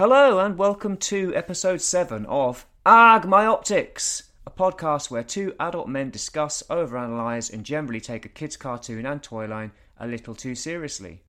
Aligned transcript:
Hello 0.00 0.38
and 0.38 0.56
welcome 0.56 0.96
to 0.96 1.36
episode 1.36 1.82
7 1.82 2.24
of 2.24 2.64
AG 2.86 3.28
My 3.28 3.44
Optics, 3.44 4.30
a 4.46 4.50
podcast 4.50 5.10
where 5.10 5.22
two 5.22 5.54
adult 5.60 5.90
men 5.90 6.08
discuss, 6.08 6.62
overanalyze, 6.70 7.52
and 7.52 7.66
generally 7.66 8.00
take 8.00 8.24
a 8.24 8.30
kid's 8.30 8.56
cartoon 8.56 9.04
and 9.04 9.22
toy 9.22 9.46
line 9.46 9.72
a 9.98 10.06
little 10.06 10.34
too 10.34 10.54
seriously. 10.54 11.20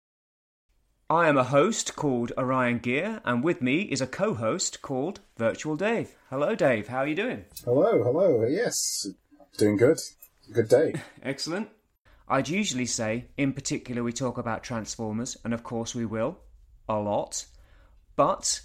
I 1.10 1.28
am 1.28 1.38
a 1.38 1.44
host 1.44 1.98
called 1.98 2.32
Orion 2.38 2.78
Gear, 2.78 3.20
and 3.26 3.44
with 3.44 3.62
me 3.62 3.82
is 3.82 4.00
a 4.00 4.08
co 4.08 4.36
host 4.36 4.82
called 4.82 5.20
Virtual 5.36 5.76
Dave. 5.76 6.16
Hello, 6.30 6.56
Dave. 6.56 6.88
How 6.88 7.00
are 7.00 7.08
you 7.08 7.16
doing? 7.16 7.44
Hello, 7.66 8.02
hello. 8.02 8.46
Yes, 8.48 9.06
doing 9.58 9.76
good. 9.76 10.00
Good 10.50 10.70
day. 10.70 10.94
Excellent. 11.22 11.68
I'd 12.30 12.48
usually 12.48 12.86
say, 12.86 13.26
in 13.36 13.52
particular, 13.52 14.02
we 14.02 14.14
talk 14.14 14.38
about 14.38 14.64
Transformers, 14.64 15.36
and 15.44 15.54
of 15.54 15.62
course 15.62 15.94
we 15.94 16.06
will, 16.06 16.40
a 16.88 16.98
lot. 16.98 17.48
But 18.22 18.62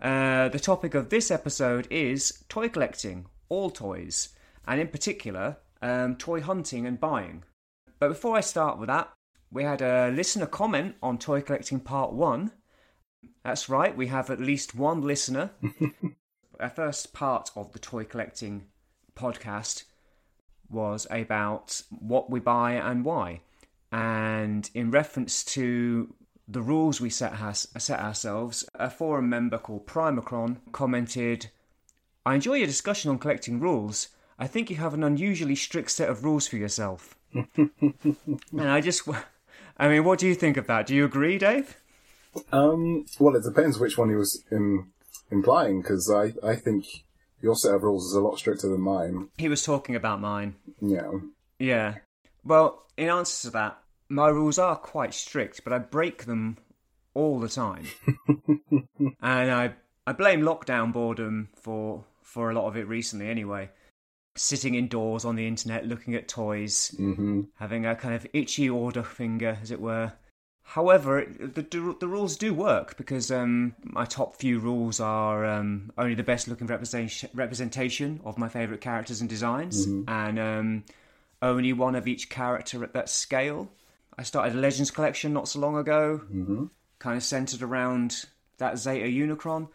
uh, 0.00 0.48
the 0.48 0.58
topic 0.58 0.94
of 0.94 1.10
this 1.10 1.30
episode 1.30 1.86
is 1.90 2.42
toy 2.48 2.70
collecting, 2.70 3.26
all 3.50 3.68
toys, 3.68 4.30
and 4.66 4.80
in 4.80 4.88
particular, 4.88 5.58
um, 5.82 6.16
toy 6.16 6.40
hunting 6.40 6.86
and 6.86 6.98
buying. 6.98 7.44
But 7.98 8.08
before 8.08 8.34
I 8.34 8.40
start 8.40 8.78
with 8.78 8.86
that, 8.86 9.12
we 9.50 9.62
had 9.62 9.82
a 9.82 10.10
listener 10.10 10.46
comment 10.46 10.94
on 11.02 11.18
toy 11.18 11.42
collecting 11.42 11.80
part 11.80 12.14
one. 12.14 12.52
That's 13.44 13.68
right, 13.68 13.94
we 13.94 14.06
have 14.06 14.30
at 14.30 14.40
least 14.40 14.74
one 14.74 15.02
listener. 15.02 15.50
Our 16.58 16.70
first 16.70 17.12
part 17.12 17.50
of 17.54 17.74
the 17.74 17.78
toy 17.78 18.04
collecting 18.04 18.68
podcast 19.14 19.84
was 20.70 21.06
about 21.10 21.82
what 21.90 22.30
we 22.30 22.40
buy 22.40 22.72
and 22.72 23.04
why. 23.04 23.42
And 23.92 24.70
in 24.72 24.90
reference 24.90 25.44
to 25.44 26.14
the 26.46 26.62
rules 26.62 27.00
we 27.00 27.10
set, 27.10 27.34
has, 27.34 27.68
set 27.78 28.00
ourselves, 28.00 28.64
a 28.74 28.90
forum 28.90 29.28
member 29.28 29.58
called 29.58 29.86
Primacron 29.86 30.58
commented, 30.72 31.50
I 32.26 32.34
enjoy 32.34 32.54
your 32.54 32.66
discussion 32.66 33.10
on 33.10 33.18
collecting 33.18 33.60
rules. 33.60 34.08
I 34.38 34.46
think 34.46 34.70
you 34.70 34.76
have 34.76 34.94
an 34.94 35.04
unusually 35.04 35.56
strict 35.56 35.90
set 35.90 36.08
of 36.08 36.24
rules 36.24 36.46
for 36.46 36.56
yourself. 36.56 37.16
and 37.34 37.48
I 38.54 38.80
just, 38.80 39.08
I 39.78 39.88
mean, 39.88 40.04
what 40.04 40.18
do 40.18 40.26
you 40.26 40.34
think 40.34 40.56
of 40.56 40.66
that? 40.66 40.86
Do 40.86 40.94
you 40.94 41.04
agree, 41.04 41.38
Dave? 41.38 41.76
Um, 42.52 43.06
well, 43.18 43.36
it 43.36 43.44
depends 43.44 43.78
which 43.78 43.96
one 43.96 44.08
he 44.08 44.16
was 44.16 44.42
in, 44.50 44.88
implying, 45.30 45.82
because 45.82 46.10
I, 46.10 46.34
I 46.46 46.56
think 46.56 47.04
your 47.40 47.54
set 47.54 47.74
of 47.74 47.82
rules 47.82 48.06
is 48.06 48.14
a 48.14 48.20
lot 48.20 48.38
stricter 48.38 48.68
than 48.68 48.80
mine. 48.80 49.28
He 49.38 49.48
was 49.48 49.62
talking 49.62 49.94
about 49.94 50.20
mine. 50.20 50.56
Yeah. 50.80 51.10
Yeah. 51.58 51.96
Well, 52.44 52.86
in 52.96 53.08
answer 53.08 53.48
to 53.48 53.52
that, 53.52 53.78
my 54.08 54.28
rules 54.28 54.58
are 54.58 54.76
quite 54.76 55.14
strict, 55.14 55.62
but 55.64 55.72
I 55.72 55.78
break 55.78 56.24
them 56.24 56.58
all 57.14 57.38
the 57.38 57.48
time. 57.48 57.86
and 59.20 59.50
I 59.50 59.74
I 60.06 60.12
blame 60.12 60.42
lockdown 60.42 60.92
boredom 60.92 61.48
for 61.54 62.04
for 62.22 62.50
a 62.50 62.54
lot 62.54 62.66
of 62.66 62.76
it 62.76 62.86
recently 62.88 63.28
anyway. 63.28 63.70
Sitting 64.36 64.74
indoors 64.74 65.24
on 65.24 65.36
the 65.36 65.46
internet 65.46 65.86
looking 65.86 66.14
at 66.14 66.26
toys, 66.26 66.92
hmm 66.96 67.42
having 67.58 67.86
a 67.86 67.94
kind 67.94 68.14
of 68.14 68.26
itchy 68.32 68.68
order 68.68 69.02
finger 69.04 69.58
as 69.62 69.70
it 69.70 69.80
were. 69.80 70.12
However, 70.66 71.20
it- 71.20 71.54
the, 71.54 71.62
the 72.00 72.08
rules 72.08 72.36
do 72.36 72.52
work 72.52 72.96
because 72.96 73.30
um, 73.30 73.74
my 73.84 74.04
top 74.06 74.34
few 74.36 74.58
rules 74.58 74.98
are 74.98 75.44
um, 75.44 75.92
only 75.98 76.14
the 76.14 76.22
best 76.24 76.48
looking 76.48 76.66
representation, 76.66 77.30
representation 77.34 78.20
of 78.24 78.38
my 78.38 78.48
favourite 78.48 78.80
characters 78.80 79.20
and 79.20 79.28
designs, 79.30 79.86
and 80.08 80.38
um, 80.38 80.84
only 81.42 81.72
one 81.72 81.94
of 81.94 82.08
each 82.08 82.28
character 82.28 82.82
at 82.82 82.92
that 82.94 83.08
scale. 83.08 83.68
I 84.16 84.22
started 84.22 84.54
a 84.54 84.60
Legends 84.60 84.90
collection 84.90 85.32
not 85.32 85.48
so 85.48 85.58
long 85.60 85.76
ago, 85.76 86.18
hmm 86.18 86.64
kind 87.00 87.16
of 87.18 87.22
centered 87.22 87.60
around 87.60 88.24
that 88.56 88.78
Zeta 88.78 89.06
Unicron, 89.06 89.68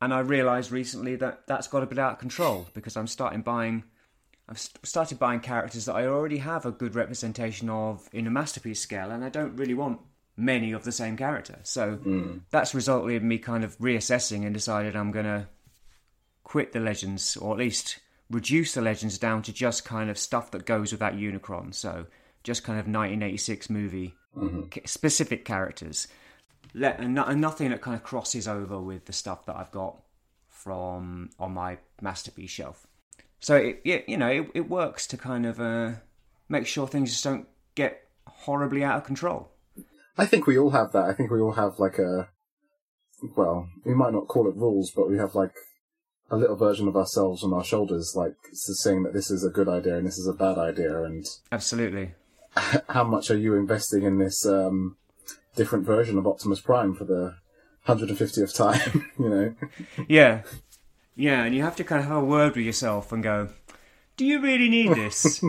and 0.00 0.14
I 0.14 0.20
realised 0.20 0.70
recently 0.70 1.16
that 1.16 1.46
that's 1.48 1.66
got 1.66 1.82
a 1.82 1.86
bit 1.86 1.98
out 1.98 2.12
of 2.12 2.18
control 2.18 2.68
because 2.72 2.96
I'm 2.96 3.08
starting 3.08 3.42
buying. 3.42 3.82
I've 4.48 4.60
started 4.60 5.18
buying 5.18 5.40
characters 5.40 5.86
that 5.86 5.94
I 5.94 6.06
already 6.06 6.38
have 6.38 6.64
a 6.64 6.70
good 6.70 6.94
representation 6.94 7.68
of 7.68 8.08
in 8.12 8.26
a 8.26 8.30
masterpiece 8.30 8.80
scale, 8.80 9.10
and 9.10 9.24
I 9.24 9.28
don't 9.28 9.56
really 9.56 9.74
want 9.74 10.00
many 10.36 10.70
of 10.70 10.84
the 10.84 10.92
same 10.92 11.16
character. 11.16 11.58
So 11.64 11.98
that's 12.50 12.74
resulted 12.74 13.20
in 13.22 13.26
me 13.26 13.38
kind 13.38 13.64
of 13.64 13.76
reassessing 13.78 14.44
and 14.44 14.54
decided 14.54 14.94
I'm 14.94 15.10
going 15.10 15.24
to 15.26 15.48
quit 16.44 16.72
the 16.72 16.80
legends, 16.80 17.36
or 17.36 17.52
at 17.54 17.58
least 17.58 17.98
reduce 18.30 18.72
the 18.74 18.82
legends 18.82 19.18
down 19.18 19.42
to 19.42 19.52
just 19.52 19.84
kind 19.84 20.10
of 20.10 20.18
stuff 20.18 20.50
that 20.52 20.64
goes 20.64 20.92
with 20.92 21.00
that 21.00 21.16
Unicron. 21.16 21.74
So 21.74 22.06
just 22.48 22.64
kind 22.64 22.78
of 22.78 22.86
1986 22.86 23.68
movie 23.68 24.14
ca- 24.70 24.86
specific 24.86 25.44
characters, 25.44 26.08
Let, 26.74 26.98
and, 26.98 27.18
and 27.18 27.40
nothing 27.40 27.70
that 27.70 27.82
kind 27.82 27.94
of 27.94 28.02
crosses 28.02 28.48
over 28.48 28.80
with 28.80 29.04
the 29.04 29.12
stuff 29.12 29.44
that 29.46 29.56
I've 29.56 29.70
got 29.70 30.00
from 30.48 31.28
on 31.38 31.52
my 31.52 31.76
masterpiece 32.00 32.50
shelf. 32.50 32.86
So 33.38 33.54
it, 33.56 33.82
it 33.84 34.08
you 34.08 34.16
know 34.16 34.28
it, 34.28 34.50
it 34.54 34.68
works 34.68 35.06
to 35.08 35.16
kind 35.16 35.44
of 35.46 35.60
uh, 35.60 35.92
make 36.48 36.66
sure 36.66 36.88
things 36.88 37.10
just 37.10 37.22
don't 37.22 37.46
get 37.74 38.08
horribly 38.26 38.82
out 38.82 38.96
of 38.96 39.04
control. 39.04 39.50
I 40.16 40.24
think 40.26 40.46
we 40.46 40.58
all 40.58 40.70
have 40.70 40.92
that. 40.92 41.04
I 41.04 41.12
think 41.12 41.30
we 41.30 41.40
all 41.40 41.52
have 41.52 41.78
like 41.78 41.98
a, 41.98 42.28
well, 43.36 43.68
we 43.84 43.94
might 43.94 44.12
not 44.12 44.26
call 44.26 44.48
it 44.48 44.56
rules, 44.56 44.90
but 44.90 45.08
we 45.08 45.18
have 45.18 45.34
like 45.34 45.54
a 46.30 46.36
little 46.36 46.56
version 46.56 46.88
of 46.88 46.96
ourselves 46.96 47.44
on 47.44 47.52
our 47.52 47.62
shoulders, 47.62 48.14
like 48.16 48.34
saying 48.52 49.04
that 49.04 49.12
this 49.12 49.30
is 49.30 49.44
a 49.44 49.50
good 49.50 49.68
idea 49.68 49.96
and 49.96 50.06
this 50.06 50.18
is 50.18 50.26
a 50.26 50.32
bad 50.32 50.58
idea, 50.58 51.02
and 51.04 51.24
Absolutely. 51.52 52.14
how 52.88 53.04
much 53.04 53.30
are 53.30 53.36
you 53.36 53.54
investing 53.54 54.02
in 54.02 54.18
this 54.18 54.46
um, 54.46 54.96
different 55.56 55.84
version 55.84 56.18
of 56.18 56.26
Optimus 56.26 56.60
Prime 56.60 56.94
for 56.94 57.04
the 57.04 57.36
150th 57.86 58.54
time? 58.54 59.10
you 59.18 59.28
know, 59.28 59.54
Yeah. 60.08 60.42
Yeah, 61.16 61.42
and 61.42 61.54
you 61.54 61.62
have 61.62 61.74
to 61.76 61.84
kind 61.84 62.00
of 62.00 62.06
have 62.06 62.22
a 62.22 62.24
word 62.24 62.54
with 62.54 62.64
yourself 62.64 63.10
and 63.10 63.22
go, 63.22 63.48
do 64.16 64.24
you 64.24 64.40
really 64.40 64.68
need 64.68 64.94
this? 64.94 65.42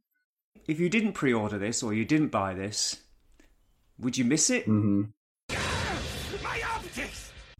if 0.66 0.80
you 0.80 0.88
didn't 0.88 1.12
pre 1.12 1.32
order 1.32 1.58
this 1.58 1.82
or 1.82 1.94
you 1.94 2.04
didn't 2.04 2.28
buy 2.28 2.54
this, 2.54 2.96
would 3.98 4.18
you 4.18 4.24
miss 4.24 4.50
it? 4.50 4.64
hmm 4.64 5.04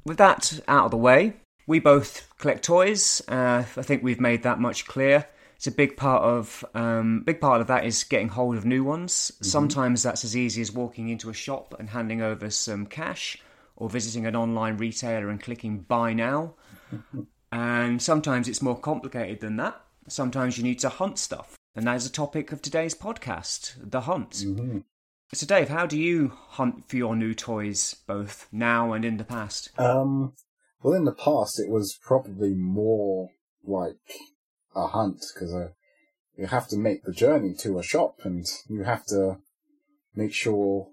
With 0.05 0.19
that 0.19 0.61
out 0.69 0.87
of 0.87 0.91
the 0.91 0.97
way, 0.97 1.35
we 1.67 1.79
both 1.79 2.29
collect 2.39 2.65
toys. 2.65 3.23
Uh, 3.29 3.65
I 3.77 3.83
think 3.83 4.03
we've 4.03 4.21
made 4.21 4.43
that 4.43 4.61
much 4.61 4.87
clear. 4.87 5.27
It's 5.57 5.67
a 5.67 5.73
big 5.73 5.97
part 5.97 6.23
of 6.23 6.65
um, 6.75 7.23
big 7.25 7.41
part 7.41 7.61
of 7.61 7.67
that 7.69 7.85
is 7.85 8.05
getting 8.05 8.29
hold 8.29 8.57
of 8.57 8.65
new 8.65 8.85
ones. 8.85 9.33
Sometimes 9.41 10.03
that's 10.03 10.25
as 10.25 10.37
easy 10.37 10.61
as 10.61 10.71
walking 10.71 11.09
into 11.09 11.31
a 11.31 11.35
shop 11.35 11.75
and 11.79 11.89
handing 11.91 12.21
over 12.21 12.51
some 12.51 12.87
cash, 12.87 13.39
or 13.75 13.89
visiting 13.89 14.27
an 14.27 14.37
online 14.37 14.77
retailer 14.77 15.31
and 15.31 15.43
clicking 15.43 15.81
buy 15.81 16.13
now. 16.13 16.55
and 17.53 18.03
sometimes 18.03 18.49
it's 18.49 18.63
more 18.63 18.79
complicated 18.79 19.41
than 19.41 19.57
that. 19.57 19.81
Sometimes 20.09 20.59
you 20.59 20.65
need 20.65 20.79
to 20.81 20.89
hunt 20.89 21.19
stuff, 21.19 21.57
and 21.75 21.87
that 21.87 21.97
is 21.97 22.05
the 22.05 22.15
topic 22.15 22.53
of 22.53 22.61
today's 22.61 22.95
podcast: 22.95 23.75
the 23.79 24.03
hunt. 24.03 24.45
So, 25.33 25.45
Dave, 25.47 25.69
how 25.69 25.87
do 25.87 25.99
you 25.99 26.33
hunt 26.51 26.89
for 26.89 26.97
your 26.97 27.17
new 27.17 27.35
toys, 27.35 27.97
both 28.07 28.47
now 28.53 28.93
and 28.93 29.05
in 29.05 29.17
the 29.17 29.25
past? 29.25 29.71
Um, 29.79 30.35
well, 30.83 30.95
in 30.95 31.05
the 31.05 31.13
past, 31.13 31.59
it 31.59 31.69
was 31.69 31.99
probably 32.01 32.55
more 32.55 33.31
like 33.65 33.97
a 34.77 34.87
hunt 34.87 35.25
because 35.35 35.53
uh, 35.55 35.69
you 36.37 36.47
have 36.47 36.69
to 36.69 36.77
make 36.77 37.03
the 37.05 37.13
journey 37.13 37.55
to 37.61 37.79
a 37.79 37.83
shop 37.83 38.21
and 38.25 38.45
you 38.69 38.85
have 38.85 39.05
to 39.07 39.39
make 40.15 40.33
sure. 40.33 40.89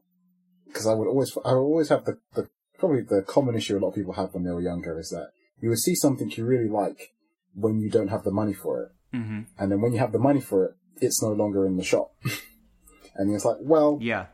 Because 0.68 0.88
I 0.88 0.94
would 0.96 1.08
always, 1.08 1.38
I 1.46 1.52
would 1.54 1.60
always 1.60 1.90
have 1.90 2.06
the, 2.06 2.18
the 2.34 2.50
probably 2.80 3.02
the 3.02 3.22
common 3.22 3.56
issue 3.56 3.78
a 3.78 3.80
lot 3.80 3.90
of 3.90 3.96
people 3.96 4.14
have 4.14 4.34
when 4.34 4.44
they 4.44 4.52
were 4.52 4.62
younger 4.62 5.00
is 5.00 5.10
that 5.10 5.28
you 5.62 5.70
would 5.70 5.78
see 5.80 5.94
something 5.96 6.32
you 6.32 6.46
really 6.46 6.68
like 6.70 7.14
when 7.54 7.80
you 7.80 7.90
don't 7.92 8.08
have 8.08 8.24
the 8.24 8.32
money 8.32 8.54
for 8.54 8.82
it, 8.84 8.90
Mm-hmm. 9.16 9.42
and 9.60 9.72
then 9.72 9.80
when 9.82 9.94
you 9.94 10.00
have 10.00 10.12
the 10.12 10.18
money 10.20 10.42
for 10.42 10.66
it, 10.66 10.72
it's 11.00 11.22
no 11.22 11.32
longer 11.32 11.68
in 11.68 11.78
the 11.78 11.84
shop, 11.84 12.12
and 13.16 13.34
it's 13.36 13.46
like, 13.46 13.58
well, 13.62 14.00
Yeah. 14.02 14.26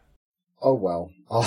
oh 0.62 0.76
well. 0.76 1.12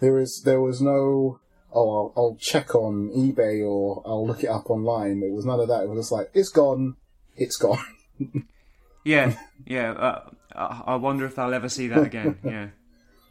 There 0.00 0.18
is 0.18 0.42
there 0.44 0.60
was 0.60 0.80
no 0.80 1.40
oh 1.74 1.90
I'll, 1.90 2.12
I'll 2.16 2.36
check 2.40 2.74
on 2.74 3.10
eBay 3.10 3.66
or 3.66 4.02
I'll 4.06 4.26
look 4.26 4.42
it 4.44 4.48
up 4.48 4.70
online. 4.70 5.22
It 5.22 5.32
was 5.32 5.44
none 5.44 5.60
of 5.60 5.68
that. 5.68 5.82
It 5.82 5.88
was 5.88 5.98
just 5.98 6.12
like 6.12 6.30
it's 6.34 6.48
gone, 6.48 6.96
it's 7.36 7.56
gone. 7.56 7.84
Yeah. 9.04 9.36
Yeah. 9.66 9.92
Uh, 9.92 10.30
I 10.54 10.82
I 10.86 10.94
wonder 10.96 11.26
if 11.26 11.38
I'll 11.38 11.54
ever 11.54 11.68
see 11.68 11.88
that 11.88 12.02
again. 12.02 12.38
Yeah. 12.44 12.68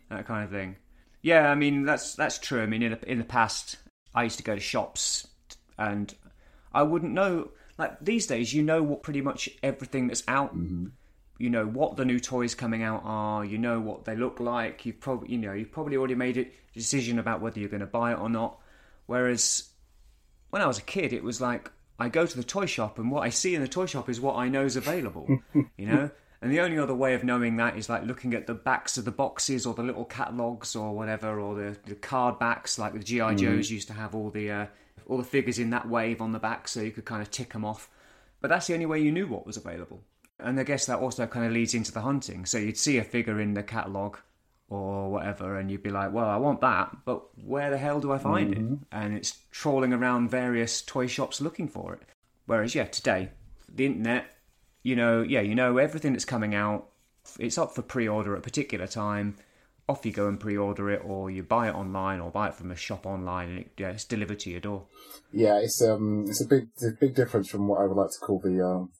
That 0.09 0.27
kind 0.27 0.43
of 0.43 0.51
thing. 0.51 0.75
Yeah. 1.21 1.49
I 1.49 1.55
mean, 1.55 1.83
that's 1.83 2.15
that's 2.15 2.37
true. 2.37 2.61
I 2.61 2.67
mean, 2.67 2.83
in 2.83 2.91
the, 2.91 3.11
in 3.11 3.17
the 3.17 3.23
past, 3.25 3.77
I 4.13 4.23
used 4.23 4.37
to 4.37 4.43
go 4.43 4.53
to 4.55 4.61
shops 4.61 5.27
and 5.77 6.13
I 6.73 6.83
wouldn't 6.83 7.13
know. 7.13 7.49
Like 7.77 7.99
these 7.99 8.27
days, 8.27 8.53
you 8.53 8.61
know 8.61 8.83
what 8.83 9.01
pretty 9.01 9.21
much 9.21 9.49
everything 9.63 10.07
that's 10.07 10.23
out. 10.27 10.53
You 11.43 11.49
know 11.49 11.65
what 11.65 11.97
the 11.97 12.05
new 12.05 12.21
toys 12.21 12.55
coming 12.55 12.83
out 12.83 13.01
are. 13.03 13.43
You 13.43 13.57
know 13.57 13.81
what 13.81 14.05
they 14.05 14.15
look 14.15 14.39
like. 14.39 14.85
You've 14.85 15.01
probably 15.01 15.33
you 15.33 15.37
know 15.37 15.51
you've 15.51 15.73
probably 15.73 15.97
already 15.97 16.15
made 16.15 16.37
a 16.37 16.47
decision 16.73 17.19
about 17.19 17.41
whether 17.41 17.59
you're 17.59 17.67
going 17.67 17.81
to 17.81 17.85
buy 17.85 18.13
it 18.13 18.17
or 18.17 18.29
not. 18.29 18.61
Whereas 19.07 19.69
when 20.51 20.61
I 20.61 20.67
was 20.67 20.77
a 20.77 20.83
kid, 20.83 21.11
it 21.11 21.21
was 21.21 21.41
like 21.41 21.69
I 21.99 22.07
go 22.07 22.25
to 22.25 22.37
the 22.37 22.45
toy 22.45 22.65
shop 22.65 22.97
and 22.97 23.11
what 23.11 23.23
I 23.23 23.29
see 23.29 23.55
in 23.55 23.61
the 23.61 23.67
toy 23.67 23.87
shop 23.87 24.07
is 24.07 24.21
what 24.21 24.37
I 24.37 24.47
know 24.47 24.63
is 24.63 24.77
available. 24.77 25.27
you 25.53 25.85
know, 25.85 26.09
And 26.41 26.49
the 26.49 26.61
only 26.61 26.79
other 26.79 26.95
way 26.95 27.13
of 27.13 27.25
knowing 27.25 27.57
that 27.57 27.77
is 27.77 27.89
like 27.89 28.03
looking 28.03 28.33
at 28.33 28.47
the 28.47 28.53
backs 28.53 28.97
of 28.97 29.03
the 29.03 29.11
boxes 29.11 29.65
or 29.65 29.73
the 29.73 29.83
little 29.83 30.05
catalogs 30.05 30.77
or 30.77 30.95
whatever, 30.95 31.41
or 31.41 31.55
the, 31.55 31.77
the 31.85 31.95
card 31.95 32.39
backs, 32.39 32.79
like 32.79 32.93
the 32.93 32.99
GI 32.99 33.35
Joes 33.35 33.69
used 33.69 33.89
to 33.89 33.93
have 33.93 34.15
all 34.15 34.29
the 34.29 34.49
uh, 34.49 34.65
all 35.07 35.17
the 35.17 35.25
figures 35.25 35.59
in 35.59 35.71
that 35.71 35.89
wave 35.89 36.21
on 36.21 36.31
the 36.31 36.39
back, 36.39 36.69
so 36.69 36.79
you 36.79 36.91
could 36.91 37.03
kind 37.03 37.21
of 37.21 37.29
tick 37.31 37.51
them 37.51 37.65
off. 37.65 37.89
But 38.39 38.47
that's 38.47 38.67
the 38.67 38.73
only 38.73 38.85
way 38.85 39.01
you 39.01 39.11
knew 39.11 39.27
what 39.27 39.45
was 39.45 39.57
available. 39.57 40.03
And 40.39 40.59
I 40.59 40.63
guess 40.63 40.85
that 40.87 40.99
also 40.99 41.27
kind 41.27 41.45
of 41.45 41.51
leads 41.51 41.73
into 41.73 41.91
the 41.91 42.01
hunting. 42.01 42.45
So 42.45 42.57
you'd 42.57 42.77
see 42.77 42.97
a 42.97 43.03
figure 43.03 43.39
in 43.39 43.53
the 43.53 43.63
catalogue 43.63 44.19
or 44.69 45.11
whatever, 45.11 45.57
and 45.57 45.69
you'd 45.69 45.83
be 45.83 45.91
like, 45.91 46.11
well, 46.11 46.27
I 46.27 46.37
want 46.37 46.61
that, 46.61 46.95
but 47.05 47.21
where 47.45 47.69
the 47.69 47.77
hell 47.77 47.99
do 47.99 48.11
I 48.11 48.17
find 48.17 48.53
it? 48.53 48.79
And 48.91 49.13
it's 49.13 49.37
trawling 49.51 49.93
around 49.93 50.29
various 50.29 50.81
toy 50.81 51.05
shops 51.05 51.39
looking 51.41 51.67
for 51.67 51.93
it. 51.93 52.01
Whereas, 52.47 52.73
yeah, 52.73 52.85
today, 52.85 53.29
the 53.71 53.85
internet, 53.85 54.25
you 54.81 54.95
know, 54.95 55.21
yeah, 55.21 55.41
you 55.41 55.53
know 55.53 55.77
everything 55.77 56.13
that's 56.13 56.25
coming 56.25 56.55
out. 56.55 56.89
It's 57.39 57.57
up 57.57 57.75
for 57.75 57.83
pre-order 57.83 58.33
at 58.33 58.39
a 58.39 58.41
particular 58.41 58.87
time. 58.87 59.35
Off 59.87 60.05
you 60.05 60.11
go 60.11 60.27
and 60.27 60.39
pre-order 60.39 60.89
it, 60.89 61.01
or 61.05 61.29
you 61.29 61.43
buy 61.43 61.67
it 61.67 61.75
online, 61.75 62.19
or 62.19 62.31
buy 62.31 62.47
it 62.47 62.55
from 62.55 62.71
a 62.71 62.75
shop 62.75 63.05
online, 63.05 63.49
and 63.49 63.59
it, 63.59 63.71
yeah, 63.77 63.89
it's 63.89 64.05
delivered 64.05 64.39
to 64.39 64.49
your 64.49 64.61
door. 64.61 64.85
Yeah, 65.31 65.59
it's 65.59 65.81
um, 65.81 66.25
it's 66.27 66.41
a 66.41 66.47
big, 66.47 66.69
it's 66.73 66.85
a 66.85 66.97
big 66.99 67.13
difference 67.15 67.49
from 67.49 67.67
what 67.67 67.81
I 67.81 67.85
would 67.85 67.97
like 67.97 68.11
to 68.11 68.19
call 68.19 68.39
the 68.39 68.65
um, 68.65 68.91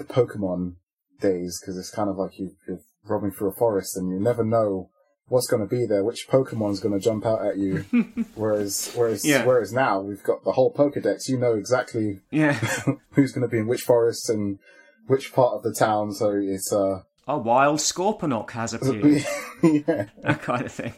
the 0.00 0.12
Pokemon 0.12 0.74
days 1.20 1.60
because 1.60 1.76
it's 1.78 1.90
kind 1.90 2.08
of 2.10 2.16
like 2.16 2.38
you, 2.38 2.50
you're 2.66 2.80
roaming 3.04 3.30
through 3.30 3.48
a 3.50 3.52
forest 3.54 3.96
and 3.96 4.10
you 4.10 4.18
never 4.18 4.42
know 4.44 4.90
what's 5.28 5.46
going 5.46 5.62
to 5.62 5.68
be 5.68 5.86
there, 5.86 6.02
which 6.02 6.26
Pokemon's 6.28 6.80
going 6.80 6.92
to 6.98 7.04
jump 7.04 7.24
out 7.24 7.44
at 7.46 7.56
you. 7.56 7.84
whereas, 8.34 8.92
whereas, 8.96 9.24
Yeah. 9.24 9.44
whereas 9.44 9.72
now 9.72 10.00
we've 10.00 10.22
got 10.24 10.42
the 10.44 10.52
whole 10.52 10.72
Pokedex. 10.74 11.28
You 11.28 11.38
know 11.38 11.54
exactly 11.54 12.20
Yeah. 12.32 12.54
who's 13.12 13.30
going 13.32 13.42
to 13.42 13.48
be 13.48 13.58
in 13.58 13.68
which 13.68 13.82
forest 13.82 14.28
and 14.28 14.58
which 15.06 15.32
part 15.32 15.54
of 15.54 15.62
the 15.62 15.72
town. 15.72 16.12
So 16.14 16.30
it's 16.32 16.72
uh, 16.72 17.02
a 17.28 17.38
wild 17.38 17.78
Scorponok 17.78 18.50
has 18.52 18.74
appeared. 18.74 19.24
yeah, 19.62 20.06
that 20.22 20.42
kind 20.42 20.64
of 20.66 20.72
thing. 20.72 20.94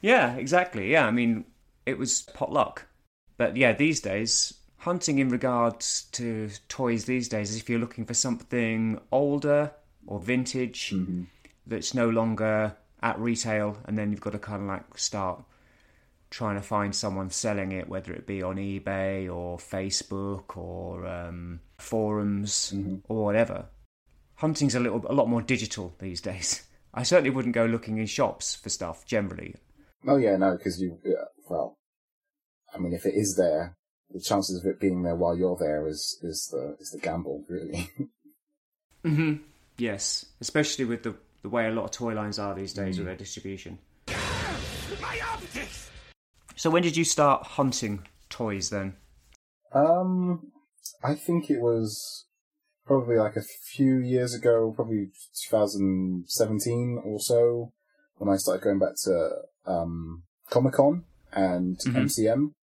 yeah, 0.00 0.34
exactly. 0.36 0.90
Yeah, 0.90 1.06
I 1.06 1.10
mean, 1.10 1.44
it 1.86 1.98
was 1.98 2.22
potluck. 2.34 2.86
But 3.36 3.56
yeah, 3.56 3.72
these 3.72 4.00
days, 4.00 4.54
hunting 4.82 5.20
in 5.20 5.28
regards 5.28 6.06
to 6.10 6.50
toys 6.68 7.04
these 7.04 7.28
days 7.28 7.50
is 7.50 7.56
if 7.56 7.70
you're 7.70 7.78
looking 7.78 8.04
for 8.04 8.14
something 8.14 9.00
older 9.12 9.70
or 10.08 10.18
vintage 10.18 10.92
that's 11.68 11.94
no 11.94 12.08
longer 12.08 12.76
at 13.00 13.16
retail, 13.20 13.78
and 13.84 13.96
then 13.96 14.10
you've 14.10 14.20
got 14.20 14.32
to 14.32 14.40
kind 14.40 14.62
of 14.62 14.68
like 14.68 14.98
start 14.98 15.44
trying 16.30 16.56
to 16.56 16.62
find 16.62 16.94
someone 16.96 17.30
selling 17.30 17.70
it, 17.70 17.88
whether 17.88 18.12
it 18.12 18.26
be 18.26 18.42
on 18.42 18.56
eBay 18.56 19.32
or 19.32 19.56
Facebook 19.56 20.56
or 20.56 21.06
um, 21.06 21.60
forums 21.78 22.74
or 23.08 23.24
whatever. 23.24 23.66
Hunting's 24.34 24.74
a 24.74 24.80
little, 24.80 25.04
a 25.08 25.14
lot 25.14 25.28
more 25.28 25.42
digital 25.42 25.94
these 26.00 26.20
days. 26.20 26.66
I 26.94 27.04
certainly 27.04 27.30
wouldn't 27.30 27.54
go 27.54 27.66
looking 27.66 27.98
in 27.98 28.06
shops 28.06 28.56
for 28.56 28.68
stuff 28.68 29.06
generally. 29.06 29.54
oh 30.08 30.16
yeah, 30.16 30.36
no, 30.36 30.56
because 30.56 30.80
you, 30.80 30.98
well, 31.48 31.78
I 32.74 32.78
mean, 32.78 32.92
if 32.92 33.06
it 33.06 33.14
is 33.14 33.36
there, 33.36 33.76
the 34.12 34.20
chances 34.20 34.58
of 34.58 34.66
it 34.70 34.78
being 34.80 35.02
there 35.02 35.14
while 35.16 35.36
you're 35.36 35.56
there 35.56 35.86
is 35.88 36.18
is 36.22 36.48
the 36.52 36.76
is 36.80 36.90
the 36.90 36.98
gamble, 37.00 37.44
really. 37.48 37.90
Mm-hmm. 39.04 39.42
Yes, 39.78 40.26
especially 40.40 40.84
with 40.84 41.02
the 41.02 41.16
the 41.42 41.48
way 41.48 41.66
a 41.66 41.72
lot 41.72 41.86
of 41.86 41.90
toy 41.90 42.14
lines 42.14 42.38
are 42.38 42.54
these 42.54 42.72
days 42.72 42.98
with 42.98 43.06
their 43.08 43.16
distribution. 43.16 43.78
My 45.00 45.18
optics! 45.32 45.90
So 46.54 46.70
when 46.70 46.84
did 46.84 46.96
you 46.96 47.02
start 47.04 47.44
hunting 47.44 48.06
toys 48.30 48.70
then? 48.70 48.94
Um, 49.74 50.52
I 51.02 51.14
think 51.16 51.50
it 51.50 51.60
was 51.60 52.26
probably 52.86 53.16
like 53.16 53.34
a 53.34 53.42
few 53.42 53.96
years 53.98 54.34
ago, 54.34 54.72
probably 54.76 55.08
2017 55.50 57.00
or 57.04 57.18
so, 57.20 57.72
when 58.18 58.32
I 58.32 58.36
started 58.36 58.62
going 58.62 58.78
back 58.78 58.94
to 59.04 59.30
um, 59.66 60.22
Comic 60.50 60.74
Con 60.74 61.04
and 61.32 61.76
Mhm. 61.78 62.04
MCM, 62.04 62.54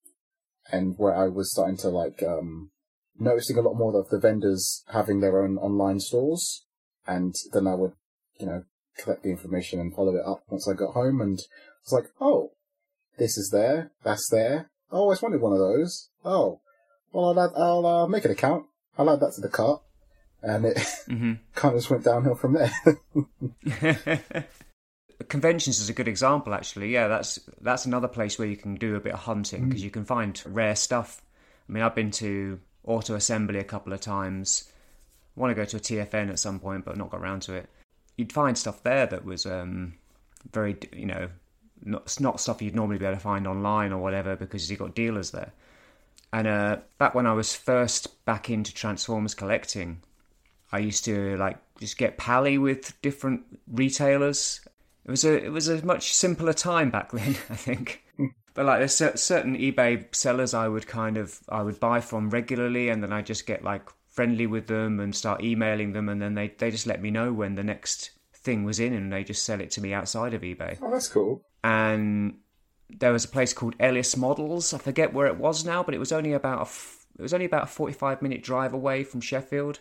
and 0.71 0.95
where 0.98 1.16
I 1.16 1.27
was 1.27 1.51
starting 1.51 1.77
to 1.77 1.89
like 1.89 2.21
um, 2.24 2.71
noticing 3.18 3.57
a 3.57 3.62
lot 3.62 3.75
more 3.75 3.98
of 4.00 4.10
the 4.10 4.19
vendors 4.19 4.83
having 4.94 5.19
their 5.19 5.42
own 5.44 5.57
online 5.57 6.00
stores, 6.00 6.66
and 7.07 7.36
then 7.54 7.68
I 7.68 7.75
would, 7.75 7.94
you 8.39 8.45
know, 8.45 8.63
collect 8.98 9.24
the 9.24 9.30
information 9.31 9.80
and 9.80 9.94
follow 9.95 10.16
it 10.16 10.25
up 10.25 10.44
once 10.50 10.68
I 10.68 10.74
got 10.74 10.94
home, 10.94 11.21
and 11.21 11.39
I 11.39 11.81
was 11.86 11.92
like, 11.94 12.12
oh, 12.21 12.51
this 13.18 13.38
is 13.38 13.50
there, 13.51 13.92
that's 14.04 14.30
there. 14.30 14.69
Oh, 14.92 14.98
I 14.98 15.00
always 15.01 15.21
wanted 15.21 15.42
one 15.42 15.54
of 15.54 15.60
those. 15.60 16.10
Oh, 16.25 16.62
well, 17.12 17.25
I'll, 17.25 17.39
add, 17.39 17.51
I'll 17.56 17.86
uh, 17.86 18.07
make 18.07 18.25
an 18.25 18.31
account. 18.31 18.66
I'll 18.98 19.10
add 19.10 19.19
that 19.19 19.33
to 19.36 19.42
the 19.42 19.50
cart. 19.50 19.81
And 20.42 20.66
it 20.66 20.77
Mm-hmm. 20.77 21.33
kind 21.56 21.75
of 21.75 21.80
just 21.81 21.89
went 21.92 22.04
downhill 22.06 22.36
from 22.36 22.54
there. 22.54 22.71
Conventions 25.27 25.80
is 25.80 25.89
a 25.89 25.94
good 25.94 26.07
example, 26.07 26.54
actually. 26.54 26.92
Yeah, 26.92 27.07
that's 27.07 27.39
that's 27.62 27.86
another 27.86 28.07
place 28.07 28.39
where 28.39 28.48
you 28.48 28.56
can 28.56 28.75
do 28.75 28.95
a 28.95 29.00
bit 29.00 29.13
of 29.13 29.19
hunting 29.19 29.68
because 29.68 29.83
you 29.83 29.92
can 29.92 30.06
find 30.06 30.42
rare 30.45 30.75
stuff. 30.75 31.21
I 31.68 31.71
mean, 31.71 31.83
I've 31.83 31.95
been 31.95 32.12
to 32.12 32.60
Auto 32.86 33.16
Assembly 33.16 33.60
a 33.60 33.63
couple 33.63 33.94
of 33.94 34.00
times. 34.01 34.71
I 35.36 35.39
want 35.39 35.51
to 35.51 35.56
go 35.56 35.66
to 35.66 35.77
a 35.77 35.80
TFN 35.80 36.30
at 36.30 36.39
some 36.39 36.60
point, 36.60 36.86
but 36.86 36.98
not 36.98 37.12
got 37.12 37.21
around 37.21 37.42
to 37.44 37.54
it. 37.54 37.69
You'd 38.16 38.33
find 38.33 38.57
stuff 38.57 38.83
there 38.83 39.06
that 39.06 39.25
was 39.25 39.45
um, 39.45 39.94
very, 40.51 40.77
you 40.94 41.06
know, 41.06 41.30
not 41.83 42.19
not 42.19 42.39
stuff 42.39 42.62
you'd 42.62 42.75
normally 42.75 42.98
be 42.98 43.06
able 43.06 43.16
to 43.16 43.21
find 43.21 43.48
online 43.48 43.94
or 43.94 44.01
whatever 44.01 44.36
because 44.36 44.69
you've 44.69 44.80
got 44.80 44.95
dealers 44.95 45.31
there. 45.31 45.51
And 46.31 46.48
uh, 46.48 46.77
back 46.98 47.16
when 47.16 47.25
I 47.25 47.33
was 47.33 47.56
first 47.56 48.24
back 48.25 48.50
into 48.50 48.74
Transformers 48.74 49.33
collecting, 49.33 50.01
I 50.71 50.80
used 50.80 51.06
to 51.06 51.38
like 51.38 51.57
just 51.80 51.98
get 51.98 52.18
pally 52.18 52.57
with 52.57 53.00
different 53.01 53.44
retailers. 53.71 54.62
It 55.09 55.11
was 55.11 55.25
a 55.25 55.44
it 55.44 55.50
was 55.50 55.67
a 55.67 55.83
much 55.83 56.13
simpler 56.13 56.53
time 56.53 56.91
back 56.91 57.11
then, 57.11 57.29
I 57.50 57.56
think. 57.56 58.03
Hmm. 58.15 58.27
but 58.53 58.67
like 58.67 58.77
there's 58.77 58.95
certain 58.95 59.57
eBay 59.57 60.13
sellers 60.13 60.53
I 60.53 60.67
would 60.67 60.85
kind 60.85 61.17
of 61.17 61.39
I 61.50 61.63
would 61.63 61.79
buy 61.79 62.00
from 62.00 62.29
regularly, 62.29 62.89
and 62.89 63.01
then 63.01 63.11
I 63.11 63.23
just 63.23 63.47
get 63.47 63.63
like 63.63 63.89
friendly 64.07 64.45
with 64.45 64.68
them 64.68 64.99
and 64.99 65.16
start 65.16 65.44
emailing 65.44 65.94
them, 65.94 66.09
and 66.09 66.21
then 66.21 66.35
they 66.35 66.49
they 66.49 66.69
just 66.69 66.85
let 66.85 67.01
me 67.01 67.09
know 67.09 67.33
when 67.33 67.56
the 67.56 67.63
next 67.63 68.11
thing 68.35 68.66
was 68.66 68.80
in, 68.80 68.94
and 68.94 69.11
they 69.11 69.23
just 69.23 69.44
sell 69.44 69.59
it 69.59 69.71
to 69.71 69.81
me 69.81 69.94
outside 69.94 70.35
of 70.35 70.44
eBay 70.44 70.78
oh, 70.80 70.92
that's 70.92 71.07
cool. 71.07 71.42
and 71.63 72.37
there 72.92 73.11
was 73.11 73.25
a 73.25 73.30
place 73.30 73.51
called 73.51 73.75
Ellis 73.80 74.16
Models. 74.16 74.75
I 74.75 74.78
forget 74.78 75.11
where 75.11 75.25
it 75.25 75.37
was 75.37 75.66
now, 75.66 75.81
but 75.81 75.95
it 75.95 75.99
was 75.99 76.11
only 76.11 76.33
about 76.33 76.59
a 76.59 76.69
f- 76.69 77.07
it 77.18 77.23
was 77.23 77.33
only 77.33 77.47
about 77.47 77.63
a 77.63 77.68
forty-five 77.68 78.21
minute 78.21 78.44
drive 78.44 78.73
away 78.73 79.04
from 79.04 79.21
Sheffield. 79.21 79.80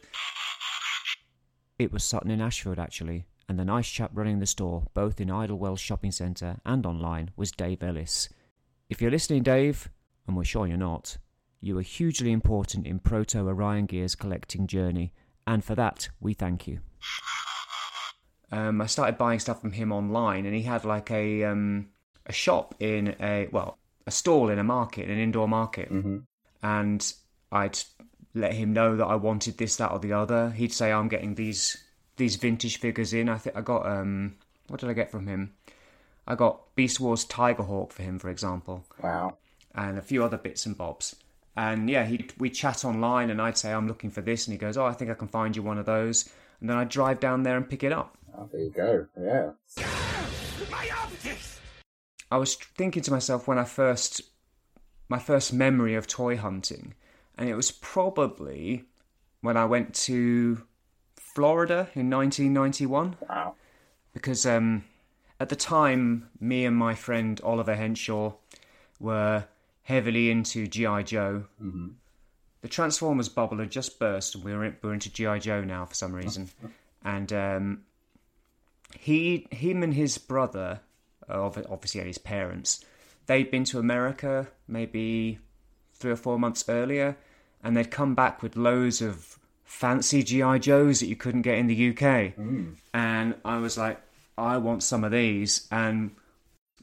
It 1.78 1.92
was 1.92 2.02
Sutton 2.02 2.30
in 2.30 2.40
Ashfield, 2.40 2.78
actually, 2.78 3.26
and 3.49 3.59
the 3.59 3.64
nice 3.64 3.88
chap 3.88 4.11
running 4.14 4.38
the 4.40 4.47
store, 4.47 4.85
both 4.95 5.21
in 5.21 5.28
Idlewell 5.28 5.78
Shopping 5.78 6.12
Centre 6.12 6.61
and 6.67 6.85
online, 6.85 7.31
was 7.37 7.50
Dave 7.50 7.83
Ellis. 7.83 8.28
If 8.90 9.00
you're 9.00 9.11
listening, 9.11 9.43
Dave, 9.43 9.88
and 10.26 10.37
we're 10.37 10.45
sure 10.45 10.67
you're 10.67 10.76
not, 10.76 11.17
you 11.61 11.75
were 11.75 11.83
hugely 11.83 12.31
important 12.33 12.87
in 12.87 12.99
Proto 12.99 13.49
Orion 13.49 13.87
Gear's 13.87 14.14
collecting 14.14 14.67
journey, 14.67 15.12
and 15.47 15.64
for 15.64 15.75
that 15.75 16.09
we 16.21 16.35
thank 16.35 16.67
you. 16.69 16.81
Um, 18.50 18.81
I 18.81 18.87
started 18.87 19.19
buying 19.19 19.40
stuff 19.40 19.61
from 19.61 19.73
him 19.73 19.93
online, 19.93 20.47
and 20.47 20.55
he 20.55 20.62
had 20.62 20.85
like 20.85 21.11
a 21.11 21.45
um, 21.45 21.88
a 22.26 22.33
shop 22.33 22.75
in 22.81 23.14
a 23.21 23.49
well 23.52 23.78
a 24.07 24.11
stall 24.11 24.49
in 24.49 24.59
a 24.59 24.64
market, 24.64 25.09
an 25.09 25.19
indoor 25.19 25.47
market, 25.49 25.90
Mhm. 25.90 26.25
and 26.62 27.12
I'd 27.52 27.78
let 28.35 28.55
him 28.55 28.73
know 28.73 28.97
that 28.97 29.05
I 29.07 29.17
wanted 29.17 29.59
this, 29.59 29.76
that, 29.76 29.90
or 29.93 29.99
the 29.99 30.12
other. 30.14 30.50
He'd 30.50 30.73
say 30.73 30.93
I'm 30.93 31.09
getting 31.09 31.35
these 31.35 31.76
these 32.18 32.37
vintage 32.37 32.78
figures 32.78 33.12
in. 33.14 33.28
I 33.28 33.38
think 33.38 33.56
I 33.56 33.62
got 33.62 33.87
um 33.87 34.37
what 34.68 34.80
did 34.80 34.90
I 34.90 34.92
get 34.92 35.10
from 35.10 35.26
him? 35.26 35.54
I 36.26 36.34
got 36.34 36.75
Beast 36.76 37.00
Wars 37.00 37.25
Tigerhawk 37.25 37.90
for 37.92 38.02
him, 38.02 38.18
for 38.18 38.28
example 38.28 38.84
Wow. 39.02 39.38
and 39.75 39.96
a 39.96 40.02
few 40.02 40.22
other 40.22 40.37
bits 40.37 40.66
and 40.66 40.76
bobs. 40.76 41.16
And 41.56 41.88
yeah, 41.90 42.04
he 42.04 42.28
we 42.38 42.50
chat 42.50 42.84
online, 42.84 43.30
and 43.30 43.40
I'd 43.42 43.56
say 43.58 43.72
I'm 43.72 43.88
looking 43.88 44.10
for 44.10 44.20
this, 44.20 44.46
and 44.46 44.52
he 44.52 44.58
goes, 44.58 44.76
"Oh, 44.76 44.84
I 44.87 44.92
think 44.92 45.10
I 45.10 45.14
can 45.14 45.26
find 45.26 45.56
you 45.56 45.62
one 45.62 45.78
of 45.78 45.87
those." 45.87 46.28
And 46.60 46.68
then 46.68 46.76
I'd 46.76 46.88
drive 46.88 47.18
down 47.18 47.42
there 47.42 47.56
and 47.56 47.68
pick 47.68 47.82
it 47.82 47.92
up. 47.92 48.16
Oh, 48.37 48.48
there 48.52 48.60
you 48.60 48.70
go. 48.70 49.06
Yeah. 49.20 49.50
My 50.70 50.88
optics! 51.02 51.60
I 52.30 52.37
was 52.37 52.54
thinking 52.54 53.02
to 53.02 53.10
myself 53.10 53.48
when 53.48 53.58
I 53.58 53.64
first, 53.64 54.20
my 55.08 55.18
first 55.18 55.52
memory 55.52 55.94
of 55.96 56.06
toy 56.06 56.37
hunting, 56.37 56.94
and 57.37 57.48
it 57.48 57.54
was 57.56 57.72
probably 57.72 58.84
when 59.40 59.56
I 59.56 59.64
went 59.64 59.94
to 60.06 60.62
Florida 61.38 61.88
in 61.95 62.11
1991. 62.11 63.14
Wow. 63.28 63.54
because 64.12 64.45
um, 64.45 64.83
at 65.38 65.49
the 65.49 65.54
time, 65.54 66.28
me 66.40 66.64
and 66.64 66.76
my 66.76 66.97
friend 66.97 67.40
Oliver 67.45 67.76
Henshaw 67.76 68.33
were 68.99 69.45
heavily 69.85 70.33
into 70.33 70.66
GI 70.66 71.04
Joe. 71.04 71.45
Mm-hmm. 71.62 71.90
The 72.62 72.68
Transformers 72.68 73.28
bubble 73.28 73.59
had 73.59 73.71
just 73.71 74.00
burst, 74.00 74.35
and 74.35 74.42
we 74.42 74.52
were, 74.52 74.64
in, 74.64 74.76
we 74.83 74.88
were 74.88 74.95
into 74.95 75.12
GI 75.12 75.38
Joe 75.38 75.62
now 75.62 75.87
for 75.87 75.95
some 75.95 76.12
reason. 76.12 76.49
and 77.04 77.33
um, 77.33 77.83
he, 78.99 79.47
him, 79.52 79.85
and 79.85 79.95
his 79.95 80.18
brother, 80.18 80.80
uh, 81.28 81.52
obviously, 81.71 82.00
and 82.00 82.09
his 82.09 82.18
parents, 82.18 82.85
they'd 83.26 83.49
been 83.49 83.62
to 83.66 83.78
America 83.78 84.49
maybe 84.66 85.38
three 85.95 86.11
or 86.11 86.16
four 86.16 86.37
months 86.37 86.64
earlier, 86.68 87.16
and 87.62 87.76
they'd 87.76 87.92
come 87.92 88.16
back 88.16 88.42
with 88.42 88.57
loads 88.57 89.00
of 89.00 89.38
fancy 89.68 90.22
GI 90.22 90.58
Joes 90.58 91.00
that 91.00 91.06
you 91.06 91.16
couldn't 91.16 91.42
get 91.42 91.58
in 91.58 91.66
the 91.66 91.90
UK, 91.90 92.32
and 92.94 93.34
I 93.44 93.58
was 93.58 93.76
like, 93.78 94.00
I 94.37 94.56
want 94.56 94.82
some 94.82 95.04
of 95.04 95.12
these. 95.12 95.68
And 95.70 96.10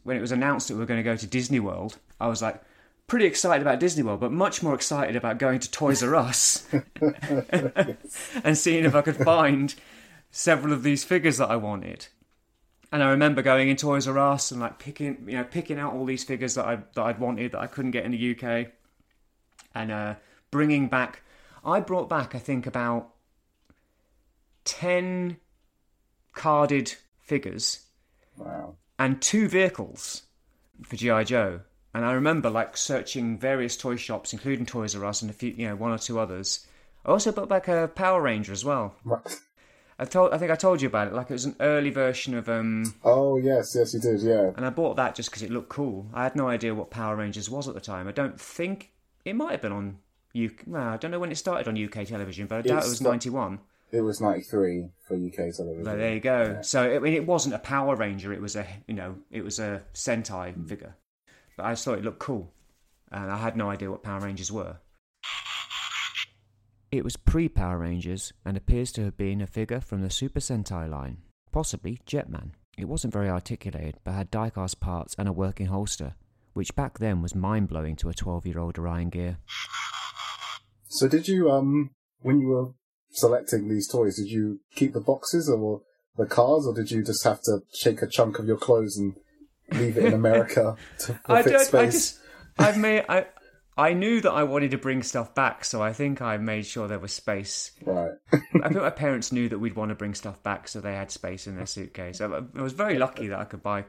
when 0.03 0.15
it 0.15 0.21
was 0.21 0.31
announced 0.31 0.67
that 0.67 0.75
we 0.75 0.79
were 0.79 0.85
going 0.85 0.99
to 0.99 1.03
go 1.03 1.17
to 1.17 1.27
Disney 1.27 1.59
World, 1.59 1.97
I 2.19 2.27
was 2.27 2.41
like. 2.41 2.61
Pretty 3.07 3.25
excited 3.27 3.61
about 3.61 3.79
Disney 3.79 4.01
World, 4.01 4.19
but 4.19 4.31
much 4.31 4.63
more 4.63 4.73
excited 4.73 5.15
about 5.15 5.37
going 5.37 5.59
to 5.59 5.69
Toys 5.69 6.01
R 6.01 6.15
Us 6.15 6.67
and 8.43 8.57
seeing 8.57 8.83
if 8.83 8.95
I 8.95 9.01
could 9.03 9.17
find 9.17 9.75
several 10.31 10.73
of 10.73 10.81
these 10.81 11.03
figures 11.03 11.37
that 11.37 11.51
I 11.51 11.55
wanted. 11.55 12.07
And 12.91 13.03
I 13.03 13.09
remember 13.09 13.41
going 13.41 13.69
in 13.69 13.75
Toys 13.75 14.07
R 14.07 14.17
Us 14.17 14.51
and 14.51 14.59
like 14.59 14.79
picking, 14.79 15.25
you 15.27 15.37
know, 15.37 15.43
picking 15.43 15.77
out 15.77 15.93
all 15.93 16.05
these 16.05 16.23
figures 16.23 16.55
that 16.55 16.65
I 16.65 16.75
that 16.93 17.01
I'd 17.01 17.19
wanted 17.19 17.51
that 17.51 17.59
I 17.59 17.67
couldn't 17.67 17.91
get 17.91 18.05
in 18.05 18.11
the 18.11 18.31
UK, 18.31 18.71
and 19.73 19.91
uh, 19.91 20.15
bringing 20.49 20.87
back. 20.87 21.21
I 21.65 21.79
brought 21.79 22.07
back, 22.09 22.35
I 22.35 22.39
think, 22.39 22.67
about 22.67 23.09
ten 24.63 25.37
carded 26.33 26.93
figures 27.19 27.85
Wow. 28.37 28.75
and 28.99 29.21
two 29.21 29.47
vehicles 29.47 30.23
for 30.83 30.95
GI 30.95 31.23
Joe. 31.25 31.61
And 31.93 32.03
I 32.05 32.11
remember 32.11 32.49
like 32.49 32.75
searching 32.75 33.37
various 33.39 33.77
toy 33.77 33.95
shops, 33.95 34.33
including 34.33 34.65
Toys 34.65 34.95
R 34.95 35.05
Us 35.05 35.21
and 35.21 35.31
a 35.31 35.33
few, 35.33 35.51
you 35.51 35.67
know, 35.69 35.75
one 35.75 35.91
or 35.91 35.97
two 35.97 36.19
others. 36.19 36.67
I 37.05 37.09
also 37.11 37.31
brought 37.31 37.47
back 37.49 37.67
a 37.69 37.87
Power 37.87 38.21
Ranger 38.21 38.51
as 38.51 38.65
well. 38.65 38.95
Right. 39.05 39.39
I 39.97 40.03
told, 40.03 40.33
I 40.33 40.37
think 40.37 40.51
I 40.51 40.55
told 40.55 40.81
you 40.81 40.89
about 40.89 41.07
it. 41.07 41.13
Like 41.13 41.29
it 41.29 41.33
was 41.33 41.45
an 41.45 41.55
early 41.61 41.89
version 41.89 42.35
of 42.35 42.49
um, 42.49 42.93
Oh 43.05 43.37
yes, 43.37 43.73
yes 43.77 43.93
you 43.93 44.01
did. 44.01 44.19
Yeah. 44.21 44.51
and 44.57 44.65
I 44.65 44.69
bought 44.71 44.97
that 44.97 45.15
just 45.15 45.29
because 45.29 45.41
it 45.43 45.51
looked 45.51 45.69
cool. 45.69 46.07
I 46.13 46.23
had 46.23 46.35
no 46.35 46.49
idea 46.49 46.75
what 46.75 46.89
Power 46.91 47.15
Rangers 47.15 47.49
was 47.49 47.69
at 47.69 47.75
the 47.75 47.79
time. 47.79 48.09
I 48.09 48.11
don't 48.11 48.39
think 48.39 48.91
it 49.23 49.37
might 49.37 49.51
have 49.51 49.61
been 49.61 49.71
on 49.71 49.99
UK. 50.35 50.63
Well, 50.67 50.81
I 50.89 50.97
don't 50.97 51.11
know 51.11 51.19
when 51.19 51.31
it 51.31 51.35
started 51.37 51.67
on 51.67 51.77
UK 51.81 52.05
television, 52.07 52.47
but 52.47 52.57
I 52.57 52.61
doubt 52.61 52.77
It's 52.79 52.87
it 52.87 52.89
was 52.89 53.01
not- 53.01 53.09
ninety 53.11 53.29
one. 53.29 53.59
It 53.91 54.01
was 54.01 54.19
ninety 54.19 54.41
three 54.41 54.89
for 55.07 55.15
UK 55.15 55.51
television. 55.55 55.83
But 55.83 55.97
there 55.97 56.13
you 56.13 56.19
go. 56.19 56.59
So 56.61 56.95
I 56.95 56.99
mean, 56.99 57.13
it 57.13 57.25
wasn't 57.25 57.55
a 57.55 57.59
Power 57.59 57.95
Ranger. 57.95 58.33
It 58.33 58.41
was 58.41 58.55
a 58.55 58.65
you 58.87 58.93
know 58.95 59.15
it 59.31 59.43
was 59.43 59.59
a 59.59 59.83
Sentai 59.93 60.53
Hmm. 60.53 60.65
figure. 60.65 60.95
But 61.55 61.65
I 61.67 61.71
just 61.71 61.85
thought 61.85 61.97
it 61.99 62.03
looked 62.03 62.19
cool, 62.19 62.51
and 63.11 63.31
I 63.31 63.37
had 63.37 63.55
no 63.55 63.69
idea 63.69 63.89
what 63.89 64.03
Power 64.03 64.19
Rangers 64.19 64.51
were. 64.51 64.77
It 66.91 67.03
was 67.03 67.17
pre 67.17 67.49
Power 67.49 67.77
Rangers 67.79 68.33
and 68.45 68.55
appears 68.57 68.91
to 68.93 69.03
have 69.03 69.17
been 69.17 69.41
a 69.41 69.47
figure 69.47 69.81
from 69.81 70.01
the 70.01 70.09
Super 70.09 70.39
Sentai 70.39 70.89
line, 70.89 71.17
possibly 71.51 71.99
Jetman. 72.05 72.51
It 72.77 72.85
wasn't 72.85 73.13
very 73.13 73.29
articulated, 73.29 73.95
but 74.03 74.13
had 74.13 74.31
diecast 74.31 74.79
parts 74.79 75.15
and 75.17 75.27
a 75.27 75.33
working 75.33 75.67
holster, 75.67 76.15
which 76.53 76.75
back 76.75 76.99
then 76.99 77.21
was 77.21 77.33
mind 77.35 77.67
blowing 77.69 77.95
to 77.97 78.09
a 78.09 78.13
12 78.13 78.45
year 78.45 78.59
old 78.59 78.77
Orion 78.77 79.09
Gear. 79.09 79.37
So 80.95 81.07
did 81.07 81.27
you 81.27 81.51
um 81.51 81.91
when 82.21 82.39
you 82.39 82.47
were 82.47 82.71
selecting 83.11 83.67
these 83.67 83.87
toys, 83.87 84.17
did 84.17 84.29
you 84.29 84.59
keep 84.75 84.93
the 84.93 85.01
boxes 85.01 85.49
or 85.49 85.81
the 86.17 86.25
cars, 86.25 86.65
or 86.65 86.73
did 86.73 86.91
you 86.91 87.03
just 87.03 87.23
have 87.23 87.41
to 87.41 87.59
shake 87.73 88.01
a 88.01 88.07
chunk 88.07 88.39
of 88.39 88.45
your 88.45 88.57
clothes 88.57 88.97
and 88.97 89.15
leave 89.71 89.97
it 89.97 90.05
in 90.05 90.13
America 90.13 90.75
to 90.99 91.19
I 91.25 91.43
fit 91.43 91.53
don't. 91.53 91.65
space? 91.65 91.73
I 91.77 91.91
just. 91.91 92.19
I've 92.57 92.77
made. 92.77 93.05
I. 93.09 93.27
I 93.77 93.91
knew 93.91 94.21
that 94.21 94.31
I 94.31 94.43
wanted 94.43 94.71
to 94.71 94.77
bring 94.77 95.03
stuff 95.03 95.35
back, 95.35 95.65
so 95.65 95.83
I 95.83 95.91
think 95.91 96.21
I 96.21 96.37
made 96.37 96.65
sure 96.65 96.87
there 96.87 96.97
was 96.97 97.11
space. 97.11 97.71
Right. 97.85 98.13
I 98.31 98.69
think 98.69 98.75
my 98.75 98.89
parents 99.05 99.33
knew 99.33 99.49
that 99.49 99.59
we'd 99.59 99.75
want 99.75 99.89
to 99.89 99.95
bring 99.95 100.13
stuff 100.13 100.41
back, 100.43 100.69
so 100.69 100.79
they 100.79 100.93
had 100.93 101.11
space 101.11 101.45
in 101.45 101.57
their 101.57 101.65
suitcase. 101.65 102.21
I 102.21 102.27
I 102.27 102.61
was 102.61 102.71
very 102.71 102.97
lucky 102.97 103.27
that 103.27 103.39
I 103.39 103.43
could 103.43 103.61
buy 103.61 103.83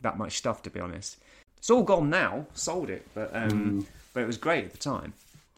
that 0.00 0.16
much 0.16 0.38
stuff. 0.38 0.62
To 0.62 0.70
be 0.70 0.80
honest, 0.80 1.18
it's 1.58 1.68
all 1.68 1.82
gone 1.82 2.08
now. 2.08 2.46
Sold 2.54 2.88
it, 2.88 3.06
but 3.14 3.30
um, 3.34 3.86
but 4.14 4.22
it 4.22 4.26
was 4.26 4.38
great 4.38 4.64
at 4.64 4.72
the 4.72 4.78
time. 4.78 5.12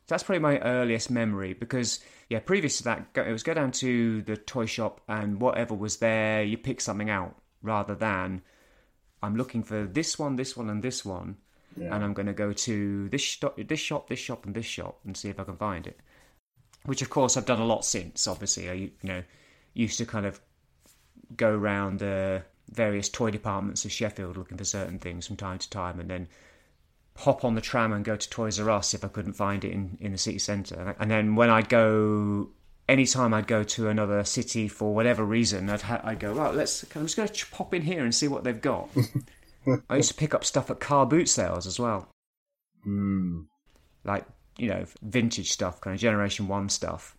That's 0.09 0.23
probably 0.23 0.41
my 0.41 0.59
earliest 0.61 1.11
memory 1.11 1.53
because 1.53 2.01
yeah, 2.29 2.41
previous 2.41 2.79
to 2.79 2.85
that, 2.85 3.07
it 3.15 3.31
was 3.31 3.43
go 3.43 3.55
down 3.55 3.73
to 3.73 4.23
the 4.23 4.37
toy 4.37 4.67
shop 4.67 5.01
and 5.09 5.41
whatever 5.41 5.75
was 5.75 5.99
there, 5.99 6.43
you 6.43 6.59
pick 6.59 6.81
something 6.81 7.11
out 7.11 7.37
rather 7.63 7.95
than 7.95 8.43
I'm 9.23 9.37
looking 9.37 9.63
for 9.63 9.85
this 9.85 10.19
one, 10.19 10.37
this 10.37 10.57
one, 10.57 10.71
and 10.71 10.83
this 10.83 11.05
one, 11.05 11.37
and 11.77 12.05
I'm 12.05 12.13
going 12.13 12.27
to 12.27 12.33
go 12.33 12.53
to 12.53 13.09
this 13.09 13.21
shop, 13.21 13.59
this 13.69 13.81
shop, 13.81 14.09
this 14.09 14.19
shop, 14.19 14.47
and 14.47 14.55
this 14.55 14.67
shop 14.67 15.01
and 15.05 15.17
see 15.17 15.29
if 15.29 15.39
I 15.39 15.45
can 15.45 15.57
find 15.57 15.87
it. 15.87 16.01
Which, 16.85 17.03
of 17.03 17.11
course, 17.11 17.37
I've 17.37 17.47
done 17.47 17.61
a 17.61 17.67
lot 17.67 17.85
since. 17.85 18.27
Obviously, 18.27 18.71
I 18.71 18.73
you 18.73 18.91
know 19.03 19.23
used 19.75 19.99
to 19.99 20.07
kind 20.07 20.27
of 20.27 20.41
go 21.37 21.51
around 21.51 21.99
the 21.99 22.43
various 22.71 23.09
toy 23.09 23.31
departments 23.31 23.85
of 23.85 23.93
Sheffield 23.93 24.37
looking 24.37 24.59
for 24.59 24.65
certain 24.65 24.99
things 24.99 25.27
from 25.27 25.37
time 25.37 25.59
to 25.59 25.71
time, 25.71 26.01
and 26.01 26.11
then 26.11 26.29
hop 27.19 27.45
on 27.45 27.57
the 27.57 27.61
tram 27.61 27.93
and 27.93 28.05
go 28.05 28.15
to 28.15 28.31
Toys 28.31 28.61
R 28.61 28.71
Us 28.71 28.95
if 28.95 29.05
I 29.05 29.09
couldn't 29.09 29.33
find 29.33 29.65
it 29.65 29.73
in, 29.73 29.99
in 30.01 30.13
the 30.13 30.19
city 30.19 30.39
centre. 30.39 30.95
And 31.01 31.11
then 31.11 31.35
when 31.35 31.51
I'd 31.51 31.69
go, 31.69 32.51
anytime 32.89 33.35
I'd 33.35 33.49
go 33.49 33.65
to 33.65 33.89
another 33.89 34.23
city 34.23 34.69
for 34.69 34.95
whatever 34.95 35.25
reason, 35.25 35.69
I'd, 35.69 35.83
ha- 35.83 36.01
I'd 36.05 36.21
go, 36.21 36.33
right, 36.33 36.55
let's, 36.55 36.85
I'm 36.95 37.03
just 37.03 37.17
going 37.17 37.29
to 37.29 37.47
pop 37.47 37.75
in 37.75 37.83
here 37.83 38.05
and 38.05 38.15
see 38.15 38.29
what 38.29 38.45
they've 38.45 38.61
got. 38.61 38.89
I 39.91 39.97
used 39.97 40.11
to 40.11 40.15
pick 40.15 40.33
up 40.33 40.45
stuff 40.45 40.71
at 40.71 40.79
car 40.79 41.07
boot 41.07 41.29
sales 41.29 41.67
as 41.67 41.81
well. 41.81 42.09
Hmm. 42.85 43.41
Like, 44.05 44.25
you 44.57 44.69
know, 44.69 44.85
vintage 45.03 45.51
stuff, 45.51 45.81
kind 45.81 45.95
of 45.95 46.01
Generation 46.01 46.47
1 46.47 46.69
stuff. 46.69 47.17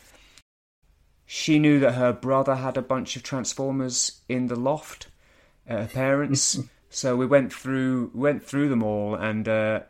she 1.27 1.59
knew 1.59 1.81
that 1.81 1.93
her 1.93 2.13
brother 2.13 2.57
had 2.57 2.77
a 2.77 2.83
bunch 2.83 3.17
of 3.17 3.23
Transformers 3.23 4.21
in 4.29 4.49
the 4.49 4.57
loft 4.57 5.09
at 5.67 5.81
her 5.81 5.89
parents. 5.89 6.59
so 6.91 7.17
we 7.17 7.27
went 7.27 7.53
through 7.53 8.11
went 8.15 8.45
through 8.45 8.69
them 8.69 8.83
all, 8.83 9.15
and 9.15 9.49
uh, 9.49 9.81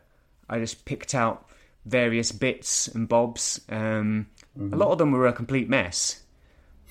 I 0.49 0.59
just 0.59 0.85
picked 0.85 1.13
out 1.13 1.47
various 1.85 2.31
bits 2.31 2.87
and 2.87 3.07
bobs. 3.07 3.61
Um, 3.69 4.27
A 4.57 4.75
lot 4.75 4.91
of 4.91 4.97
them 4.97 5.11
were 5.11 5.27
a 5.27 5.33
complete 5.33 5.69
mess, 5.69 6.23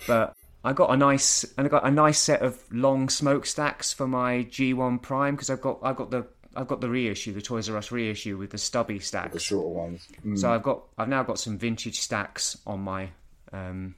but 0.07 0.35
I 0.65 0.73
got 0.73 0.91
a 0.91 0.97
nice 0.97 1.45
and 1.57 1.67
I 1.67 1.71
got 1.71 1.87
a 1.87 1.91
nice 1.91 2.19
set 2.19 2.43
of 2.43 2.63
long 2.73 3.09
smokestacks 3.09 3.93
for 3.93 4.07
my 4.07 4.45
G1 4.51 5.03
Prime 5.03 5.35
because 5.35 5.51
I've 5.51 5.61
got 5.61 5.79
I've 5.83 5.97
got 5.97 6.11
the 6.11 6.27
I've 6.57 6.69
got 6.69 6.81
the 6.81 6.89
reissue, 6.89 7.33
the 7.33 7.43
Toys 7.43 7.69
R 7.69 7.77
Us 7.77 7.91
reissue 7.91 8.37
with 8.37 8.51
the 8.51 8.59
stubby 8.59 9.01
stacks, 9.01 9.33
The 9.33 9.41
shorter 9.41 9.69
ones. 9.69 10.07
Hmm. 10.23 10.37
So 10.37 10.53
I've 10.53 10.63
got 10.63 10.85
I've 10.97 11.09
now 11.09 11.23
got 11.23 11.39
some 11.39 11.59
vintage 11.59 12.01
stacks 12.01 12.57
on 12.67 12.81
my 12.81 13.11
um 13.53 13.95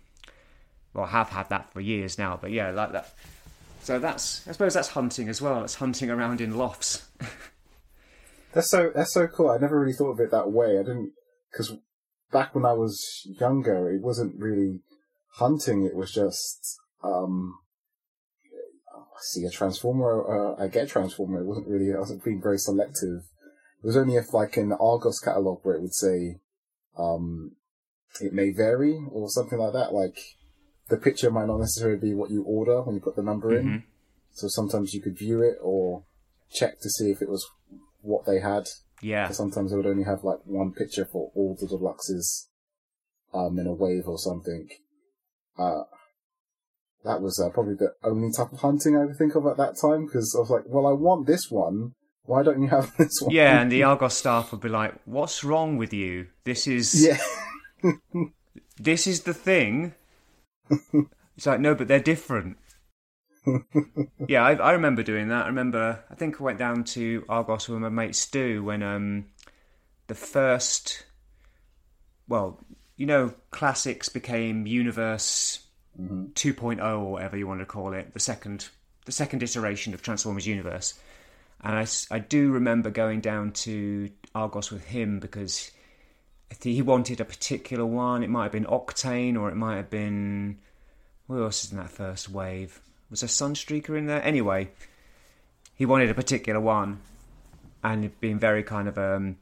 well 0.97 1.07
have 1.07 1.29
had 1.29 1.49
that 1.51 1.73
for 1.73 1.81
years 1.81 2.19
now, 2.19 2.39
but 2.41 2.51
yeah, 2.51 2.71
like 2.71 2.93
that. 2.93 3.15
So 3.83 3.99
that's 3.99 4.47
I 4.49 4.53
suppose 4.53 4.75
that's 4.75 4.89
hunting 4.89 5.29
as 5.29 5.41
well. 5.41 5.63
It's 5.63 5.77
hunting 5.77 6.11
around 6.11 6.41
in 6.41 6.57
lofts. 6.57 7.07
That's 8.53 8.71
so 8.71 8.91
that's 8.95 9.13
so 9.13 9.27
cool. 9.27 9.51
I 9.51 9.59
never 9.59 9.79
really 9.79 9.93
thought 9.93 10.13
of 10.13 10.21
it 10.21 10.31
that 10.31 10.51
way. 10.51 10.79
I 10.79 10.83
didn't 10.83 11.13
because 11.53 11.75
back 12.33 12.55
when 12.55 12.65
I 12.65 12.73
was 12.73 13.29
younger, 13.39 13.91
it 13.91 14.01
wasn't 14.01 14.41
really 14.41 14.81
hunting. 15.35 15.85
It 15.85 15.95
was 15.95 16.11
just 16.11 16.79
um, 17.05 17.59
I 18.95 19.21
see 19.21 19.45
a 19.45 19.51
transformer. 19.51 20.55
Uh, 20.57 20.65
I 20.65 20.69
get 20.69 20.85
a 20.85 20.87
transformer. 20.87 21.41
It 21.41 21.47
wasn't 21.47 21.69
really. 21.69 21.95
I 21.95 21.99
wasn't 21.99 22.25
being 22.25 22.41
very 22.41 22.57
selective. 22.57 23.25
It 23.83 23.87
was 23.87 23.97
only 23.99 24.17
if 24.17 24.33
like 24.33 24.57
in 24.57 24.71
the 24.71 24.79
Argos 24.79 25.21
catalog 25.21 25.61
where 25.63 25.75
it 25.75 25.83
would 25.83 25.95
say 25.95 26.41
um, 26.97 27.57
it 28.23 28.33
may 28.33 28.53
vary 28.53 28.99
or 29.11 29.29
something 29.29 29.59
like 29.59 29.75
that. 29.75 29.93
Like 29.93 30.19
the 30.89 30.97
picture 30.97 31.31
might 31.31 31.47
not 31.47 31.59
necessarily 31.59 31.99
be 31.99 32.15
what 32.15 32.31
you 32.31 32.43
order 32.45 32.83
when 32.83 32.95
you 32.95 33.01
put 33.01 33.17
the 33.17 33.23
number 33.23 33.57
in. 33.57 33.85
So 34.33 34.49
sometimes 34.49 34.93
you 34.95 35.01
could 35.01 35.17
view 35.19 35.43
it 35.43 35.57
or 35.63 36.05
check 36.53 36.81
to 36.81 36.91
see 36.91 37.11
if 37.11 37.23
it 37.23 37.29
was 37.29 37.47
what 38.03 38.27
they 38.27 38.41
had. 38.41 38.65
Yeah, 39.03 39.29
Sometimes 39.31 39.71
they 39.71 39.77
would 39.77 39.87
only 39.87 40.05
have 40.05 40.25
like 40.25 40.39
one 40.45 40.73
picture 40.73 41.05
for 41.05 41.31
all 41.35 41.57
the 41.61 41.67
deluxes 41.67 42.47
um, 43.35 43.59
in 43.59 43.67
a 43.67 43.75
wave 43.75 44.07
or 44.07 44.19
something. 44.19 44.69
Uh, 45.59 45.83
that 47.05 47.21
was 47.21 47.39
uh, 47.41 47.51
probably 47.51 47.75
the 47.75 47.95
only 48.03 48.31
type 48.33 48.53
of 48.53 48.61
hunting 48.61 48.97
I 48.97 49.07
could 49.07 49.17
think 49.17 49.35
of 49.35 49.47
at 49.47 49.57
that 49.59 49.77
time 49.81 50.07
because 50.07 50.35
I 50.35 50.41
was 50.41 50.51
like, 50.51 50.65
well, 50.67 50.87
I 50.87 50.93
want 50.93 51.27
this 51.27 51.51
one. 51.51 51.93
Why 52.25 52.43
don't 52.43 52.61
you 52.63 52.69
have 52.69 52.97
this 52.99 53.21
one? 53.21 53.33
yeah, 53.35 53.61
and 53.61 53.71
the 53.71 53.83
Argos 53.85 54.15
staff 54.15 54.51
would 54.51 54.61
be 54.61 54.69
like, 54.69 54.95
"What's 55.05 55.45
wrong 55.45 55.77
with 55.77 55.93
you? 55.93 56.27
This 56.45 56.67
is 56.67 57.07
Yeah. 57.07 57.19
this 58.79 59.07
is 59.07 59.23
the 59.23 59.35
thing." 59.35 59.95
It's 61.37 61.47
like, 61.47 61.61
no, 61.61 61.75
but 61.75 61.89
they're 61.89 62.01
different. 62.01 62.57
yeah, 64.29 64.45
I, 64.45 64.55
I 64.55 64.73
remember 64.73 65.03
doing 65.03 65.29
that. 65.29 65.45
I 65.45 65.49
remember, 65.49 66.05
I 66.11 66.15
think 66.15 66.41
I 66.41 66.45
went 66.45 66.59
down 66.59 66.85
to 66.85 67.25
Argos 67.29 67.69
with 67.69 67.81
my 67.81 67.89
mate 67.89 68.17
Stu 68.17 68.65
when 68.65 68.83
um, 68.83 69.27
the 70.07 70.15
first, 70.15 71.05
well, 72.29 72.61
you 72.97 73.07
know, 73.07 73.35
classics 73.51 74.09
became 74.09 74.67
Universe 74.67 75.67
2.0 75.99 76.83
or 76.83 77.13
whatever 77.13 77.37
you 77.37 77.47
want 77.47 77.61
to 77.61 77.67
call 77.67 77.93
it, 77.93 78.13
the 78.13 78.21
second, 78.21 78.69
the 79.05 79.13
second 79.13 79.43
iteration 79.43 79.95
of 79.95 80.03
Transformers 80.03 80.47
Universe. 80.47 80.95
And 81.63 81.89
I 82.11 82.19
do 82.19 82.51
remember 82.51 82.91
going 82.91 83.21
down 83.21 83.53
to 83.53 84.11
Argos 84.35 84.71
with 84.71 84.85
him 84.85 85.21
because 85.21 85.71
I 85.71 85.76
he 86.63 86.83
wanted 86.83 87.21
a 87.21 87.25
particular 87.25 87.87
one. 87.87 88.23
It 88.23 88.31
might 88.31 88.45
have 88.45 88.53
been 88.53 88.65
Octane 88.67 89.39
or 89.39 89.49
it 89.49 89.57
might 89.57 89.77
have 89.77 89.91
been. 89.91 90.59
What 91.27 91.39
else 91.39 91.65
is 91.65 91.73
in 91.73 91.79
that 91.79 91.91
first 91.91 92.29
wave? 92.29 92.81
Was 93.11 93.21
there 93.21 93.29
Sunstreaker 93.29 93.97
in 93.97 94.07
there? 94.07 94.23
Anyway, 94.23 94.71
he 95.75 95.87
wanted 95.87 96.11
a 96.11 96.15
particular 96.15 96.61
one, 96.61 97.01
and 97.83 98.19
been 98.21 98.39
very 98.39 98.63
kind 98.63 98.89
of 98.89 98.97
um, 98.99 99.37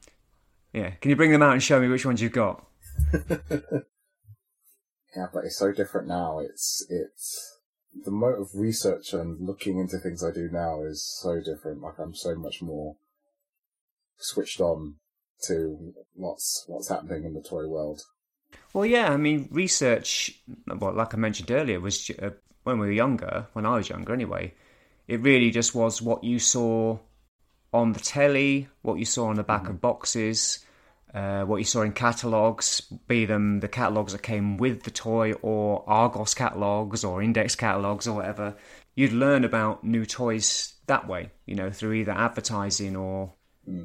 yeah. 0.73 0.91
Can 1.01 1.09
you 1.09 1.15
bring 1.15 1.31
them 1.31 1.43
out 1.43 1.53
and 1.53 1.63
show 1.63 1.79
me 1.79 1.87
which 1.87 2.05
ones 2.05 2.21
you've 2.21 2.31
got? 2.31 2.65
Yeah, 5.15 5.27
but 5.33 5.45
it's 5.45 5.57
so 5.57 5.71
different 5.71 6.07
now. 6.07 6.39
It's 6.39 6.85
it's 6.89 7.59
the 7.93 8.11
amount 8.11 8.41
of 8.41 8.49
research 8.53 9.13
and 9.13 9.39
looking 9.39 9.79
into 9.79 9.97
things 9.97 10.23
I 10.23 10.31
do 10.31 10.49
now 10.51 10.83
is 10.83 11.03
so 11.21 11.39
different. 11.39 11.81
Like 11.81 11.99
I'm 11.99 12.13
so 12.13 12.35
much 12.35 12.61
more 12.61 12.97
switched 14.17 14.59
on 14.59 14.95
to 15.43 15.93
what's 16.13 16.63
what's 16.67 16.89
happening 16.89 17.23
in 17.23 17.33
the 17.33 17.41
toy 17.41 17.67
world. 17.67 18.01
Well, 18.73 18.85
yeah, 18.85 19.11
I 19.11 19.17
mean, 19.17 19.47
research, 19.51 20.41
well, 20.67 20.93
like 20.93 21.13
I 21.13 21.17
mentioned 21.17 21.51
earlier, 21.51 21.79
was 21.79 22.09
uh, 22.21 22.31
when 22.63 22.79
we 22.79 22.87
were 22.87 22.93
younger, 22.93 23.47
when 23.53 23.65
I 23.65 23.75
was 23.75 23.89
younger 23.89 24.13
anyway, 24.13 24.53
it 25.07 25.21
really 25.21 25.51
just 25.51 25.75
was 25.75 26.01
what 26.01 26.23
you 26.23 26.39
saw 26.39 26.97
on 27.73 27.93
the 27.93 27.99
telly, 27.99 28.67
what 28.81 28.99
you 28.99 29.05
saw 29.05 29.27
on 29.27 29.35
the 29.35 29.43
back 29.43 29.67
of 29.67 29.81
boxes, 29.81 30.65
uh, 31.13 31.43
what 31.43 31.57
you 31.57 31.63
saw 31.63 31.81
in 31.81 31.91
catalogues, 31.91 32.81
be 33.07 33.25
them 33.25 33.59
the 33.59 33.67
catalogues 33.67 34.11
that 34.11 34.23
came 34.23 34.57
with 34.57 34.83
the 34.83 34.91
toy 34.91 35.33
or 35.41 35.83
Argos 35.87 36.33
catalogues 36.33 37.03
or 37.03 37.21
Index 37.21 37.55
catalogues 37.55 38.07
or 38.07 38.15
whatever. 38.15 38.55
You'd 38.95 39.13
learn 39.13 39.43
about 39.43 39.83
new 39.83 40.05
toys 40.05 40.73
that 40.87 41.07
way, 41.07 41.31
you 41.45 41.55
know, 41.55 41.69
through 41.69 41.93
either 41.93 42.11
advertising 42.11 42.95
or, 42.95 43.33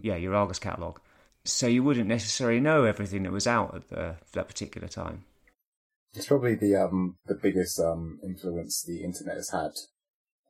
yeah, 0.02 0.16
your 0.16 0.35
Argos 0.35 0.59
catalogue. 0.59 1.00
So 1.44 1.66
you 1.66 1.82
wouldn't 1.82 2.09
necessarily 2.09 2.61
know 2.61 2.85
everything 2.85 3.23
that 3.23 3.32
was 3.32 3.47
out 3.47 3.75
at 3.75 3.88
the, 3.88 4.16
that 4.32 4.49
particular 4.49 4.88
time. 4.88 5.25
It's 6.14 6.26
probably 6.26 6.54
the 6.54 6.76
um 6.76 7.16
the 7.26 7.35
biggest 7.35 7.78
um 7.78 8.18
influence 8.23 8.82
the 8.82 9.04
internet 9.04 9.37
has 9.37 9.50
had 9.50 9.73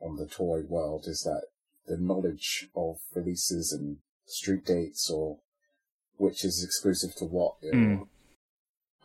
on 0.00 0.16
the 0.16 0.26
toy 0.26 0.62
world 0.66 1.04
is 1.06 1.22
that 1.22 1.42
the 1.86 1.98
knowledge 1.98 2.68
of 2.74 2.96
releases 3.14 3.72
and 3.72 3.98
street 4.26 4.64
dates 4.64 5.10
or 5.10 5.38
which 6.16 6.44
is 6.44 6.62
exclusive 6.62 7.14
to 7.16 7.24
what. 7.24 7.54
you 7.62 7.72
know. 7.72 8.08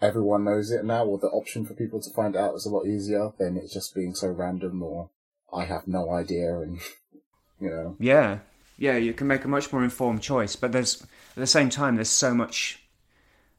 Everyone 0.01 0.43
knows 0.43 0.71
it 0.71 0.83
now, 0.83 1.05
or 1.05 1.17
the 1.17 1.27
option 1.27 1.65
for 1.65 1.73
people 1.73 2.01
to 2.01 2.09
find 2.09 2.35
out 2.35 2.55
is 2.55 2.65
a 2.65 2.69
lot 2.69 2.85
easier 2.85 3.31
than 3.39 3.55
it 3.55 3.71
just 3.71 3.95
being 3.95 4.13
so 4.13 4.27
random 4.27 4.83
or 4.83 5.09
I 5.53 5.63
have 5.65 5.87
no 5.87 6.11
idea 6.11 6.59
and 6.59 6.79
you 7.59 7.69
know. 7.69 7.95
Yeah, 7.99 8.39
yeah, 8.77 8.97
you 8.97 9.13
can 9.13 9.27
make 9.27 9.45
a 9.45 9.47
much 9.47 9.71
more 9.71 9.83
informed 9.83 10.21
choice, 10.21 10.55
but 10.55 10.73
there's 10.73 11.05
at 11.35 11.41
the 11.41 11.47
same 11.47 11.69
time 11.69 11.95
there's 11.95 12.09
so 12.09 12.33
much 12.33 12.79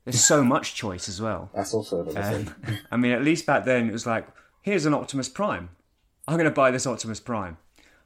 there's 0.05 0.23
so 0.25 0.45
much 0.45 0.75
choice 0.75 1.09
as 1.09 1.21
well. 1.21 1.51
That's 1.55 1.75
also 1.75 2.03
another 2.03 2.21
Um, 2.37 2.45
thing. 2.45 2.79
I 2.93 2.97
mean, 2.97 3.13
at 3.13 3.23
least 3.25 3.45
back 3.45 3.65
then 3.65 3.89
it 3.89 3.93
was 3.93 4.07
like, 4.07 4.27
here's 4.63 4.87
an 4.87 4.95
Optimus 4.95 5.29
Prime. 5.29 5.71
I'm 6.29 6.37
going 6.37 6.45
to 6.45 6.51
buy 6.55 6.71
this 6.71 6.87
Optimus 6.87 7.19
Prime. 7.21 7.57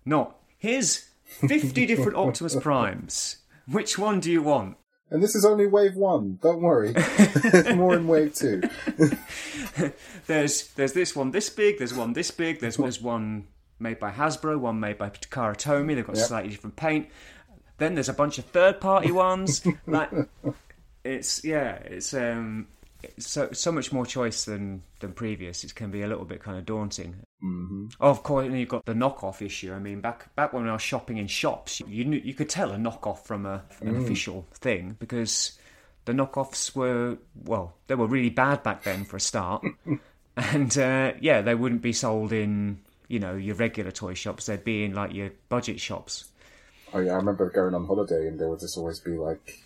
Not 0.07 0.37
here's 0.57 1.11
50 1.25 1.85
different 1.87 2.17
Optimus 2.17 2.57
Primes. 2.61 3.37
Which 3.71 3.99
one 3.99 4.19
do 4.21 4.31
you 4.33 4.43
want? 4.43 4.77
And 5.11 5.23
this 5.23 5.35
is 5.35 5.45
only 5.45 5.67
wave 5.67 5.95
one, 5.97 6.39
don't 6.41 6.63
worry. 6.63 6.93
There's 7.43 7.75
more 7.77 7.95
in 7.97 8.07
wave 8.07 8.33
two. 8.35 8.63
There's 10.27 10.69
there's 10.75 10.93
this 10.93 11.17
one 11.17 11.31
this 11.33 11.51
big. 11.51 11.79
There's 11.79 11.95
one 11.95 12.13
this 12.13 12.31
big. 12.31 12.61
There's, 12.61 12.77
there's 12.77 13.01
one 13.03 13.49
made 13.79 13.99
by 13.99 14.11
Hasbro. 14.13 14.59
One 14.59 14.79
made 14.81 14.99
by 14.99 15.11
Takara 15.11 15.57
Tomy. 15.57 15.95
They've 15.95 16.07
got 16.07 16.17
Yep. 16.17 16.27
slightly 16.27 16.51
different 16.51 16.77
paint. 16.77 17.09
Then 17.81 17.95
there's 17.95 18.11
a 18.11 18.15
bunch 18.15 18.39
of 18.39 18.45
third 18.45 18.79
party 18.81 19.11
ones. 19.11 19.67
like 19.87 20.11
it's 21.03 21.43
yeah, 21.43 21.77
it's 21.77 22.13
um, 22.13 22.69
it's 23.03 23.27
so 23.29 23.49
so 23.53 23.73
much 23.73 23.91
more 23.91 24.05
choice 24.05 24.45
than 24.45 24.83
than 25.01 25.15
previous. 25.15 25.65
It 25.65 25.75
can 25.75 25.91
be 25.91 26.03
a 26.03 26.07
little 26.07 26.27
bit 26.27 26.43
kind 26.43 26.59
of 26.59 26.67
daunting. 26.67 27.17
hmm 27.41 27.87
Oh, 27.99 28.11
of 28.11 28.23
course, 28.23 28.47
and 28.47 28.59
you've 28.59 28.69
got 28.69 28.85
the 28.85 28.93
knockoff 28.93 29.41
issue. 29.41 29.73
I 29.73 29.79
mean, 29.79 30.03
back 30.03 30.35
back 30.37 30.53
when 30.53 30.69
I 30.69 30.75
was 30.75 30.83
shopping 30.83 31.17
in 31.17 31.27
shops, 31.27 31.81
you 31.89 32.05
knew, 32.05 32.21
you 32.23 32.35
could 32.35 32.51
tell 32.51 32.71
a 32.71 32.77
knockoff 32.77 33.25
from 33.25 33.47
a 33.47 33.65
from 33.71 33.89
an 33.89 33.97
official 33.97 34.47
thing 34.53 34.97
because 35.01 35.59
the 36.05 36.13
knockoffs 36.13 36.77
were 36.77 37.17
well, 37.45 37.75
they 37.87 37.95
were 37.95 38.07
really 38.07 38.31
bad 38.31 38.63
back 38.63 38.83
then 38.83 39.05
for 39.07 39.17
a 39.17 39.21
start, 39.21 39.65
and 40.37 40.77
uh, 40.77 41.13
yeah, 41.19 41.41
they 41.41 41.55
wouldn't 41.55 41.81
be 41.81 41.95
sold 41.95 42.31
in 42.31 42.83
you 43.09 43.19
know 43.19 43.37
your 43.37 43.55
regular 43.55 43.91
toy 43.91 44.13
shops. 44.13 44.45
They'd 44.45 44.65
be 44.65 44.85
in 44.85 44.93
like 44.93 45.15
your 45.15 45.31
budget 45.49 45.81
shops. 45.81 46.27
Oh 46.93 46.99
yeah, 47.01 47.13
I 47.13 47.17
remember 47.17 47.49
going 47.51 47.75
on 47.75 47.87
holiday 47.87 48.27
and 48.27 48.39
there 48.39 48.49
would 48.49 48.61
just 48.61 48.77
always 48.77 49.01
be 49.01 49.13
like 49.13 49.59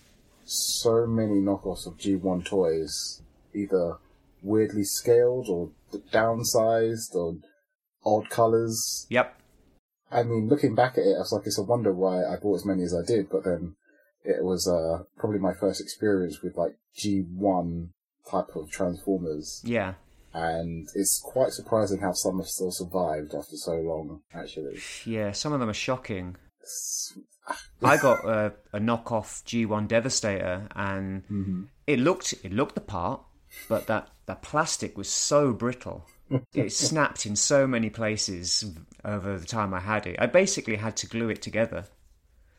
so 0.45 1.07
many 1.07 1.35
knockoffs 1.41 1.87
of 1.87 1.97
G1 1.97 2.45
toys, 2.45 3.23
either 3.55 3.97
weirdly 4.43 4.85
scaled 4.85 5.49
or 5.49 5.71
downsized 6.13 7.15
or 7.15 7.37
odd 8.05 8.29
colours. 8.31 9.07
Yep. 9.09 9.39
I 10.11 10.23
mean, 10.23 10.49
looking 10.49 10.75
back 10.75 10.93
at 10.99 11.05
it, 11.05 11.15
I 11.17 11.21
was 11.21 11.33
like, 11.33 11.47
it's 11.47 11.59
a 11.59 11.63
wonder 11.63 11.93
why 11.93 12.25
I 12.25 12.37
bought 12.37 12.57
as 12.57 12.65
many 12.67 12.83
as 12.83 12.95
I 12.95 13.05
did, 13.05 13.31
but 13.31 13.45
then 13.45 13.75
it 14.23 14.45
was 14.45 14.69
uh, 14.69 15.05
probably 15.19 15.39
my 15.41 15.55
first 15.55 15.81
experience 15.81 16.43
with 16.43 16.57
like 16.57 16.77
G1 16.99 17.89
type 18.31 18.55
of 18.55 18.71
Transformers, 18.71 19.61
Yeah. 19.65 19.95
and 20.33 20.89
it's 20.95 21.21
quite 21.25 21.53
surprising 21.53 22.01
how 22.01 22.13
some 22.13 22.39
have 22.39 22.47
still 22.49 22.71
survived 22.71 23.35
after 23.35 23.57
so 23.57 23.73
long, 23.77 24.21
actually. 24.33 24.79
Yeah. 25.05 25.33
Some 25.33 25.53
of 25.53 25.61
them 25.61 25.69
are 25.71 25.75
shocking. 25.75 26.37
I 27.83 27.97
got 27.99 28.25
a, 28.25 28.53
a 28.73 28.79
knockoff 28.81 29.43
G1 29.45 29.89
Devastator, 29.89 30.69
and 30.75 31.69
it 31.87 31.99
looked 31.99 32.33
it 32.43 32.53
looked 32.53 32.75
the 32.75 32.81
part, 32.81 33.21
but 33.69 33.87
that 33.87 34.09
that 34.27 34.43
plastic 34.43 34.97
was 34.97 35.09
so 35.09 35.53
brittle. 35.53 36.07
it 36.55 36.73
snapped 36.73 37.27
in 37.27 37.37
so 37.37 37.67
many 37.67 37.91
places 37.91 38.65
over 39.05 39.39
the 39.39 39.47
time 39.47 39.75
I 39.75 39.81
had 39.81 40.07
it. 40.07 40.17
I 40.19 40.27
basically 40.27 40.77
had 40.77 40.97
to 40.99 41.07
glue 41.07 41.29
it 41.29 41.43
together. 41.43 41.85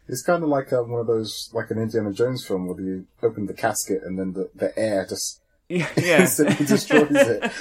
It's 0.07 0.21
kind 0.21 0.43
of 0.43 0.49
like 0.49 0.71
um, 0.71 0.91
one 0.91 1.01
of 1.01 1.07
those, 1.07 1.49
like 1.51 1.71
an 1.71 1.79
Indiana 1.79 2.13
Jones 2.13 2.45
film 2.45 2.67
where 2.67 2.79
you 2.79 3.07
open 3.23 3.47
the 3.47 3.55
casket 3.55 4.03
and 4.05 4.19
then 4.19 4.33
the, 4.33 4.51
the 4.53 4.77
air 4.77 5.03
just 5.09 5.41
Yeah, 5.67 5.89
destroys 5.95 7.07
it. 7.09 7.51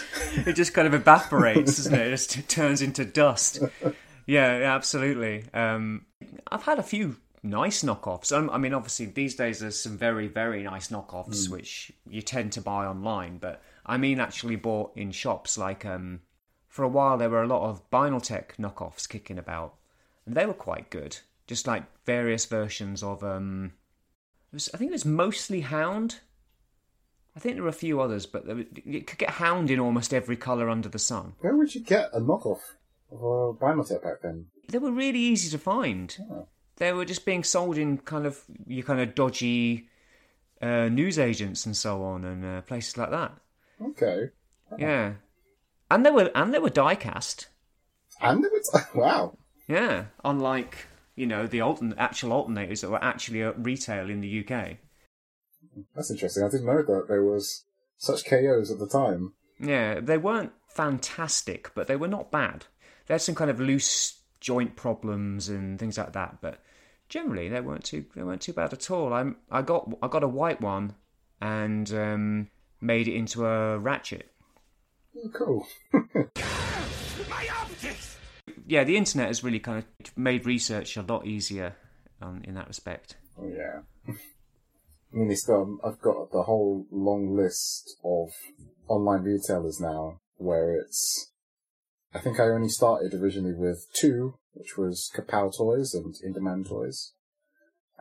it 0.47 0.53
just 0.55 0.75
kind 0.75 0.87
of 0.87 0.93
evaporates, 0.93 1.77
doesn't 1.77 1.95
it? 1.95 2.07
It 2.09 2.11
just 2.11 2.47
turns 2.51 2.83
into 2.83 3.07
dust. 3.07 3.61
Yeah, 4.27 4.59
yeah, 4.59 4.75
absolutely. 4.75 5.45
Um, 5.55 6.05
I've 6.55 6.62
had 6.62 6.79
a 6.79 6.83
few 6.85 7.17
nice 7.43 7.83
knockoffs. 7.83 8.31
Um, 8.35 8.49
I 8.51 8.59
mean, 8.59 8.73
obviously 8.73 9.07
these 9.07 9.35
days 9.35 9.59
there's 9.59 9.79
some 9.79 9.99
very, 9.99 10.29
very 10.29 10.62
nice 10.62 10.88
knockoffs 10.88 11.49
which 11.51 11.93
you 12.09 12.23
tend 12.23 12.53
to 12.53 12.61
buy 12.61 12.87
online, 12.87 13.38
but 13.38 13.61
I 13.85 13.97
mean 13.97 14.21
actually 14.21 14.57
bought 14.57 14.93
in 14.97 15.11
shops. 15.11 15.59
Like 15.59 15.85
um, 15.85 16.21
for 16.69 16.85
a 16.85 16.88
while 16.88 17.19
there 17.19 17.29
were 17.29 17.43
a 17.43 17.49
lot 17.49 17.69
of 17.69 17.90
Binaltech 17.90 18.57
knockoffs 18.59 19.09
kicking 19.09 19.38
about, 19.38 19.75
and 20.27 20.35
they 20.37 20.47
were 20.47 20.55
quite 20.55 20.90
good. 20.90 21.19
Just 21.47 21.67
like 21.67 21.83
various 22.07 22.47
versions 22.47 23.03
of 23.03 23.23
um, 23.25 23.73
was, 24.53 24.71
I 24.73 24.79
think 24.79 24.90
it 24.90 24.93
was 24.93 25.05
mostly 25.05 25.61
Hound. 25.62 26.21
I 27.37 27.40
think 27.40 27.57
there 27.57 27.64
were 27.64 27.69
a 27.69 27.73
few 27.73 28.01
others, 28.01 28.27
but 28.27 28.47
there, 28.47 28.55
were- 28.55 28.64
you 28.85 29.03
could 29.03 29.19
get 29.19 29.31
Hound 29.31 29.71
in 29.71 29.81
almost 29.81 30.14
every 30.14 30.37
colour 30.37 30.71
under 30.71 30.88
the 30.88 31.01
sun. 31.01 31.35
Where 31.40 31.57
would 31.57 31.75
you 31.75 31.81
get 31.81 32.11
a 32.14 32.21
knockoff 32.21 32.61
of 33.11 33.21
a 33.21 33.53
Binaltech 33.55 34.03
back 34.03 34.23
then? 34.23 34.47
They 34.69 34.79
were 34.79 34.93
really 34.93 35.19
easy 35.19 35.51
to 35.51 35.59
find. 35.59 36.17
Oh. 36.31 36.49
They 36.77 36.93
were 36.93 37.05
just 37.05 37.25
being 37.25 37.45
sold 37.45 37.79
in 37.79 37.99
kind 37.99 38.27
of 38.27 38.40
your 38.67 38.85
kind 38.85 39.01
of 39.01 39.14
dodgy 39.14 39.88
uh, 40.61 40.88
news 40.88 41.19
agents 41.19 41.67
and 41.67 41.77
so 41.77 42.03
on, 42.03 42.25
and 42.25 42.45
uh, 42.45 42.61
places 42.62 42.97
like 42.97 43.11
that. 43.11 43.33
Okay. 43.81 44.31
Yeah, 44.79 45.14
and 45.90 46.05
they 46.05 46.11
were 46.11 46.31
and 46.35 46.53
they 46.53 46.59
were 46.59 46.71
die 46.71 46.95
cast. 46.97 47.49
And 48.21 48.45
it 48.45 48.51
was, 48.53 48.85
wow. 48.95 49.37
Yeah, 49.69 50.07
unlike 50.25 50.87
you 51.14 51.27
know 51.27 51.47
the 51.47 51.59
altern- 51.59 51.95
actual 51.97 52.31
alternators 52.31 52.81
that 52.81 52.90
were 52.90 53.05
actually 53.05 53.43
at 53.43 53.64
retail 53.64 54.11
in 54.11 54.21
the 54.21 54.40
UK. 54.45 54.79
That's 55.95 56.11
interesting. 56.11 56.43
I 56.43 56.49
didn't 56.51 56.67
know 56.67 56.83
that 56.83 57.07
there 57.09 57.23
was 57.23 57.64
such 57.99 58.25
KOs 58.25 58.71
at 58.71 58.79
the 58.79 58.88
time. 58.88 59.35
Yeah, 59.61 60.01
they 60.01 60.19
weren't 60.19 60.53
fantastic, 60.69 61.71
but 61.75 61.87
they 61.87 61.97
were 61.97 62.09
not 62.09 62.31
bad. 62.31 62.67
Had 63.09 63.21
some 63.21 63.35
kind 63.35 63.51
of 63.51 63.61
loose 63.61 64.21
joint 64.40 64.77
problems 64.77 65.49
and 65.49 65.79
things 65.79 65.99
like 65.99 66.12
that, 66.12 66.38
but 66.40 66.62
generally 67.09 67.49
they 67.49 67.61
weren't 67.61 67.85
too 67.85 68.05
they 68.14 68.23
weren't 68.23 68.40
too 68.40 68.53
bad 68.53 68.73
at 68.73 68.90
all. 68.90 69.12
I 69.12 69.33
I 69.51 69.62
got 69.62 69.90
I 70.03 70.09
got 70.09 70.23
a 70.23 70.29
white 70.29 70.61
one 70.61 70.95
and 71.40 71.93
um, 71.93 72.49
made 72.81 73.09
it 73.09 73.14
into 73.14 73.45
a 73.47 73.79
ratchet. 73.79 74.31
Oh, 75.17 75.31
cool. 75.33 75.67
Yeah, 78.67 78.85
the 78.85 78.97
internet 78.97 79.29
has 79.29 79.45
really 79.45 79.61
kind 79.61 79.79
of 79.79 80.17
made 80.17 80.47
research 80.47 80.97
a 80.97 81.03
lot 81.03 81.27
easier 81.27 81.77
um, 82.23 82.40
in 82.45 82.55
that 82.55 82.67
respect. 82.67 83.17
Oh, 83.38 83.47
yeah. 83.47 83.81
I 84.09 85.17
mean, 85.17 85.31
it's 85.31 85.49
I've 85.49 86.01
got 86.01 86.33
the 86.33 86.43
whole 86.43 86.87
long 86.90 87.37
list 87.37 87.97
of 88.03 88.31
online 88.88 89.23
retailers 89.23 89.81
now 89.81 90.21
where 90.37 90.75
it's, 90.77 91.31
I 92.14 92.20
think 92.20 92.38
I 92.38 92.44
only 92.44 92.68
started 92.68 93.12
originally 93.14 93.55
with 93.55 93.87
two, 93.92 94.38
which 94.53 94.77
was 94.79 95.11
Kapow 95.14 95.57
Toys 95.57 95.94
and 95.94 96.14
Inderman 96.24 96.68
Toys. 96.68 97.12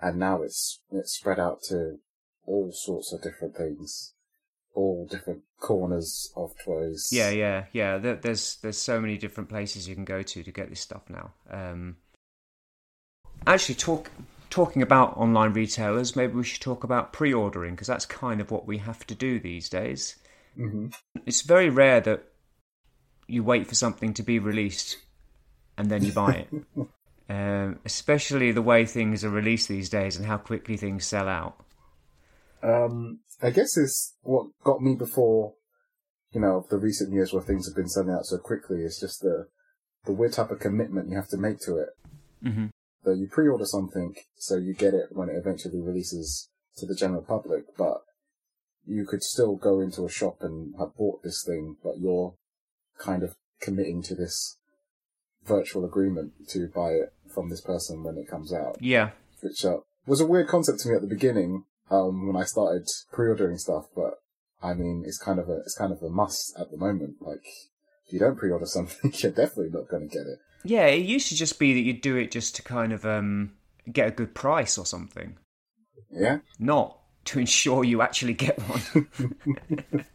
And 0.02 0.20
now 0.20 0.42
it's, 0.42 0.82
it's 0.92 1.14
spread 1.14 1.40
out 1.40 1.64
to 1.70 1.98
all 2.46 2.72
sorts 2.74 3.12
of 3.14 3.22
different 3.22 3.56
things. 3.56 4.14
All 4.76 5.08
different 5.10 5.44
corners 5.60 6.32
of 6.36 6.52
toys. 6.64 7.10
Yeah, 7.12 7.30
yeah, 7.30 7.66
yeah. 7.74 8.00
There, 8.00 8.16
there's 8.16 8.56
there's 8.56 8.78
so 8.78 9.00
many 9.00 9.20
different 9.20 9.50
places 9.50 9.88
you 9.88 9.94
can 9.94 10.04
go 10.04 10.24
to 10.24 10.44
to 10.44 10.52
get 10.52 10.70
this 10.70 10.82
stuff 10.82 11.04
now. 11.10 11.32
Um, 11.48 11.98
actually, 13.46 13.76
talk 13.76 14.10
talking 14.50 14.82
about 14.82 15.16
online 15.18 15.54
retailers, 15.54 16.16
maybe 16.16 16.34
we 16.34 16.44
should 16.44 16.62
talk 16.62 16.84
about 16.84 17.14
pre-ordering 17.14 17.76
because 17.76 17.88
that's 17.88 18.06
kind 18.06 18.42
of 18.42 18.52
what 18.52 18.68
we 18.68 18.80
have 18.80 19.06
to 19.08 19.16
do 19.16 19.40
these 19.40 19.70
days. 19.70 20.16
hmm 20.56 20.88
It's 21.26 21.42
very 21.42 21.70
rare 21.70 22.02
that 22.02 22.33
you 23.28 23.44
wait 23.44 23.68
for 23.68 23.76
something 23.76 24.14
to 24.14 24.24
be 24.24 24.40
released 24.40 24.98
and 25.78 25.90
then 25.90 26.04
you 26.04 26.12
buy 26.12 26.46
it. 26.48 26.50
um, 27.30 27.80
especially 27.86 28.52
the 28.52 28.62
way 28.62 28.86
things 28.86 29.24
are 29.24 29.30
released 29.30 29.68
these 29.68 29.90
days 29.90 30.18
and 30.18 30.26
how 30.26 30.38
quickly 30.38 30.78
things 30.78 31.06
sell 31.06 31.28
out. 31.28 31.58
Um, 32.62 33.20
I 33.42 33.50
guess 33.50 33.76
is 33.78 34.16
what 34.22 34.48
got 34.64 34.82
me 34.82 34.96
before, 34.96 35.54
you 36.32 36.42
know, 36.42 36.66
the 36.70 36.78
recent 36.78 37.14
years 37.14 37.34
where 37.34 37.44
things 37.44 37.68
have 37.68 37.76
been 37.76 37.90
selling 37.90 38.14
out 38.14 38.26
so 38.26 38.38
quickly 38.38 38.82
is 38.82 39.00
just 39.00 39.22
the 39.22 39.48
the 40.06 40.12
weird 40.12 40.34
type 40.34 40.52
of 40.52 40.60
commitment 40.60 41.10
you 41.10 41.16
have 41.16 41.30
to 41.30 41.38
make 41.38 41.60
to 41.62 41.78
it. 41.78 41.90
hmm 42.42 42.68
That 43.04 43.18
you 43.18 43.28
pre-order 43.28 43.66
something 43.66 44.16
so 44.36 44.58
you 44.58 44.74
get 44.74 44.94
it 44.94 45.08
when 45.12 45.30
it 45.30 45.36
eventually 45.36 45.80
releases 45.80 46.50
to 46.78 46.86
the 46.86 46.96
general 46.96 47.22
public, 47.22 47.76
but 47.78 48.02
you 48.86 49.06
could 49.06 49.24
still 49.24 49.56
go 49.56 49.80
into 49.80 50.06
a 50.06 50.10
shop 50.10 50.38
and 50.42 50.76
have 50.78 50.96
bought 50.96 51.24
this 51.24 51.44
thing, 51.46 51.78
but 51.84 52.00
you're 52.00 52.36
kind 53.00 53.24
of 53.24 53.36
committing 53.62 54.02
to 54.04 54.16
this 54.16 54.58
virtual 55.46 55.84
agreement 55.86 56.32
to 56.50 56.68
buy 56.68 56.90
it 56.92 57.14
from 57.34 57.50
this 57.50 57.62
person 57.62 58.04
when 58.04 58.18
it 58.18 58.28
comes 58.30 58.54
out 58.54 58.78
Yeah, 58.80 59.12
which 59.42 59.66
uh, 59.66 59.78
was 60.06 60.22
a 60.22 60.26
weird 60.26 60.48
concept 60.48 60.80
to 60.82 60.90
me 60.90 60.96
at 60.96 61.02
the 61.02 61.08
beginning 61.08 61.66
um, 61.92 62.28
when 62.28 62.36
I 62.42 62.46
started 62.46 62.88
pre-ordering 63.12 63.58
stuff. 63.58 63.86
But 63.96 64.16
I 64.62 64.74
mean, 64.74 65.04
it's 65.06 65.18
kind 65.18 65.40
of 65.40 65.50
a 65.50 65.58
it's 65.60 65.76
kind 65.78 65.92
of 65.92 66.02
a 66.02 66.10
must 66.10 66.56
at 66.60 66.72
the 66.72 66.78
moment. 66.78 67.16
Like, 67.22 67.44
if 68.08 68.14
you 68.14 68.20
don't 68.20 68.38
pre-order 68.38 68.66
something, 68.78 69.12
you're 69.18 69.32
definitely 69.32 69.72
not 69.72 69.90
going 69.90 70.08
to 70.10 70.14
get 70.14 70.26
it. 70.28 70.40
yeah. 70.64 70.86
It 70.86 71.06
used 71.06 71.28
to 71.30 71.36
just 71.36 71.60
be 71.60 71.74
that 71.74 71.82
you'd 71.82 72.02
do 72.02 72.16
it 72.16 72.32
just 72.32 72.56
to 72.58 72.62
kind 72.64 72.94
of 72.94 73.06
um, 73.06 73.54
get 73.92 74.08
a 74.08 74.12
good 74.12 74.34
price 74.34 74.78
or 74.78 74.86
something, 74.86 75.38
Yeah, 76.12 76.40
not 76.60 77.00
to 77.26 77.40
ensure 77.44 77.84
you 77.84 78.02
actually 78.02 78.34
get 78.34 78.58
one. 78.62 79.10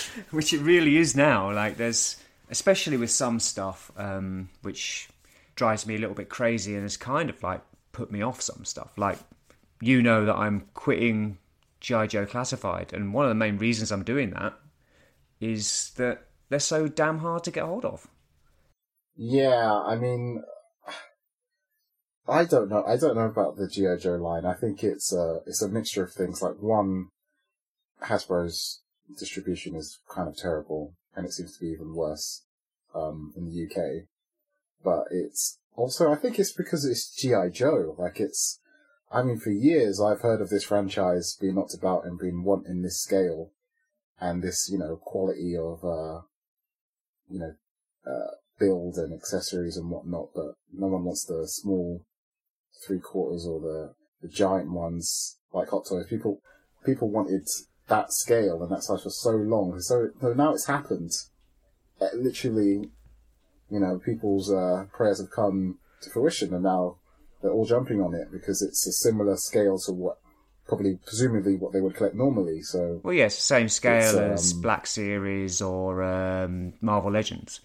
which 0.30 0.52
it 0.52 0.60
really 0.60 0.96
is 0.96 1.16
now. 1.16 1.52
Like 1.52 1.76
there's, 1.76 2.16
especially 2.50 2.96
with 2.96 3.10
some 3.10 3.40
stuff, 3.40 3.90
um, 3.96 4.48
which 4.62 5.08
drives 5.54 5.86
me 5.86 5.94
a 5.96 5.98
little 5.98 6.14
bit 6.14 6.28
crazy 6.28 6.74
and 6.74 6.82
has 6.82 6.96
kind 6.96 7.30
of 7.30 7.42
like 7.42 7.60
put 7.92 8.10
me 8.10 8.22
off 8.22 8.40
some 8.40 8.64
stuff. 8.64 8.90
Like 8.96 9.18
you 9.80 10.02
know 10.02 10.24
that 10.24 10.36
I'm 10.36 10.66
quitting 10.74 11.38
GI 11.80 12.08
Joe 12.08 12.26
Classified, 12.26 12.92
and 12.92 13.12
one 13.12 13.24
of 13.24 13.30
the 13.30 13.34
main 13.34 13.58
reasons 13.58 13.90
I'm 13.90 14.04
doing 14.04 14.30
that 14.30 14.54
is 15.40 15.90
that 15.96 16.28
they're 16.48 16.60
so 16.60 16.86
damn 16.88 17.18
hard 17.18 17.44
to 17.44 17.50
get 17.50 17.64
hold 17.64 17.84
of. 17.84 18.06
yeah. 19.16 19.72
I 19.72 19.96
mean, 19.96 20.42
I 22.28 22.44
don't 22.44 22.68
know. 22.68 22.84
I 22.86 22.96
don't 22.96 23.16
know 23.16 23.26
about 23.26 23.56
the 23.56 23.68
GI 23.68 23.96
Joe 24.00 24.16
line. 24.16 24.44
I 24.44 24.54
think 24.54 24.84
it's 24.84 25.12
a 25.12 25.40
it's 25.46 25.62
a 25.62 25.68
mixture 25.68 26.04
of 26.04 26.12
things. 26.12 26.40
Like 26.42 26.60
one, 26.60 27.08
Hasbro's 28.02 28.81
distribution 29.18 29.74
is 29.74 29.98
kind 30.08 30.28
of 30.28 30.36
terrible, 30.36 30.94
and 31.14 31.26
it 31.26 31.32
seems 31.32 31.56
to 31.56 31.60
be 31.60 31.70
even 31.70 31.94
worse 31.94 32.44
um, 32.94 33.32
in 33.36 33.44
the 33.44 33.64
UK. 33.64 34.06
But 34.84 35.04
it's 35.10 35.58
also, 35.76 36.12
I 36.12 36.16
think 36.16 36.38
it's 36.38 36.52
because 36.52 36.84
it's 36.84 37.14
GI 37.14 37.50
Joe. 37.52 37.94
Like 37.98 38.20
it's, 38.20 38.60
I 39.10 39.22
mean, 39.22 39.38
for 39.38 39.50
years 39.50 40.00
I've 40.00 40.20
heard 40.20 40.40
of 40.40 40.50
this 40.50 40.64
franchise 40.64 41.36
being 41.40 41.54
knocked 41.54 41.74
about 41.74 42.04
and 42.04 42.18
being 42.18 42.44
wanting 42.44 42.82
this 42.82 43.00
scale 43.00 43.50
and 44.20 44.42
this, 44.42 44.68
you 44.70 44.78
know, 44.78 44.96
quality 44.96 45.56
of, 45.56 45.84
uh, 45.84 46.22
you 47.28 47.38
know, 47.38 47.54
uh, 48.06 48.34
build 48.58 48.96
and 48.96 49.12
accessories 49.12 49.76
and 49.76 49.90
whatnot. 49.90 50.28
But 50.34 50.54
no 50.72 50.88
one 50.88 51.04
wants 51.04 51.24
the 51.24 51.46
small 51.46 52.04
three 52.86 53.00
quarters 53.00 53.46
or 53.46 53.60
the, 53.60 53.94
the 54.20 54.28
giant 54.28 54.70
ones 54.70 55.38
like 55.52 55.70
Hot 55.70 55.86
Toys. 55.88 56.06
People, 56.08 56.40
people 56.84 57.10
wanted 57.10 57.48
that 57.92 58.10
scale 58.10 58.62
and 58.62 58.72
that 58.72 58.82
size 58.82 59.02
for 59.02 59.10
so 59.10 59.32
long. 59.32 59.78
So, 59.80 60.08
so 60.18 60.32
now 60.32 60.54
it's 60.54 60.66
happened. 60.66 61.12
Uh, 62.00 62.06
literally, 62.14 62.88
you 63.70 63.80
know, 63.80 64.00
people's 64.02 64.50
uh, 64.50 64.86
prayers 64.94 65.20
have 65.20 65.30
come 65.30 65.78
to 66.00 66.10
fruition, 66.10 66.54
and 66.54 66.64
now 66.64 66.96
they're 67.42 67.52
all 67.52 67.66
jumping 67.66 68.00
on 68.00 68.14
it 68.14 68.32
because 68.32 68.62
it's 68.62 68.86
a 68.86 68.92
similar 68.92 69.36
scale 69.36 69.78
to 69.80 69.92
what, 69.92 70.18
probably, 70.66 70.98
presumably, 71.04 71.56
what 71.56 71.74
they 71.74 71.82
would 71.82 71.94
collect 71.94 72.14
normally. 72.14 72.62
So, 72.62 73.00
Well, 73.02 73.12
yes, 73.12 73.38
same 73.38 73.68
scale 73.68 74.18
It's, 74.18 74.42
as 74.44 74.52
um, 74.54 74.62
Black 74.62 74.86
Series 74.86 75.60
or 75.60 76.02
um, 76.02 76.72
Marvel 76.80 77.12
Legends, 77.12 77.60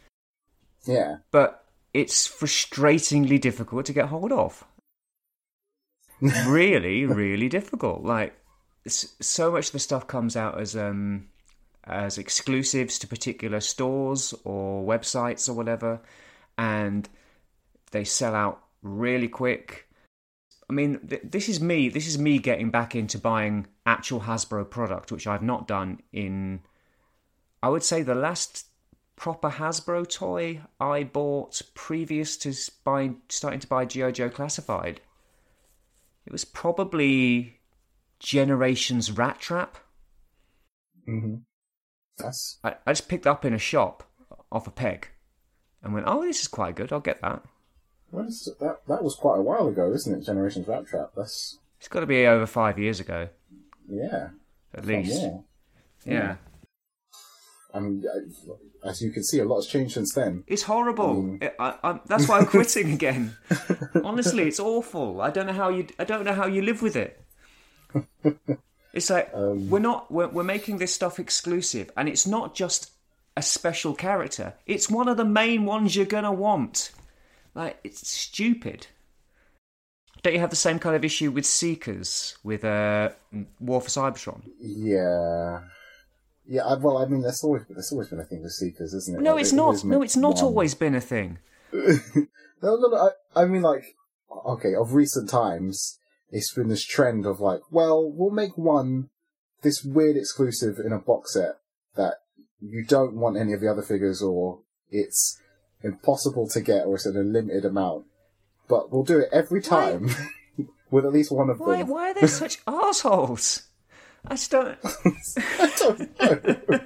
yeah, 0.86 1.18
but 1.32 1.64
it's 1.94 2.28
frustratingly 2.28 3.40
difficult 3.40 3.86
to 3.86 3.94
get 3.94 4.08
hold 4.08 4.34
of. 4.34 4.66
really, 6.22 7.06
really 7.06 7.48
difficult. 7.48 8.04
Like 8.04 8.38
so 8.90 9.52
much 9.52 9.68
of 9.68 9.72
the 9.74 9.80
stuff 9.80 10.08
comes 10.08 10.36
out 10.36 10.60
as 10.60 10.76
um 10.76 11.28
as 11.84 12.18
exclusives 12.18 13.00
to 13.00 13.08
particular 13.08 13.60
stores 13.60 14.34
or 14.44 14.86
websites 14.86 15.48
or 15.48 15.54
whatever, 15.54 16.02
and 16.58 17.08
they 17.92 18.04
sell 18.04 18.36
out 18.36 18.62
really 18.82 19.28
quick. 19.28 19.88
I 20.70 20.74
mean, 20.74 21.00
th- 21.08 21.22
this 21.24 21.48
is 21.48 21.62
me. 21.62 21.90
This 21.90 22.08
is 22.08 22.18
me 22.18 22.40
getting 22.40 22.72
back 22.72 22.96
into 22.96 23.18
buying 23.18 23.68
actual 23.86 24.22
Hasbro 24.22 24.70
product, 24.70 25.12
which 25.12 25.28
I've 25.28 25.44
not 25.44 25.68
done 25.68 26.02
in. 26.12 26.62
I 27.64 27.70
would 27.70 27.84
say 27.84 28.02
the 28.02 28.16
last 28.16 28.68
proper 29.16 29.50
Hasbro 29.50 30.08
toy 30.10 30.62
I 30.80 31.04
bought 31.04 31.62
previous 31.74 32.38
to 32.38 32.54
buying, 32.84 33.22
starting 33.30 33.62
to 33.62 33.68
buy 33.68 33.86
GI 33.86 34.12
Joe 34.12 34.30
Classified. 34.30 35.02
It 36.26 36.34
was 36.34 36.44
probably 36.44 37.57
Generations 38.20 39.12
Rat 39.12 39.40
Trap. 39.40 39.78
hmm 41.06 41.36
that's 42.18 42.58
I, 42.64 42.76
I 42.86 42.92
just 42.94 43.08
picked 43.08 43.28
up 43.28 43.46
in 43.46 43.54
a 43.54 43.60
shop 43.60 44.04
off 44.52 44.66
a 44.68 44.72
peg, 44.72 45.10
and 45.84 45.94
went, 45.94 46.08
"Oh, 46.10 46.24
this 46.24 46.42
is 46.42 46.48
quite 46.48 46.76
good. 46.76 46.92
I'll 46.92 47.00
get 47.00 47.22
that." 47.22 47.44
what 48.10 48.26
is 48.26 48.50
that? 48.60 48.80
That 48.88 49.04
was 49.04 49.16
quite 49.16 49.38
a 49.38 49.42
while 49.42 49.68
ago, 49.68 49.92
isn't 49.94 50.22
it? 50.22 50.26
Generations 50.26 50.68
Rat 50.68 50.88
Trap. 50.88 51.12
That's 51.16 51.60
It's 51.80 51.88
got 51.88 52.00
to 52.00 52.06
be 52.08 52.26
over 52.26 52.46
five 52.48 52.80
years 52.80 53.00
ago, 53.00 53.30
yeah, 53.88 54.30
at 54.74 54.86
least. 54.86 55.22
more. 55.22 55.44
Yeah. 56.06 56.38
I 57.74 57.80
mean, 57.80 58.04
as 58.84 59.02
you 59.02 59.12
can 59.12 59.24
see, 59.24 59.40
a 59.40 59.46
lot 59.46 59.58
has 59.58 59.68
changed 59.68 59.94
since 59.94 60.14
then. 60.14 60.44
It's 60.48 60.64
horrible. 60.64 61.38
I, 61.60 61.76
I, 61.84 62.00
that's 62.08 62.28
why 62.28 62.40
I'm 62.40 62.46
quitting 62.56 62.94
again. 62.94 63.36
Honestly, 64.04 64.48
it's 64.48 64.60
awful. 64.60 65.22
I 65.22 65.30
don't 65.30 65.46
know 65.46 65.54
how 65.54 65.70
you. 65.70 65.86
I 66.00 66.06
don't 66.06 66.24
know 66.24 66.34
how 66.34 66.48
you 66.48 66.64
live 66.64 66.82
with 66.82 66.96
it. 66.96 67.22
It's 68.94 69.10
like 69.12 69.30
Um, 69.34 69.70
we're 69.70 69.80
not. 69.80 70.12
We're, 70.12 70.28
we're 70.30 70.44
making 70.44 70.80
this 70.80 70.94
stuff 70.94 71.20
exclusive, 71.20 71.92
and 71.96 72.10
it's 72.10 72.26
not 72.26 72.56
just 72.56 72.92
a 73.36 73.44
special 73.44 73.94
character. 73.94 74.56
It's 74.66 74.90
one 74.90 75.08
of 75.08 75.18
the 75.18 75.26
main 75.26 75.66
ones 75.66 75.96
you're 75.96 76.06
gonna 76.08 76.32
want. 76.34 76.92
Like 77.54 77.80
it's 77.84 78.08
stupid. 78.10 78.88
Don't 80.24 80.34
you 80.34 80.40
have 80.40 80.50
the 80.50 80.56
same 80.56 80.80
kind 80.80 80.96
of 80.96 81.06
issue 81.06 81.30
with 81.30 81.46
Seekers 81.46 82.38
with 82.44 82.66
uh, 82.66 83.10
War 83.60 83.82
for 83.82 83.90
Cybertron? 83.90 84.42
Yeah, 84.60 85.60
yeah. 86.48 86.66
I, 86.66 86.74
well, 86.76 86.98
I 86.98 87.06
mean, 87.06 87.22
that's 87.22 87.44
always 87.44 87.64
that's 87.70 87.92
always 87.92 88.08
been 88.08 88.20
a 88.20 88.26
thing 88.26 88.42
with 88.42 88.54
Seekers, 88.54 88.94
isn't 88.96 89.16
it? 89.20 89.22
No, 89.22 89.34
Like, 89.34 89.42
it's 89.42 89.52
they 89.52 89.58
not. 89.58 89.64
always 89.66 89.84
No, 89.86 90.02
it's 90.02 90.18
not 90.18 90.36
one- 90.38 90.44
always 90.44 90.74
been 90.74 90.96
a 90.96 91.02
thing. 91.02 91.38
no, 91.72 91.92
no, 92.64 92.88
no. 92.88 93.12
I, 93.36 93.44
I 93.44 93.46
mean, 93.46 93.62
like, 93.62 93.96
okay, 94.46 94.74
of 94.74 94.94
recent 94.94 95.30
times, 95.30 96.00
it's 96.32 96.54
been 96.54 96.68
this 96.68 96.86
trend 96.86 97.26
of 97.26 97.40
like, 97.40 97.62
well, 97.72 98.10
we'll 98.10 98.32
make 98.32 98.58
one, 98.58 99.10
this 99.62 99.84
weird 99.84 100.18
exclusive 100.18 100.80
in 100.80 100.92
a 100.92 101.00
box 101.00 101.34
set 101.34 101.56
that 101.96 102.16
you 102.60 102.84
don't 102.84 103.16
want 103.16 103.38
any 103.38 103.54
of 103.54 103.62
the 103.62 103.70
other 103.70 103.82
figures 103.82 104.22
or 104.22 104.60
it's 104.90 105.40
impossible 105.84 106.48
to 106.50 106.62
get 106.62 106.86
or 106.86 106.96
it's 106.96 107.06
in 107.06 107.16
a 107.16 107.22
limited 107.22 107.66
amount. 107.66 108.06
But 108.68 108.92
we'll 108.92 109.04
do 109.04 109.20
it 109.20 109.30
every 109.32 109.62
time 109.62 110.10
with 110.92 111.06
at 111.06 111.14
least 111.14 111.32
one 111.32 111.50
of 111.50 111.60
Why? 111.60 111.78
them. 111.78 111.88
Why 111.88 112.12
are 112.12 112.14
they 112.14 112.28
such 112.28 112.60
assholes? 112.68 113.64
I 114.26 114.36
just 114.36 114.52
don't. 114.52 114.78
I 114.86 115.74
don't 115.78 116.20
know. 116.20 116.80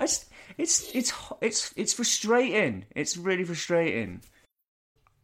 I 0.00 0.06
just, 0.06 0.26
it's 0.56 0.94
it's 0.94 1.12
it's 1.40 1.72
it's 1.76 1.92
frustrating. 1.92 2.86
It's 2.94 3.16
really 3.16 3.44
frustrating. 3.44 4.22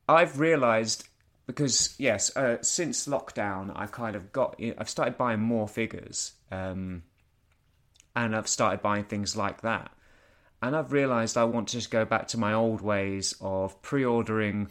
I've 0.06 0.38
realised 0.38 1.08
because 1.46 1.94
yes, 1.98 2.34
uh, 2.36 2.58
since 2.62 3.06
lockdown, 3.06 3.72
I've 3.74 3.92
kind 3.92 4.16
of 4.16 4.32
got. 4.32 4.60
I've 4.78 4.88
started 4.88 5.18
buying 5.18 5.40
more 5.40 5.68
figures, 5.68 6.32
um, 6.50 7.02
and 8.16 8.34
I've 8.34 8.48
started 8.48 8.82
buying 8.82 9.04
things 9.04 9.36
like 9.36 9.60
that. 9.62 9.90
And 10.62 10.74
I've 10.74 10.92
realised 10.92 11.36
I 11.36 11.44
want 11.44 11.68
to 11.68 11.76
just 11.76 11.90
go 11.90 12.04
back 12.06 12.28
to 12.28 12.38
my 12.38 12.54
old 12.54 12.80
ways 12.80 13.34
of 13.40 13.80
pre-ordering 13.82 14.70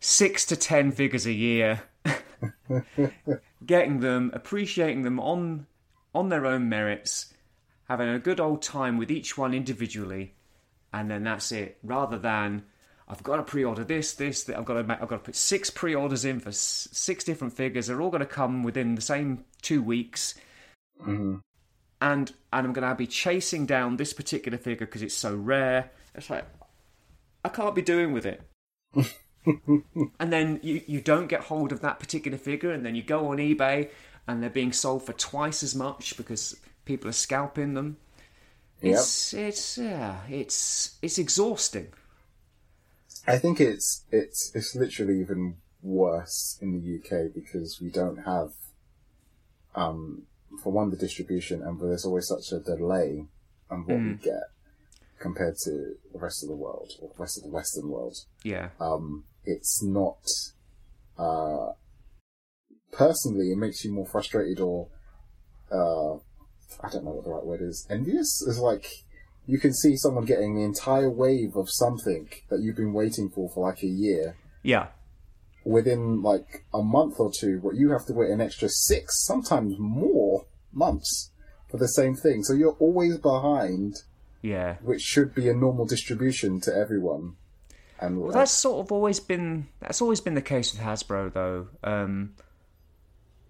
six 0.00 0.44
to 0.46 0.56
ten 0.56 0.90
figures 0.90 1.26
a 1.26 1.32
year, 1.32 1.82
getting 3.66 4.00
them, 4.00 4.32
appreciating 4.34 5.02
them 5.02 5.20
on 5.20 5.66
on 6.14 6.28
their 6.28 6.46
own 6.46 6.68
merits, 6.68 7.32
having 7.88 8.08
a 8.08 8.18
good 8.18 8.40
old 8.40 8.62
time 8.62 8.98
with 8.98 9.10
each 9.10 9.38
one 9.38 9.54
individually, 9.54 10.34
and 10.92 11.08
then 11.08 11.22
that's 11.22 11.52
it. 11.52 11.78
Rather 11.84 12.18
than 12.18 12.64
I've 13.12 13.22
got 13.22 13.36
to 13.36 13.42
pre-order 13.44 13.84
this, 13.84 14.14
this, 14.14 14.44
that. 14.44 14.58
I've 14.58 14.64
got 14.64 14.74
to 14.74 14.84
make, 14.84 15.02
I've 15.02 15.08
got 15.08 15.18
to 15.18 15.22
put 15.24 15.36
six 15.36 15.70
pre-orders 15.70 16.24
in 16.24 16.40
for 16.40 16.48
s- 16.48 16.88
six 16.92 17.24
different 17.24 17.52
figures. 17.54 17.86
They're 17.88 18.00
all 18.00 18.10
going 18.10 18.20
to 18.20 18.26
come 18.26 18.62
within 18.62 18.94
the 18.94 19.02
same 19.02 19.44
two 19.60 19.82
weeks, 19.82 20.34
hmm 21.00 21.36
and 22.00 22.32
and 22.52 22.66
I'm 22.66 22.72
going 22.72 22.88
to 22.88 22.94
be 22.96 23.06
chasing 23.06 23.66
down 23.66 23.96
this 23.96 24.12
particular 24.12 24.58
figure 24.58 24.86
because 24.86 25.02
it's 25.02 25.14
so 25.16 25.36
rare. 25.36 25.90
It's 26.14 26.30
like 26.30 26.46
I 27.44 27.48
can't 27.50 27.74
be 27.74 27.82
doing 27.82 28.12
with 28.12 28.26
it. 28.26 28.42
and 30.18 30.32
then 30.32 30.60
you 30.62 30.82
you 30.86 31.00
don't 31.00 31.28
get 31.28 31.42
hold 31.42 31.72
of 31.72 31.80
that 31.80 32.00
particular 32.00 32.38
figure, 32.38 32.70
and 32.72 32.84
then 32.84 32.94
you 32.94 33.02
go 33.02 33.28
on 33.28 33.38
eBay, 33.38 33.90
and 34.26 34.42
they're 34.42 34.50
being 34.50 34.72
sold 34.72 35.04
for 35.04 35.12
twice 35.12 35.62
as 35.62 35.74
much 35.74 36.16
because 36.16 36.56
people 36.84 37.08
are 37.10 37.12
scalping 37.12 37.74
them. 37.74 37.98
Yep. 38.82 38.92
It's 38.94 39.34
it's 39.34 39.78
yeah, 39.78 40.20
it's 40.28 40.98
it's 41.02 41.18
exhausting. 41.18 41.88
I 43.26 43.38
think 43.38 43.60
it's 43.60 44.04
it's 44.10 44.50
it's 44.54 44.74
literally 44.74 45.20
even 45.20 45.56
worse 45.82 46.58
in 46.60 46.72
the 46.72 46.96
UK 46.98 47.32
because 47.34 47.80
we 47.80 47.90
don't 47.90 48.18
have, 48.18 48.50
um, 49.74 50.22
for 50.62 50.72
one 50.72 50.90
the 50.90 50.96
distribution, 50.96 51.62
and 51.62 51.80
there's 51.80 52.04
always 52.04 52.26
such 52.26 52.52
a 52.52 52.60
delay 52.60 53.26
on 53.70 53.86
what 53.86 53.98
we 53.98 54.14
get 54.14 54.42
compared 55.18 55.56
to 55.64 55.94
the 56.12 56.18
rest 56.18 56.42
of 56.42 56.48
the 56.48 56.56
world 56.56 56.92
or 57.00 57.08
the 57.08 57.20
rest 57.20 57.38
of 57.38 57.44
the 57.44 57.48
Western 57.50 57.88
world. 57.88 58.16
Yeah, 58.42 58.70
Um, 58.80 59.24
it's 59.44 59.82
not. 59.82 60.18
Uh, 61.16 61.72
personally, 62.90 63.52
it 63.52 63.56
makes 63.56 63.84
you 63.84 63.92
more 63.92 64.06
frustrated 64.06 64.58
or, 64.60 64.88
uh, 65.70 66.14
I 66.84 66.90
don't 66.90 67.04
know 67.04 67.12
what 67.12 67.24
the 67.24 67.30
right 67.30 67.44
word 67.44 67.62
is. 67.62 67.86
Envious 67.88 68.42
is 68.42 68.58
like 68.58 69.04
you 69.46 69.58
can 69.58 69.72
see 69.72 69.96
someone 69.96 70.24
getting 70.24 70.54
the 70.54 70.62
entire 70.62 71.10
wave 71.10 71.56
of 71.56 71.70
something 71.70 72.28
that 72.48 72.60
you've 72.60 72.76
been 72.76 72.92
waiting 72.92 73.28
for 73.28 73.48
for 73.50 73.68
like 73.68 73.82
a 73.82 73.88
year 73.88 74.36
yeah, 74.62 74.88
within 75.64 76.22
like 76.22 76.64
a 76.72 76.82
month 76.82 77.18
or 77.18 77.30
two, 77.32 77.60
but 77.62 77.74
you 77.74 77.90
have 77.90 78.06
to 78.06 78.12
wait 78.12 78.30
an 78.30 78.40
extra 78.40 78.68
six, 78.68 79.24
sometimes 79.24 79.74
more 79.78 80.46
months 80.72 81.30
for 81.68 81.76
the 81.76 81.88
same 81.88 82.14
thing. 82.14 82.42
So 82.42 82.52
you're 82.52 82.76
always 82.78 83.18
behind, 83.18 84.02
yeah. 84.42 84.76
which 84.82 85.02
should 85.02 85.34
be 85.34 85.48
a 85.48 85.54
normal 85.54 85.86
distribution 85.86 86.60
to 86.62 86.74
everyone. 86.74 87.36
And 88.00 88.20
Well, 88.20 88.32
that's 88.32 88.52
sort 88.52 88.84
of 88.84 88.90
always 88.90 89.20
been 89.20 89.68
that's 89.80 90.02
always 90.02 90.20
been 90.20 90.34
the 90.34 90.42
case 90.42 90.72
with 90.72 90.82
Hasbro, 90.82 91.32
though. 91.32 91.68
Um, 91.84 92.34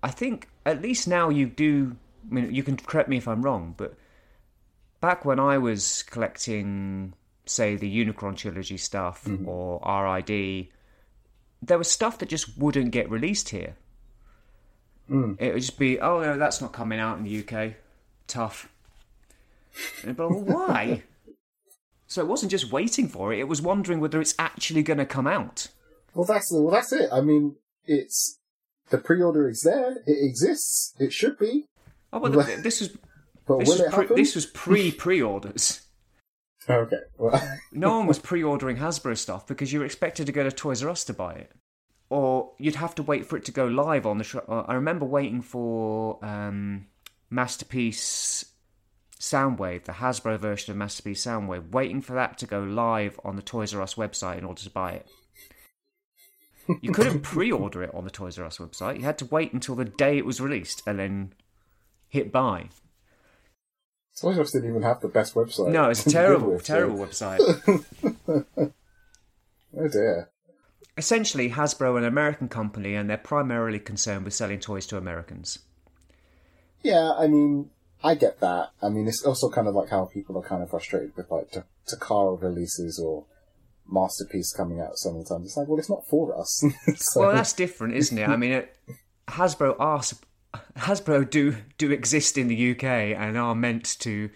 I 0.02 0.10
think 0.10 0.48
at 0.66 0.82
least 0.82 1.08
now 1.08 1.30
you 1.30 1.46
do. 1.46 1.96
I 2.30 2.34
mean, 2.34 2.54
you 2.54 2.62
can 2.62 2.76
correct 2.76 3.08
me 3.08 3.16
if 3.16 3.26
I'm 3.26 3.42
wrong, 3.42 3.74
but 3.76 3.94
back 5.02 5.26
when 5.26 5.38
I 5.38 5.58
was 5.58 6.04
collecting, 6.04 7.12
say, 7.44 7.76
the 7.76 8.04
Unicron 8.04 8.36
trilogy 8.36 8.78
stuff 8.78 9.24
mm-hmm. 9.24 9.46
or 9.46 9.80
RID, 9.84 10.68
there 11.60 11.76
was 11.76 11.90
stuff 11.90 12.18
that 12.18 12.30
just 12.30 12.56
wouldn't 12.56 12.92
get 12.92 13.10
released 13.10 13.50
here. 13.50 13.74
Mm. 15.10 15.36
It 15.38 15.52
would 15.52 15.60
just 15.60 15.78
be, 15.78 16.00
oh 16.00 16.22
no, 16.22 16.38
that's 16.38 16.62
not 16.62 16.72
coming 16.72 17.00
out 17.00 17.18
in 17.18 17.24
the 17.24 17.40
UK. 17.40 17.74
Tough. 18.26 18.72
And, 20.04 20.16
But 20.16 20.30
why? 20.30 21.02
So 22.06 22.22
it 22.22 22.28
wasn't 22.28 22.50
just 22.50 22.70
waiting 22.70 23.08
for 23.08 23.32
it; 23.32 23.40
it 23.40 23.48
was 23.48 23.60
wondering 23.60 23.98
whether 23.98 24.20
it's 24.20 24.34
actually 24.38 24.82
going 24.82 24.98
to 24.98 25.06
come 25.06 25.26
out. 25.26 25.68
Well, 26.14 26.26
that's 26.26 26.52
well, 26.52 26.70
that's 26.70 26.92
it. 26.92 27.08
I 27.10 27.22
mean, 27.22 27.56
it's 27.86 28.38
the 28.90 28.98
pre-order 28.98 29.48
is 29.48 29.62
there. 29.62 30.02
It 30.06 30.18
exists. 30.22 30.94
It 30.98 31.12
should 31.12 31.38
be. 31.38 31.66
Oh, 32.12 32.18
well, 32.20 32.30
this 32.62 32.80
was 32.80 32.96
But 33.46 33.58
this 33.60 33.68
will 33.68 33.74
was, 33.74 33.80
it 33.80 33.92
pre- 33.92 34.02
happen? 34.04 34.16
this 34.16 34.34
was 34.34 34.46
pre 34.46 34.92
pre-orders. 35.04 35.82
Okay. 36.68 36.96
Well, 37.18 37.58
No 37.72 37.98
one 37.98 38.06
was 38.06 38.18
pre-ordering 38.18 38.76
Hasbro 38.76 39.16
stuff 39.18 39.46
because 39.46 39.72
you 39.72 39.80
were 39.80 39.84
expected 39.86 40.26
to 40.26 40.32
go 40.32 40.44
to 40.44 40.52
Toys 40.52 40.82
R 40.82 40.90
Us 40.90 41.04
to 41.04 41.12
buy 41.12 41.32
it, 41.34 41.50
or 42.08 42.52
you'd 42.58 42.76
have 42.76 42.94
to 42.96 43.02
wait 43.02 43.26
for 43.26 43.36
it 43.36 43.44
to 43.46 43.52
go 43.52 43.66
live 43.66 44.06
on 44.06 44.18
the. 44.18 44.24
Sh- 44.24 44.36
uh, 44.48 44.60
I 44.68 44.74
remember 44.74 45.04
waiting 45.04 45.42
for 45.42 46.24
um, 46.24 46.86
Masterpiece 47.30 48.44
Soundwave, 49.18 49.84
the 49.84 49.92
Hasbro 49.92 50.38
version 50.38 50.70
of 50.70 50.76
Masterpiece 50.78 51.24
Soundwave, 51.24 51.70
waiting 51.72 52.00
for 52.00 52.12
that 52.14 52.38
to 52.38 52.46
go 52.46 52.60
live 52.60 53.18
on 53.24 53.34
the 53.36 53.42
Toys 53.42 53.74
R 53.74 53.82
Us 53.82 53.94
website 53.94 54.38
in 54.38 54.44
order 54.44 54.62
to 54.62 54.70
buy 54.70 54.92
it. 54.92 55.06
You 56.80 56.92
couldn't 56.92 57.20
pre-order 57.22 57.82
it 57.82 57.92
on 57.92 58.04
the 58.04 58.10
Toys 58.10 58.38
R 58.38 58.44
Us 58.44 58.58
website. 58.58 58.98
You 58.98 59.02
had 59.02 59.18
to 59.18 59.24
wait 59.26 59.52
until 59.52 59.74
the 59.74 59.84
day 59.84 60.16
it 60.16 60.24
was 60.24 60.40
released 60.40 60.82
and 60.86 60.98
then 60.98 61.32
hit 62.08 62.30
buy. 62.30 62.68
Us 64.22 64.52
didn't 64.52 64.68
even 64.68 64.82
have 64.82 65.00
the 65.00 65.08
best 65.08 65.34
website. 65.34 65.70
No, 65.72 65.88
it's 65.90 66.04
terrible, 66.12 66.58
so- 66.58 66.64
terrible 66.64 66.96
website. 66.98 67.40
Oh 69.74 69.88
dear. 69.88 70.28
Essentially, 70.98 71.48
Hasbro 71.50 71.94
are 71.94 71.98
an 71.98 72.04
American 72.04 72.48
company 72.48 72.94
and 72.94 73.08
they're 73.08 73.16
primarily 73.16 73.78
concerned 73.78 74.24
with 74.24 74.34
selling 74.34 74.60
toys 74.60 74.86
to 74.88 74.98
Americans. 74.98 75.60
Yeah, 76.82 77.12
I 77.16 77.26
mean, 77.26 77.70
I 78.04 78.14
get 78.14 78.40
that. 78.40 78.70
I 78.82 78.90
mean, 78.90 79.08
it's 79.08 79.24
also 79.24 79.48
kind 79.48 79.68
of 79.68 79.74
like 79.74 79.88
how 79.88 80.04
people 80.04 80.36
are 80.36 80.42
kind 80.46 80.62
of 80.62 80.68
frustrated 80.70 81.16
with 81.16 81.30
like 81.30 81.50
Ta- 81.52 81.62
Takara 81.88 82.40
releases 82.42 82.98
or 82.98 83.24
Masterpiece 83.90 84.52
coming 84.52 84.80
out 84.80 84.98
sometimes. 84.98 85.46
It's 85.46 85.56
like, 85.56 85.68
well, 85.68 85.78
it's 85.78 85.88
not 85.88 86.06
for 86.06 86.38
us. 86.38 86.62
so, 86.96 87.20
Well, 87.22 87.32
that's 87.34 87.54
different, 87.54 87.94
isn't 87.94 88.18
it? 88.18 88.28
I 88.28 88.36
mean, 88.36 88.52
it, 88.52 88.76
Hasbro 89.28 89.76
are 89.78 90.02
Hasbro 90.76 91.28
do 91.28 91.56
do 91.78 91.90
exist 91.90 92.36
in 92.38 92.48
the 92.48 92.72
UK 92.72 92.84
and 92.84 93.38
are 93.38 93.54
meant 93.54 93.96
to, 94.00 94.30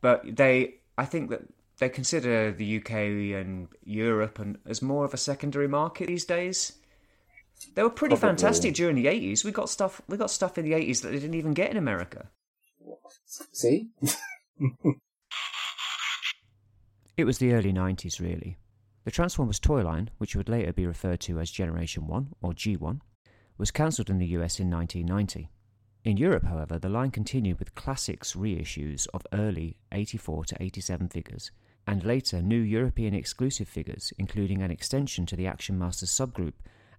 but 0.00 0.22
they 0.36 0.76
I 0.98 1.04
think 1.04 1.30
that 1.30 1.42
they 1.78 1.88
consider 1.88 2.52
the 2.52 2.78
UK 2.78 2.90
and 2.90 3.68
Europe 3.84 4.38
and 4.38 4.58
as 4.66 4.80
more 4.82 5.04
of 5.04 5.12
a 5.14 5.18
secondary 5.18 5.68
market 5.68 6.06
these 6.08 6.24
days. 6.24 6.72
They 7.74 7.82
were 7.82 7.90
pretty 7.90 8.16
Probably. 8.16 8.28
fantastic 8.36 8.74
during 8.74 8.96
the 8.96 9.06
eighties. 9.06 9.44
We 9.44 9.50
got 9.52 9.68
stuff 9.70 10.00
we 10.08 10.16
got 10.16 10.30
stuff 10.30 10.58
in 10.58 10.64
the 10.64 10.74
eighties 10.74 11.00
that 11.02 11.08
they 11.10 11.18
didn't 11.18 11.34
even 11.34 11.54
get 11.54 11.70
in 11.70 11.76
America. 11.76 12.28
see, 13.52 13.90
It 17.16 17.24
was 17.24 17.38
the 17.38 17.54
early 17.54 17.72
90s, 17.72 18.20
really. 18.20 18.58
The 19.04 19.10
Transformers 19.10 19.58
toy 19.58 19.82
line, 19.82 20.10
which 20.18 20.36
would 20.36 20.50
later 20.50 20.72
be 20.74 20.86
referred 20.86 21.20
to 21.20 21.38
as 21.40 21.50
Generation 21.50 22.06
1 22.06 22.34
or 22.42 22.52
G1, 22.52 23.00
was 23.58 23.70
cancelled 23.70 24.10
in 24.10 24.18
the 24.18 24.26
US 24.38 24.60
in 24.60 24.70
1990. 24.70 25.50
In 26.04 26.16
Europe, 26.16 26.44
however, 26.44 26.78
the 26.78 26.88
line 26.88 27.10
continued 27.10 27.58
with 27.58 27.74
classics 27.74 28.34
reissues 28.34 29.08
of 29.12 29.26
early 29.32 29.76
84 29.90 30.44
to 30.46 30.62
87 30.62 31.08
figures, 31.08 31.50
and 31.86 32.04
later 32.04 32.42
new 32.42 32.60
European 32.60 33.14
exclusive 33.14 33.68
figures, 33.68 34.12
including 34.18 34.62
an 34.62 34.70
extension 34.70 35.26
to 35.26 35.36
the 35.36 35.46
Action 35.46 35.78
Masters 35.78 36.10
subgroup, 36.10 36.54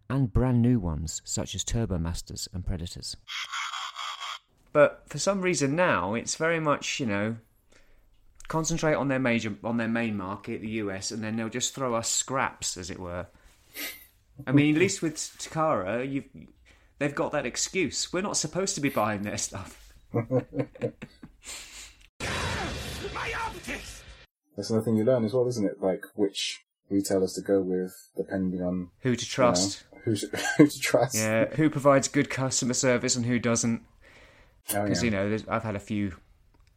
and 0.09 0.33
brand 0.33 0.61
new 0.61 0.79
ones 0.79 1.21
such 1.23 1.55
as 1.55 1.63
Turbo 1.63 1.97
Masters 1.97 2.47
and 2.53 2.65
Predators. 2.65 3.15
But 4.73 5.03
for 5.07 5.19
some 5.19 5.41
reason 5.41 5.75
now, 5.75 6.13
it's 6.13 6.35
very 6.35 6.59
much, 6.59 6.99
you 6.99 7.05
know, 7.05 7.37
concentrate 8.47 8.93
on 8.93 9.07
their 9.07 9.19
major 9.19 9.55
on 9.63 9.77
their 9.77 9.87
main 9.87 10.15
market, 10.15 10.61
the 10.61 10.69
US, 10.81 11.11
and 11.11 11.23
then 11.23 11.35
they'll 11.35 11.49
just 11.49 11.73
throw 11.73 11.95
us 11.95 12.09
scraps, 12.09 12.77
as 12.77 12.89
it 12.89 12.99
were. 12.99 13.27
I 14.45 14.51
mean, 14.51 14.75
at 14.75 14.79
least 14.79 15.01
with 15.01 15.15
Takara, 15.15 16.09
you 16.09 16.23
they've 16.99 17.15
got 17.15 17.31
that 17.31 17.45
excuse. 17.45 18.11
We're 18.13 18.21
not 18.21 18.37
supposed 18.37 18.75
to 18.75 18.81
be 18.81 18.89
buying 18.89 19.23
their 19.23 19.37
stuff. 19.37 19.93
My 20.13 20.23
optics! 23.45 24.03
that's 24.55 24.69
another 24.69 24.85
thing 24.85 24.95
you 24.97 25.03
learn 25.03 25.25
as 25.25 25.33
well, 25.33 25.47
isn't 25.47 25.65
it? 25.65 25.81
Like 25.81 26.03
which 26.15 26.63
retailers 26.89 27.33
to 27.33 27.41
go 27.41 27.61
with, 27.61 28.09
depending 28.15 28.61
on 28.61 28.89
Who 29.01 29.15
to 29.15 29.25
trust? 29.25 29.83
you 29.91 29.97
know, 29.97 30.01
who 30.05 30.15
to, 30.15 30.27
who 30.57 30.67
to 30.67 30.79
trust. 30.79 31.15
Yeah, 31.15 31.45
who 31.55 31.69
provides 31.69 32.07
good 32.07 32.29
customer 32.29 32.73
service 32.73 33.15
and 33.15 33.25
who 33.25 33.39
doesn't? 33.39 33.81
Oh, 34.73 34.83
Because 34.83 35.03
yeah. 35.03 35.05
you 35.05 35.11
know, 35.11 35.37
I've 35.49 35.63
had 35.63 35.75
a 35.75 35.79
few, 35.79 36.15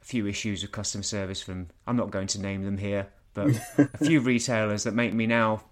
a 0.00 0.04
few 0.04 0.26
issues 0.26 0.62
with 0.62 0.72
customer 0.72 1.02
service 1.04 1.42
from. 1.42 1.68
I'm 1.86 1.96
not 1.96 2.10
going 2.10 2.26
to 2.28 2.40
name 2.40 2.64
them 2.64 2.78
here, 2.78 3.08
but 3.34 3.48
a 3.78 3.98
few 3.98 4.20
retailers 4.20 4.84
that 4.84 4.94
make 4.94 5.12
me 5.14 5.26
now 5.26 5.62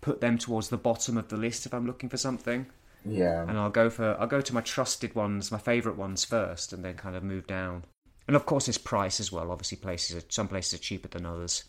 put 0.00 0.20
them 0.20 0.38
towards 0.38 0.68
the 0.68 0.76
bottom 0.76 1.16
of 1.16 1.28
the 1.28 1.36
list 1.36 1.66
if 1.66 1.74
I'm 1.74 1.86
looking 1.86 2.08
for 2.08 2.16
something. 2.16 2.66
yeah. 3.04 3.42
and 3.42 3.58
I'll 3.58 3.70
go 3.70 3.90
for 3.90 4.16
I'll 4.20 4.26
go 4.26 4.40
to 4.40 4.54
my 4.54 4.60
trusted 4.60 5.14
ones, 5.14 5.52
my 5.52 5.58
favourite 5.58 5.98
ones 5.98 6.24
first, 6.24 6.72
and 6.72 6.84
then 6.84 6.94
kind 6.94 7.16
of 7.16 7.22
move 7.22 7.46
down. 7.46 7.84
And 8.26 8.34
of 8.34 8.46
course, 8.46 8.68
it's 8.68 8.78
price 8.78 9.20
as 9.20 9.30
well. 9.30 9.52
Obviously, 9.52 9.78
places 9.78 10.16
are, 10.16 10.26
some 10.28 10.48
places 10.48 10.74
are 10.74 10.82
cheaper 10.82 11.08
than 11.08 11.24
others. 11.24 11.64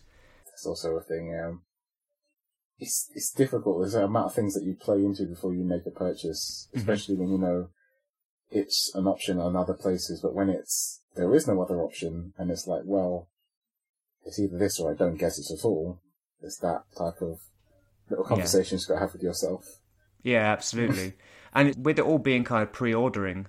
That's 0.46 0.66
also 0.66 0.96
a 0.96 1.04
thing. 1.04 1.40
Um, 1.44 1.62
it's 2.80 3.10
it's 3.14 3.32
difficult. 3.32 3.82
There's 3.82 3.94
an 3.94 4.04
amount 4.04 4.28
of 4.28 4.34
things 4.34 4.54
that 4.56 4.64
you 4.64 4.76
play 4.76 4.98
into 4.98 5.26
before 5.26 5.54
you 5.54 5.64
make 5.64 5.86
a 5.86 5.92
purchase, 5.92 6.68
especially 6.76 7.16
when 7.16 7.30
you 7.30 7.38
know 7.38 7.70
it's 8.50 8.92
an 8.96 9.08
option 9.08 9.40
on 9.40 9.56
other 9.56 9.74
places. 9.74 10.22
But 10.22 10.34
when 10.34 10.50
it's 10.50 11.02
there 11.16 11.34
is 11.36 11.48
no 11.48 11.62
other 11.62 11.82
option, 11.82 12.34
and 12.38 12.50
it's 12.50 12.68
like, 12.68 12.84
well, 12.86 13.30
it's 14.26 14.40
either 14.40 14.58
this 14.58 14.80
or 14.80 14.92
I 14.92 14.96
don't 14.96 15.18
get 15.18 15.38
it 15.38 15.52
at 15.52 15.64
all. 15.64 16.02
It's 16.42 16.58
that 16.60 16.84
type 16.98 17.22
of 17.22 17.40
little 18.10 18.26
conversations 18.26 18.84
you've 18.84 18.90
got 18.90 18.96
to 18.96 19.00
have 19.02 19.14
with 19.14 19.24
yourself. 19.24 19.80
Yeah, 20.24 20.52
absolutely. 20.52 21.14
and 21.54 21.86
with 21.86 22.00
it 22.00 22.06
all 22.06 22.20
being 22.20 22.44
kind 22.44 22.64
of 22.64 22.72
pre-ordering, 22.72 23.48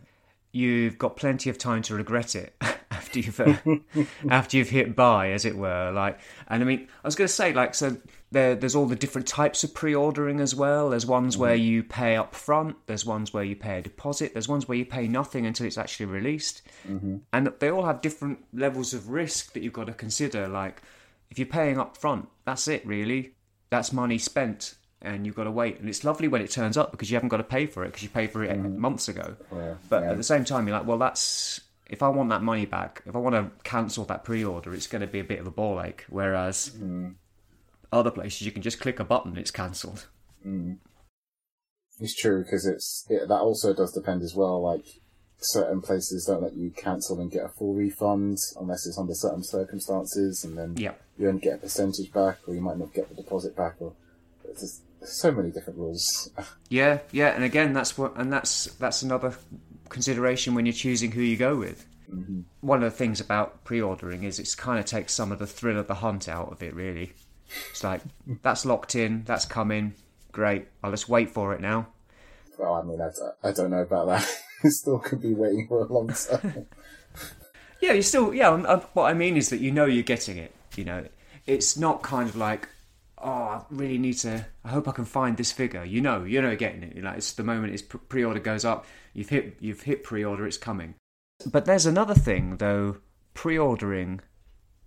you've 0.52 0.98
got 0.98 1.16
plenty 1.16 1.50
of 1.50 1.58
time 1.58 1.82
to 1.82 1.94
regret 1.94 2.34
it 2.34 2.54
after 2.90 3.20
you've 3.20 3.40
uh, 3.40 3.54
after 4.30 4.56
you've 4.56 4.70
hit 4.70 4.96
buy, 4.96 5.30
as 5.32 5.44
it 5.44 5.56
were. 5.56 5.90
Like, 5.92 6.18
and 6.48 6.62
I 6.62 6.66
mean, 6.66 6.88
I 7.04 7.06
was 7.06 7.14
going 7.14 7.28
to 7.28 7.32
say, 7.32 7.52
like, 7.52 7.74
so 7.74 7.96
there, 8.30 8.54
there's 8.54 8.74
all 8.74 8.86
the 8.86 8.96
different 8.96 9.26
types 9.26 9.64
of 9.64 9.74
pre-ordering 9.74 10.40
as 10.40 10.54
well. 10.54 10.90
There's 10.90 11.06
ones 11.06 11.36
where 11.36 11.54
you 11.54 11.82
pay 11.82 12.16
up 12.16 12.34
front. 12.34 12.76
There's 12.86 13.06
ones 13.06 13.32
where 13.32 13.44
you 13.44 13.56
pay 13.56 13.78
a 13.78 13.82
deposit. 13.82 14.32
There's 14.32 14.48
ones 14.48 14.68
where 14.68 14.76
you 14.76 14.84
pay 14.84 15.08
nothing 15.08 15.46
until 15.46 15.66
it's 15.66 15.78
actually 15.78 16.06
released. 16.06 16.62
Mm-hmm. 16.86 17.16
And 17.32 17.52
they 17.58 17.70
all 17.70 17.84
have 17.84 18.00
different 18.00 18.44
levels 18.52 18.92
of 18.94 19.08
risk 19.08 19.52
that 19.54 19.62
you've 19.62 19.72
got 19.72 19.86
to 19.86 19.94
consider. 19.94 20.48
Like 20.48 20.82
if 21.30 21.38
you're 21.38 21.46
paying 21.46 21.78
up 21.78 21.96
front, 21.96 22.28
that's 22.44 22.68
it 22.68 22.86
really. 22.86 23.34
That's 23.70 23.92
money 23.92 24.18
spent, 24.18 24.74
and 25.02 25.26
you've 25.26 25.36
got 25.36 25.44
to 25.44 25.50
wait. 25.50 25.78
And 25.78 25.88
it's 25.88 26.04
lovely 26.04 26.28
when 26.28 26.42
it 26.42 26.50
turns 26.50 26.76
up 26.76 26.90
because 26.90 27.10
you 27.10 27.16
haven't 27.16 27.28
got 27.28 27.38
to 27.38 27.44
pay 27.44 27.66
for 27.66 27.84
it 27.84 27.88
because 27.88 28.02
you 28.02 28.08
paid 28.08 28.30
for 28.30 28.44
it 28.44 28.50
mm-hmm. 28.50 28.78
months 28.80 29.08
ago. 29.08 29.36
Yeah, 29.52 29.74
But 29.88 30.02
yeah. 30.02 30.10
at 30.10 30.16
the 30.16 30.22
same 30.22 30.44
time, 30.44 30.66
you're 30.66 30.76
like, 30.76 30.86
well, 30.86 30.98
that's 30.98 31.60
if 31.88 32.02
I 32.02 32.08
want 32.08 32.30
that 32.30 32.42
money 32.42 32.66
back, 32.66 33.02
if 33.06 33.16
I 33.16 33.18
want 33.18 33.34
to 33.34 33.50
cancel 33.64 34.04
that 34.06 34.24
pre-order, 34.24 34.74
it's 34.74 34.86
going 34.86 35.00
to 35.00 35.06
be 35.06 35.20
a 35.20 35.24
bit 35.24 35.38
of 35.38 35.46
a 35.46 35.50
ball 35.50 35.82
ache. 35.82 36.04
Whereas 36.08 36.70
mm-hmm. 36.70 37.10
other 37.92 38.10
places, 38.10 38.42
you 38.42 38.52
can 38.52 38.62
just 38.62 38.80
click 38.80 39.00
a 39.00 39.04
button, 39.04 39.36
it's 39.36 39.50
cancelled. 39.50 40.06
Mm-hmm. 40.46 40.74
It's 42.00 42.14
true 42.14 42.44
because 42.44 42.66
it's 42.66 43.06
it, 43.08 43.28
that 43.28 43.40
also 43.40 43.74
does 43.74 43.92
depend 43.92 44.22
as 44.22 44.34
well. 44.34 44.62
Like 44.62 44.84
certain 45.40 45.80
places 45.80 46.24
don't 46.26 46.42
let 46.42 46.54
you 46.54 46.70
cancel 46.70 47.20
and 47.20 47.30
get 47.30 47.44
a 47.44 47.48
full 47.48 47.74
refund 47.74 48.38
unless 48.60 48.86
it's 48.86 48.98
under 48.98 49.14
certain 49.14 49.42
circumstances, 49.44 50.44
and 50.44 50.56
then 50.58 50.76
Yep. 50.76 51.00
you 51.18 51.28
only 51.28 51.40
get 51.40 51.54
a 51.54 51.58
percentage 51.58 52.12
back, 52.12 52.38
or 52.46 52.54
you 52.54 52.60
might 52.60 52.78
not 52.78 52.92
get 52.92 53.08
the 53.08 53.14
deposit 53.14 53.54
back, 53.56 53.76
or 53.80 53.92
it's 54.44 54.60
just, 54.60 54.82
there's 55.00 55.20
so 55.20 55.30
many 55.30 55.50
different 55.50 55.78
rules. 55.78 56.30
Yeah, 56.68 56.98
yeah, 57.12 57.28
and 57.28 57.44
again, 57.44 57.72
that's 57.72 57.96
what, 57.96 58.16
and 58.16 58.32
that's 58.32 58.66
that's 58.74 59.02
another 59.02 59.34
consideration 59.88 60.54
when 60.54 60.66
you're 60.66 60.72
choosing 60.74 61.12
who 61.12 61.22
you 61.22 61.36
go 61.36 61.56
with. 61.56 61.86
Mm-hmm. 62.12 62.40
One 62.60 62.82
of 62.82 62.90
the 62.90 62.96
things 62.96 63.20
about 63.20 63.64
pre-ordering 63.64 64.24
is 64.24 64.38
it's 64.38 64.54
kind 64.54 64.78
of 64.78 64.84
takes 64.86 65.14
some 65.14 65.30
of 65.32 65.38
the 65.38 65.46
thrill 65.46 65.78
of 65.78 65.86
the 65.86 65.94
hunt 65.94 66.28
out 66.28 66.50
of 66.52 66.62
it. 66.62 66.74
Really, 66.74 67.12
it's 67.70 67.82
like 67.84 68.02
that's 68.42 68.66
locked 68.66 68.94
in, 68.96 69.22
that's 69.24 69.44
coming, 69.46 69.94
great. 70.32 70.68
I'll 70.82 70.90
just 70.90 71.08
wait 71.08 71.30
for 71.30 71.54
it 71.54 71.60
now. 71.60 71.86
well, 72.58 72.74
I 72.74 72.82
mean, 72.82 73.00
I 73.00 73.52
don't 73.52 73.70
know 73.70 73.82
about 73.82 74.06
that. 74.08 74.28
still 74.64 74.98
could 74.98 75.22
be 75.22 75.34
waiting 75.34 75.66
for 75.68 75.80
a 75.80 75.92
long 75.92 76.08
time. 76.08 76.66
Yeah, 77.80 77.92
you 77.92 78.02
still. 78.02 78.34
Yeah, 78.34 78.48
um, 78.48 78.66
uh, 78.66 78.80
what 78.94 79.04
I 79.04 79.14
mean 79.14 79.36
is 79.36 79.50
that 79.50 79.60
you 79.60 79.70
know 79.70 79.84
you're 79.84 80.02
getting 80.02 80.36
it. 80.36 80.52
You 80.74 80.84
know, 80.84 81.04
it's 81.46 81.76
not 81.76 82.02
kind 82.02 82.28
of 82.28 82.34
like, 82.34 82.68
oh, 83.18 83.30
I 83.30 83.62
really 83.70 83.98
need 83.98 84.14
to. 84.14 84.46
I 84.64 84.68
hope 84.70 84.88
I 84.88 84.92
can 84.92 85.04
find 85.04 85.36
this 85.36 85.52
figure. 85.52 85.84
You 85.84 86.00
know, 86.00 86.24
you 86.24 86.42
know, 86.42 86.48
you're 86.48 86.56
getting 86.56 86.82
it. 86.82 86.96
You're 86.96 87.04
like 87.04 87.18
it's 87.18 87.32
the 87.32 87.44
moment 87.44 87.72
its 87.72 87.82
pre- 87.82 88.00
pre-order 88.08 88.40
goes 88.40 88.64
up. 88.64 88.84
You've 89.14 89.28
hit. 89.28 89.58
You've 89.60 89.82
hit 89.82 90.02
pre-order. 90.02 90.44
It's 90.46 90.56
coming. 90.56 90.94
But 91.46 91.66
there's 91.66 91.86
another 91.86 92.14
thing 92.14 92.56
though. 92.56 92.96
Pre-ordering 93.34 94.22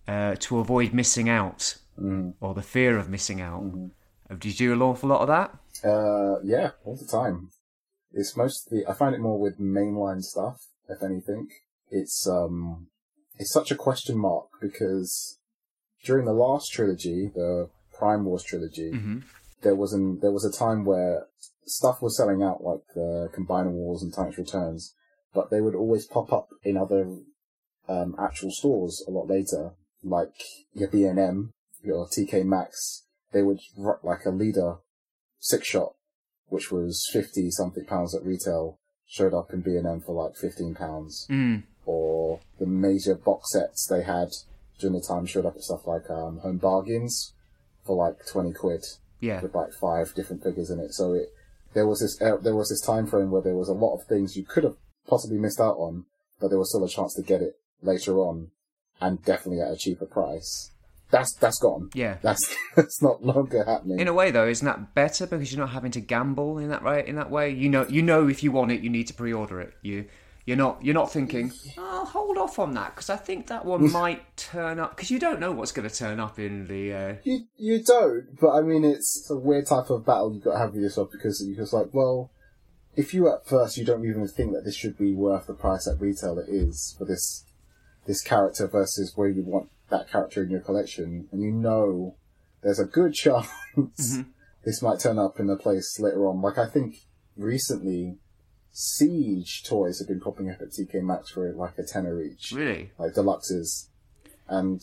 uh, 0.06 0.36
to 0.40 0.60
avoid 0.60 0.94
missing 0.94 1.30
out 1.30 1.78
or 2.42 2.54
the 2.54 2.62
fear 2.62 2.98
of 2.98 3.08
missing 3.08 3.40
out. 3.40 3.64
Did 4.30 4.60
you 4.60 4.68
do 4.68 4.74
an 4.74 4.82
awful 4.82 5.10
lot 5.10 5.22
of 5.22 5.28
that? 5.28 5.88
Uh, 5.88 6.40
yeah, 6.44 6.72
all 6.84 6.98
the 6.98 7.06
time. 7.06 7.50
It's 8.14 8.36
mostly, 8.36 8.86
I 8.86 8.94
find 8.94 9.16
it 9.16 9.22
more 9.22 9.40
with 9.40 9.60
mainline 9.60 10.22
stuff, 10.22 10.68
if 10.90 11.02
anything. 11.02 11.48
It's, 11.90 12.28
um, 12.28 12.88
it's 13.38 13.52
such 13.54 13.72
a 13.72 13.76
question 13.76 14.18
mark 14.18 14.48
because 14.62 15.40
during 16.04 16.26
the 16.26 16.34
last 16.34 16.72
trilogy, 16.72 17.32
the 17.34 17.70
Prime 17.98 18.26
Wars 18.26 18.44
trilogy, 18.44 18.92
there 19.62 19.76
was 19.76 19.94
an, 19.94 20.20
there 20.22 20.32
was 20.32 20.46
a 20.46 20.52
time 20.52 20.86
where 20.86 21.28
stuff 21.66 22.02
was 22.02 22.18
selling 22.18 22.42
out 22.44 22.64
like 22.64 22.82
the 22.96 23.30
Combiner 23.34 23.72
Wars 23.72 24.02
and 24.02 24.14
Titans 24.14 24.38
Returns, 24.38 24.96
but 25.34 25.50
they 25.50 25.62
would 25.62 25.76
always 25.76 26.06
pop 26.06 26.34
up 26.34 26.50
in 26.64 26.76
other, 26.78 27.18
um, 27.88 28.16
actual 28.20 28.52
stores 28.52 29.04
a 29.08 29.12
lot 29.12 29.28
later, 29.28 29.72
like 30.04 30.34
your 30.74 30.90
B&M, 30.90 31.54
your 31.84 32.08
TK 32.08 32.44
Maxx, 32.46 33.06
they 33.32 33.42
would, 33.42 33.60
like 34.04 34.26
a 34.26 34.32
leader 34.32 34.78
six 35.40 35.68
shot, 35.68 35.94
which 36.52 36.72
was 36.72 37.10
fifty 37.12 37.50
something 37.50 37.86
pounds 37.86 38.14
at 38.14 38.26
retail, 38.26 38.78
showed 39.08 39.34
up 39.34 39.52
in 39.54 39.62
B 39.62 39.72
and 39.78 39.88
M 39.88 40.02
for 40.02 40.14
like 40.24 40.36
fifteen 40.36 40.76
pounds. 40.76 41.26
Mm. 41.30 41.64
Or 41.86 42.42
the 42.60 42.68
major 42.68 43.16
box 43.16 43.54
sets 43.54 43.88
they 43.88 44.04
had 44.04 44.28
during 44.80 44.94
the 44.96 45.02
time 45.08 45.26
showed 45.26 45.46
up 45.46 45.56
at 45.56 45.62
stuff 45.64 45.88
like 45.88 46.10
um, 46.10 46.40
Home 46.40 46.58
Bargains 46.58 47.34
for 47.86 47.96
like 47.96 48.18
twenty 48.28 48.52
quid 48.54 48.84
Yeah. 49.20 49.42
with 49.42 49.56
like 49.56 49.72
five 49.74 50.14
different 50.14 50.44
figures 50.44 50.70
in 50.70 50.80
it. 50.80 50.94
So 50.94 51.14
it 51.14 51.30
there 51.74 51.88
was 51.88 52.02
this 52.02 52.22
uh, 52.22 52.38
there 52.38 52.56
was 52.56 52.70
this 52.70 52.82
time 52.82 53.08
frame 53.08 53.32
where 53.32 53.42
there 53.42 53.56
was 53.56 53.70
a 53.70 53.74
lot 53.74 53.96
of 53.96 54.06
things 54.08 54.36
you 54.36 54.44
could 54.44 54.66
have 54.66 54.76
possibly 55.08 55.38
missed 55.38 55.60
out 55.60 55.78
on, 55.78 56.06
but 56.40 56.50
there 56.50 56.60
was 56.60 56.70
still 56.70 56.84
a 56.84 56.90
chance 56.90 57.14
to 57.16 57.22
get 57.24 57.42
it 57.42 57.58
later 57.82 58.18
on, 58.20 58.52
and 59.00 59.24
definitely 59.24 59.62
at 59.62 59.72
a 59.72 59.78
cheaper 59.78 60.06
price. 60.06 60.72
That's 61.12 61.34
that's 61.36 61.60
gone. 61.60 61.90
Yeah. 61.94 62.18
That's 62.22 62.56
that's 62.76 63.02
not 63.02 63.24
longer 63.24 63.64
happening. 63.64 64.00
In 64.00 64.08
a 64.08 64.14
way, 64.14 64.32
though, 64.32 64.48
isn't 64.48 64.66
that 64.66 64.96
better 64.96 65.28
because 65.28 65.52
you're 65.52 65.62
not 65.62 65.74
having 65.74 65.92
to 65.92 66.02
gamble 66.02 66.58
in 66.58 66.70
that 66.70 66.82
right? 66.82 67.06
In 67.06 67.16
that 67.16 67.30
way, 67.30 67.52
you 67.52 67.70
know, 67.70 67.86
you 67.88 68.02
know, 68.02 68.28
if 68.28 68.44
you 68.44 68.52
want 68.52 68.72
it, 68.72 68.82
you 68.82 68.90
need 68.90 69.08
to 69.08 69.14
pre-order 69.14 69.62
it. 69.62 69.74
You, 69.82 70.06
you're 70.46 70.58
not, 70.58 70.84
you're 70.84 70.96
not 70.96 71.12
thinking, 71.12 71.52
"I'll 71.78 72.06
hold 72.06 72.38
off 72.38 72.58
on 72.58 72.74
that 72.74 72.96
because 72.96 73.10
I 73.10 73.18
think 73.18 73.48
that 73.48 73.66
one 73.66 73.92
might 73.94 74.36
turn 74.38 74.80
up." 74.80 74.96
Because 74.96 75.12
you 75.12 75.20
don't 75.20 75.40
know 75.40 75.52
what's 75.52 75.72
going 75.72 75.88
to 75.88 75.96
turn 75.96 76.20
up 76.20 76.40
in 76.40 76.68
the. 76.68 76.94
Uh... 76.94 77.16
You 77.24 77.42
you 77.58 77.84
don't, 77.84 78.40
but 78.40 78.52
I 78.52 78.62
mean 78.62 78.84
it's 78.84 79.28
a 79.30 79.36
weird 79.36 79.68
type 79.68 79.90
of 79.90 80.06
battle 80.06 80.34
you've 80.34 80.44
got 80.44 80.54
to 80.54 80.60
have 80.60 80.74
with 80.74 80.82
yourself 80.82 81.10
because 81.12 81.46
you're 81.46 81.58
just 81.58 81.74
like, 81.74 81.88
well, 81.94 82.32
if 82.96 83.14
you 83.14 83.32
at 83.32 83.46
first 83.46 83.78
you 83.78 83.86
don't 83.86 84.06
even 84.06 84.28
think 84.28 84.54
that 84.54 84.66
this 84.66 84.76
should 84.76 84.98
be 84.98 85.14
worth 85.14 85.48
the 85.48 85.54
price 85.54 85.88
at 85.88 86.00
retail 86.00 86.40
it 86.40 86.50
is 86.50 86.96
for 86.98 87.06
this 87.06 87.46
this 88.06 88.22
character 88.22 88.68
versus 88.68 89.14
where 89.16 89.30
you 89.30 89.44
want 89.44 89.70
that 89.92 90.10
character 90.10 90.44
in 90.44 90.50
your 90.50 90.62
collection, 90.62 91.28
and 91.32 91.42
you 91.42 91.52
know 91.52 92.16
there's 92.64 92.80
a 92.80 92.86
good 92.86 93.14
chance 93.24 93.48
mm-hmm. 93.78 94.22
this 94.66 94.82
might 94.82 95.00
turn 95.00 95.20
up 95.20 95.40
in 95.40 95.50
a 95.50 95.56
place 95.56 96.00
later 96.00 96.26
on. 96.28 96.42
Like 96.42 96.58
I 96.58 96.68
think 96.68 96.96
recently, 97.38 98.18
Siege 98.72 99.64
toys 99.64 100.00
have 100.00 100.08
been 100.08 100.20
popping 100.22 100.50
up 100.50 100.62
at 100.62 100.70
TK 100.70 101.02
Maxx 101.04 101.30
for 101.30 101.52
like 101.54 101.78
a 101.78 101.84
tenner 101.84 102.22
each 102.22 102.52
Really? 102.52 102.92
like 102.98 103.14
deluxes, 103.14 103.88
and 104.48 104.82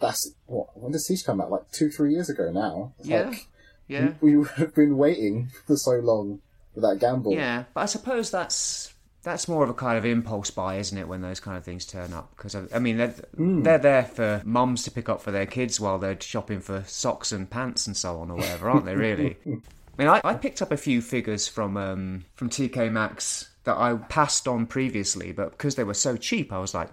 that's 0.00 0.34
what 0.46 0.68
when 0.78 0.92
did 0.92 1.00
Siege 1.00 1.24
come 1.24 1.40
out? 1.40 1.50
Like 1.50 1.70
two, 1.72 1.90
three 1.90 2.12
years 2.12 2.28
ago 2.28 2.50
now. 2.52 2.92
It's 2.98 3.08
Yeah. 3.08 3.22
like, 3.28 3.46
Yeah. 3.88 4.12
we 4.20 4.36
would 4.36 4.48
have 4.56 4.74
been 4.74 4.96
waiting 4.96 5.48
for 5.66 5.76
so 5.76 5.92
long 5.92 6.40
for 6.74 6.80
that 6.80 6.98
gamble. 7.00 7.32
Yeah, 7.32 7.64
but 7.74 7.80
I 7.82 7.86
suppose 7.86 8.30
that's 8.30 8.94
that's 9.22 9.46
more 9.46 9.62
of 9.62 9.70
a 9.70 9.74
kind 9.74 9.96
of 9.96 10.04
impulse 10.04 10.50
buy, 10.50 10.76
isn't 10.76 10.96
it? 10.96 11.06
When 11.06 11.20
those 11.20 11.40
kind 11.40 11.56
of 11.56 11.64
things 11.64 11.86
turn 11.86 12.12
up, 12.12 12.34
because 12.36 12.54
I 12.54 12.78
mean 12.78 12.96
they're 12.96 13.14
they're 13.34 13.78
there 13.78 14.04
for 14.04 14.42
mums 14.44 14.82
to 14.84 14.90
pick 14.90 15.08
up 15.08 15.22
for 15.22 15.30
their 15.30 15.46
kids 15.46 15.78
while 15.78 15.98
they're 15.98 16.20
shopping 16.20 16.60
for 16.60 16.82
socks 16.86 17.32
and 17.32 17.48
pants 17.48 17.86
and 17.86 17.96
so 17.96 18.18
on 18.18 18.30
or 18.30 18.36
whatever, 18.36 18.68
aren't 18.68 18.84
they? 18.84 18.96
Really. 18.96 19.36
I 19.46 20.02
mean, 20.02 20.08
I, 20.08 20.20
I 20.24 20.34
picked 20.34 20.62
up 20.62 20.72
a 20.72 20.76
few 20.76 21.02
figures 21.02 21.46
from 21.46 21.76
um, 21.76 22.24
from 22.34 22.48
TK 22.48 22.90
Maxx 22.90 23.50
that 23.64 23.76
I 23.76 23.94
passed 23.94 24.48
on 24.48 24.66
previously, 24.66 25.32
but 25.32 25.52
because 25.52 25.76
they 25.76 25.84
were 25.84 25.94
so 25.94 26.16
cheap, 26.16 26.52
I 26.52 26.58
was 26.58 26.74
like, 26.74 26.90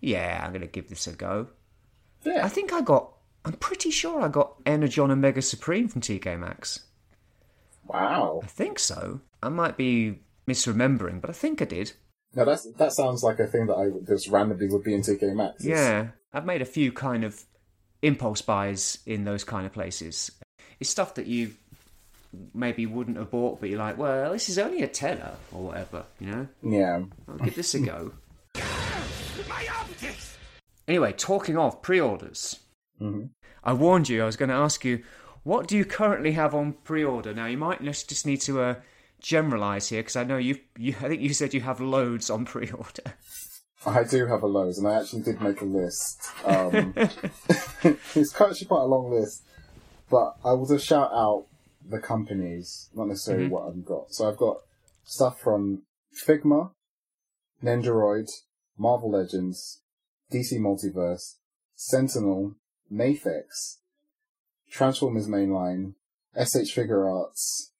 yeah, 0.00 0.40
I'm 0.42 0.50
going 0.50 0.62
to 0.62 0.66
give 0.66 0.88
this 0.88 1.06
a 1.06 1.12
go. 1.12 1.48
Yeah. 2.24 2.44
I 2.44 2.48
think 2.48 2.72
I 2.72 2.80
got. 2.80 3.12
I'm 3.44 3.54
pretty 3.54 3.90
sure 3.90 4.20
I 4.20 4.28
got 4.28 4.54
Energon 4.66 5.10
and 5.10 5.20
Mega 5.20 5.40
Supreme 5.40 5.88
from 5.88 6.02
TK 6.02 6.38
Maxx. 6.38 6.80
Wow. 7.86 8.40
I 8.42 8.46
think 8.46 8.78
so. 8.78 9.20
I 9.42 9.48
might 9.48 9.76
be 9.76 10.20
misremembering, 10.50 11.20
but 11.20 11.30
I 11.30 11.32
think 11.32 11.62
I 11.62 11.64
did. 11.64 11.92
Now 12.34 12.44
that's 12.44 12.64
that 12.72 12.92
sounds 12.92 13.22
like 13.22 13.38
a 13.40 13.46
thing 13.46 13.66
that 13.66 13.74
I 13.74 13.90
just 14.06 14.28
randomly 14.28 14.68
would 14.68 14.84
be 14.84 14.94
in 14.94 15.02
TK 15.02 15.34
Maxx. 15.34 15.64
Yeah, 15.64 16.08
I've 16.32 16.46
made 16.46 16.62
a 16.62 16.66
few 16.66 16.92
kind 16.92 17.24
of 17.24 17.44
impulse 18.02 18.42
buys 18.42 18.98
in 19.06 19.24
those 19.24 19.44
kind 19.44 19.66
of 19.66 19.72
places. 19.72 20.30
It's 20.78 20.90
stuff 20.90 21.14
that 21.14 21.26
you 21.26 21.52
maybe 22.54 22.86
wouldn't 22.86 23.16
have 23.16 23.30
bought, 23.30 23.60
but 23.60 23.68
you're 23.68 23.78
like, 23.78 23.98
well, 23.98 24.32
this 24.32 24.48
is 24.48 24.58
only 24.58 24.82
a 24.82 24.88
tenner 24.88 25.32
or 25.52 25.64
whatever, 25.64 26.04
you 26.20 26.30
know? 26.30 26.48
Yeah. 26.62 27.02
I'll 27.28 27.38
give 27.38 27.56
this 27.56 27.74
a 27.74 27.80
go. 27.80 28.12
My 29.48 29.66
optics! 29.80 30.36
Anyway, 30.86 31.12
talking 31.12 31.56
of 31.56 31.82
pre-orders, 31.82 32.60
hmm 32.98 33.26
I 33.62 33.74
warned 33.74 34.08
you 34.08 34.22
I 34.22 34.26
was 34.26 34.36
going 34.36 34.48
to 34.48 34.54
ask 34.54 34.86
you, 34.86 35.02
what 35.42 35.66
do 35.66 35.76
you 35.76 35.84
currently 35.84 36.32
have 36.32 36.54
on 36.54 36.72
pre-order? 36.72 37.34
Now 37.34 37.46
you 37.46 37.58
might 37.58 37.82
just 37.82 38.08
just 38.08 38.26
need 38.26 38.40
to 38.42 38.60
uh, 38.60 38.74
generalize 39.20 39.88
here 39.88 40.00
because 40.00 40.16
I 40.16 40.24
know 40.24 40.36
you, 40.36 40.58
you. 40.76 40.94
I 41.00 41.08
think 41.08 41.20
you 41.20 41.34
said 41.34 41.54
you 41.54 41.60
have 41.60 41.80
loads 41.80 42.30
on 42.30 42.44
pre-order. 42.44 43.14
I 43.86 44.04
do 44.04 44.26
have 44.26 44.42
a 44.42 44.46
loads, 44.46 44.78
and 44.78 44.86
I 44.86 45.00
actually 45.00 45.22
did 45.22 45.40
make 45.40 45.60
a 45.62 45.64
list. 45.64 46.28
Um, 46.44 46.92
it's 48.14 48.38
actually 48.38 48.66
quite 48.66 48.82
a 48.82 48.86
long 48.86 49.10
list, 49.10 49.42
but 50.10 50.36
I 50.44 50.52
will 50.52 50.66
just 50.66 50.86
shout 50.86 51.10
out 51.12 51.46
the 51.88 51.98
companies, 51.98 52.90
not 52.94 53.08
necessarily 53.08 53.48
what 53.48 53.68
I've 53.68 53.84
got. 53.84 54.12
So 54.12 54.28
I've 54.28 54.36
got 54.36 54.58
stuff 55.04 55.40
from 55.40 55.82
Figma, 56.26 56.72
Nendoroid, 57.62 58.28
Marvel 58.76 59.10
Legends, 59.10 59.80
DC 60.32 60.58
Multiverse, 60.58 61.36
Sentinel, 61.74 62.56
Mafex, 62.92 63.78
Transformers 64.70 65.26
Mainline, 65.26 65.94
SH 66.36 66.74
Figuarts, 66.74 67.70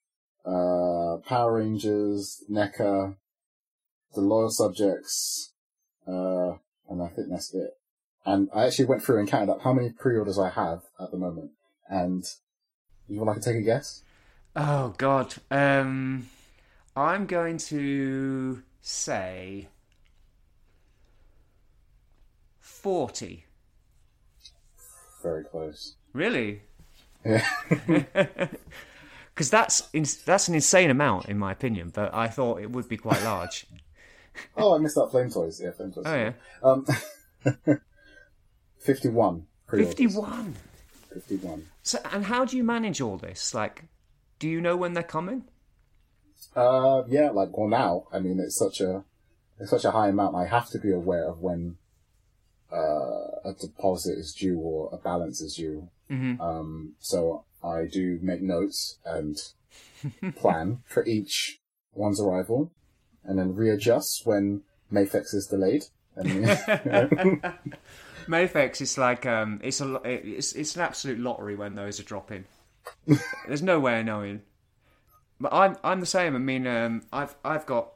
uh, 0.45 1.17
Power 1.27 1.57
Rangers, 1.59 2.43
NECA, 2.51 3.17
The 4.15 4.21
Loyal 4.21 4.51
Subjects, 4.51 5.53
uh, 6.07 6.53
and 6.89 7.03
I 7.03 7.09
think 7.09 7.29
that's 7.31 7.55
it. 7.55 7.71
And 8.25 8.49
I 8.55 8.67
actually 8.67 8.87
went 8.87 9.03
through 9.03 9.19
and 9.19 9.29
counted 9.29 9.51
up 9.51 9.63
how 9.63 9.73
many 9.73 9.91
pre-orders 9.91 10.39
I 10.39 10.51
have 10.51 10.83
at 11.01 11.11
the 11.11 11.17
moment. 11.17 11.53
And 11.89 12.25
You 13.09 13.19
would 13.21 13.27
like 13.27 13.37
to 13.37 13.43
take 13.43 13.57
a 13.57 13.63
guess? 13.63 14.03
Oh 14.55 14.95
God. 14.99 15.35
Um, 15.51 16.29
I'm 16.95 17.27
going 17.27 17.59
to 17.59 18.63
say 18.83 19.69
forty. 22.59 23.47
Very 25.23 25.45
close. 25.45 25.95
Really? 26.13 26.63
Yeah. 27.25 27.47
Because 29.35 29.51
that's 29.51 29.81
that's 30.25 30.49
an 30.49 30.55
insane 30.55 30.91
amount 30.91 31.27
in 31.29 31.39
my 31.39 31.53
opinion, 31.53 31.91
but 31.95 32.13
I 32.13 32.29
thought 32.29 32.61
it 32.61 32.71
would 32.71 32.89
be 32.89 32.97
quite 32.97 33.23
large. 33.23 33.67
oh, 34.57 34.75
I 34.75 34.79
missed 34.79 34.97
that 34.97 35.09
Flame 35.11 35.31
Toys. 35.31 35.61
Yeah, 35.63 35.71
Flame 35.73 35.93
Toys. 35.93 36.05
Oh 36.07 36.15
yeah, 36.15 36.33
Um, 36.63 36.87
51. 38.79 39.47
pre-orders. 39.67 39.89
fifty-one. 39.89 40.55
51. 41.13 41.67
So, 41.83 41.99
and 42.13 42.25
how 42.27 42.45
do 42.45 42.57
you 42.57 42.65
manage 42.65 43.01
all 43.01 43.17
this? 43.17 43.55
Like, 43.55 43.85
do 44.39 44.49
you 44.49 44.61
know 44.61 44.77
when 44.77 44.93
they're 44.95 45.03
coming? 45.03 45.45
Uh, 46.55 47.03
yeah, 47.09 47.31
like, 47.31 47.57
well 47.57 47.69
now, 47.69 48.05
I 48.13 48.19
mean, 48.19 48.39
it's 48.41 48.57
such 48.57 48.81
a, 48.81 49.05
it's 49.59 49.71
such 49.71 49.85
a 49.85 49.91
high 49.91 50.09
amount, 50.09 50.37
I 50.37 50.47
have 50.47 50.69
to 50.71 50.79
be 50.79 50.93
aware 50.93 51.29
of 51.29 51.41
when, 51.41 51.77
uh, 52.73 53.30
a 53.45 53.53
deposit 53.53 54.19
is 54.19 54.35
due 54.35 54.59
or 54.59 54.91
a 54.93 54.97
balance 54.97 55.41
is 55.41 55.55
due. 55.55 55.89
Mm-hmm. 56.11 56.41
Um, 56.41 56.95
so 56.99 57.45
I 57.63 57.87
do 57.91 58.19
make 58.23 58.43
notes 58.43 58.99
and 59.05 59.37
plan 60.37 60.83
for 60.87 61.05
each 61.07 61.61
one's 61.93 62.21
arrival 62.21 62.73
and 63.25 63.39
then 63.39 63.55
readjust 63.55 64.23
when 64.25 64.63
Mafex 64.93 65.35
is 65.35 65.47
delayed. 65.47 65.85
And, 66.17 66.47
Mafex 68.27 68.81
is 68.81 68.99
like 68.99 69.27
um, 69.27 69.61
it's 69.63 69.81
a 69.81 70.01
it's 70.05 70.53
it's 70.53 70.77
an 70.77 70.83
absolute 70.83 71.19
lottery 71.19 71.57
when 71.57 71.75
those 71.75 72.01
are 72.01 72.05
dropping. 72.05 72.45
There's 73.47 73.63
no 73.63 73.81
way 73.81 74.01
of 74.01 74.07
knowing. 74.07 74.43
But 75.41 75.53
I'm 75.53 75.77
I'm 75.83 76.01
the 76.01 76.07
same. 76.07 76.35
I 76.35 76.39
mean, 76.39 76.67
um, 76.67 77.03
I've 77.13 77.35
I've 77.45 77.67
got 77.67 77.93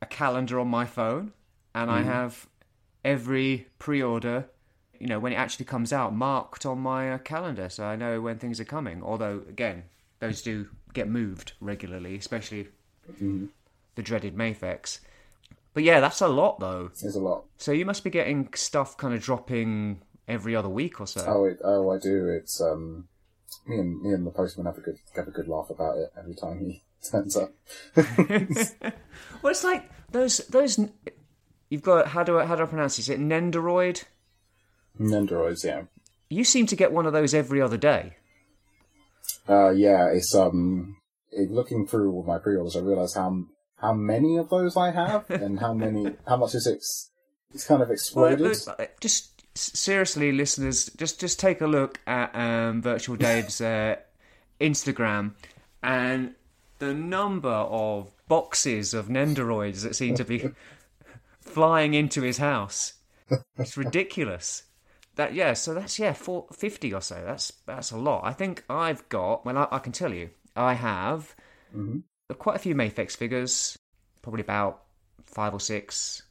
a 0.00 0.06
calendar 0.06 0.60
on 0.60 0.68
my 0.68 0.84
phone, 0.84 1.32
and 1.74 1.90
I 1.90 2.02
have 2.02 2.48
every 3.04 3.66
pre-order, 3.78 4.48
you 5.02 5.08
know, 5.08 5.18
when 5.18 5.32
it 5.32 5.36
actually 5.36 5.64
comes 5.64 5.92
out, 5.92 6.14
marked 6.14 6.64
on 6.64 6.78
my 6.78 7.10
uh, 7.10 7.18
calendar, 7.18 7.68
so 7.68 7.82
I 7.82 7.96
know 7.96 8.20
when 8.20 8.38
things 8.38 8.60
are 8.60 8.64
coming. 8.64 9.02
Although, 9.02 9.42
again, 9.48 9.82
those 10.20 10.42
do 10.42 10.68
get 10.94 11.08
moved 11.08 11.54
regularly, 11.60 12.14
especially 12.14 12.68
the 13.18 14.02
dreaded 14.02 14.36
Mafex. 14.36 15.00
But 15.74 15.82
yeah, 15.82 15.98
that's 15.98 16.20
a 16.20 16.28
lot 16.28 16.60
though. 16.60 16.92
there's 17.02 17.16
a 17.16 17.20
lot. 17.20 17.46
So 17.58 17.72
you 17.72 17.84
must 17.84 18.04
be 18.04 18.10
getting 18.10 18.50
stuff 18.54 18.96
kind 18.96 19.12
of 19.12 19.20
dropping 19.20 20.02
every 20.28 20.54
other 20.54 20.68
week 20.68 21.00
or 21.00 21.08
so. 21.08 21.24
Oh, 21.26 21.44
it, 21.46 21.58
oh, 21.64 21.90
I 21.90 21.98
do. 21.98 22.28
It's 22.28 22.60
um, 22.60 23.08
me 23.66 23.80
and 23.80 24.00
me 24.02 24.12
and 24.12 24.24
the 24.24 24.30
postman 24.30 24.66
have 24.66 24.78
a 24.78 24.82
good 24.82 24.98
have 25.16 25.26
a 25.26 25.32
good 25.32 25.48
laugh 25.48 25.68
about 25.68 25.98
it 25.98 26.12
every 26.16 26.36
time 26.36 26.60
he 26.60 26.84
turns 27.10 27.36
up. 27.36 27.52
Well, 29.42 29.50
it's 29.50 29.64
like 29.64 29.90
those 30.12 30.38
those. 30.46 30.78
You've 31.70 31.82
got 31.82 32.06
how 32.06 32.22
do 32.22 32.38
I 32.38 32.44
how 32.46 32.54
do 32.54 32.62
I 32.62 32.66
pronounce 32.66 32.98
this? 32.98 33.08
Is 33.08 33.14
it 33.16 33.20
Nendoroid? 33.20 34.04
Nendoroids, 34.98 35.64
yeah. 35.64 35.82
You 36.28 36.44
seem 36.44 36.66
to 36.66 36.76
get 36.76 36.92
one 36.92 37.06
of 37.06 37.12
those 37.12 37.34
every 37.34 37.60
other 37.60 37.76
day. 37.76 38.16
Uh, 39.48 39.70
yeah, 39.70 40.08
it's 40.08 40.34
um, 40.34 40.96
it, 41.30 41.50
looking 41.50 41.86
through 41.86 42.12
all 42.12 42.22
my 42.22 42.38
pre-orders, 42.38 42.76
I 42.76 42.80
realise 42.80 43.14
how 43.14 43.44
how 43.76 43.92
many 43.92 44.36
of 44.36 44.48
those 44.48 44.76
I 44.76 44.92
have 44.92 45.28
and 45.30 45.58
how 45.58 45.74
many 45.74 46.14
how 46.26 46.36
much 46.36 46.54
is 46.54 46.66
it? 46.66 46.78
It's 47.54 47.66
kind 47.66 47.82
of 47.82 47.90
exploded. 47.90 48.40
Well, 48.40 48.86
just 49.00 49.42
seriously, 49.54 50.32
listeners, 50.32 50.90
just 50.96 51.20
just 51.20 51.38
take 51.38 51.60
a 51.60 51.66
look 51.66 52.00
at 52.06 52.34
um, 52.34 52.80
Virtual 52.80 53.16
Dave's 53.16 53.60
uh, 53.60 53.96
Instagram 54.60 55.32
and 55.82 56.34
the 56.78 56.94
number 56.94 57.48
of 57.48 58.10
boxes 58.28 58.94
of 58.94 59.08
Nendoroids 59.08 59.82
that 59.82 59.94
seem 59.94 60.14
to 60.14 60.24
be 60.24 60.50
flying 61.40 61.94
into 61.94 62.22
his 62.22 62.38
house. 62.38 62.94
It's 63.58 63.76
ridiculous. 63.76 64.64
That 65.16 65.34
yeah, 65.34 65.52
so 65.52 65.74
that's 65.74 65.98
yeah, 65.98 66.12
four, 66.14 66.46
50 66.52 66.94
or 66.94 67.00
so. 67.02 67.22
That's 67.24 67.52
that's 67.66 67.90
a 67.90 67.98
lot. 67.98 68.22
I 68.24 68.32
think 68.32 68.64
I've 68.70 69.06
got. 69.08 69.44
Well, 69.44 69.58
I, 69.58 69.68
I 69.72 69.78
can 69.78 69.92
tell 69.92 70.12
you, 70.12 70.30
I 70.56 70.74
have 70.74 71.34
quite 72.38 72.56
a 72.56 72.60
few 72.60 72.74
Mafex 72.74 73.16
figures. 73.16 73.76
Probably 74.22 74.40
about 74.42 74.84
five 75.24 75.52
or 75.54 75.60
6 75.60 76.22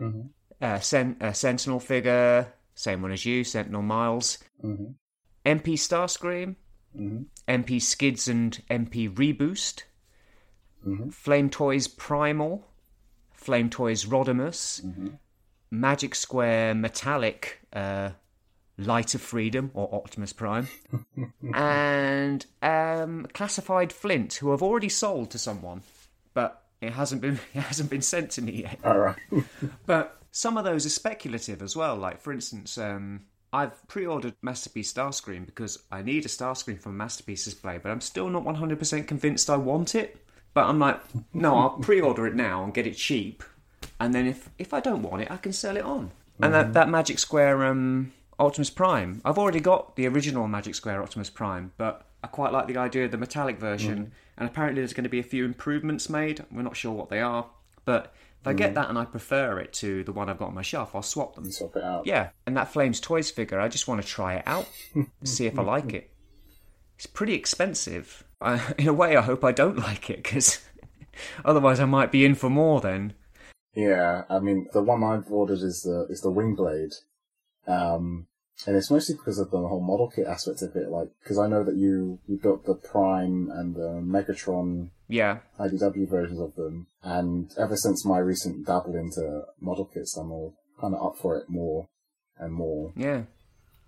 Mhm. 0.00 0.30
Uh, 0.60 0.80
Sen- 0.80 1.16
uh, 1.20 1.32
Sentinel 1.32 1.78
figure, 1.80 2.52
same 2.74 3.00
one 3.02 3.12
as 3.12 3.24
you, 3.24 3.44
Sentinel 3.44 3.82
Miles. 3.82 4.38
Mhm. 4.62 4.94
MP 5.46 5.74
Starscream, 5.76 6.56
Mhm. 6.98 7.26
MP 7.46 7.78
Skids 7.80 8.26
and 8.28 8.60
MP 8.68 9.08
Reboost, 9.08 9.84
Mhm. 10.86 11.12
Flame 11.12 11.48
Toys 11.50 11.86
Primal, 11.86 12.66
Flame 13.32 13.70
Toys 13.70 14.04
Rodimus, 14.04 14.82
Magic 15.70 16.14
Square 16.14 16.74
Metallic 16.76 17.60
uh, 17.74 18.10
Light 18.76 19.14
of 19.14 19.20
Freedom 19.20 19.70
or 19.74 19.94
Optimus 19.94 20.32
Prime, 20.32 20.68
and 21.54 22.46
um, 22.62 23.26
Classified 23.32 23.92
Flint, 23.92 24.34
who 24.34 24.52
I've 24.52 24.62
already 24.62 24.88
sold 24.88 25.30
to 25.32 25.38
someone, 25.38 25.82
but 26.32 26.62
it 26.80 26.92
hasn't 26.92 27.20
been 27.20 27.40
it 27.54 27.60
hasn't 27.60 27.90
been 27.90 28.02
sent 28.02 28.30
to 28.32 28.42
me 28.42 28.62
yet. 28.62 28.78
All 28.84 28.98
right. 28.98 29.16
But 29.86 30.20
some 30.32 30.56
of 30.56 30.64
those 30.64 30.84
are 30.86 30.90
speculative 30.90 31.62
as 31.62 31.76
well. 31.76 31.96
Like, 31.96 32.20
for 32.20 32.32
instance, 32.32 32.76
um, 32.78 33.26
I've 33.52 33.86
pre 33.86 34.06
ordered 34.06 34.34
Masterpiece 34.42 34.92
Starscream 34.92 35.46
because 35.46 35.82
I 35.92 36.02
need 36.02 36.24
a 36.24 36.28
Starscream 36.28 36.84
a 36.84 36.88
Masterpiece 36.88 37.44
display, 37.44 37.78
but 37.78 37.90
I'm 37.90 38.00
still 38.00 38.28
not 38.28 38.44
100% 38.44 39.06
convinced 39.06 39.48
I 39.48 39.56
want 39.56 39.94
it. 39.94 40.18
But 40.54 40.66
I'm 40.66 40.78
like, 40.78 41.00
no, 41.32 41.56
I'll 41.56 41.78
pre 41.78 42.00
order 42.00 42.26
it 42.26 42.34
now 42.34 42.64
and 42.64 42.74
get 42.74 42.86
it 42.86 42.96
cheap. 42.96 43.42
And 44.00 44.14
then 44.14 44.26
if, 44.26 44.50
if 44.58 44.74
I 44.74 44.80
don't 44.80 45.02
want 45.02 45.22
it, 45.22 45.30
I 45.30 45.36
can 45.36 45.52
sell 45.52 45.76
it 45.76 45.84
on. 45.84 46.10
And 46.40 46.52
that, 46.52 46.64
mm-hmm. 46.64 46.72
that 46.72 46.88
Magic 46.88 47.18
Square 47.18 47.64
um, 47.64 48.12
Optimus 48.38 48.70
Prime, 48.70 49.20
I've 49.24 49.38
already 49.38 49.60
got 49.60 49.96
the 49.96 50.06
original 50.06 50.48
Magic 50.48 50.74
Square 50.74 51.02
Optimus 51.02 51.30
Prime, 51.30 51.72
but 51.76 52.06
I 52.22 52.26
quite 52.26 52.52
like 52.52 52.66
the 52.66 52.76
idea 52.76 53.04
of 53.04 53.10
the 53.10 53.18
metallic 53.18 53.58
version. 53.58 54.06
Mm. 54.06 54.10
And 54.36 54.48
apparently, 54.48 54.80
there's 54.80 54.94
going 54.94 55.04
to 55.04 55.10
be 55.10 55.20
a 55.20 55.24
few 55.24 55.44
improvements 55.44 56.08
made. 56.08 56.44
We're 56.50 56.62
not 56.62 56.76
sure 56.76 56.92
what 56.92 57.08
they 57.08 57.20
are. 57.20 57.46
But 57.84 58.12
if 58.40 58.48
I 58.48 58.52
get 58.52 58.72
mm. 58.72 58.74
that 58.74 58.88
and 58.88 58.98
I 58.98 59.04
prefer 59.04 59.58
it 59.58 59.72
to 59.74 60.04
the 60.04 60.12
one 60.12 60.28
I've 60.28 60.38
got 60.38 60.48
on 60.48 60.54
my 60.54 60.62
shelf, 60.62 60.94
I'll 60.94 61.02
swap 61.02 61.34
them. 61.34 61.50
Swap 61.50 61.76
it 61.76 61.84
out. 61.84 62.06
Yeah, 62.06 62.30
and 62.46 62.56
that 62.56 62.72
Flames 62.72 63.00
Toys 63.00 63.30
figure, 63.30 63.60
I 63.60 63.68
just 63.68 63.86
want 63.86 64.02
to 64.02 64.06
try 64.06 64.34
it 64.34 64.42
out, 64.46 64.68
see 65.24 65.46
if 65.46 65.58
I 65.58 65.62
like 65.62 65.92
it. 65.94 66.10
It's 66.96 67.06
pretty 67.06 67.34
expensive. 67.34 68.24
I, 68.40 68.60
in 68.78 68.88
a 68.88 68.92
way, 68.92 69.16
I 69.16 69.22
hope 69.22 69.44
I 69.44 69.52
don't 69.52 69.78
like 69.78 70.10
it 70.10 70.22
because 70.22 70.60
otherwise 71.44 71.80
I 71.80 71.84
might 71.84 72.12
be 72.12 72.24
in 72.24 72.34
for 72.34 72.50
more. 72.50 72.80
Then 72.80 73.14
Yeah, 73.74 74.24
I 74.28 74.38
mean 74.38 74.68
the 74.72 74.82
one 74.82 75.02
I've 75.02 75.30
ordered 75.30 75.60
is 75.62 75.82
the 75.82 76.06
is 76.08 76.20
the 76.20 76.30
Wingblade, 76.30 76.94
um, 77.66 78.26
and 78.66 78.76
it's 78.76 78.90
mostly 78.90 79.16
because 79.16 79.38
of 79.38 79.50
the 79.50 79.58
whole 79.58 79.80
model 79.82 80.10
kit 80.14 80.26
aspect 80.26 80.62
of 80.62 80.76
it. 80.76 80.88
Like, 80.88 81.08
because 81.22 81.38
I 81.38 81.48
know 81.48 81.64
that 81.64 81.76
you 81.76 82.20
you 82.26 82.38
built 82.40 82.64
the 82.66 82.74
Prime 82.74 83.50
and 83.52 83.74
the 83.74 84.00
Megatron 84.00 84.90
yeah, 85.08 85.38
IDW 85.58 86.08
versions 86.08 86.40
of 86.40 86.54
them, 86.54 86.86
and 87.02 87.50
ever 87.58 87.76
since 87.76 88.04
my 88.04 88.18
recent 88.18 88.66
dabble 88.66 88.94
into 88.94 89.42
model 89.60 89.86
kits, 89.86 90.16
I'm 90.16 90.30
all 90.30 90.54
kind 90.80 90.94
of 90.94 91.04
up 91.04 91.16
for 91.18 91.36
it 91.38 91.48
more 91.48 91.88
and 92.38 92.52
more. 92.52 92.92
yeah. 92.96 93.22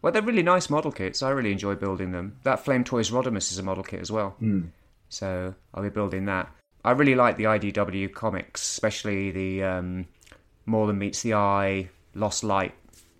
Well, 0.02 0.12
they're 0.12 0.22
really 0.22 0.42
nice 0.42 0.70
model 0.70 0.92
kits. 0.92 1.22
I 1.22 1.30
really 1.30 1.50
enjoy 1.50 1.74
building 1.74 2.12
them. 2.12 2.38
That 2.44 2.60
Flame 2.64 2.84
Toys 2.84 3.10
Rodimus 3.10 3.50
is 3.50 3.58
a 3.58 3.62
model 3.62 3.82
kit 3.82 4.00
as 4.00 4.12
well. 4.12 4.36
So 5.08 5.54
I'll 5.74 5.82
be 5.82 5.88
building 5.88 6.26
that. 6.26 6.48
I 6.86 6.92
really 6.92 7.16
like 7.16 7.36
the 7.36 7.44
IDW 7.44 8.14
comics, 8.14 8.62
especially 8.62 9.32
the 9.32 9.64
um, 9.64 10.06
More 10.66 10.86
Than 10.86 10.98
Meets 10.98 11.20
the 11.22 11.34
Eye, 11.34 11.88
Lost 12.14 12.44
Light 12.44 12.74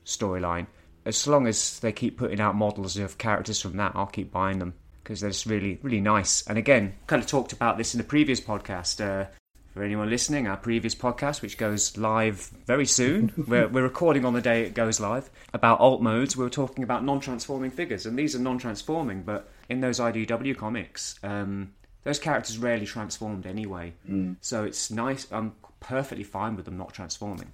storyline. 0.05 0.69
As 1.05 1.27
long 1.27 1.49
as 1.49 1.81
they 1.81 1.91
keep 1.91 2.17
putting 2.17 2.41
out 2.41 2.55
models 2.55 2.97
of 2.97 3.19
characters 3.19 3.61
from 3.61 3.77
that, 3.79 3.91
I'll 3.97 4.07
keep 4.07 4.31
buying 4.31 4.61
them 4.61 4.75
because 5.03 5.21
they're 5.21 5.31
just 5.31 5.47
really, 5.47 5.81
really 5.83 6.01
nice. 6.01 6.47
And 6.47 6.57
again, 6.59 6.95
kind 7.09 7.21
of 7.21 7.29
talked 7.29 7.53
about 7.53 7.77
this 7.77 7.93
in 7.93 7.99
the 7.99 8.05
previous 8.05 8.41
podcast. 8.41 9.05
Uh, 9.05 9.27
for 9.75 9.83
anyone 9.83 10.09
listening, 10.09 10.47
our 10.47 10.57
previous 10.57 10.95
podcast, 10.95 11.43
which 11.43 11.59
goes 11.59 11.99
live 11.99 12.51
very 12.67 12.87
soon, 12.87 13.33
we're, 13.49 13.67
we're 13.67 13.83
recording 13.83 14.25
on 14.25 14.33
the 14.33 14.41
day 14.41 14.63
it 14.63 14.75
goes 14.75 15.01
live, 15.01 15.29
about 15.53 15.81
alt 15.81 16.01
modes, 16.01 16.37
we 16.37 16.45
were 16.45 16.51
talking 16.51 16.83
about 16.85 17.05
non 17.05 17.19
transforming 17.19 17.73
figures. 17.73 18.07
And 18.07 18.17
these 18.17 18.37
are 18.37 18.39
non 18.39 18.59
transforming, 18.59 19.23
but 19.23 19.51
in 19.69 19.81
those 19.81 19.99
IDW 19.99 20.57
comics, 20.57 21.19
um, 21.23 21.73
those 22.07 22.21
characters 22.21 22.57
rarely 22.57 22.87
transformed 22.87 23.47
anyway. 23.47 23.93
Mm. 24.09 24.37
So 24.41 24.63
it's 24.63 24.93
nice. 24.93 25.27
I'm 25.33 25.55
perfectly 25.81 26.23
fine 26.23 26.55
with 26.55 26.65
them 26.65 26.77
not 26.77 26.95
transforming. 26.95 27.53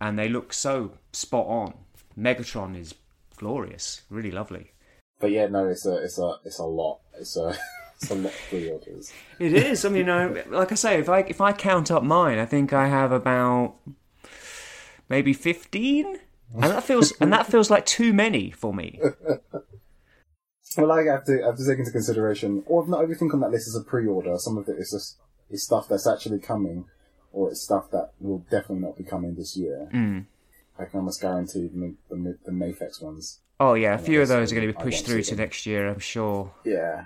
And 0.00 0.18
they 0.18 0.30
look 0.30 0.54
so 0.54 0.92
spot 1.12 1.46
on. 1.46 1.74
Megatron 2.18 2.74
is 2.74 2.94
glorious, 3.36 4.00
really 4.08 4.30
lovely. 4.30 4.72
But 5.20 5.30
yeah, 5.30 5.46
no, 5.46 5.68
it's 5.68 5.84
a 5.84 5.96
it's 5.96 6.18
a 6.18 6.36
it's 6.42 6.58
a 6.58 6.64
lot. 6.64 7.00
It's 7.20 7.36
a 7.36 7.54
it's 8.00 8.10
a 8.10 8.14
lot 8.14 8.32
for 8.32 8.48
pre-orders. 8.48 9.12
It 9.38 9.52
is. 9.52 9.84
I 9.84 9.90
mean, 9.90 10.08
I, 10.08 10.26
like 10.44 10.72
I 10.72 10.74
say, 10.74 10.98
if 10.98 11.10
I 11.10 11.18
if 11.20 11.42
I 11.42 11.52
count 11.52 11.90
up 11.90 12.02
mine, 12.02 12.38
I 12.38 12.46
think 12.46 12.72
I 12.72 12.88
have 12.88 13.12
about 13.12 13.74
maybe 15.10 15.34
fifteen, 15.34 16.18
and 16.54 16.64
that 16.64 16.82
feels 16.82 17.12
and 17.20 17.30
that 17.30 17.46
feels 17.46 17.68
like 17.68 17.84
too 17.84 18.14
many 18.14 18.50
for 18.52 18.72
me. 18.72 18.98
Well, 20.76 20.92
I 20.92 21.04
have 21.04 21.24
to 21.26 21.42
I 21.42 21.46
have 21.46 21.56
to 21.56 21.66
take 21.66 21.78
into 21.78 21.90
consideration, 21.90 22.62
or 22.66 22.86
not 22.86 23.02
everything 23.02 23.30
on 23.32 23.40
that 23.40 23.50
list 23.50 23.68
is 23.68 23.76
a 23.76 23.82
pre-order. 23.82 24.36
Some 24.38 24.56
of 24.56 24.68
it 24.68 24.76
is 24.78 24.90
just 24.90 25.18
is 25.50 25.64
stuff 25.64 25.88
that's 25.88 26.06
actually 26.06 26.38
coming, 26.40 26.86
or 27.32 27.50
it's 27.50 27.62
stuff 27.62 27.90
that 27.90 28.12
will 28.20 28.38
definitely 28.50 28.80
not 28.80 28.96
be 28.96 29.04
coming 29.04 29.34
this 29.34 29.56
year. 29.56 29.88
Mm. 29.92 30.26
I 30.78 30.84
can 30.84 31.00
almost 31.00 31.20
guarantee 31.20 31.68
the 31.68 31.94
the, 32.10 32.38
the 32.44 32.52
Mafex 32.52 33.02
ones. 33.02 33.40
Oh 33.60 33.74
yeah, 33.74 33.94
a 33.94 33.98
few 33.98 34.20
of 34.20 34.28
those 34.28 34.50
are 34.50 34.54
going 34.54 34.66
to 34.66 34.72
be 34.72 34.82
pushed 34.82 35.06
through 35.06 35.22
to 35.24 35.36
next 35.36 35.66
year, 35.66 35.88
I'm 35.88 36.00
sure. 36.00 36.52
Yeah. 36.64 37.04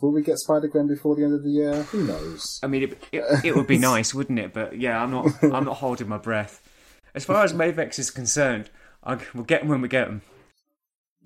Will 0.00 0.12
we 0.12 0.22
get 0.22 0.38
Spider 0.38 0.68
Gwen 0.68 0.86
before 0.86 1.16
the 1.16 1.24
end 1.24 1.34
of 1.34 1.42
the 1.42 1.50
year? 1.50 1.82
Who 1.84 2.04
knows? 2.04 2.60
I 2.62 2.68
mean, 2.68 2.84
it, 2.84 3.02
it, 3.10 3.44
it 3.46 3.56
would 3.56 3.66
be 3.66 3.78
nice, 3.92 4.14
wouldn't 4.14 4.38
it? 4.38 4.52
But 4.52 4.78
yeah, 4.78 5.02
I'm 5.02 5.10
not. 5.10 5.42
I'm 5.42 5.64
not 5.64 5.76
holding 5.78 6.08
my 6.08 6.18
breath. 6.18 6.62
As 7.14 7.24
far 7.24 7.42
as 7.42 7.52
Mafex 7.52 7.98
is 7.98 8.10
concerned, 8.10 8.70
I, 9.02 9.18
we'll 9.34 9.44
get 9.44 9.62
them 9.62 9.68
when 9.70 9.80
we 9.80 9.88
get 9.88 10.06
them. 10.06 10.22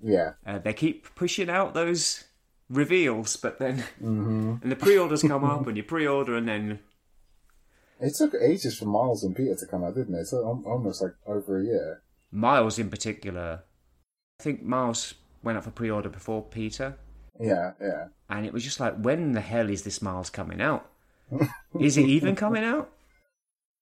Yeah. 0.03 0.33
Uh, 0.45 0.59
they 0.59 0.73
keep 0.73 1.13
pushing 1.15 1.49
out 1.49 1.73
those 1.73 2.25
reveals, 2.69 3.35
but 3.37 3.57
then 3.59 3.83
and 3.99 4.61
the 4.71 4.75
pre-orders 4.75 5.21
come 5.23 5.43
up, 5.43 5.65
and 5.67 5.77
you 5.77 5.83
pre-order, 5.83 6.35
and 6.35 6.47
then 6.47 6.79
It 7.99 8.13
took 8.15 8.33
ages 8.35 8.77
for 8.77 8.85
Miles 8.85 9.23
and 9.23 9.35
Peter 9.35 9.55
to 9.55 9.65
come 9.65 9.83
out, 9.83 9.95
didn't 9.95 10.15
it? 10.15 10.19
It's 10.21 10.33
almost 10.33 11.01
like 11.01 11.13
over 11.25 11.59
a 11.59 11.63
year. 11.63 12.01
Miles 12.31 12.77
in 12.79 12.89
particular. 12.89 13.61
I 14.39 14.43
think 14.43 14.63
Miles 14.63 15.13
went 15.43 15.57
up 15.57 15.63
for 15.63 15.71
pre-order 15.71 16.09
before 16.09 16.41
Peter, 16.41 16.97
Yeah, 17.39 17.73
yeah. 17.79 18.07
and 18.29 18.45
it 18.45 18.51
was 18.53 18.63
just 18.63 18.79
like, 18.79 18.95
when 18.97 19.31
the 19.33 19.41
hell 19.41 19.69
is 19.69 19.83
this 19.83 20.01
Miles 20.01 20.29
coming 20.29 20.61
out? 20.61 20.89
Is 21.79 21.97
it 21.97 22.05
even 22.07 22.35
coming 22.35 22.63
out? 22.63 22.91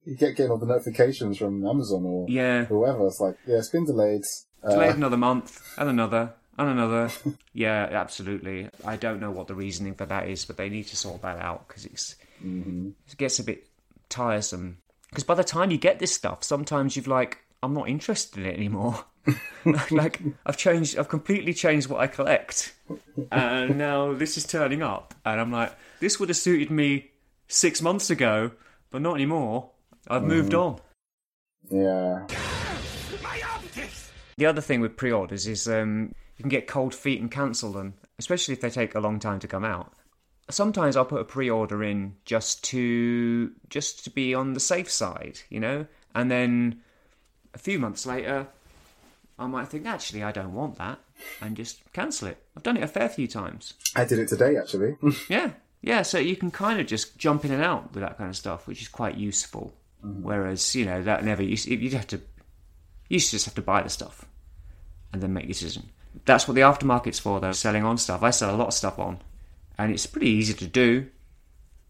You 0.05 0.15
get 0.15 0.35
getting 0.37 0.51
all 0.51 0.57
the 0.57 0.65
notifications 0.65 1.37
from 1.37 1.65
Amazon 1.67 2.05
or 2.05 2.25
Yeah. 2.29 2.65
whoever. 2.65 3.07
It's 3.07 3.19
like, 3.19 3.37
yeah, 3.45 3.57
it's 3.57 3.69
been 3.69 3.85
delayed. 3.85 4.23
Delayed 4.63 4.91
Uh, 4.91 4.95
another 4.95 5.17
month, 5.17 5.61
and 5.77 5.89
another, 5.89 6.33
and 6.57 6.69
another. 6.69 7.09
yeah, 7.53 7.87
absolutely. 7.91 8.69
I 8.85 8.95
don't 8.95 9.19
know 9.19 9.31
what 9.31 9.47
the 9.47 9.55
reasoning 9.55 9.95
for 9.95 10.05
that 10.05 10.27
is, 10.29 10.45
but 10.45 10.57
they 10.57 10.69
need 10.69 10.87
to 10.87 10.95
sort 10.95 11.21
that 11.23 11.39
out 11.39 11.67
because 11.67 11.85
it's 11.85 12.15
it 12.43 13.17
gets 13.17 13.39
a 13.39 13.43
bit 13.43 13.67
tiresome. 14.09 14.77
Because 15.09 15.23
by 15.23 15.33
the 15.35 15.43
time 15.43 15.71
you 15.71 15.77
get 15.77 15.99
this 15.99 16.13
stuff, 16.13 16.43
sometimes 16.43 16.95
you've 16.95 17.07
like, 17.07 17.39
I'm 17.63 17.73
not 17.73 17.89
interested 17.89 18.39
in 18.39 18.45
it 18.45 18.55
anymore. 18.55 19.03
like 19.91 20.19
I've 20.45 20.57
changed, 20.57 20.97
I've 20.97 21.09
completely 21.09 21.53
changed 21.53 21.87
what 21.89 21.99
I 22.01 22.07
collect, 22.07 22.73
and 23.31 23.77
now 23.77 24.13
this 24.13 24.37
is 24.37 24.45
turning 24.45 24.81
up, 24.81 25.13
and 25.25 25.39
I'm 25.39 25.51
like, 25.51 25.73
this 25.99 26.19
would 26.19 26.29
have 26.29 26.37
suited 26.37 26.71
me 26.71 27.11
six 27.47 27.81
months 27.81 28.09
ago, 28.09 28.51
but 28.89 29.01
not 29.01 29.15
anymore. 29.15 29.69
I've 30.07 30.23
moved 30.23 30.53
on. 30.55 30.79
yeah. 31.69 32.25
The 34.41 34.47
other 34.47 34.59
thing 34.59 34.81
with 34.81 34.97
pre-orders 34.97 35.45
is 35.45 35.67
um, 35.67 36.15
you 36.35 36.41
can 36.41 36.49
get 36.49 36.65
cold 36.65 36.95
feet 36.95 37.21
and 37.21 37.29
cancel 37.29 37.71
them, 37.71 37.93
especially 38.17 38.53
if 38.53 38.61
they 38.61 38.71
take 38.71 38.95
a 38.95 38.99
long 38.99 39.19
time 39.19 39.39
to 39.41 39.47
come 39.47 39.63
out. 39.63 39.93
Sometimes 40.49 40.97
I'll 40.97 41.05
put 41.05 41.21
a 41.21 41.25
pre-order 41.25 41.83
in 41.83 42.15
just 42.25 42.63
to 42.63 43.51
just 43.69 44.03
to 44.05 44.09
be 44.09 44.33
on 44.33 44.53
the 44.53 44.59
safe 44.59 44.89
side, 44.89 45.41
you 45.49 45.59
know, 45.59 45.85
and 46.15 46.31
then 46.31 46.81
a 47.53 47.59
few 47.59 47.77
months 47.77 48.07
later, 48.07 48.47
I 49.37 49.45
might 49.45 49.67
think 49.67 49.85
actually 49.85 50.23
I 50.23 50.31
don't 50.31 50.55
want 50.55 50.75
that 50.79 50.97
and 51.39 51.55
just 51.55 51.79
cancel 51.93 52.29
it. 52.29 52.43
I've 52.57 52.63
done 52.63 52.77
it 52.77 52.83
a 52.83 52.87
fair 52.87 53.09
few 53.09 53.27
times. 53.27 53.75
I 53.95 54.05
did 54.05 54.17
it 54.17 54.27
today, 54.27 54.57
actually. 54.57 54.95
Yeah, 55.29 55.51
yeah. 55.83 56.01
So 56.01 56.17
you 56.17 56.35
can 56.35 56.49
kind 56.49 56.79
of 56.79 56.87
just 56.87 57.15
jump 57.15 57.45
in 57.45 57.51
and 57.51 57.61
out 57.61 57.93
with 57.93 58.01
that 58.01 58.17
kind 58.17 58.31
of 58.31 58.35
stuff, 58.35 58.65
which 58.65 58.81
is 58.81 58.87
quite 58.87 59.17
useful. 59.17 59.75
Whereas 60.01 60.73
you 60.73 60.85
know 60.85 61.03
that 61.03 61.23
never 61.23 61.43
used. 61.43 61.67
You'd 61.67 61.93
have 61.93 62.07
to. 62.07 62.21
You 63.07 63.19
just 63.19 63.45
have 63.45 63.55
to 63.55 63.61
buy 63.61 63.83
the 63.83 63.89
stuff, 63.89 64.25
and 65.13 65.21
then 65.21 65.33
make 65.33 65.43
your 65.43 65.53
decision. 65.53 65.89
That's 66.25 66.47
what 66.47 66.55
the 66.55 66.61
aftermarket's 66.61 67.19
for. 67.19 67.39
Though 67.39 67.51
selling 67.51 67.83
on 67.83 67.97
stuff, 67.97 68.23
I 68.23 68.31
sell 68.31 68.53
a 68.53 68.57
lot 68.57 68.67
of 68.67 68.73
stuff 68.73 68.99
on, 68.99 69.19
and 69.77 69.91
it's 69.91 70.05
pretty 70.05 70.29
easy 70.29 70.53
to 70.55 70.67
do, 70.67 71.07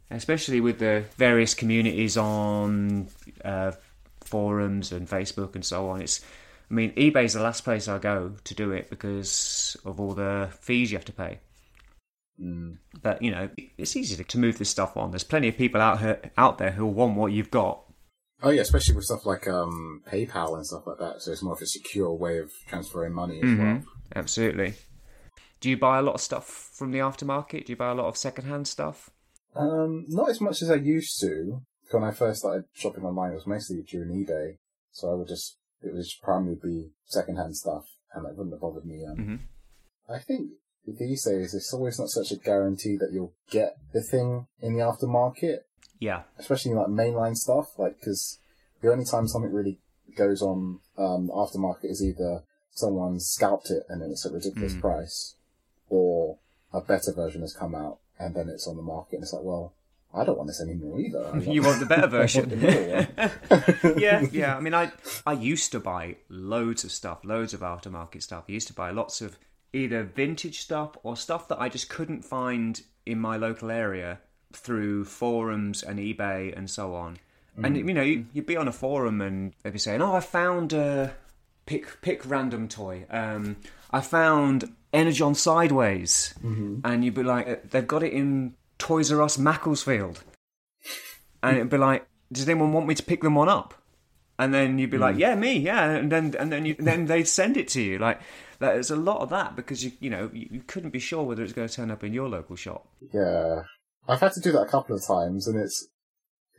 especially 0.09 0.61
with 0.61 0.79
the 0.79 1.05
various 1.17 1.53
communities 1.53 2.17
on 2.17 3.07
uh, 3.43 3.71
forums 4.23 4.91
and 4.91 5.07
Facebook 5.07 5.55
and 5.55 5.65
so 5.65 5.89
on. 5.89 6.01
It's. 6.01 6.21
I 6.69 6.73
mean, 6.73 6.93
eBay's 6.93 7.33
the 7.33 7.43
last 7.43 7.65
place 7.65 7.89
I 7.89 7.97
go 7.97 8.31
to 8.45 8.55
do 8.55 8.71
it 8.71 8.89
because 8.89 9.75
of 9.83 9.99
all 9.99 10.13
the 10.13 10.47
fees 10.61 10.89
you 10.89 10.97
have 10.97 11.03
to 11.05 11.11
pay. 11.11 11.39
But 13.01 13.21
you 13.21 13.31
know, 13.31 13.49
it's 13.77 13.95
easy 13.95 14.15
to, 14.15 14.23
to 14.23 14.39
move 14.39 14.57
this 14.57 14.69
stuff 14.69 14.95
on. 14.95 15.11
There's 15.11 15.23
plenty 15.23 15.49
of 15.49 15.57
people 15.57 15.81
out 15.81 15.99
here, 15.99 16.21
out 16.37 16.57
there 16.59 16.71
who 16.71 16.85
want 16.85 17.17
what 17.17 17.33
you've 17.33 17.51
got. 17.51 17.83
Oh, 18.43 18.49
yeah, 18.49 18.61
especially 18.61 18.95
with 18.95 19.05
stuff 19.05 19.25
like 19.25 19.47
um, 19.47 20.01
PayPal 20.07 20.55
and 20.55 20.65
stuff 20.65 20.87
like 20.87 20.99
that. 20.99 21.21
So 21.21 21.31
it's 21.31 21.43
more 21.43 21.53
of 21.53 21.61
a 21.61 21.65
secure 21.65 22.11
way 22.13 22.37
of 22.39 22.51
transferring 22.67 23.13
money 23.13 23.41
as 23.43 23.57
well. 23.57 23.83
Absolutely. 24.15 24.73
Do 25.59 25.69
you 25.69 25.77
buy 25.77 25.99
a 25.99 26.01
lot 26.01 26.15
of 26.15 26.21
stuff 26.21 26.71
from 26.73 26.91
the 26.91 26.99
aftermarket? 26.99 27.65
Do 27.65 27.71
you 27.71 27.77
buy 27.77 27.91
a 27.91 27.95
lot 27.95 28.07
of 28.07 28.17
secondhand 28.17 28.67
stuff? 28.67 29.09
Um, 29.55 30.05
not 30.07 30.29
as 30.29 30.41
much 30.41 30.61
as 30.61 30.71
I 30.71 30.75
used 30.75 31.19
to. 31.21 31.61
When 31.91 32.03
I 32.03 32.11
first 32.11 32.39
started 32.39 32.65
shopping 32.73 33.03
online, 33.03 33.31
it 33.31 33.35
was 33.35 33.47
mostly 33.47 33.83
during 33.83 34.25
eBay. 34.25 34.57
So 34.91 35.11
I 35.11 35.15
would 35.15 35.27
just, 35.27 35.57
it 35.81 35.93
would 35.93 36.01
just 36.01 36.21
primarily 36.21 36.57
be 36.61 36.91
secondhand 37.05 37.57
stuff, 37.57 37.85
and 38.13 38.25
it 38.25 38.35
wouldn't 38.35 38.53
have 38.53 38.61
bothered 38.61 38.85
me. 38.85 39.05
Um, 39.05 39.17
Mhm. 39.17 39.39
I 40.13 40.19
think 40.19 40.51
these 40.87 41.25
days 41.25 41.53
it's 41.53 41.73
always 41.73 41.99
not 41.99 42.09
such 42.09 42.31
a 42.31 42.37
guarantee 42.37 42.97
that 42.97 43.11
you'll 43.11 43.35
get 43.49 43.75
the 43.93 44.01
thing 44.01 44.47
in 44.59 44.73
the 44.73 44.79
aftermarket, 44.83 45.59
Yeah. 46.01 46.23
especially 46.37 46.73
like 46.73 46.87
mainline 46.87 47.37
stuff. 47.37 47.77
Like, 47.77 47.99
because 47.99 48.39
the 48.81 48.91
only 48.91 49.05
time 49.05 49.27
something 49.27 49.53
really 49.53 49.77
goes 50.17 50.41
on 50.41 50.79
um, 50.97 51.29
aftermarket 51.29 51.89
is 51.89 52.03
either 52.03 52.43
someone 52.71 53.19
scalped 53.19 53.69
it 53.69 53.83
and 53.87 54.01
then 54.01 54.09
it's 54.11 54.25
a 54.25 54.33
ridiculous 54.33 54.75
price, 54.75 55.35
or 55.89 56.37
a 56.73 56.81
better 56.81 57.13
version 57.13 57.41
has 57.41 57.53
come 57.53 57.75
out 57.75 57.99
and 58.19 58.35
then 58.35 58.49
it's 58.49 58.67
on 58.67 58.75
the 58.75 58.81
market 58.81 59.15
and 59.15 59.23
it's 59.23 59.33
like, 59.33 59.43
well, 59.43 59.73
I 60.13 60.25
don't 60.25 60.37
want 60.37 60.47
this 60.47 60.61
anymore 60.61 60.99
either. 60.99 61.39
You 61.51 61.61
want 61.61 61.79
the 61.79 61.85
better 61.85 62.01
want 62.17 62.49
the 62.49 62.55
version? 62.57 63.97
yeah, 63.97 64.25
yeah. 64.31 64.57
I 64.57 64.59
mean, 64.59 64.73
I 64.73 64.91
I 65.25 65.33
used 65.33 65.71
to 65.71 65.79
buy 65.79 66.17
loads 66.29 66.83
of 66.83 66.91
stuff, 66.91 67.19
loads 67.23 67.53
of 67.53 67.61
aftermarket 67.61 68.21
stuff. 68.21 68.45
I 68.49 68.51
used 68.51 68.67
to 68.67 68.73
buy 68.73 68.91
lots 68.91 69.21
of 69.21 69.37
either 69.73 70.03
vintage 70.03 70.59
stuff 70.59 70.97
or 71.03 71.15
stuff 71.15 71.47
that 71.47 71.61
I 71.61 71.69
just 71.69 71.89
couldn't 71.89 72.25
find 72.25 72.81
in 73.05 73.19
my 73.19 73.37
local 73.37 73.71
area 73.71 74.19
through 74.55 75.05
forums 75.05 75.83
and 75.83 75.99
eBay 75.99 76.55
and 76.57 76.69
so 76.69 76.95
on. 76.95 77.17
And 77.63 77.75
you 77.77 77.93
know, 77.93 78.01
you- 78.01 78.25
you'd 78.33 78.45
be 78.45 78.55
on 78.57 78.67
a 78.67 78.71
forum 78.71 79.19
and 79.21 79.53
they'd 79.63 79.73
be 79.73 79.79
saying, 79.79 80.01
"Oh, 80.01 80.13
I 80.15 80.19
found 80.21 80.71
a 80.73 81.13
pick 81.65 82.01
pick 82.01 82.25
random 82.29 82.67
toy. 82.67 83.05
Um, 83.09 83.57
I 83.91 84.01
found 84.01 84.73
Energon 84.93 85.35
Sideways," 85.35 86.33
and 86.83 87.03
you'd 87.03 87.13
be 87.13 87.23
like, 87.23 87.47
"Uh, 87.47 87.55
"They've 87.69 87.87
got 87.87 88.03
it 88.03 88.13
in 88.13 88.55
Toys 88.77 89.11
R 89.11 89.21
Us 89.21 89.37
Macclesfield," 89.37 90.23
and 91.43 91.57
it'd 91.57 91.69
be 91.69 91.77
like, 91.77 92.05
"Does 92.31 92.47
anyone 92.47 92.73
want 92.73 92.87
me 92.87 92.95
to 92.95 93.03
pick 93.03 93.21
them 93.21 93.35
one 93.35 93.49
up?" 93.49 93.73
And 94.39 94.53
then 94.53 94.79
you'd 94.79 94.89
be 94.89 94.97
like, 94.97 95.17
"Yeah, 95.17 95.35
me, 95.35 95.57
yeah," 95.57 95.91
and 95.91 96.11
then 96.11 96.33
and 96.39 96.51
then 96.51 96.65
you, 96.65 96.75
then 96.79 97.05
they'd 97.05 97.27
send 97.27 97.57
it 97.57 97.67
to 97.69 97.81
you. 97.81 97.99
Like 97.99 98.19
there's 98.59 98.89
a 98.91 98.95
lot 98.95 99.21
of 99.21 99.29
that 99.29 99.55
because 99.55 99.83
you 99.83 99.91
you 99.99 100.09
know 100.09 100.29
you, 100.33 100.47
you 100.51 100.61
couldn't 100.65 100.89
be 100.91 100.99
sure 100.99 101.23
whether 101.23 101.43
it's 101.43 101.53
going 101.53 101.67
to 101.67 101.73
turn 101.73 101.91
up 101.91 102.03
in 102.03 102.13
your 102.13 102.27
local 102.29 102.55
shop. 102.55 102.87
Yeah, 103.13 103.63
I've 104.11 104.19
had 104.19 104.33
to 104.33 104.41
do 104.41 104.51
that 104.51 104.63
a 104.63 104.67
couple 104.67 104.93
of 104.93 105.05
times, 105.05 105.47
and 105.47 105.57
it's 105.57 105.87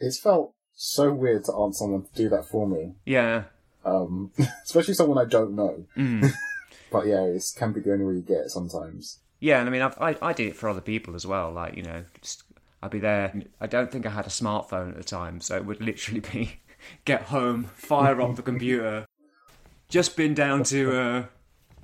it's 0.00 0.18
felt 0.18 0.54
so 0.74 1.12
weird 1.12 1.44
to 1.44 1.52
ask 1.54 1.78
someone 1.78 2.04
to 2.04 2.14
do 2.14 2.30
that 2.30 2.46
for 2.46 2.66
me, 2.66 2.94
Yeah, 3.04 3.44
um, 3.84 4.32
especially 4.64 4.94
someone 4.94 5.18
I 5.18 5.28
don't 5.28 5.54
know. 5.54 5.84
Mm. 5.94 6.32
but 6.90 7.06
yeah, 7.06 7.24
it 7.24 7.44
can 7.54 7.72
be 7.74 7.80
the 7.80 7.92
only 7.92 8.06
way 8.06 8.14
you 8.14 8.22
get 8.22 8.46
it 8.46 8.50
sometimes. 8.50 9.18
Yeah, 9.38 9.60
and 9.60 9.68
I 9.68 9.72
mean, 9.72 9.82
I've, 9.82 9.98
I 10.00 10.16
I 10.22 10.32
did 10.32 10.46
it 10.46 10.56
for 10.56 10.70
other 10.70 10.80
people 10.80 11.14
as 11.14 11.26
well. 11.26 11.52
Like 11.52 11.76
you 11.76 11.82
know, 11.82 12.06
just 12.22 12.44
I'd 12.82 12.90
be 12.90 13.00
there. 13.00 13.34
I 13.60 13.66
don't 13.66 13.92
think 13.92 14.06
I 14.06 14.10
had 14.10 14.26
a 14.26 14.30
smartphone 14.30 14.88
at 14.88 14.96
the 14.96 15.04
time, 15.04 15.42
so 15.42 15.54
it 15.56 15.66
would 15.66 15.82
literally 15.82 16.20
be 16.20 16.60
get 17.04 17.24
home, 17.24 17.64
fire 17.74 18.22
up 18.22 18.34
the 18.36 18.42
computer. 18.42 19.04
Just 19.90 20.16
been 20.16 20.32
down 20.32 20.62
to 20.64 20.98
uh, 20.98 21.24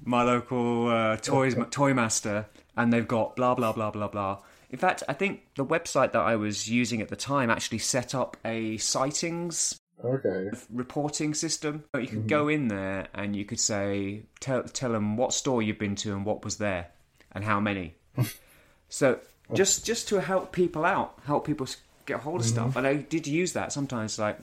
my 0.03 0.23
local 0.23 0.89
uh, 0.89 1.17
toys 1.19 1.55
toy 1.71 1.93
master, 1.93 2.47
and 2.75 2.91
they've 2.91 3.07
got 3.07 3.37
blah 3.37 3.55
blah 3.55 3.73
blah 3.73 3.91
blah 3.91 4.09
blah. 4.09 4.39
In 4.71 4.79
fact, 4.79 5.03
I 5.09 5.15
think 5.15 5.43
the 5.57 5.65
website 5.65 6.13
that 6.13 6.21
I 6.21 6.37
was 6.37 6.69
using 6.69 7.01
at 7.01 7.09
the 7.09 7.17
time 7.17 7.51
actually 7.51 7.79
set 7.79 8.15
up 8.15 8.37
a 8.45 8.77
sightings 8.79 9.79
Okay. 10.05 10.51
reporting 10.71 11.35
system. 11.35 11.85
You 11.95 12.07
could 12.07 12.19
mm-hmm. 12.21 12.27
go 12.29 12.49
in 12.49 12.69
there 12.69 13.09
and 13.15 13.35
you 13.35 13.45
could 13.45 13.59
say, 13.59 14.23
tell, 14.41 14.63
tell 14.63 14.93
them 14.93 15.17
what 15.17 15.33
store 15.33 15.61
you've 15.61 15.79
been 15.79 15.97
to 15.97 16.13
and 16.13 16.25
what 16.25 16.45
was 16.45 16.59
there 16.59 16.89
and 17.33 17.45
how 17.45 17.59
many. 17.59 17.97
so 18.89 19.19
just 19.55 19.85
just 19.85 20.09
to 20.09 20.21
help 20.21 20.53
people 20.53 20.85
out, 20.85 21.19
help 21.25 21.47
people 21.47 21.67
get 22.07 22.21
hold 22.21 22.41
of 22.41 22.47
mm-hmm. 22.47 22.55
stuff. 22.55 22.77
And 22.77 22.87
I 22.87 22.95
did 22.95 23.27
use 23.27 23.55
that 23.55 23.73
sometimes, 23.73 24.19
like 24.19 24.39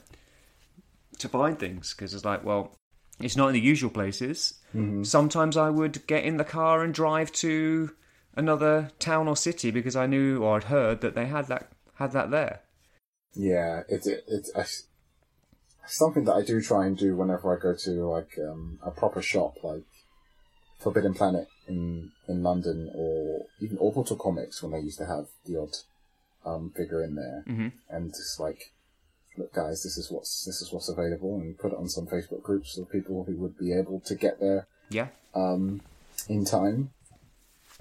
to 1.18 1.28
find 1.28 1.58
things 1.58 1.94
because 1.94 2.12
it's 2.12 2.24
like, 2.24 2.44
well, 2.44 2.76
it's 3.20 3.36
not 3.36 3.48
in 3.48 3.54
the 3.54 3.60
usual 3.60 3.90
places. 3.90 4.54
Mm-hmm. 4.74 5.04
Sometimes 5.04 5.56
I 5.56 5.70
would 5.70 6.06
get 6.06 6.24
in 6.24 6.36
the 6.36 6.44
car 6.44 6.82
and 6.82 6.92
drive 6.92 7.32
to 7.32 7.90
another 8.36 8.90
town 8.98 9.26
or 9.28 9.36
city 9.36 9.70
because 9.70 9.96
I 9.96 10.06
knew 10.06 10.42
or 10.42 10.56
I'd 10.56 10.64
heard 10.64 11.00
that 11.00 11.14
they 11.14 11.26
had 11.26 11.46
that 11.48 11.68
had 11.94 12.12
that 12.12 12.30
there. 12.30 12.60
Yeah, 13.34 13.82
it's 13.88 14.06
it, 14.06 14.24
it's 14.28 14.50
something 15.86 16.24
that 16.24 16.34
I 16.34 16.42
do 16.42 16.60
try 16.60 16.86
and 16.86 16.96
do 16.96 17.16
whenever 17.16 17.56
I 17.56 17.60
go 17.60 17.74
to 17.74 17.90
like 18.08 18.38
um, 18.38 18.78
a 18.82 18.90
proper 18.90 19.22
shop, 19.22 19.62
like 19.62 19.84
Forbidden 20.80 21.14
Planet 21.14 21.48
in 21.68 22.12
in 22.28 22.42
London 22.42 22.90
or 22.94 23.46
even 23.60 23.78
Orbital 23.78 24.16
Comics 24.16 24.62
when 24.62 24.72
they 24.72 24.80
used 24.80 24.98
to 24.98 25.06
have 25.06 25.26
the 25.44 25.58
odd 25.60 25.76
um, 26.44 26.72
figure 26.76 27.02
in 27.02 27.14
there, 27.14 27.44
Mhm. 27.48 27.72
and 27.88 28.10
just 28.10 28.38
like, 28.38 28.72
look, 29.36 29.52
guys, 29.52 29.82
this 29.82 29.96
is 29.96 30.10
what's 30.10 30.44
this 30.44 30.60
is 30.62 30.72
what's 30.72 30.88
available, 30.88 31.36
and 31.40 31.58
put 31.58 31.72
it 31.72 31.78
on 31.78 31.88
some 31.88 32.06
Facebook 32.06 32.42
groups 32.42 32.78
of 32.78 32.90
people 32.90 33.24
who 33.24 33.36
would 33.36 33.58
be 33.58 33.72
able 33.72 34.00
to 34.00 34.14
get 34.14 34.38
there 34.40 34.66
Yeah. 34.90 35.08
um, 35.34 35.80
in 36.28 36.44
time. 36.44 36.90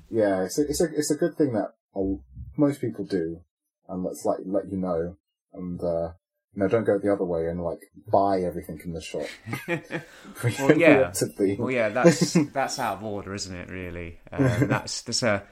Yeah, 0.09 0.43
it's 0.43 0.57
a, 0.59 0.61
it's 0.63 0.81
a 0.81 0.85
it's 0.95 1.11
a 1.11 1.15
good 1.15 1.35
thing 1.35 1.53
that 1.53 1.73
uh, 1.95 2.17
most 2.57 2.81
people 2.81 3.05
do, 3.05 3.41
and 3.89 4.03
let's 4.03 4.25
like 4.25 4.39
let 4.45 4.71
you 4.71 4.77
know, 4.77 5.17
and 5.53 5.81
uh, 5.81 6.11
you 6.55 6.63
know, 6.63 6.67
don't 6.67 6.85
go 6.85 6.97
the 6.97 7.11
other 7.11 7.25
way 7.25 7.47
and 7.47 7.63
like 7.63 7.91
buy 8.07 8.41
everything 8.41 8.79
in 8.83 8.93
the 8.93 9.01
shop. 9.01 9.27
Well, 10.59 10.77
yeah. 10.77 11.11
Well, 11.57 11.71
yeah, 11.71 11.89
that's 11.89 12.33
that's 12.53 12.79
out 12.79 12.97
of 12.97 13.03
order, 13.03 13.33
isn't 13.33 13.55
it? 13.55 13.69
Really, 13.69 14.19
um, 14.31 14.67
that's 14.67 15.01
there's 15.01 15.23
a 15.23 15.43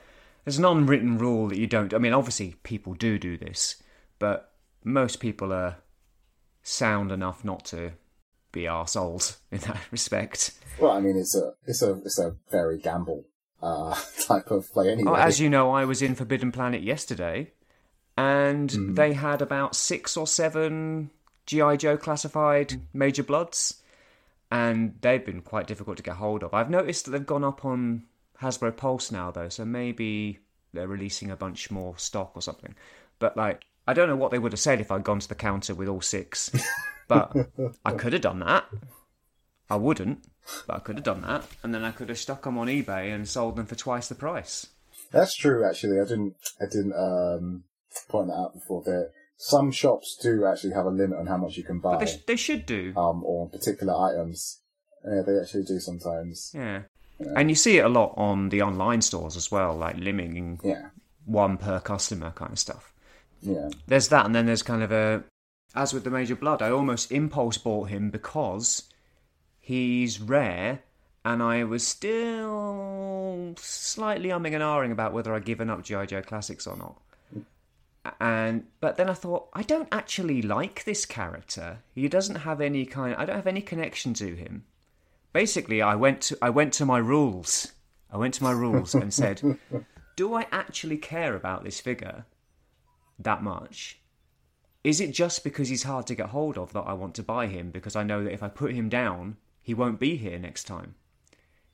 there's 0.45 0.58
an 0.58 0.66
unwritten 0.66 1.18
rule 1.18 1.47
that 1.47 1.58
you 1.58 1.68
don't. 1.68 1.93
I 1.93 1.97
mean, 1.97 2.14
obviously, 2.14 2.56
people 2.64 2.93
do 2.93 3.18
do 3.18 3.38
this, 3.38 3.82
but 4.20 4.54
most 4.84 5.20
people 5.20 5.54
are 5.54 5.78
sound 6.64 7.12
enough 7.12 7.43
not 7.43 7.66
to 7.66 7.93
be 8.51 8.64
arseholes 8.64 9.38
in 9.51 9.60
that 9.60 9.80
respect. 9.91 10.51
Well, 10.80 10.91
I 10.91 10.99
mean, 10.99 11.18
it's 11.18 11.36
a 11.36 11.54
it's 11.66 11.82
a 11.82 11.93
it's 12.06 12.20
a 12.20 12.36
very 12.51 12.78
gamble 12.78 13.26
uh, 13.64 13.95
type 14.28 14.51
of 14.51 14.72
play 14.72 14.91
anyway. 14.91 15.11
Oh, 15.11 15.16
as 15.16 15.39
you 15.39 15.49
know, 15.49 15.72
I 15.72 15.86
was 15.86 16.01
in 16.01 16.16
Forbidden 16.16 16.51
Planet 16.51 16.84
yesterday, 16.84 17.51
and 18.18 18.70
they 18.95 19.14
had 19.14 19.41
about 19.41 19.76
six 19.76 20.18
or 20.18 20.28
seven 20.28 21.09
GI 21.45 21.78
Joe 21.78 21.97
classified 21.97 22.82
Major 22.93 23.24
Bloods, 23.24 23.82
and 24.51 24.95
they've 25.01 25.26
been 25.26 25.41
quite 25.41 25.68
difficult 25.68 25.97
to 25.97 26.03
get 26.03 26.18
hold 26.18 26.43
of. 26.43 26.53
I've 26.53 26.70
noticed 26.70 27.05
that 27.05 27.11
they've 27.11 27.26
gone 27.26 27.43
up 27.43 27.66
on 27.66 28.03
Hasbro 28.41 28.76
Pulse 28.76 29.11
now, 29.11 29.32
though, 29.32 29.49
so 29.49 29.66
maybe 29.66 30.39
they're 30.74 30.88
releasing 30.88 31.32
a 31.32 31.36
bunch 31.36 31.72
more 31.72 31.97
stock 31.97 32.32
or 32.36 32.41
something. 32.41 32.76
But 33.20 33.38
like, 33.38 33.64
I 33.88 33.93
don't 33.93 34.09
know 34.09 34.16
what 34.16 34.32
they 34.32 34.39
would 34.39 34.51
have 34.51 34.59
said 34.59 34.82
if 34.82 34.91
I'd 34.91 35.03
gone 35.03 35.20
to 35.20 35.30
the 35.30 35.36
counter 35.36 35.74
with 35.74 35.88
all 35.88 36.01
six, 36.01 36.51
but 37.07 37.34
I 37.86 37.93
could 37.93 38.14
have 38.14 38.22
done 38.22 38.39
that. 38.39 38.66
I 39.70 39.78
wouldn't, 39.78 40.26
but 40.67 40.75
I 40.75 40.79
could 40.79 40.95
have 40.97 41.03
done 41.05 41.21
that, 41.21 41.45
and 41.63 41.73
then 41.73 41.83
I 41.83 41.91
could 41.91 42.09
have 42.09 42.17
stuck 42.17 42.43
them 42.43 42.57
on 42.57 42.67
eBay 42.67 43.13
and 43.13 43.27
sold 43.27 43.55
them 43.55 43.65
for 43.65 43.75
twice 43.75 44.07
the 44.07 44.15
price. 44.15 44.67
That's 45.11 45.35
true. 45.35 45.63
Actually, 45.67 45.99
I 45.99 46.05
didn't 46.05 46.35
I 46.61 46.65
didn't 46.65 46.93
um, 46.93 47.63
point 48.09 48.27
that 48.27 48.33
out 48.33 48.53
before. 48.53 48.83
There, 48.85 49.09
some 49.37 49.71
shops 49.71 50.17
do 50.21 50.45
actually 50.45 50.73
have 50.73 50.85
a 50.85 50.89
limit 50.89 51.19
on 51.19 51.27
how 51.27 51.37
much 51.37 51.57
you 51.57 51.63
can 51.63 51.79
buy, 51.79 51.93
But 51.93 51.99
they, 51.99 52.05
sh- 52.11 52.23
they 52.27 52.35
should 52.35 52.65
do. 52.65 52.93
um, 52.95 53.23
or 53.23 53.49
particular 53.49 53.93
items. 53.95 54.61
Yeah, 55.05 55.21
they 55.25 55.37
actually 55.39 55.63
do 55.63 55.79
sometimes. 55.79 56.51
Yeah. 56.53 56.83
And 57.35 57.49
you 57.49 57.55
see 57.55 57.77
it 57.77 57.85
a 57.85 57.89
lot 57.89 58.13
on 58.17 58.49
the 58.49 58.61
online 58.61 59.01
stores 59.01 59.35
as 59.37 59.51
well, 59.51 59.75
like 59.75 59.97
limiting 59.97 60.59
Yeah, 60.63 60.89
one 61.25 61.57
per 61.57 61.79
customer 61.79 62.31
kind 62.31 62.51
of 62.53 62.59
stuff. 62.59 62.91
yeah. 63.41 63.69
There's 63.87 64.07
that, 64.09 64.25
and 64.25 64.33
then 64.35 64.45
there's 64.45 64.63
kind 64.63 64.81
of 64.83 64.91
a. 64.91 65.23
As 65.75 65.93
with 65.93 66.03
the 66.03 66.09
Major 66.11 66.35
Blood, 66.35 66.61
I 66.61 66.69
almost 66.71 67.11
impulse 67.11 67.57
bought 67.57 67.89
him 67.89 68.09
because 68.11 68.83
he's 69.64 70.20
rare, 70.20 70.82
and 71.24 71.41
I 71.41 71.64
was 71.64 71.88
still 71.88 73.55
slightly 73.57 74.30
umming 74.30 74.53
and 74.53 74.61
ahhing 74.61 74.91
about 74.91 75.14
whether 75.14 75.34
I'd 75.34 75.45
given 75.45 75.70
up 75.70 75.84
G.I. 75.84 76.05
Joe 76.05 76.22
Classics 76.22 76.68
or 76.68 76.76
not. 76.76 76.99
And 78.20 78.66
but 78.82 78.97
then 78.97 79.09
I 79.09 79.14
thought 79.14 79.47
I 79.53 79.64
don't 79.64 79.88
actually 79.89 80.41
like 80.41 80.84
this 80.84 81.05
character. 81.05 81.80
He 81.95 82.09
doesn't 82.09 82.36
have 82.36 82.59
any 82.59 82.86
kind. 82.86 83.16
I 83.16 83.26
don't 83.26 83.38
have 83.38 83.47
any 83.47 83.61
connection 83.61 84.14
to 84.16 84.36
him. 84.36 84.66
Basically, 85.32 85.82
I 85.82 85.95
went 85.95 86.22
to 86.24 86.38
I 86.41 86.49
went 86.49 86.74
to 86.74 86.86
my 86.86 86.97
rules. 86.97 87.72
I 88.11 88.18
went 88.18 88.34
to 88.36 88.43
my 88.43 88.51
rules 88.51 88.93
and 88.93 89.14
said, 89.22 89.57
"Do 90.18 90.34
I 90.34 90.47
actually 90.51 90.97
care 90.97 91.34
about 91.34 91.64
this 91.64 91.80
figure 91.80 92.26
that 93.18 93.41
much? 93.41 94.01
Is 94.84 94.99
it 94.99 95.11
just 95.11 95.45
because 95.45 95.70
he's 95.70 95.84
hard 95.84 96.05
to 96.07 96.16
get 96.16 96.30
hold 96.30 96.57
of 96.57 96.74
that 96.74 96.82
I 96.82 96.91
want 96.91 97.16
to 97.16 97.24
buy 97.24 97.47
him 97.47 97.72
because 97.72 97.95
I 97.95 98.03
know 98.03 98.26
that 98.26 98.34
if 98.34 98.43
I 98.43 98.49
put 98.49 98.74
him 98.74 98.89
down, 98.89 99.38
he 99.64 99.74
won't 99.74 99.99
be 99.99 100.18
here 100.18 100.38
next 100.38 100.66
time? 100.66 100.95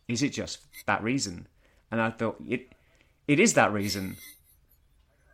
Is 0.07 0.23
it 0.23 0.29
just 0.29 0.59
that 0.85 1.03
reason?" 1.03 1.47
And 1.91 1.99
I 2.01 2.11
thought 2.11 2.37
it 2.47 2.71
it 3.27 3.39
is 3.39 3.53
that 3.55 3.73
reason. 3.73 4.17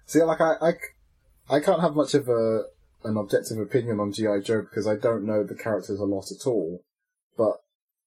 See, 0.05 0.21
like 0.21 0.41
I, 0.41 0.55
I, 0.61 0.73
I 1.49 1.59
can't 1.59 1.81
have 1.81 1.95
much 1.95 2.13
of 2.13 2.27
a 2.27 2.63
an 3.05 3.17
objective 3.17 3.57
opinion 3.59 3.99
on 3.99 4.11
GI 4.11 4.41
Joe 4.43 4.61
because 4.61 4.87
I 4.87 4.95
don't 4.95 5.25
know 5.25 5.43
the 5.43 5.55
characters 5.55 5.99
a 5.99 6.05
lot 6.05 6.31
at 6.31 6.45
all. 6.45 6.83
But 7.37 7.61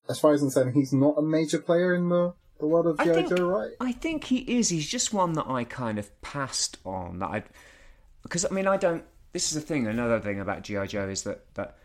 as 0.08 0.18
far 0.18 0.32
as 0.32 0.42
I'm 0.42 0.50
saying, 0.50 0.72
he's 0.72 0.92
not 0.92 1.14
a 1.16 1.22
major 1.22 1.58
player 1.58 1.94
in 1.94 2.08
the, 2.08 2.34
the 2.58 2.66
world 2.66 2.86
of 2.86 2.98
GI 2.98 3.34
Joe, 3.34 3.48
right? 3.48 3.70
I 3.80 3.92
think 3.92 4.24
he 4.24 4.38
is. 4.38 4.68
He's 4.68 4.88
just 4.88 5.14
one 5.14 5.34
that 5.34 5.48
I 5.48 5.64
kind 5.64 5.98
of 5.98 6.20
passed 6.20 6.78
on. 6.84 7.20
That 7.20 7.30
I, 7.30 7.42
because 8.22 8.44
I 8.44 8.50
mean, 8.50 8.66
I 8.66 8.76
don't. 8.76 9.04
This 9.32 9.48
is 9.48 9.54
the 9.54 9.60
thing. 9.60 9.86
Another 9.86 10.20
thing 10.20 10.40
about 10.40 10.62
GI 10.62 10.88
Joe 10.88 11.08
is 11.08 11.22
that 11.22 11.54
that 11.54 11.78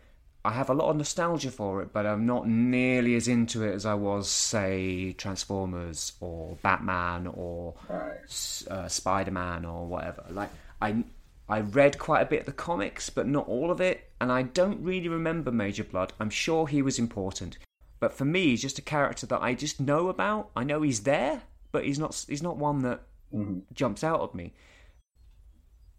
I 0.44 0.52
have 0.52 0.68
a 0.68 0.74
lot 0.74 0.90
of 0.90 0.96
nostalgia 0.96 1.50
for 1.50 1.80
it, 1.82 1.92
but 1.92 2.04
I'm 2.04 2.26
not 2.26 2.46
nearly 2.46 3.14
as 3.14 3.28
into 3.28 3.62
it 3.62 3.72
as 3.72 3.86
I 3.86 3.94
was, 3.94 4.28
say, 4.28 5.12
Transformers 5.14 6.12
or 6.20 6.58
Batman 6.62 7.26
or 7.26 7.74
Right. 7.88 8.62
Uh, 8.70 8.88
Spider 8.88 9.30
Man 9.30 9.64
or 9.64 9.86
whatever. 9.86 10.24
Like 10.30 10.50
I. 10.80 11.04
I 11.46 11.60
read 11.60 11.98
quite 11.98 12.22
a 12.22 12.24
bit 12.24 12.40
of 12.40 12.46
the 12.46 12.52
comics, 12.52 13.10
but 13.10 13.26
not 13.26 13.46
all 13.48 13.70
of 13.70 13.78
it, 13.78 14.08
and 14.18 14.32
I 14.32 14.40
don't 14.40 14.82
really 14.82 15.10
remember 15.10 15.52
Major 15.52 15.84
Blood. 15.84 16.14
I'm 16.18 16.30
sure 16.30 16.66
he 16.66 16.80
was 16.80 16.98
important, 16.98 17.58
but 18.00 18.14
for 18.14 18.24
me, 18.24 18.44
he's 18.46 18.62
just 18.62 18.78
a 18.78 18.82
character 18.82 19.26
that 19.26 19.42
I 19.42 19.52
just 19.52 19.78
know 19.78 20.08
about. 20.08 20.48
I 20.56 20.64
know 20.64 20.80
he's 20.80 21.02
there, 21.02 21.42
but 21.70 21.84
he's 21.84 21.98
not. 21.98 22.24
He's 22.26 22.42
not 22.42 22.56
one 22.56 22.78
that 22.84 23.02
jumps 23.74 24.02
out 24.02 24.22
at 24.22 24.34
me. 24.34 24.54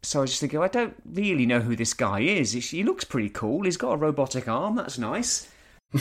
So 0.05 0.19
I 0.19 0.21
was 0.21 0.31
just 0.31 0.41
thinking, 0.41 0.59
I 0.59 0.67
don't 0.67 0.95
really 1.03 1.47
know 1.47 1.61
who 1.61 1.75
this 1.75 1.93
guy 1.93 2.19
is. 2.19 2.51
He 2.51 2.83
looks 2.83 3.03
pretty 3.03 3.29
cool. 3.29 3.63
He's 3.63 3.77
got 3.77 3.93
a 3.93 3.97
robotic 3.97 4.47
arm. 4.47 4.75
That's 4.75 4.99
nice. 4.99 5.49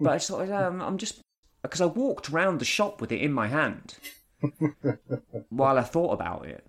but 0.00 0.12
I 0.12 0.18
thought, 0.18 0.50
um, 0.50 0.80
I'm 0.80 0.98
just 0.98 1.20
because 1.62 1.80
I 1.80 1.86
walked 1.86 2.28
round 2.28 2.60
the 2.60 2.64
shop 2.64 3.00
with 3.00 3.10
it 3.10 3.20
in 3.20 3.32
my 3.32 3.48
hand 3.48 3.96
while 5.48 5.78
I 5.78 5.82
thought 5.82 6.12
about 6.12 6.46
it, 6.46 6.64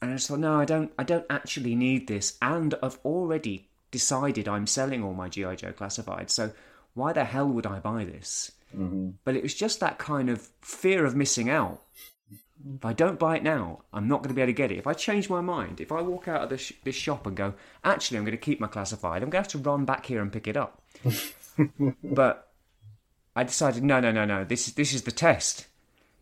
and 0.00 0.12
I 0.12 0.14
just 0.14 0.28
thought, 0.28 0.38
no, 0.38 0.60
I 0.60 0.64
don't. 0.64 0.92
I 0.98 1.02
don't 1.02 1.26
actually 1.28 1.74
need 1.74 2.06
this, 2.06 2.36
and 2.40 2.74
I've 2.82 2.98
already 3.04 3.68
decided 3.90 4.46
I'm 4.46 4.66
selling 4.66 5.02
all 5.02 5.14
my 5.14 5.28
GI 5.28 5.56
Joe 5.56 5.72
classified. 5.72 6.30
So 6.30 6.52
why 6.94 7.12
the 7.12 7.24
hell 7.24 7.48
would 7.48 7.66
I 7.66 7.80
buy 7.80 8.04
this? 8.04 8.52
But 9.24 9.36
it 9.36 9.42
was 9.42 9.54
just 9.54 9.80
that 9.80 9.98
kind 9.98 10.30
of 10.30 10.48
fear 10.60 11.04
of 11.04 11.16
missing 11.16 11.50
out. 11.50 11.82
If 12.76 12.84
I 12.84 12.92
don't 12.92 13.18
buy 13.18 13.36
it 13.36 13.42
now, 13.42 13.82
I'm 13.92 14.08
not 14.08 14.18
going 14.18 14.28
to 14.28 14.34
be 14.34 14.42
able 14.42 14.50
to 14.52 14.56
get 14.56 14.70
it. 14.70 14.78
If 14.78 14.86
I 14.86 14.92
change 14.92 15.28
my 15.28 15.40
mind, 15.40 15.80
if 15.80 15.90
I 15.90 16.00
walk 16.00 16.28
out 16.28 16.42
of 16.42 16.50
this, 16.50 16.60
sh- 16.60 16.72
this 16.84 16.94
shop 16.94 17.26
and 17.26 17.36
go, 17.36 17.54
actually, 17.82 18.18
I'm 18.18 18.24
going 18.24 18.36
to 18.36 18.38
keep 18.38 18.60
my 18.60 18.66
classified, 18.66 19.22
I'm 19.22 19.30
going 19.30 19.42
to 19.44 19.48
have 19.54 19.62
to 19.62 19.70
run 19.70 19.84
back 19.84 20.06
here 20.06 20.20
and 20.20 20.32
pick 20.32 20.46
it 20.46 20.56
up. 20.56 20.82
but 22.04 22.52
I 23.34 23.44
decided, 23.44 23.82
no, 23.82 24.00
no, 24.00 24.12
no, 24.12 24.24
no. 24.24 24.44
This 24.44 24.68
is 24.68 24.74
this 24.74 24.92
is 24.92 25.02
the 25.02 25.12
test. 25.12 25.66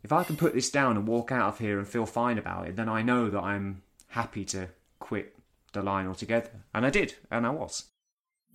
If 0.03 0.13
I 0.13 0.25
can 0.25 0.37
put 0.37 0.55
this 0.55 0.71
down 0.71 0.97
and 0.97 1.07
walk 1.07 1.31
out 1.31 1.49
of 1.49 1.59
here 1.59 1.79
and 1.79 1.87
feel 1.87 2.07
fine 2.07 2.39
about 2.39 2.69
it, 2.69 2.77
then 2.77 2.89
I 2.89 3.03
know 3.03 3.29
that 3.29 3.43
I'm 3.43 3.83
happy 4.09 4.45
to 4.47 4.69
quit 4.99 5.35
the 5.73 5.83
line 5.83 6.07
altogether. 6.07 6.51
And 6.73 6.87
I 6.87 6.91
did, 6.91 7.17
and 7.31 7.47
I 7.47 7.51
was. 7.51 7.85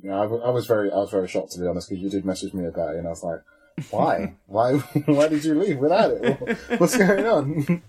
Yeah, 0.01 0.19
I, 0.19 0.23
w- 0.23 0.41
I 0.41 0.49
was 0.49 0.65
very, 0.65 0.91
I 0.91 0.97
was 0.97 1.11
very 1.11 1.27
shocked 1.27 1.51
to 1.51 1.59
be 1.59 1.67
honest 1.67 1.89
because 1.89 2.03
you 2.03 2.09
did 2.09 2.25
message 2.25 2.53
me 2.53 2.65
about 2.65 2.95
it, 2.95 2.97
and 2.97 3.07
I 3.07 3.11
was 3.11 3.23
like, 3.23 3.41
"Why? 3.89 4.36
why? 4.47 4.78
Why 5.05 5.28
did 5.28 5.43
you 5.43 5.55
leave 5.55 5.78
without 5.78 6.11
it? 6.11 6.57
What's 6.80 6.97
going 6.97 7.26
on?" 7.26 7.82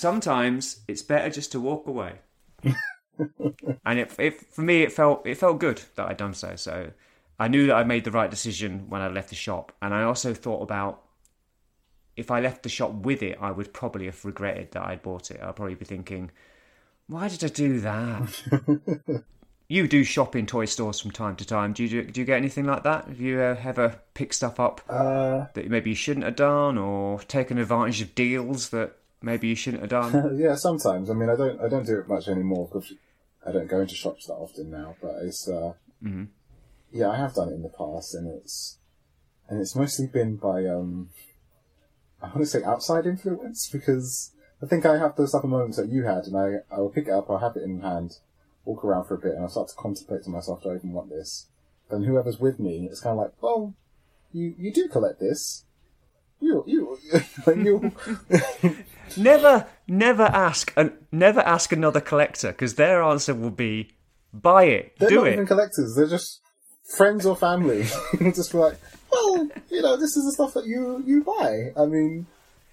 sometimes 0.00 0.80
it's 0.88 1.02
better 1.02 1.30
just 1.30 1.52
to 1.52 1.60
walk 1.60 1.86
away. 1.86 2.14
and 2.64 3.98
it, 3.98 4.14
it, 4.18 4.40
for 4.52 4.62
me, 4.62 4.82
it 4.82 4.92
felt 4.92 5.26
it 5.26 5.36
felt 5.36 5.60
good 5.60 5.82
that 5.94 6.08
I'd 6.08 6.16
done 6.16 6.34
so. 6.34 6.56
So 6.56 6.90
I 7.38 7.48
knew 7.48 7.66
that 7.68 7.76
I 7.76 7.84
made 7.84 8.04
the 8.04 8.10
right 8.10 8.30
decision 8.30 8.86
when 8.88 9.02
I 9.02 9.08
left 9.08 9.28
the 9.28 9.34
shop, 9.36 9.72
and 9.80 9.94
I 9.94 10.02
also 10.02 10.34
thought 10.34 10.62
about 10.62 11.02
if 12.16 12.30
I 12.30 12.40
left 12.40 12.62
the 12.62 12.68
shop 12.68 12.92
with 12.92 13.22
it, 13.22 13.38
I 13.40 13.50
would 13.50 13.72
probably 13.72 14.06
have 14.06 14.24
regretted 14.24 14.72
that 14.72 14.82
I'd 14.82 15.02
bought 15.02 15.30
it. 15.30 15.40
I'd 15.40 15.56
probably 15.56 15.74
be 15.74 15.84
thinking, 15.84 16.30
why 17.06 17.28
did 17.28 17.44
I 17.44 17.48
do 17.48 17.80
that? 17.80 19.24
you 19.70 19.86
do 19.86 20.02
shop 20.02 20.34
in 20.34 20.46
toy 20.46 20.64
stores 20.64 20.98
from 20.98 21.12
time 21.12 21.36
to 21.36 21.46
time. 21.46 21.72
Do 21.72 21.84
you 21.84 21.88
do, 21.88 22.10
do 22.10 22.20
you 22.20 22.26
get 22.26 22.36
anything 22.36 22.64
like 22.64 22.82
that? 22.82 23.06
Have 23.06 23.20
you 23.20 23.40
uh, 23.40 23.56
ever 23.62 24.00
picked 24.14 24.34
stuff 24.34 24.58
up 24.58 24.80
uh, 24.88 25.46
that 25.54 25.70
maybe 25.70 25.90
you 25.90 25.96
shouldn't 25.96 26.26
have 26.26 26.34
done, 26.34 26.76
or 26.76 27.20
taken 27.20 27.56
advantage 27.56 28.02
of 28.02 28.12
deals 28.16 28.70
that 28.70 28.96
maybe 29.22 29.46
you 29.46 29.54
shouldn't 29.54 29.82
have 29.82 29.90
done? 29.90 30.36
yeah, 30.40 30.56
sometimes. 30.56 31.08
I 31.08 31.14
mean, 31.14 31.30
I 31.30 31.36
don't, 31.36 31.60
I 31.60 31.68
don't 31.68 31.86
do 31.86 32.00
it 32.00 32.08
much 32.08 32.26
anymore 32.26 32.68
because 32.70 32.92
I 33.46 33.52
don't 33.52 33.68
go 33.68 33.80
into 33.80 33.94
shops 33.94 34.26
that 34.26 34.34
often 34.34 34.72
now. 34.72 34.96
But 35.00 35.14
it's, 35.22 35.48
uh, 35.48 35.74
yeah, 36.90 37.08
I 37.08 37.16
have 37.16 37.34
done 37.34 37.50
it 37.50 37.54
in 37.54 37.62
the 37.62 37.68
past, 37.68 38.12
and 38.16 38.26
it's, 38.26 38.78
and 39.48 39.60
it's 39.60 39.76
mostly 39.76 40.08
been 40.08 40.34
by, 40.34 40.66
um, 40.66 41.10
I 42.20 42.26
want 42.26 42.40
to 42.40 42.46
say 42.46 42.64
outside 42.64 43.06
influence 43.06 43.68
because 43.72 44.32
I 44.60 44.66
think 44.66 44.84
I 44.84 44.98
have 44.98 45.14
those 45.14 45.30
type 45.30 45.44
of 45.44 45.50
moments 45.50 45.76
that 45.76 45.90
you 45.90 46.02
had, 46.02 46.24
and 46.24 46.36
I, 46.36 46.74
I 46.74 46.80
will 46.80 46.90
pick 46.90 47.06
it 47.06 47.12
up, 47.12 47.30
I'll 47.30 47.38
have 47.38 47.54
it 47.54 47.62
in 47.62 47.82
hand, 47.82 48.18
walk 48.70 48.84
around 48.84 49.04
for 49.06 49.14
a 49.14 49.18
bit, 49.18 49.32
and 49.32 49.42
I'll 49.42 49.48
start 49.48 49.68
to 49.68 49.74
contemplate 49.76 50.22
to 50.24 50.30
myself, 50.30 50.62
do 50.62 50.70
I 50.70 50.76
even 50.76 50.92
want 50.92 51.10
this? 51.10 51.46
Then 51.90 52.04
whoever's 52.04 52.38
with 52.38 52.58
me, 52.60 52.88
it's 52.90 53.00
kind 53.00 53.18
of 53.18 53.24
like, 53.24 53.32
well, 53.42 53.74
you, 54.32 54.54
you 54.58 54.72
do 54.72 54.88
collect 54.88 55.18
this. 55.20 55.64
you, 56.40 56.64
you, 56.66 56.98
you. 57.46 57.92
Never, 59.16 59.66
never 59.88 60.22
ask, 60.22 60.72
an, 60.76 60.92
never 61.10 61.40
ask 61.40 61.72
another 61.72 62.00
collector 62.00 62.52
because 62.52 62.76
their 62.76 63.02
answer 63.02 63.34
will 63.34 63.50
be, 63.50 63.90
"Buy 64.32 64.64
it, 64.66 64.94
They're 65.00 65.08
do 65.08 65.16
not 65.16 65.26
it." 65.26 65.32
even 65.32 65.46
collectors. 65.46 65.96
They're 65.96 66.06
just 66.06 66.40
friends 66.96 67.26
or 67.26 67.34
family. 67.34 67.86
just 68.20 68.54
like, 68.54 68.78
well, 69.10 69.48
you 69.68 69.82
know, 69.82 69.96
this 69.96 70.16
is 70.16 70.24
the 70.26 70.32
stuff 70.32 70.54
that 70.54 70.64
you 70.66 71.02
you 71.04 71.24
buy. 71.24 71.72
I 71.76 71.86
mean, 71.86 72.28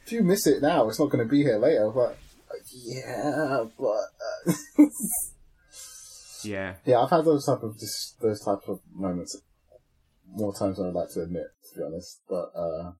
if 0.05 0.11
you 0.11 0.21
miss 0.21 0.45
it 0.45 0.61
now, 0.61 0.87
it's 0.87 0.99
not 0.99 1.09
going 1.09 1.25
to 1.25 1.29
be 1.29 1.41
here 1.41 1.57
later. 1.57 1.89
But 1.89 2.19
yeah, 2.71 3.63
but 3.79 4.05
uh, 4.47 4.53
Yeah, 6.47 6.75
yeah, 6.85 6.99
I've 6.99 7.09
had 7.09 7.25
those 7.25 7.45
type 7.45 7.63
of 7.63 7.77
just 7.79 8.19
those 8.21 8.41
type 8.41 8.67
of 8.67 8.79
moments 8.93 9.39
more 10.29 10.53
times 10.53 10.77
than 10.77 10.87
I'd 10.87 10.93
like 10.93 11.09
to 11.11 11.21
admit, 11.21 11.47
to 11.69 11.79
be 11.79 11.85
honest. 11.85 12.21
But 12.29 12.51
uh, 12.55 12.91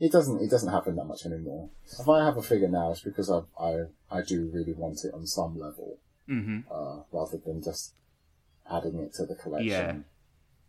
it 0.00 0.12
doesn't 0.12 0.42
it 0.42 0.50
doesn't 0.50 0.72
happen 0.72 0.96
that 0.96 1.04
much 1.04 1.24
anymore. 1.26 1.70
If 1.98 2.08
I 2.08 2.24
have 2.24 2.36
a 2.36 2.42
figure 2.42 2.68
now, 2.68 2.92
it's 2.92 3.02
because 3.02 3.30
I 3.30 3.40
I 3.62 3.84
I 4.10 4.22
do 4.22 4.50
really 4.52 4.72
want 4.72 5.04
it 5.04 5.14
on 5.14 5.26
some 5.26 5.58
level, 5.58 5.98
hmm 6.26 6.60
uh, 6.70 7.00
rather 7.12 7.38
than 7.38 7.62
just 7.62 7.94
adding 8.70 8.98
it 8.98 9.14
to 9.14 9.26
the 9.26 9.34
collection. 9.34 9.68
Yeah. 9.68 9.94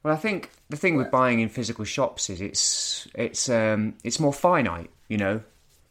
Well, 0.04 0.14
I 0.14 0.18
think 0.18 0.52
the 0.70 0.78
thing 0.78 0.98
with 0.98 1.10
buying 1.10 1.40
in 1.40 1.50
physical 1.50 1.84
shops 1.84 2.30
is 2.30 2.40
it's 2.40 3.08
it's 3.16 3.50
um 3.50 3.96
it's 4.04 4.20
more 4.20 4.34
finite. 4.34 4.92
You 5.08 5.18
know, 5.18 5.42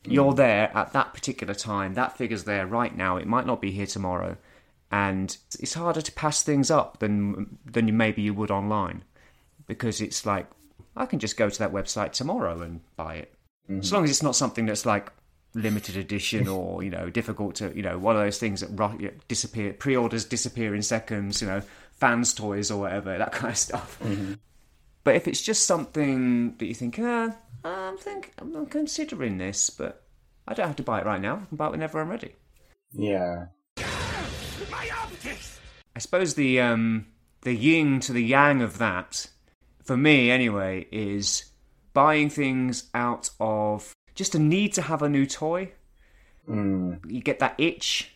you're 0.05 0.35
there 0.35 0.71
at 0.77 0.93
that 0.93 1.13
particular 1.15 1.55
time. 1.55 1.95
That 1.95 2.17
figure's 2.17 2.45
there 2.45 2.67
right 2.67 2.97
now. 2.97 3.17
It 3.17 3.27
might 3.27 3.47
not 3.47 3.61
be 3.61 3.73
here 3.73 3.87
tomorrow, 3.87 4.37
and 4.95 5.37
it's 5.59 5.75
harder 5.75 6.01
to 6.01 6.13
pass 6.13 6.45
things 6.45 6.71
up 6.71 7.01
than 7.01 7.59
than 7.67 7.97
maybe 7.97 8.23
you 8.23 8.33
would 8.33 8.53
online, 8.53 9.03
because 9.67 10.01
it's 10.01 10.25
like 10.25 10.47
I 10.97 11.05
can 11.05 11.19
just 11.19 11.37
go 11.37 11.51
to 11.51 11.59
that 11.59 11.73
website 11.73 12.13
tomorrow 12.13 12.61
and 12.61 12.81
buy 12.95 13.17
it, 13.17 13.35
as 13.69 13.93
long 13.93 14.05
as 14.05 14.11
it's 14.11 14.23
not 14.23 14.37
something 14.37 14.67
that's 14.67 14.87
like 14.87 15.11
limited 15.53 15.97
edition 15.97 16.47
or 16.57 16.85
you 16.85 16.91
know 16.91 17.11
difficult 17.11 17.57
to 17.57 17.75
you 17.75 17.83
know 17.83 17.99
one 17.99 18.15
of 18.15 18.23
those 18.23 18.39
things 18.39 18.61
that 18.61 18.71
ru- 18.71 19.11
disappear 19.27 19.73
pre-orders 19.73 20.25
disappear 20.25 20.77
in 20.77 20.83
seconds 20.83 21.43
you 21.43 21.49
know 21.49 21.61
FansToys 22.01 22.71
or 22.71 22.77
whatever 22.77 23.19
that 23.19 23.33
kind 23.33 23.51
of 23.51 23.59
stuff. 23.59 23.99
But 25.03 25.17
if 25.17 25.27
it's 25.27 25.43
just 25.43 25.67
something 25.67 26.57
that 26.59 26.67
you 26.67 26.75
think 26.75 27.01
uh, 27.01 27.31
i'm 27.65 27.99
think 27.99 28.33
i'm 28.39 28.67
considering 28.67 29.39
this 29.39 29.71
but 29.71 30.05
i 30.47 30.55
don't 30.55 30.69
have 30.69 30.77
to 30.77 30.85
buy 30.85 31.01
it 31.01 31.07
right 31.07 31.21
now. 31.21 31.35
I 31.43 31.47
can 31.47 31.57
buy 31.57 31.67
it 31.67 31.73
whenever 31.73 32.01
i'm 32.01 32.09
ready. 32.09 32.35
Yeah. 32.93 33.47
My 34.71 34.89
optics! 35.03 35.61
i 35.97 35.99
suppose 35.99 36.35
the 36.35 36.61
um 36.61 37.07
the 37.43 37.55
yin 37.55 38.01
to 38.01 38.13
the 38.13 38.23
yang 38.23 38.63
of 38.63 38.79
that 38.79 39.29
for 39.85 39.97
me 39.97 40.31
anyway 40.31 40.87
is 40.91 41.45
buying 41.93 42.29
things 42.29 42.91
out 42.95 43.31
of 43.39 43.93
just 44.15 44.35
a 44.35 44.39
need 44.39 44.73
to 44.73 44.83
have 44.83 45.03
a 45.03 45.09
new 45.09 45.27
toy 45.27 45.73
Mm, 46.49 47.11
you 47.11 47.23
get 47.23 47.39
that 47.39 47.55
itch 47.57 48.15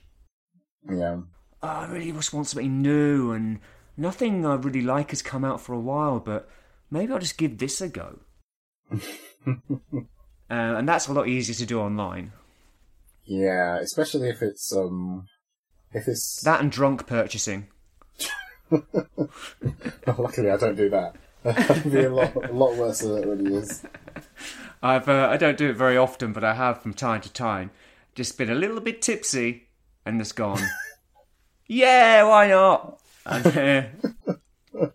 yeah. 0.89 1.19
oh, 1.63 1.67
I 1.67 1.87
really 1.87 2.13
just 2.13 2.33
want 2.33 2.47
something 2.47 2.81
new, 2.81 3.33
and 3.33 3.61
nothing 3.97 4.47
I 4.47 4.55
really 4.55 4.83
like 4.83 5.11
has 5.11 5.23
come 5.23 5.45
out 5.45 5.61
for 5.61 5.73
a 5.73 5.81
while, 5.81 6.21
but 6.21 6.49
maybe 6.91 7.13
I'll 7.13 7.19
just 7.19 7.39
give 7.39 7.59
this 7.59 7.81
a 7.81 7.89
go. 7.89 8.21
uh, 8.93 8.97
and 10.49 10.89
that's 10.89 11.09
a 11.09 11.13
lot 11.13 11.29
easier 11.29 11.55
to 11.57 11.67
do 11.67 11.81
online. 11.81 12.33
Yeah, 13.25 13.79
especially 13.79 14.31
if 14.31 14.41
it's 14.41 14.73
um 14.75 15.27
if 15.93 16.09
it's 16.09 16.41
That 16.43 16.61
and 16.61 16.71
drunk 16.71 17.07
purchasing. 17.07 17.69
luckily 20.07 20.51
I 20.51 20.57
don't 20.57 20.77
do 20.77 20.91
that. 20.91 21.15
That'd 21.43 21.93
be 21.93 22.05
a 22.05 22.11
lot 22.11 22.35
a 22.35 22.53
lot 22.53 22.77
worse 22.77 23.01
than 23.01 23.19
it 23.19 23.27
really 23.27 23.55
is. 23.55 23.85
I've 24.83 25.09
uh, 25.09 25.29
I 25.31 25.37
don't 25.37 25.57
do 25.57 25.71
it 25.71 25.77
very 25.77 25.97
often, 25.97 26.33
but 26.33 26.45
I 26.45 26.55
have 26.55 26.83
from 26.83 26.95
time 26.95 27.21
to 27.23 27.33
time. 27.33 27.71
Just 28.15 28.37
been 28.37 28.51
a 28.51 28.55
little 28.55 28.81
bit 28.81 29.01
tipsy 29.01 29.69
and 30.05 30.21
just 30.21 30.37
gone. 30.37 30.61
yeah, 31.67 32.25
why 32.25 32.49
not? 32.49 33.01
And 33.25 33.47
uh, 33.47 34.33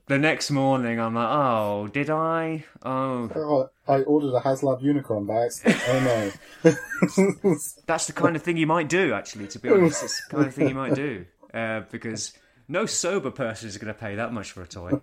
the 0.08 0.18
next 0.18 0.52
morning, 0.52 1.00
I'm 1.00 1.16
like, 1.16 1.28
oh, 1.30 1.88
did 1.88 2.10
I? 2.10 2.66
Oh, 2.84 3.30
Oh, 3.36 3.70
I 3.88 4.02
ordered 4.02 4.36
a 4.36 4.42
HasLab 4.42 4.82
unicorn 4.82 5.26
by 5.26 5.46
accident. 5.46 5.82
Oh 5.88 6.32
no. 6.64 7.56
That's 7.86 8.08
the 8.08 8.14
kind 8.14 8.36
of 8.36 8.44
thing 8.44 8.58
you 8.58 8.68
might 8.68 8.90
do, 8.90 9.14
actually, 9.14 9.48
to 9.50 9.60
be 9.60 9.70
honest. 9.70 10.04
It's 10.04 10.26
the 10.28 10.36
kind 10.36 10.48
of 10.48 10.54
thing 10.54 10.70
you 10.70 10.76
might 10.76 10.96
do. 10.96 11.26
Uh, 11.54 11.82
because 11.92 12.34
no 12.68 12.86
sober 12.86 13.32
person 13.32 13.68
is 13.70 13.78
going 13.78 13.94
to 13.94 14.00
pay 14.00 14.16
that 14.16 14.34
much 14.34 14.52
for 14.52 14.62
a 14.62 14.68
toy. 14.68 15.02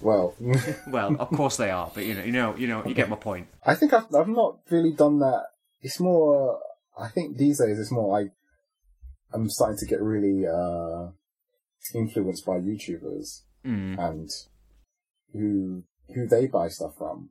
well, 0.00 0.34
Well, 0.88 1.16
of 1.18 1.28
course 1.30 1.56
they 1.56 1.70
are, 1.70 1.90
but 1.94 2.04
you 2.04 2.14
know, 2.14 2.22
you 2.24 2.32
know, 2.32 2.56
you 2.56 2.66
know, 2.66 2.84
you 2.84 2.94
get 2.94 3.08
my 3.08 3.16
point. 3.16 3.46
I 3.64 3.74
think 3.74 3.92
I've 3.92 4.12
I've 4.14 4.28
not 4.28 4.58
really 4.70 4.92
done 4.92 5.18
that. 5.20 5.44
It's 5.80 6.00
more. 6.00 6.58
I 6.98 7.08
think 7.08 7.36
these 7.36 7.58
days 7.58 7.78
it's 7.78 7.90
more 7.92 8.10
like 8.20 8.32
I'm 9.32 9.48
starting 9.48 9.78
to 9.78 9.86
get 9.86 10.00
really 10.00 10.46
uh 10.46 11.08
influenced 11.94 12.46
by 12.46 12.58
YouTubers 12.58 13.42
Mm. 13.64 13.96
and 13.96 14.28
who 15.32 15.84
who 16.14 16.26
they 16.26 16.46
buy 16.48 16.68
stuff 16.68 16.96
from, 16.98 17.30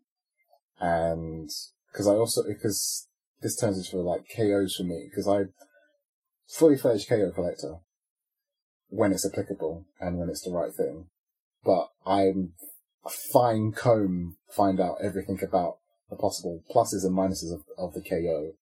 and 0.79 1.49
because 1.91 2.07
I 2.07 2.13
also 2.13 2.43
because 2.47 3.07
this 3.41 3.57
turns 3.57 3.77
into 3.77 4.01
like 4.01 4.29
KOs 4.33 4.75
for 4.75 4.83
me 4.83 5.07
because 5.09 5.27
I 5.27 5.51
fully 6.47 6.77
fledged 6.77 7.09
KO 7.09 7.31
collector 7.31 7.79
when 8.87 9.11
it's 9.11 9.25
applicable 9.25 9.85
and 9.99 10.17
when 10.17 10.29
it's 10.29 10.43
the 10.43 10.51
right 10.51 10.73
thing, 10.73 11.07
but 11.65 11.89
I'm 12.05 12.53
a 13.05 13.09
fine 13.09 13.71
comb 13.73 14.37
find 14.49 14.79
out 14.79 14.97
everything 15.03 15.39
about 15.43 15.79
the 16.09 16.15
possible 16.15 16.63
pluses 16.73 17.03
and 17.03 17.17
minuses 17.17 17.53
of, 17.53 17.63
of 17.77 17.93
the 17.93 18.01
KO 18.01 18.53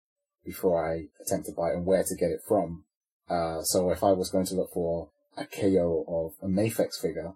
before 0.46 0.84
I 0.84 1.10
attempt 1.22 1.48
to 1.48 1.52
buy 1.52 1.70
it 1.70 1.76
and 1.76 1.86
where 1.86 2.04
to 2.04 2.16
get 2.16 2.32
it 2.32 2.42
from. 2.48 2.86
Uh, 3.30 3.62
so 3.62 3.92
if 3.92 4.04
I 4.04 4.12
was 4.12 4.32
going 4.32 4.46
to 4.48 4.56
look 4.56 4.72
for 4.74 5.10
a 5.40 5.46
KO 5.46 6.06
of 6.08 6.48
a 6.48 6.52
Mafex 6.52 7.00
figure, 7.02 7.34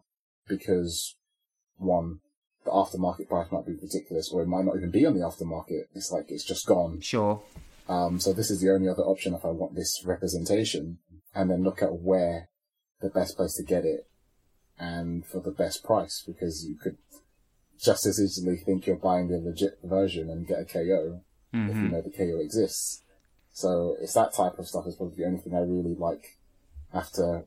because 0.47 1.15
one, 1.77 2.19
the 2.65 2.71
aftermarket 2.71 3.29
price 3.29 3.51
might 3.51 3.65
be 3.65 3.73
ridiculous, 3.73 4.29
or 4.31 4.41
it 4.43 4.47
might 4.47 4.65
not 4.65 4.75
even 4.75 4.91
be 4.91 5.05
on 5.05 5.13
the 5.13 5.21
aftermarket. 5.21 5.85
It's 5.95 6.11
like 6.11 6.25
it's 6.29 6.45
just 6.45 6.67
gone. 6.67 7.01
Sure. 7.01 7.41
Um, 7.87 8.19
so 8.19 8.33
this 8.33 8.49
is 8.49 8.61
the 8.61 8.71
only 8.71 8.87
other 8.87 9.03
option 9.03 9.33
if 9.33 9.43
I 9.43 9.49
want 9.49 9.75
this 9.75 10.03
representation, 10.05 10.99
and 11.33 11.49
then 11.49 11.63
look 11.63 11.81
at 11.81 12.01
where 12.01 12.49
the 13.01 13.09
best 13.09 13.37
place 13.37 13.55
to 13.55 13.63
get 13.63 13.85
it, 13.85 14.07
and 14.77 15.25
for 15.25 15.39
the 15.39 15.51
best 15.51 15.83
price, 15.83 16.23
because 16.25 16.65
you 16.65 16.75
could 16.75 16.97
just 17.83 18.05
as 18.05 18.21
easily 18.21 18.57
think 18.57 18.85
you're 18.85 18.95
buying 18.95 19.27
the 19.27 19.37
legit 19.37 19.79
version 19.83 20.29
and 20.29 20.47
get 20.47 20.59
a 20.59 20.65
KO 20.65 21.21
if 21.51 21.75
you 21.75 21.89
know 21.89 22.01
the 22.01 22.09
KO 22.09 22.39
exists. 22.39 23.03
So 23.51 23.95
it's 24.01 24.13
that 24.13 24.33
type 24.33 24.57
of 24.57 24.67
stuff 24.67 24.87
is 24.87 24.95
probably 24.95 25.17
the 25.17 25.25
only 25.25 25.39
thing 25.39 25.53
I 25.53 25.59
really 25.59 25.95
like 25.95 26.37
to 27.13 27.43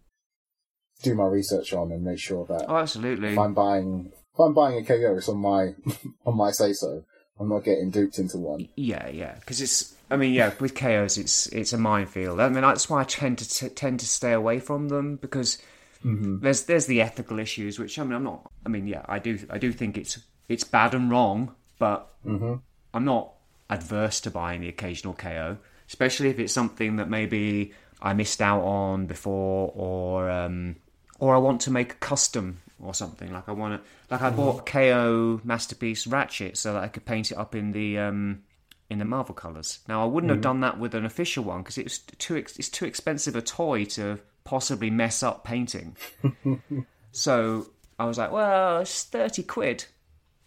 do 1.03 1.15
my 1.15 1.27
research 1.27 1.73
on 1.73 1.93
and 1.93 2.03
make 2.05 2.19
sure 2.19 2.47
that 2.47 2.65
Oh, 2.69 2.77
absolutely. 2.77 3.33
if 3.33 3.39
I'm 3.39 3.55
buying 3.55 4.13
if 4.35 4.41
I'm 4.41 4.55
buying 4.55 4.79
a 4.79 4.85
KO, 4.85 5.17
it's 5.17 5.29
on 5.29 5.39
my 5.39 5.75
on 6.27 6.37
my 6.37 6.51
say 6.51 6.73
so. 6.73 7.05
I'm 7.39 7.49
not 7.51 7.65
getting 7.65 7.91
duped 7.91 8.19
into 8.19 8.39
one. 8.39 8.67
Yeah, 8.77 9.09
yeah. 9.11 9.35
Because 9.35 9.61
it's, 9.61 9.95
I 10.11 10.17
mean, 10.17 10.33
yeah, 10.33 10.53
with 10.59 10.75
KOs, 10.75 11.19
it's 11.19 11.47
it's 11.49 11.75
a 11.75 11.79
minefield. 11.79 12.41
I 12.41 12.49
mean, 12.49 12.63
that's 12.63 12.89
why 12.89 13.03
I 13.03 13.05
tend 13.05 13.37
to 13.39 13.49
t- 13.49 13.69
tend 13.69 14.01
to 14.01 14.07
stay 14.07 14.33
away 14.33 14.59
from 14.59 14.89
them 14.89 15.17
because 15.17 15.59
there's 16.03 16.65
there's 16.65 16.87
the 16.87 17.03
ethical 17.03 17.39
issues, 17.39 17.79
which 17.79 17.99
I 17.99 18.05
mean, 18.05 18.13
I'm 18.13 18.25
not. 18.25 18.51
I 18.65 18.69
mean, 18.71 18.87
yeah, 18.87 19.05
I 19.07 19.19
do 19.19 19.39
I 19.51 19.59
do 19.59 19.71
think 19.73 19.99
it's 19.99 20.19
it's 20.49 20.65
bad 20.65 20.95
and 20.95 21.11
wrong, 21.11 21.55
but 21.79 22.09
I'm 22.25 23.05
not 23.05 23.33
adverse 23.69 24.21
to 24.23 24.31
buying 24.31 24.61
the 24.63 24.69
occasional 24.69 25.13
KO, 25.15 25.59
especially 25.89 26.29
if 26.31 26.39
it's 26.39 26.53
something 26.53 26.97
that 26.97 27.11
maybe 27.11 27.73
I 28.01 28.15
missed 28.15 28.41
out 28.41 28.63
on 28.63 29.07
before, 29.07 29.73
or 29.75 30.31
um, 30.31 30.77
or 31.19 31.35
I 31.35 31.39
want 31.39 31.61
to 31.63 31.71
make 31.71 31.93
a 31.93 31.97
custom 31.97 32.61
or 32.81 32.95
something. 32.95 33.33
Like 33.33 33.49
I 33.49 33.53
want 33.53 33.83
to, 33.83 33.89
like 34.11 34.23
I 34.23 34.31
hmm. 34.31 34.37
bought 34.37 34.67
KO 34.67 35.41
masterpiece 35.45 36.07
Ratchet 36.07 36.57
so 36.57 36.73
that 36.73 36.83
I 36.83 36.89
could 36.89 37.05
paint 37.05 37.31
it 37.31 37.39
up 37.39 37.55
in 37.55 37.73
the 37.73 37.99
um, 37.99 38.43
in 38.91 38.99
the 38.99 39.05
Marvel 39.05 39.35
colors. 39.35 39.81
Now 39.89 40.03
I 40.03 40.07
wouldn't 40.07 40.31
have 40.31 40.39
hmm. 40.39 40.43
done 40.43 40.61
that 40.61 40.79
with 40.79 40.95
an 40.95 41.05
official 41.05 41.45
one 41.45 41.63
because 41.63 41.79
it's 41.79 41.99
too 41.99 42.37
ex- 42.37 42.59
it's 42.59 42.69
too 42.69 42.85
expensive 42.85 43.37
a 43.37 43.43
toy 43.43 43.85
to 43.87 44.21
possibly 44.45 44.91
mess 44.91 45.23
up 45.23 45.45
painting. 45.45 45.97
so 47.13 47.69
I 47.99 48.05
was 48.05 48.19
like, 48.19 48.33
well, 48.33 48.81
it's 48.81 49.05
thirty 49.05 49.43
quid 49.43 49.85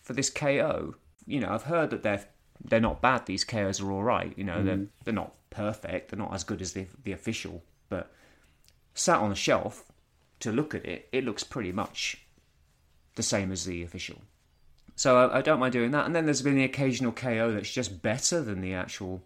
for 0.01 0.13
this 0.13 0.29
KO. 0.29 0.95
You 1.25 1.39
know, 1.39 1.49
I've 1.49 1.63
heard 1.63 1.89
that 1.91 2.03
they're 2.03 2.25
they're 2.63 2.79
not 2.79 3.01
bad. 3.01 3.25
These 3.25 3.43
KOs 3.43 3.81
are 3.81 3.91
all 3.91 4.03
right. 4.03 4.33
You 4.37 4.43
know, 4.43 4.63
they're 4.63 4.75
hmm. 4.75 4.85
they're 5.03 5.13
not 5.13 5.33
perfect. 5.49 6.11
They're 6.11 6.19
not 6.19 6.33
as 6.33 6.43
good 6.43 6.61
as 6.61 6.73
the 6.73 6.85
the 7.03 7.11
official, 7.11 7.63
but 7.89 8.11
sat 8.93 9.19
on 9.19 9.29
the 9.29 9.35
shelf 9.35 9.88
to 10.39 10.51
look 10.51 10.73
at 10.73 10.85
it, 10.85 11.09
it 11.11 11.25
looks 11.25 11.43
pretty 11.43 11.71
much 11.71 12.17
the 13.15 13.23
same 13.23 13.51
as 13.51 13.65
the 13.65 13.83
official. 13.83 14.21
So 14.95 15.17
I, 15.17 15.39
I 15.39 15.41
don't 15.41 15.59
mind 15.59 15.73
doing 15.73 15.91
that. 15.91 16.05
And 16.05 16.15
then 16.15 16.25
there's 16.25 16.41
been 16.41 16.55
the 16.55 16.63
occasional 16.63 17.11
KO 17.11 17.51
that's 17.53 17.71
just 17.71 18.01
better 18.01 18.41
than 18.41 18.61
the 18.61 18.73
actual 18.73 19.21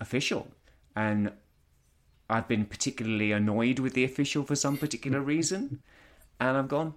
official, 0.00 0.48
and 0.96 1.30
I've 2.28 2.48
been 2.48 2.64
particularly 2.64 3.32
annoyed 3.32 3.78
with 3.78 3.94
the 3.94 4.04
official 4.04 4.42
for 4.42 4.56
some 4.56 4.76
particular 4.76 5.20
reason, 5.20 5.82
and 6.40 6.56
I've 6.56 6.68
gone, 6.68 6.94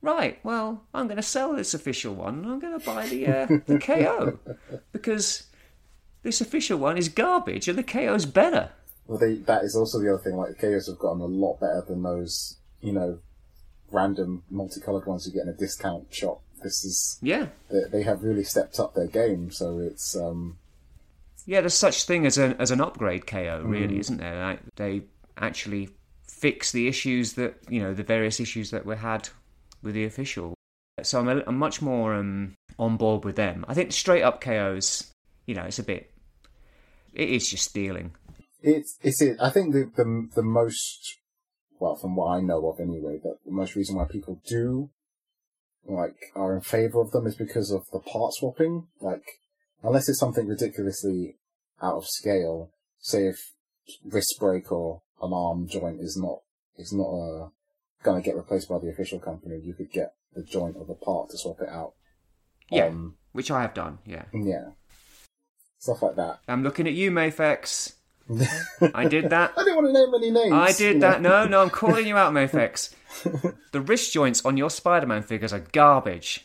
right, 0.00 0.38
well, 0.44 0.84
I'm 0.94 1.06
going 1.08 1.16
to 1.16 1.22
sell 1.22 1.54
this 1.54 1.74
official 1.74 2.14
one. 2.14 2.44
I'm 2.44 2.60
going 2.60 2.78
to 2.78 2.86
buy 2.86 3.08
the 3.08 3.26
uh, 3.26 3.46
the 3.66 3.78
KO 3.78 4.38
because 4.92 5.48
this 6.22 6.40
official 6.40 6.78
one 6.78 6.96
is 6.96 7.08
garbage 7.08 7.68
and 7.68 7.78
the 7.78 7.82
KO's 7.82 8.26
better. 8.26 8.70
Well, 9.08 9.18
they, 9.18 9.36
that 9.36 9.64
is 9.64 9.74
also 9.74 9.98
the 9.98 10.12
other 10.12 10.22
thing. 10.22 10.36
Like 10.36 10.50
the 10.50 10.68
KOs 10.68 10.86
have 10.86 10.98
gotten 10.98 11.22
a 11.22 11.26
lot 11.26 11.58
better 11.58 11.82
than 11.88 12.02
those, 12.02 12.58
you 12.80 12.92
know, 12.92 13.18
random 13.90 14.44
multicolored 14.50 15.06
ones 15.06 15.26
you 15.26 15.32
get 15.32 15.44
in 15.44 15.48
a 15.48 15.56
discount 15.56 16.14
shop. 16.14 16.42
This 16.62 16.84
is 16.84 17.18
Yeah, 17.22 17.46
they, 17.70 17.84
they 17.90 18.02
have 18.02 18.22
really 18.22 18.44
stepped 18.44 18.78
up 18.78 18.94
their 18.94 19.06
game. 19.06 19.50
So 19.50 19.78
it's 19.78 20.14
um, 20.14 20.58
yeah. 21.46 21.60
There's 21.60 21.74
such 21.74 22.04
thing 22.04 22.26
as 22.26 22.36
an 22.36 22.54
as 22.58 22.70
an 22.70 22.80
upgrade 22.80 23.26
KO, 23.26 23.62
really, 23.64 23.98
isn't 23.98 24.18
there? 24.18 24.40
Like, 24.40 24.60
they 24.76 25.02
actually 25.38 25.88
fix 26.26 26.72
the 26.72 26.86
issues 26.86 27.32
that 27.34 27.56
you 27.68 27.80
know 27.80 27.94
the 27.94 28.02
various 28.02 28.40
issues 28.40 28.70
that 28.72 28.84
were 28.84 28.96
had 28.96 29.28
with 29.82 29.94
the 29.94 30.04
official. 30.04 30.54
So 31.02 31.20
I'm, 31.20 31.28
a, 31.28 31.42
I'm 31.46 31.56
much 31.56 31.80
more 31.80 32.14
um, 32.14 32.54
on 32.78 32.96
board 32.96 33.24
with 33.24 33.36
them. 33.36 33.64
I 33.68 33.74
think 33.74 33.92
straight 33.92 34.22
up 34.22 34.40
KOs, 34.40 35.12
you 35.46 35.54
know, 35.54 35.62
it's 35.62 35.78
a 35.78 35.84
bit. 35.84 36.10
It 37.14 37.30
is 37.30 37.48
just 37.48 37.64
stealing. 37.64 38.12
It's 38.62 38.98
it's 39.02 39.22
it. 39.22 39.36
I 39.40 39.50
think 39.50 39.72
the 39.72 39.90
the 39.96 40.28
the 40.34 40.42
most 40.42 41.16
well, 41.80 41.96
from 41.96 42.16
what 42.16 42.36
I 42.36 42.40
know 42.40 42.68
of 42.68 42.80
anyway, 42.80 43.18
that 43.22 43.38
the 43.44 43.52
most 43.52 43.76
reason 43.76 43.96
why 43.96 44.06
people 44.10 44.40
do 44.46 44.90
like 45.86 46.16
are 46.34 46.54
in 46.54 46.60
favor 46.60 47.00
of 47.00 47.12
them 47.12 47.26
is 47.26 47.36
because 47.36 47.70
of 47.70 47.86
the 47.92 48.00
part 48.00 48.34
swapping. 48.34 48.88
Like, 49.00 49.24
unless 49.82 50.08
it's 50.08 50.18
something 50.18 50.46
ridiculously 50.46 51.36
out 51.80 51.96
of 51.96 52.06
scale, 52.06 52.70
say 52.98 53.26
if 53.26 53.52
wrist 54.04 54.36
break 54.38 54.70
or 54.70 55.02
an 55.22 55.32
arm 55.32 55.66
joint 55.68 56.00
is 56.00 56.16
not 56.16 56.40
is 56.76 56.92
not 56.92 57.06
uh, 57.08 57.48
going 58.02 58.20
to 58.20 58.24
get 58.24 58.36
replaced 58.36 58.68
by 58.68 58.78
the 58.78 58.88
official 58.88 59.18
company, 59.18 59.60
you 59.62 59.74
could 59.74 59.90
get 59.90 60.14
the 60.34 60.42
joint 60.42 60.76
or 60.76 60.84
the 60.84 60.94
part 60.94 61.30
to 61.30 61.38
swap 61.38 61.60
it 61.60 61.68
out. 61.68 61.94
Yeah, 62.70 62.86
Um, 62.86 63.16
which 63.32 63.50
I 63.50 63.62
have 63.62 63.74
done. 63.74 63.98
Yeah, 64.04 64.24
yeah, 64.34 64.70
stuff 65.78 66.02
like 66.02 66.16
that. 66.16 66.40
I'm 66.46 66.62
looking 66.62 66.86
at 66.86 66.92
you, 66.92 67.10
Mafex. 67.10 67.94
I 68.94 69.06
did 69.06 69.30
that. 69.30 69.52
I 69.56 69.64
didn't 69.64 69.76
want 69.76 69.86
to 69.88 69.92
name 69.92 70.14
any 70.14 70.30
names. 70.30 70.52
I 70.52 70.72
did 70.72 70.96
know. 70.98 71.10
that. 71.10 71.22
No, 71.22 71.46
no, 71.46 71.62
I'm 71.62 71.70
calling 71.70 72.06
you 72.06 72.16
out, 72.16 72.32
Mafex. 72.34 72.94
the 73.72 73.80
wrist 73.80 74.12
joints 74.12 74.44
on 74.44 74.56
your 74.56 74.70
Spider-Man 74.70 75.22
figures 75.22 75.52
are 75.52 75.60
garbage. 75.72 76.44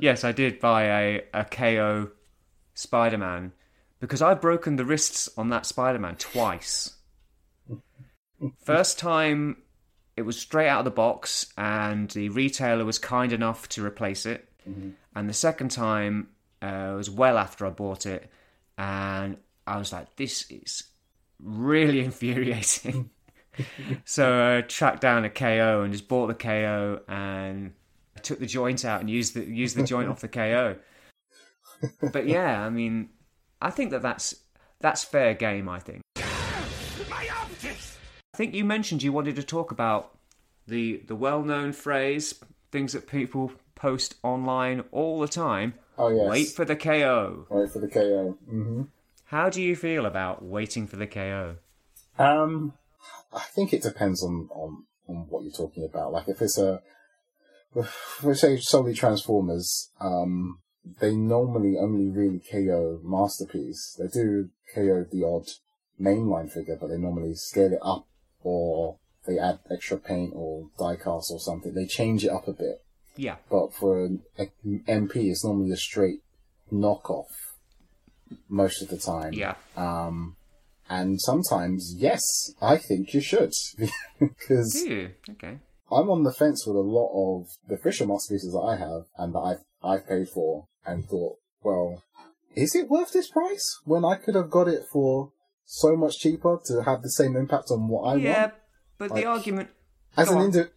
yes, 0.00 0.24
I 0.24 0.32
did 0.32 0.58
buy 0.60 0.82
a, 0.84 1.22
a 1.34 1.44
KO 1.44 2.10
Spider-Man 2.74 3.52
because 4.00 4.22
I've 4.22 4.40
broken 4.40 4.76
the 4.76 4.84
wrists 4.84 5.28
on 5.36 5.50
that 5.50 5.66
Spider-Man 5.66 6.16
twice. 6.16 6.94
First 8.64 8.98
time, 8.98 9.58
it 10.16 10.22
was 10.22 10.38
straight 10.38 10.68
out 10.68 10.80
of 10.80 10.84
the 10.86 10.90
box, 10.90 11.52
and 11.58 12.10
the 12.10 12.30
retailer 12.30 12.84
was 12.86 12.98
kind 12.98 13.32
enough 13.32 13.68
to 13.70 13.84
replace 13.84 14.24
it. 14.26 14.46
And 15.14 15.28
the 15.28 15.34
second 15.34 15.70
time 15.70 16.28
uh, 16.62 16.94
was 16.96 17.10
well 17.10 17.36
after 17.36 17.66
I 17.66 17.70
bought 17.70 18.06
it, 18.06 18.30
and 18.78 19.36
I 19.66 19.76
was 19.76 19.92
like, 19.92 20.16
"This 20.16 20.50
is 20.50 20.84
really 21.38 22.00
infuriating." 22.04 23.10
so 24.04 24.56
I 24.56 24.62
tracked 24.62 25.00
down 25.00 25.24
a 25.24 25.30
KO 25.30 25.82
and 25.82 25.92
just 25.92 26.08
bought 26.08 26.28
the 26.28 26.34
KO 26.34 27.00
and 27.08 27.72
took 28.22 28.38
the 28.38 28.46
joint 28.46 28.84
out 28.84 29.00
and 29.00 29.10
used 29.10 29.34
the 29.34 29.44
used 29.44 29.76
the 29.76 29.84
joint 29.84 30.08
off 30.08 30.20
the 30.20 30.28
KO. 30.28 30.76
But 32.12 32.26
yeah, 32.26 32.64
I 32.64 32.70
mean, 32.70 33.10
I 33.60 33.70
think 33.70 33.90
that 33.90 34.02
that's 34.02 34.34
that's 34.80 35.04
fair 35.04 35.34
game. 35.34 35.68
I 35.68 35.78
think. 35.80 36.02
My 37.08 37.28
optics! 37.42 37.98
I 38.34 38.36
think 38.36 38.54
you 38.54 38.64
mentioned 38.64 39.02
you 39.02 39.12
wanted 39.12 39.36
to 39.36 39.42
talk 39.42 39.70
about 39.70 40.16
the 40.66 41.02
the 41.06 41.16
well 41.16 41.42
known 41.42 41.72
phrase, 41.72 42.34
things 42.70 42.92
that 42.92 43.06
people 43.06 43.52
post 43.74 44.16
online 44.22 44.84
all 44.92 45.20
the 45.20 45.28
time. 45.28 45.74
Oh 45.98 46.08
yes. 46.08 46.28
Wait 46.28 46.48
for 46.48 46.64
the 46.64 46.76
KO. 46.76 47.46
Wait 47.50 47.70
for 47.70 47.78
the 47.78 47.88
KO. 47.88 48.36
hmm 48.48 48.82
How 49.30 49.48
do 49.48 49.62
you 49.62 49.76
feel 49.76 50.06
about 50.06 50.42
waiting 50.44 50.88
for 50.88 50.96
the 50.96 51.06
KO? 51.06 51.54
Um, 52.18 52.72
I 53.32 53.44
think 53.54 53.72
it 53.72 53.80
depends 53.80 54.24
on, 54.24 54.48
on, 54.50 54.86
on 55.06 55.26
what 55.28 55.44
you're 55.44 55.52
talking 55.52 55.84
about. 55.84 56.12
Like 56.12 56.26
if 56.26 56.42
it's 56.42 56.58
a, 56.58 56.82
we 58.24 58.34
say 58.34 58.56
solely 58.56 58.92
Transformers, 58.92 59.92
um, 60.00 60.58
they 61.00 61.14
normally 61.14 61.76
only 61.78 62.08
really 62.08 62.40
KO 62.40 62.98
Masterpiece. 63.04 63.96
They 63.96 64.08
do 64.08 64.48
KO 64.74 65.06
the 65.12 65.22
odd 65.24 65.46
mainline 66.00 66.50
figure, 66.50 66.76
but 66.80 66.88
they 66.88 66.98
normally 66.98 67.36
scale 67.36 67.72
it 67.72 67.78
up 67.84 68.08
or 68.42 68.96
they 69.28 69.38
add 69.38 69.60
extra 69.70 69.98
paint 69.98 70.32
or 70.34 70.70
die 70.76 70.96
cast 70.96 71.30
or 71.30 71.38
something. 71.38 71.72
They 71.72 71.86
change 71.86 72.24
it 72.24 72.30
up 72.30 72.48
a 72.48 72.52
bit. 72.52 72.82
Yeah, 73.14 73.36
But 73.48 73.74
for 73.74 74.04
an 74.04 74.22
MP, 74.36 75.30
it's 75.30 75.44
normally 75.44 75.70
a 75.70 75.76
straight 75.76 76.24
knockoff 76.72 77.49
most 78.48 78.82
of 78.82 78.88
the 78.88 78.98
time. 78.98 79.32
yeah. 79.32 79.54
Um, 79.76 80.36
and 80.88 81.20
sometimes, 81.20 81.94
yes, 81.96 82.20
I 82.60 82.76
think 82.76 83.14
you 83.14 83.20
should. 83.20 83.52
because 84.18 84.72
Do 84.72 84.90
you? 84.92 85.10
Okay. 85.30 85.58
I'm 85.92 86.10
on 86.10 86.24
the 86.24 86.32
fence 86.32 86.66
with 86.66 86.76
a 86.76 86.80
lot 86.80 87.10
of 87.14 87.46
the 87.68 87.76
official 87.76 88.08
masterpieces 88.08 88.52
that 88.52 88.58
I 88.60 88.76
have 88.76 89.02
and 89.16 89.34
that 89.34 89.38
I've, 89.38 89.64
I've 89.82 90.08
paid 90.08 90.28
for 90.28 90.66
and 90.84 91.04
thought, 91.04 91.36
well, 91.62 92.02
is 92.54 92.74
it 92.74 92.88
worth 92.88 93.12
this 93.12 93.30
price 93.30 93.80
when 93.84 94.04
I 94.04 94.16
could 94.16 94.34
have 94.34 94.50
got 94.50 94.66
it 94.68 94.82
for 94.92 95.32
so 95.64 95.96
much 95.96 96.18
cheaper 96.18 96.58
to 96.66 96.82
have 96.82 97.02
the 97.02 97.10
same 97.10 97.36
impact 97.36 97.70
on 97.70 97.88
what 97.88 98.02
I 98.02 98.14
yeah, 98.14 98.14
want? 98.14 98.24
Yeah, 98.24 98.50
but 98.98 99.10
Like- 99.10 99.22
the 99.22 99.28
argument. 99.28 99.70
As 100.16 100.28
go 100.28 100.38
an 100.38 100.44
indi- 100.46 100.70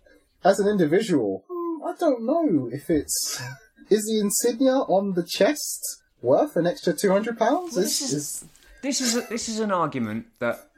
as 0.43 0.59
an 0.59 0.67
individual, 0.67 1.43
hmm, 1.49 1.83
I 1.83 1.95
don't 1.99 2.23
know 2.23 2.69
if 2.71 2.87
it's 2.91 3.41
is 3.89 4.03
the 4.05 4.19
insignia 4.19 4.73
on 4.73 5.13
the 5.13 5.23
chest 5.23 6.02
worth 6.23 6.55
an 6.55 6.65
extra 6.65 6.93
two 6.93 7.11
hundred 7.11 7.37
pounds? 7.37 7.75
This 7.75 8.01
is- 8.01 8.45
This 8.81 8.99
is 8.99 9.15
a, 9.15 9.21
this 9.21 9.47
is 9.47 9.59
an 9.59 9.71
argument 9.71 10.25
that 10.39 10.69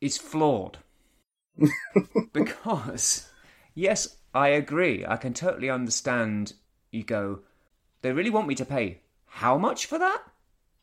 is 0.00 0.18
flawed 0.18 0.78
because 2.32 3.28
yes, 3.74 4.16
I 4.34 4.48
agree. 4.48 5.04
I 5.06 5.16
can 5.16 5.34
totally 5.34 5.70
understand. 5.70 6.54
You 6.90 7.04
go, 7.04 7.40
they 8.02 8.12
really 8.12 8.30
want 8.30 8.48
me 8.48 8.54
to 8.56 8.64
pay 8.64 9.00
how 9.26 9.58
much 9.58 9.86
for 9.86 9.98
that, 9.98 10.22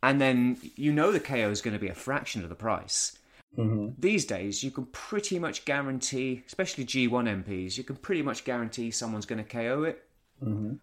and 0.04 0.20
then 0.22 0.58
you 0.76 0.92
know 0.92 1.12
the 1.12 1.20
KO 1.20 1.50
is 1.50 1.62
going 1.62 1.74
to 1.74 1.80
be 1.80 1.90
a 1.90 1.94
fraction 1.96 2.44
of 2.44 2.50
the 2.50 2.56
price. 2.56 3.18
Mm-hmm. 3.58 4.00
These 4.00 4.26
days, 4.26 4.64
you 4.64 4.72
can 4.72 4.86
pretty 4.88 5.38
much 5.38 5.66
guarantee, 5.66 6.44
especially 6.48 6.86
G1 6.86 7.44
MPs, 7.44 7.78
you 7.78 7.84
can 7.84 7.98
pretty 7.98 8.22
much 8.22 8.46
guarantee 8.46 8.92
someone's 8.92 9.26
going 9.26 9.44
to 9.44 9.50
KO 9.50 9.84
it. 9.84 10.02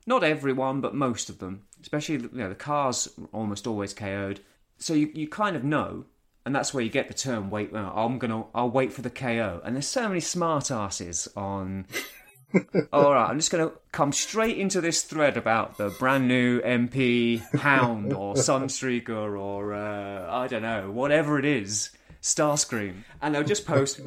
Not 0.07 0.25
everyone, 0.25 0.81
but 0.81 0.95
most 0.95 1.29
of 1.29 1.39
them. 1.39 1.65
Especially, 1.81 2.17
you 2.17 2.31
know, 2.33 2.49
the 2.49 2.55
cars 2.55 3.09
almost 3.33 3.67
always 3.67 3.93
KO'd. 3.93 4.41
So 4.79 4.95
you, 4.95 5.11
you 5.15 5.29
kind 5.29 5.57
of 5.57 5.65
know, 5.65 6.05
and 6.47 6.55
that's 6.55 6.73
where 6.73 6.83
you 6.83 6.91
get 6.91 7.09
the 7.09 7.15
term 7.15 7.51
"wait." 7.51 7.73
Well, 7.73 7.93
I'm 7.95 8.19
gonna, 8.19 8.45
I'll 8.55 8.71
wait 8.71 8.93
for 8.93 9.03
the 9.03 9.11
KO. 9.11 9.61
And 9.65 9.75
there's 9.75 9.89
so 9.89 10.09
many 10.09 10.21
smart 10.21 10.71
asses 10.71 11.29
on. 11.37 11.87
All 12.93 13.13
right, 13.13 13.29
I'm 13.29 13.39
just 13.39 13.51
gonna 13.51 13.73
come 13.93 14.13
straight 14.13 14.57
into 14.57 14.81
this 14.81 15.03
thread 15.03 15.37
about 15.37 15.77
the 15.77 15.91
brand 15.91 16.29
new 16.29 16.61
MP 16.61 17.41
Hound 17.59 18.13
or 18.15 18.35
Sunstreaker 18.35 19.39
or 19.39 19.75
uh, 19.75 20.33
I 20.33 20.47
don't 20.47 20.63
know, 20.63 20.91
whatever 20.91 21.39
it 21.39 21.45
is, 21.45 21.91
Starscream, 22.23 23.03
and 23.21 23.35
they'll 23.35 23.45
just 23.45 23.67
post. 23.67 24.01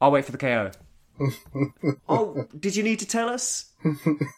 I'll 0.00 0.10
wait 0.10 0.26
for 0.26 0.32
the 0.32 0.38
KO. 0.38 0.72
oh, 2.08 2.46
did 2.58 2.76
you 2.76 2.82
need 2.82 2.98
to 2.98 3.06
tell 3.06 3.28
us? 3.28 3.70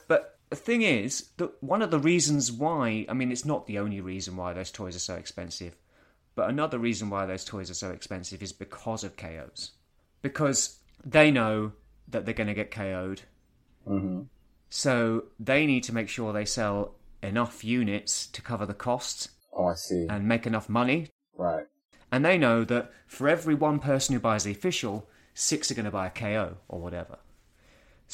But 0.08 0.33
the 0.54 0.60
thing 0.60 0.82
is 0.82 1.30
that 1.38 1.50
one 1.62 1.82
of 1.82 1.90
the 1.90 1.98
reasons 1.98 2.52
why, 2.52 3.06
I 3.08 3.12
mean, 3.12 3.32
it's 3.32 3.44
not 3.44 3.66
the 3.66 3.78
only 3.78 4.00
reason 4.00 4.36
why 4.36 4.52
those 4.52 4.70
toys 4.70 4.94
are 4.94 5.00
so 5.00 5.14
expensive, 5.14 5.76
but 6.36 6.48
another 6.48 6.78
reason 6.78 7.10
why 7.10 7.26
those 7.26 7.44
toys 7.44 7.70
are 7.70 7.74
so 7.74 7.90
expensive 7.90 8.42
is 8.42 8.52
because 8.52 9.02
of 9.04 9.16
KOs. 9.16 9.72
Because 10.22 10.78
they 11.04 11.30
know 11.30 11.72
that 12.08 12.24
they're 12.24 12.34
going 12.34 12.46
to 12.48 12.54
get 12.54 12.70
KO'd. 12.70 13.22
Mm-hmm. 13.88 14.22
So 14.70 15.24
they 15.38 15.66
need 15.66 15.82
to 15.84 15.94
make 15.94 16.08
sure 16.08 16.32
they 16.32 16.44
sell 16.44 16.94
enough 17.22 17.64
units 17.64 18.26
to 18.28 18.40
cover 18.42 18.66
the 18.66 18.74
costs 18.74 19.28
Oh, 19.52 19.66
I 19.66 19.74
see. 19.74 20.06
and 20.08 20.26
make 20.28 20.46
enough 20.46 20.68
money. 20.68 21.08
right. 21.36 21.66
And 22.12 22.24
they 22.24 22.38
know 22.38 22.62
that 22.64 22.92
for 23.08 23.28
every 23.28 23.54
one 23.56 23.80
person 23.80 24.14
who 24.14 24.20
buys 24.20 24.44
the 24.44 24.52
official, 24.52 25.08
six 25.34 25.70
are 25.70 25.74
going 25.74 25.84
to 25.84 25.90
buy 25.90 26.06
a 26.06 26.10
KO 26.10 26.58
or 26.68 26.80
whatever. 26.80 27.18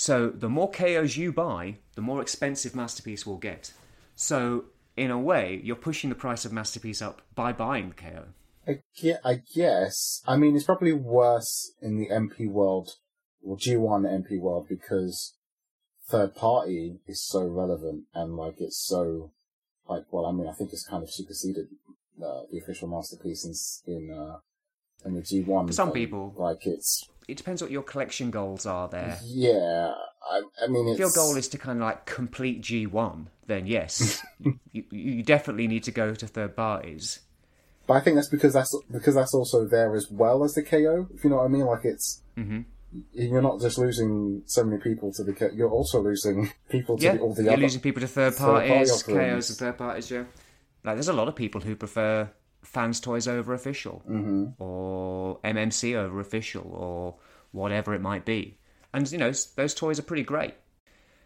So 0.00 0.30
the 0.30 0.48
more 0.48 0.70
KOs 0.70 1.18
you 1.18 1.30
buy, 1.30 1.76
the 1.94 2.00
more 2.00 2.22
expensive 2.22 2.74
Masterpiece 2.74 3.26
will 3.26 3.36
get. 3.36 3.70
So 4.16 4.64
in 4.96 5.10
a 5.10 5.18
way, 5.18 5.60
you're 5.62 5.76
pushing 5.76 6.08
the 6.08 6.16
price 6.16 6.46
of 6.46 6.54
Masterpiece 6.54 7.02
up 7.02 7.20
by 7.34 7.52
buying 7.52 7.90
the 7.90 7.94
KO. 7.96 8.24
I, 8.66 8.80
I 9.22 9.42
guess. 9.54 10.22
I 10.26 10.38
mean, 10.38 10.56
it's 10.56 10.64
probably 10.64 10.94
worse 10.94 11.74
in 11.82 11.98
the 11.98 12.08
MP 12.08 12.50
world, 12.50 12.92
or 13.44 13.58
G1 13.58 14.06
MP 14.06 14.40
world, 14.40 14.68
because 14.70 15.34
third 16.08 16.34
party 16.34 17.00
is 17.06 17.22
so 17.22 17.46
relevant 17.46 18.04
and 18.14 18.38
like 18.38 18.54
it's 18.58 18.82
so 18.82 19.32
like. 19.86 20.04
Well, 20.10 20.24
I 20.24 20.32
mean, 20.32 20.48
I 20.48 20.52
think 20.52 20.72
it's 20.72 20.86
kind 20.88 21.02
of 21.02 21.10
superseded 21.10 21.66
uh, 22.24 22.44
the 22.50 22.56
official 22.56 22.88
masterpiece 22.88 23.44
in 23.44 23.94
in, 23.94 24.10
uh, 24.10 24.38
in 25.04 25.12
the 25.12 25.20
G1. 25.20 25.66
For 25.66 25.72
some 25.74 25.88
thing. 25.88 26.06
people. 26.06 26.34
like 26.38 26.66
it's 26.66 27.06
It 27.30 27.36
depends 27.36 27.62
what 27.62 27.70
your 27.70 27.82
collection 27.82 28.30
goals 28.30 28.66
are 28.66 28.88
there. 28.88 29.18
yeah. 29.24 29.92
I, 30.30 30.42
I 30.62 30.66
mean, 30.68 30.86
it's, 30.88 30.94
If 30.94 30.98
your 31.00 31.10
goal 31.12 31.36
is 31.36 31.48
to 31.48 31.58
kind 31.58 31.78
of 31.78 31.84
like 31.84 32.04
complete 32.06 32.60
G1, 32.62 33.26
then 33.46 33.66
yes, 33.66 34.22
you, 34.72 34.84
you 34.90 35.22
definitely 35.22 35.66
need 35.66 35.82
to 35.84 35.90
go 35.90 36.14
to 36.14 36.26
third 36.26 36.54
parties. 36.54 37.20
But 37.86 37.94
I 37.94 38.00
think 38.00 38.16
that's 38.16 38.28
because 38.28 38.52
that's 38.52 38.72
because 38.92 39.14
that's 39.14 39.34
also 39.34 39.66
there 39.66 39.96
as 39.96 40.08
well 40.10 40.44
as 40.44 40.54
the 40.54 40.62
KO. 40.62 41.08
If 41.14 41.24
you 41.24 41.30
know 41.30 41.36
what 41.36 41.46
I 41.46 41.48
mean, 41.48 41.64
like 41.64 41.84
it's 41.84 42.20
Mm-hmm. 42.36 42.60
you're 43.12 43.42
not 43.42 43.60
just 43.60 43.78
losing 43.78 44.42
so 44.46 44.62
many 44.64 44.80
people 44.80 45.12
to 45.14 45.24
the 45.24 45.32
KO, 45.32 45.48
you're 45.54 45.70
also 45.70 46.00
losing 46.02 46.52
people 46.68 46.96
to 46.98 47.04
Yeah, 47.04 47.14
the, 47.14 47.20
all 47.20 47.34
the 47.34 47.42
you're 47.44 47.52
other. 47.54 47.62
losing 47.62 47.80
people 47.80 48.00
to 48.02 48.06
third 48.06 48.36
parties, 48.36 48.92
offerings. 48.92 49.46
KOs 49.46 49.46
to 49.48 49.64
third 49.64 49.78
parties. 49.78 50.10
Yeah, 50.10 50.24
like 50.84 50.96
there's 50.96 51.08
a 51.08 51.12
lot 51.12 51.26
of 51.28 51.34
people 51.34 51.60
who 51.62 51.74
prefer 51.74 52.30
FansToys 52.64 53.26
over 53.28 53.54
official, 53.54 54.02
mm-hmm. 54.08 54.62
or 54.62 55.38
MMC 55.44 55.94
over 55.96 56.20
official, 56.20 56.70
or 56.72 57.16
whatever 57.52 57.94
it 57.94 58.00
might 58.00 58.24
be. 58.24 58.58
And 58.92 59.10
you 59.10 59.18
know 59.18 59.32
those 59.56 59.74
toys 59.74 59.98
are 59.98 60.02
pretty 60.02 60.24
great. 60.24 60.54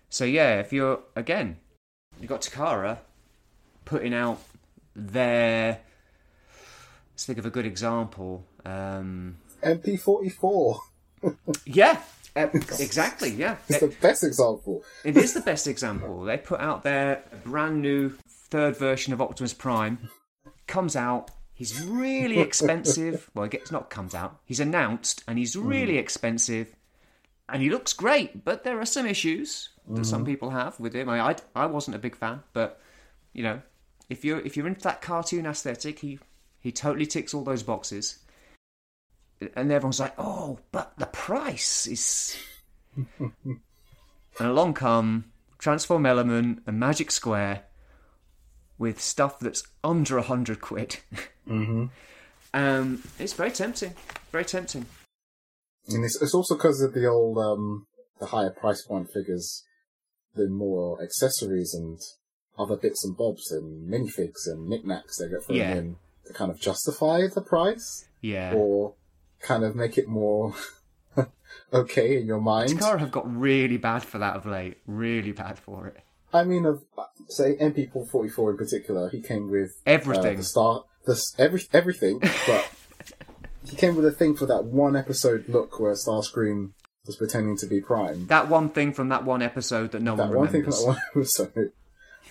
So 0.08 0.24
yeah, 0.24 0.60
if 0.60 0.72
you're 0.72 1.00
again, 1.16 1.58
you 2.20 2.28
got 2.28 2.42
Takara 2.42 2.98
putting 3.84 4.14
out 4.14 4.40
their. 4.94 5.80
Let's 7.12 7.26
think 7.26 7.38
of 7.38 7.46
a 7.46 7.50
good 7.50 7.66
example. 7.66 8.44
Um, 8.64 9.36
MP44 9.62 10.78
yeah, 11.66 12.00
exactly. 12.36 13.30
Yeah, 13.30 13.56
is 13.68 13.80
the 13.80 13.94
best 14.00 14.24
example. 14.24 14.82
It 15.04 15.16
is 15.16 15.32
the 15.34 15.40
best 15.40 15.66
example. 15.66 16.22
They 16.24 16.36
put 16.36 16.60
out 16.60 16.82
their 16.82 17.22
brand 17.44 17.82
new 17.82 18.10
third 18.50 18.76
version 18.76 19.12
of 19.12 19.20
Optimus 19.20 19.54
Prime. 19.54 20.10
Comes 20.66 20.96
out. 20.96 21.30
He's 21.52 21.80
really 21.82 22.40
expensive. 22.40 23.30
Well, 23.34 23.44
it 23.44 23.52
gets 23.52 23.70
not 23.70 23.90
comes 23.90 24.14
out. 24.14 24.40
He's 24.44 24.60
announced, 24.60 25.22
and 25.28 25.38
he's 25.38 25.54
hmm. 25.54 25.66
really 25.66 25.98
expensive, 25.98 26.74
and 27.48 27.62
he 27.62 27.70
looks 27.70 27.92
great. 27.92 28.44
But 28.44 28.64
there 28.64 28.80
are 28.80 28.86
some 28.86 29.06
issues 29.06 29.70
that 29.88 30.06
some 30.06 30.20
hmm. 30.20 30.26
people 30.26 30.50
have 30.50 30.78
with 30.80 30.94
him. 30.94 31.08
I, 31.08 31.30
I 31.30 31.36
I 31.54 31.66
wasn't 31.66 31.96
a 31.96 32.00
big 32.00 32.16
fan, 32.16 32.42
but 32.52 32.80
you 33.32 33.42
know, 33.42 33.60
if 34.08 34.24
you're 34.24 34.40
if 34.40 34.56
you're 34.56 34.66
into 34.66 34.82
that 34.82 35.02
cartoon 35.02 35.46
aesthetic, 35.46 35.98
he 36.00 36.18
he 36.60 36.72
totally 36.72 37.06
ticks 37.06 37.34
all 37.34 37.44
those 37.44 37.62
boxes. 37.62 38.18
And 39.40 39.70
everyone's 39.70 40.00
like, 40.00 40.14
"Oh, 40.16 40.58
but 40.72 40.94
the 40.96 41.06
price 41.06 41.86
is." 41.86 42.36
and 43.18 43.60
along 44.38 44.74
come 44.74 45.26
Transform 45.58 46.06
Element 46.06 46.62
and 46.66 46.78
Magic 46.78 47.10
Square 47.10 47.64
with 48.78 49.00
stuff 49.00 49.38
that's 49.38 49.62
under 49.82 50.18
a 50.18 50.22
hundred 50.22 50.60
quid. 50.60 50.98
Mm-hmm. 51.48 51.86
Um, 52.54 53.02
it's 53.18 53.32
very 53.34 53.50
tempting. 53.50 53.94
Very 54.32 54.44
tempting. 54.44 54.86
And 55.88 56.04
it's, 56.04 56.20
it's 56.22 56.34
also 56.34 56.54
because 56.54 56.80
of 56.80 56.94
the 56.94 57.06
old, 57.06 57.36
um, 57.38 57.86
the 58.20 58.26
higher 58.26 58.50
price 58.50 58.82
point 58.82 59.08
figures, 59.12 59.62
the 60.34 60.48
more 60.48 61.02
accessories 61.02 61.74
and 61.74 61.98
other 62.58 62.76
bits 62.76 63.04
and 63.04 63.16
bobs 63.16 63.50
and 63.50 63.90
minifigs 63.90 64.46
and 64.46 64.68
knickknacks 64.68 65.18
they 65.18 65.28
get 65.28 65.44
thrown 65.44 65.58
Yeah. 65.58 65.74
in 65.74 65.96
to 66.26 66.32
kind 66.32 66.50
of 66.50 66.60
justify 66.60 67.22
the 67.34 67.42
price 67.42 68.06
Yeah. 68.20 68.54
or 68.54 68.94
kind 69.40 69.64
of 69.64 69.74
make 69.76 69.98
it 69.98 70.08
more 70.08 70.54
okay 71.72 72.16
in 72.20 72.26
your 72.26 72.40
mind. 72.40 72.70
Takara 72.70 73.00
have 73.00 73.10
got 73.10 73.30
really 73.36 73.76
bad 73.76 74.02
for 74.04 74.18
that 74.18 74.36
of 74.36 74.46
late. 74.46 74.78
Really 74.86 75.32
bad 75.32 75.58
for 75.58 75.88
it. 75.88 75.98
I 76.34 76.42
mean, 76.42 76.66
of 76.66 76.82
say 77.28 77.56
MP444 77.56 78.50
in 78.50 78.56
particular, 78.56 79.08
he 79.08 79.22
came 79.22 79.50
with 79.50 79.80
Everything. 79.86 80.34
Uh, 80.34 80.38
the 80.38 80.42
star, 80.42 80.84
the 81.06 81.22
every 81.38 81.62
everything, 81.72 82.18
but 82.46 82.70
he 83.64 83.76
came 83.76 83.94
with 83.94 84.04
a 84.04 84.10
thing 84.10 84.34
for 84.34 84.44
that 84.46 84.64
one 84.64 84.96
episode 84.96 85.48
look 85.48 85.78
where 85.78 85.92
Starscream 85.94 86.72
was 87.06 87.16
pretending 87.16 87.56
to 87.58 87.66
be 87.66 87.80
Prime. 87.80 88.26
That 88.26 88.48
one 88.48 88.68
thing 88.70 88.92
from 88.92 89.10
that 89.10 89.24
one 89.24 89.42
episode 89.42 89.92
that 89.92 90.02
no 90.02 90.16
that 90.16 90.28
one 90.28 90.38
one 90.38 90.48
thing 90.48 90.64
from 90.64 90.72
that 90.72 90.86
one 90.86 91.00
episode. 91.16 91.72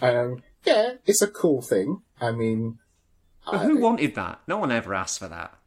Um, 0.01 0.43
yeah, 0.65 0.95
it's 1.05 1.21
a 1.21 1.27
cool 1.27 1.61
thing. 1.61 2.01
I 2.19 2.31
mean, 2.31 2.79
But 3.49 3.59
who 3.59 3.77
wanted 3.77 4.15
that? 4.15 4.41
No 4.47 4.57
one 4.57 4.71
ever 4.71 4.93
asked 4.93 5.19
for 5.19 5.29
that. 5.29 5.57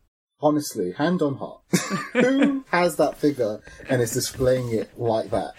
honestly, 0.42 0.92
hand 0.92 1.22
on 1.22 1.36
heart, 1.36 1.62
who 2.12 2.64
has 2.70 2.96
that 2.96 3.16
figure 3.16 3.60
and 3.88 4.02
is 4.02 4.12
displaying 4.12 4.74
it 4.74 4.98
like 4.98 5.30
that? 5.30 5.54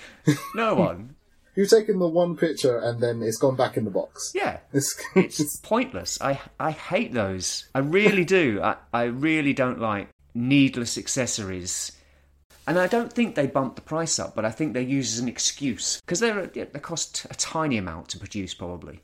No 0.54 0.76
one. 0.76 1.16
You've 1.58 1.72
taken 1.72 1.98
the 1.98 2.08
one 2.08 2.38
picture 2.38 2.78
and 2.78 3.02
then 3.02 3.24
it's 3.24 3.40
gone 3.40 3.56
back 3.56 3.78
in 3.78 3.84
the 3.84 3.90
box. 3.90 4.32
Yeah. 4.36 4.60
It's, 4.74 5.40
It's 5.40 5.56
pointless. 5.58 6.22
I 6.22 6.40
I 6.60 6.70
hate 6.70 7.14
those. 7.14 7.66
I 7.74 7.80
really 7.80 8.24
do. 8.24 8.62
I, 8.62 8.76
I 8.94 9.04
really 9.06 9.54
don't 9.54 9.80
like 9.80 10.10
needless 10.36 11.00
accessories. 11.00 11.94
And 12.68 12.78
I 12.78 12.86
don't 12.86 13.12
think 13.12 13.34
they 13.34 13.48
bump 13.48 13.76
the 13.76 13.82
price 13.82 14.20
up, 14.20 14.36
but 14.36 14.46
I 14.46 14.52
think 14.52 14.74
they 14.74 14.84
use 14.84 15.14
as 15.14 15.20
an 15.20 15.28
excuse 15.28 16.00
because 16.02 16.20
they're 16.20 16.46
they 16.46 16.80
cost 16.80 17.26
a 17.32 17.34
tiny 17.36 17.78
amount 17.78 18.10
to 18.10 18.20
produce 18.20 18.54
probably. 18.54 19.02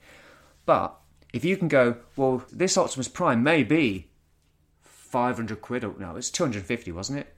But 0.67 0.95
if 1.33 1.43
you 1.43 1.57
can 1.57 1.69
go, 1.69 1.97
well, 2.15 2.45
this 2.51 2.77
Optimus 2.77 3.07
Prime 3.07 3.41
may 3.41 3.63
be 3.63 4.11
five 4.83 5.37
hundred 5.37 5.61
quid. 5.61 5.83
Or, 5.83 5.95
no, 5.97 6.15
it's 6.17 6.29
two 6.29 6.43
hundred 6.43 6.65
fifty, 6.65 6.91
wasn't 6.91 7.19
it? 7.19 7.33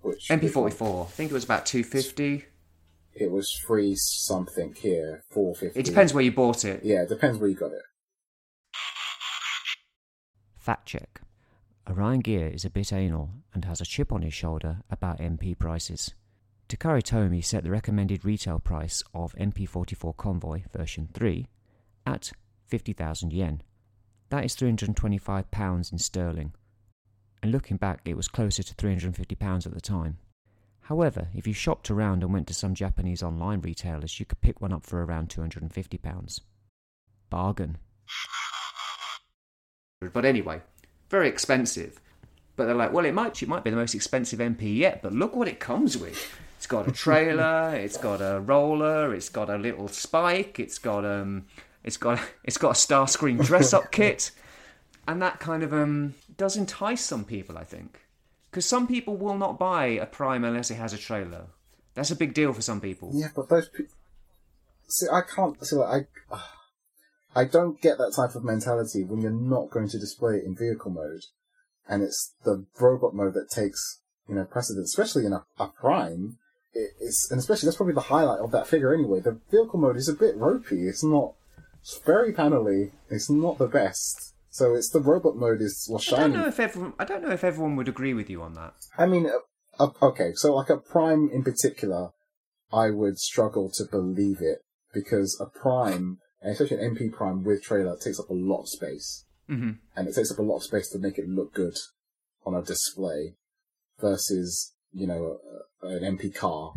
which 0.00 0.28
MP44. 0.28 1.06
I 1.06 1.10
think 1.10 1.30
it 1.30 1.34
was 1.34 1.44
about 1.44 1.64
two 1.64 1.84
fifty. 1.84 2.46
It 3.14 3.30
was 3.30 3.52
free 3.52 3.94
something 3.96 4.74
here, 4.74 5.24
four 5.30 5.54
fifty. 5.54 5.78
It 5.78 5.86
depends 5.86 6.12
where 6.12 6.24
you 6.24 6.32
bought 6.32 6.64
it. 6.64 6.80
Yeah, 6.84 7.02
it 7.02 7.08
depends 7.08 7.38
where 7.38 7.48
you 7.48 7.56
got 7.56 7.72
it. 7.72 7.82
Fact 10.56 10.86
check. 10.86 11.20
Orion 11.88 12.20
Gear 12.20 12.48
is 12.48 12.64
a 12.64 12.70
bit 12.70 12.92
anal 12.92 13.30
and 13.52 13.66
has 13.66 13.80
a 13.80 13.84
chip 13.84 14.10
on 14.10 14.22
his 14.22 14.32
shoulder 14.32 14.78
about 14.90 15.18
MP 15.18 15.56
prices. 15.56 16.14
Takara 16.68 17.02
Tomy 17.02 17.44
set 17.44 17.62
the 17.62 17.70
recommended 17.70 18.24
retail 18.24 18.58
price 18.58 19.02
of 19.12 19.34
MP44 19.34 20.16
Convoy 20.16 20.62
version 20.72 21.08
3 21.12 21.46
at 22.06 22.32
50,000 22.66 23.32
yen. 23.32 23.62
That 24.30 24.44
is 24.44 24.56
£325 24.56 25.92
in 25.92 25.98
sterling. 25.98 26.54
And 27.42 27.52
looking 27.52 27.76
back, 27.76 28.00
it 28.06 28.16
was 28.16 28.28
closer 28.28 28.62
to 28.62 28.74
£350 28.74 29.66
at 29.66 29.74
the 29.74 29.80
time. 29.80 30.16
However, 30.84 31.28
if 31.34 31.46
you 31.46 31.54
shopped 31.54 31.90
around 31.90 32.22
and 32.22 32.32
went 32.32 32.46
to 32.48 32.54
some 32.54 32.74
Japanese 32.74 33.22
online 33.22 33.60
retailers, 33.60 34.20
you 34.20 34.26
could 34.26 34.42
pick 34.42 34.60
one 34.60 34.72
up 34.72 34.84
for 34.84 35.02
around 35.02 35.30
£250. 35.30 36.40
Bargain. 37.30 37.78
But 40.12 40.26
anyway, 40.26 40.60
very 41.08 41.28
expensive. 41.28 42.00
But 42.56 42.66
they're 42.66 42.74
like, 42.74 42.92
well, 42.92 43.06
it 43.06 43.14
might 43.14 43.42
it 43.42 43.48
might 43.48 43.64
be 43.64 43.70
the 43.70 43.76
most 43.76 43.94
expensive 43.94 44.38
MP 44.38 44.76
yet, 44.76 45.02
but 45.02 45.12
look 45.12 45.34
what 45.34 45.48
it 45.48 45.58
comes 45.58 45.96
with. 45.96 46.38
It's 46.58 46.66
got 46.66 46.86
a 46.86 46.92
trailer, 46.92 47.74
it's 47.74 47.96
got 47.96 48.20
a 48.20 48.40
roller, 48.40 49.14
it's 49.14 49.28
got 49.28 49.50
a 49.50 49.56
little 49.56 49.88
spike, 49.88 50.60
it's 50.60 50.78
got 50.78 51.04
um, 51.04 51.46
it's 51.82 51.96
got 51.96 52.20
it's 52.44 52.58
got 52.58 52.70
a 52.70 52.74
Starscream 52.74 53.44
dress 53.44 53.72
up 53.72 53.90
kit, 53.90 54.30
and 55.08 55.20
that 55.22 55.40
kind 55.40 55.62
of 55.62 55.72
um 55.72 56.14
does 56.36 56.56
entice 56.56 57.00
some 57.00 57.24
people, 57.24 57.56
I 57.58 57.64
think, 57.64 58.03
because 58.54 58.66
some 58.66 58.86
people 58.86 59.16
will 59.16 59.36
not 59.36 59.58
buy 59.58 59.86
a 59.86 60.06
Prime 60.06 60.44
unless 60.44 60.70
it 60.70 60.76
has 60.76 60.92
a 60.92 60.96
trailer. 60.96 61.46
That's 61.94 62.12
a 62.12 62.16
big 62.16 62.34
deal 62.34 62.52
for 62.52 62.62
some 62.62 62.80
people. 62.80 63.10
Yeah, 63.12 63.30
but 63.34 63.48
those 63.48 63.68
people. 63.68 63.96
See, 64.86 65.06
I 65.12 65.22
can't. 65.22 65.60
See, 65.66 65.74
like, 65.74 66.08
I. 66.30 66.40
I 67.34 67.44
don't 67.46 67.80
get 67.80 67.98
that 67.98 68.12
type 68.14 68.36
of 68.36 68.44
mentality 68.44 69.02
when 69.02 69.20
you're 69.20 69.32
not 69.32 69.70
going 69.70 69.88
to 69.88 69.98
display 69.98 70.36
it 70.36 70.44
in 70.44 70.54
vehicle 70.54 70.92
mode, 70.92 71.24
and 71.88 72.04
it's 72.04 72.32
the 72.44 72.64
robot 72.78 73.12
mode 73.12 73.34
that 73.34 73.50
takes 73.50 74.02
you 74.28 74.36
know 74.36 74.44
precedence, 74.44 74.96
especially 74.96 75.26
in 75.26 75.32
a, 75.32 75.44
a 75.58 75.66
prime. 75.66 76.38
It, 76.74 76.92
it's 77.00 77.28
and 77.32 77.40
especially 77.40 77.66
that's 77.66 77.76
probably 77.76 77.94
the 77.94 78.02
highlight 78.02 78.38
of 78.38 78.52
that 78.52 78.68
figure 78.68 78.94
anyway. 78.94 79.18
The 79.18 79.40
vehicle 79.50 79.80
mode 79.80 79.96
is 79.96 80.08
a 80.08 80.14
bit 80.14 80.36
ropey. 80.36 80.86
It's 80.86 81.02
not. 81.02 81.34
It's 81.80 81.98
very 82.06 82.32
panely. 82.32 82.92
It's 83.10 83.28
not 83.28 83.58
the 83.58 83.66
best. 83.66 84.33
So 84.54 84.72
it's 84.72 84.88
the 84.88 85.00
robot 85.00 85.34
mode 85.34 85.60
is 85.60 85.84
what's 85.88 86.12
I 86.12 86.20
don't 86.20 86.32
know 86.32 86.46
if 86.46 86.60
everyone 86.60 86.92
I 86.96 87.04
don't 87.04 87.24
know 87.24 87.32
if 87.32 87.42
everyone 87.42 87.74
would 87.74 87.88
agree 87.88 88.14
with 88.14 88.30
you 88.30 88.40
on 88.40 88.54
that. 88.54 88.74
I 88.96 89.04
mean, 89.04 89.26
uh, 89.26 89.82
uh, 89.82 89.90
okay, 90.00 90.30
so 90.36 90.54
like 90.54 90.70
a 90.70 90.76
prime 90.76 91.28
in 91.28 91.42
particular, 91.42 92.10
I 92.72 92.90
would 92.90 93.18
struggle 93.18 93.68
to 93.74 93.84
believe 93.84 94.36
it 94.40 94.58
because 94.92 95.36
a 95.40 95.46
prime, 95.46 96.18
especially 96.40 96.76
an 96.76 96.94
MP 96.94 97.12
prime 97.12 97.42
with 97.42 97.64
trailer, 97.64 97.96
takes 97.96 98.20
up 98.20 98.30
a 98.30 98.32
lot 98.32 98.60
of 98.60 98.68
space, 98.68 99.24
hmm 99.48 99.72
and 99.96 100.06
it 100.06 100.14
takes 100.14 100.30
up 100.30 100.38
a 100.38 100.42
lot 100.42 100.58
of 100.58 100.62
space 100.62 100.88
to 100.90 101.00
make 101.00 101.18
it 101.18 101.28
look 101.28 101.52
good 101.52 101.74
on 102.46 102.54
a 102.54 102.62
display, 102.62 103.34
versus 104.00 104.72
you 104.92 105.08
know 105.08 105.38
an 105.82 106.16
MP 106.16 106.32
car, 106.32 106.74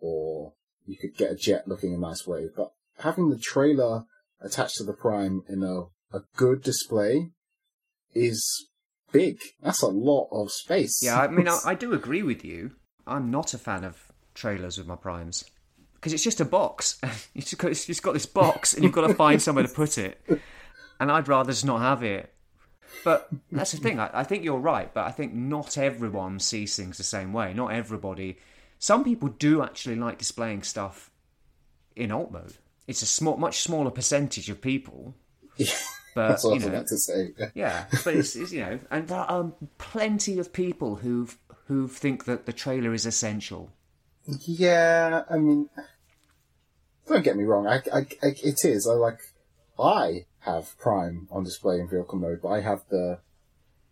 or 0.00 0.54
you 0.86 0.96
could 0.96 1.14
get 1.14 1.32
a 1.32 1.36
jet 1.36 1.68
looking 1.68 1.92
a 1.92 1.98
nice 1.98 2.26
way. 2.26 2.48
But 2.56 2.72
having 3.00 3.28
the 3.28 3.38
trailer 3.38 4.04
attached 4.40 4.76
to 4.76 4.84
the 4.84 4.94
prime 4.94 5.42
in 5.46 5.62
a 5.62 5.88
a 6.12 6.20
good 6.36 6.62
display 6.62 7.30
is 8.14 8.68
big. 9.12 9.38
That's 9.62 9.82
a 9.82 9.88
lot 9.88 10.28
of 10.30 10.50
space. 10.50 11.02
Yeah, 11.02 11.20
I 11.20 11.28
mean, 11.28 11.48
I, 11.48 11.58
I 11.66 11.74
do 11.74 11.92
agree 11.92 12.22
with 12.22 12.44
you. 12.44 12.72
I'm 13.06 13.30
not 13.30 13.54
a 13.54 13.58
fan 13.58 13.84
of 13.84 14.12
trailers 14.34 14.78
with 14.78 14.86
my 14.86 14.96
primes 14.96 15.44
because 15.94 16.12
it's 16.12 16.24
just 16.24 16.40
a 16.40 16.44
box. 16.44 17.00
It's 17.34 17.50
just 17.50 17.58
got, 17.58 17.70
it's 17.70 17.86
just 17.86 18.02
got 18.02 18.14
this 18.14 18.26
box, 18.26 18.74
and 18.74 18.82
you've 18.82 18.92
got 18.92 19.06
to 19.06 19.14
find 19.14 19.40
somewhere 19.40 19.66
to 19.66 19.72
put 19.72 19.96
it. 19.98 20.20
And 20.98 21.12
I'd 21.12 21.28
rather 21.28 21.52
just 21.52 21.64
not 21.64 21.80
have 21.80 22.02
it. 22.02 22.34
But 23.04 23.28
that's 23.52 23.72
the 23.72 23.78
thing. 23.78 24.00
I, 24.00 24.10
I 24.12 24.24
think 24.24 24.42
you're 24.42 24.58
right, 24.58 24.92
but 24.92 25.06
I 25.06 25.12
think 25.12 25.32
not 25.34 25.78
everyone 25.78 26.40
sees 26.40 26.74
things 26.74 26.96
the 26.96 27.04
same 27.04 27.32
way. 27.32 27.54
Not 27.54 27.72
everybody 27.72 28.38
some 28.78 29.04
people 29.04 29.28
do 29.28 29.62
actually 29.62 29.96
like 29.96 30.18
displaying 30.18 30.62
stuff 30.62 31.10
in 31.96 32.12
alt 32.12 32.30
mode. 32.30 32.54
It's 32.86 33.02
a 33.02 33.06
small, 33.06 33.36
much 33.36 33.60
smaller 33.60 33.90
percentage 33.90 34.48
of 34.48 34.62
people, 34.62 35.14
but 36.14 36.28
That's 36.28 36.44
what 36.44 36.50
I 36.50 36.52
you 36.52 36.56
was 36.56 36.64
know, 36.64 36.72
about 36.72 36.86
to 36.88 36.98
say. 36.98 37.28
yeah, 37.54 37.86
but 38.04 38.14
it's, 38.14 38.36
it's 38.36 38.52
you 38.52 38.60
know, 38.60 38.78
and 38.90 39.08
there 39.08 39.18
are 39.18 39.52
plenty 39.78 40.38
of 40.38 40.52
people 40.52 40.96
who 40.96 41.28
who 41.66 41.88
think 41.88 42.24
that 42.24 42.46
the 42.46 42.52
trailer 42.52 42.94
is 42.94 43.06
essential. 43.06 43.72
Yeah, 44.26 45.22
I 45.30 45.38
mean, 45.38 45.68
don't 47.06 47.24
get 47.24 47.36
me 47.36 47.44
wrong. 47.44 47.66
I, 47.66 47.76
I, 47.92 47.98
I, 48.22 48.34
it 48.42 48.64
is. 48.64 48.86
I 48.86 48.94
like. 48.94 49.20
I 49.78 50.26
have 50.40 50.76
Prime 50.78 51.28
on 51.30 51.44
display 51.44 51.78
in 51.78 51.88
vehicle 51.88 52.18
mode, 52.18 52.40
but 52.42 52.48
I 52.48 52.60
have 52.60 52.82
the 52.90 53.20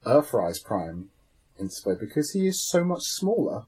Earthrise 0.04 0.62
Prime 0.64 1.10
in 1.58 1.66
display 1.66 1.94
because 1.98 2.32
he 2.32 2.46
is 2.46 2.66
so 2.66 2.84
much 2.84 3.02
smaller 3.02 3.64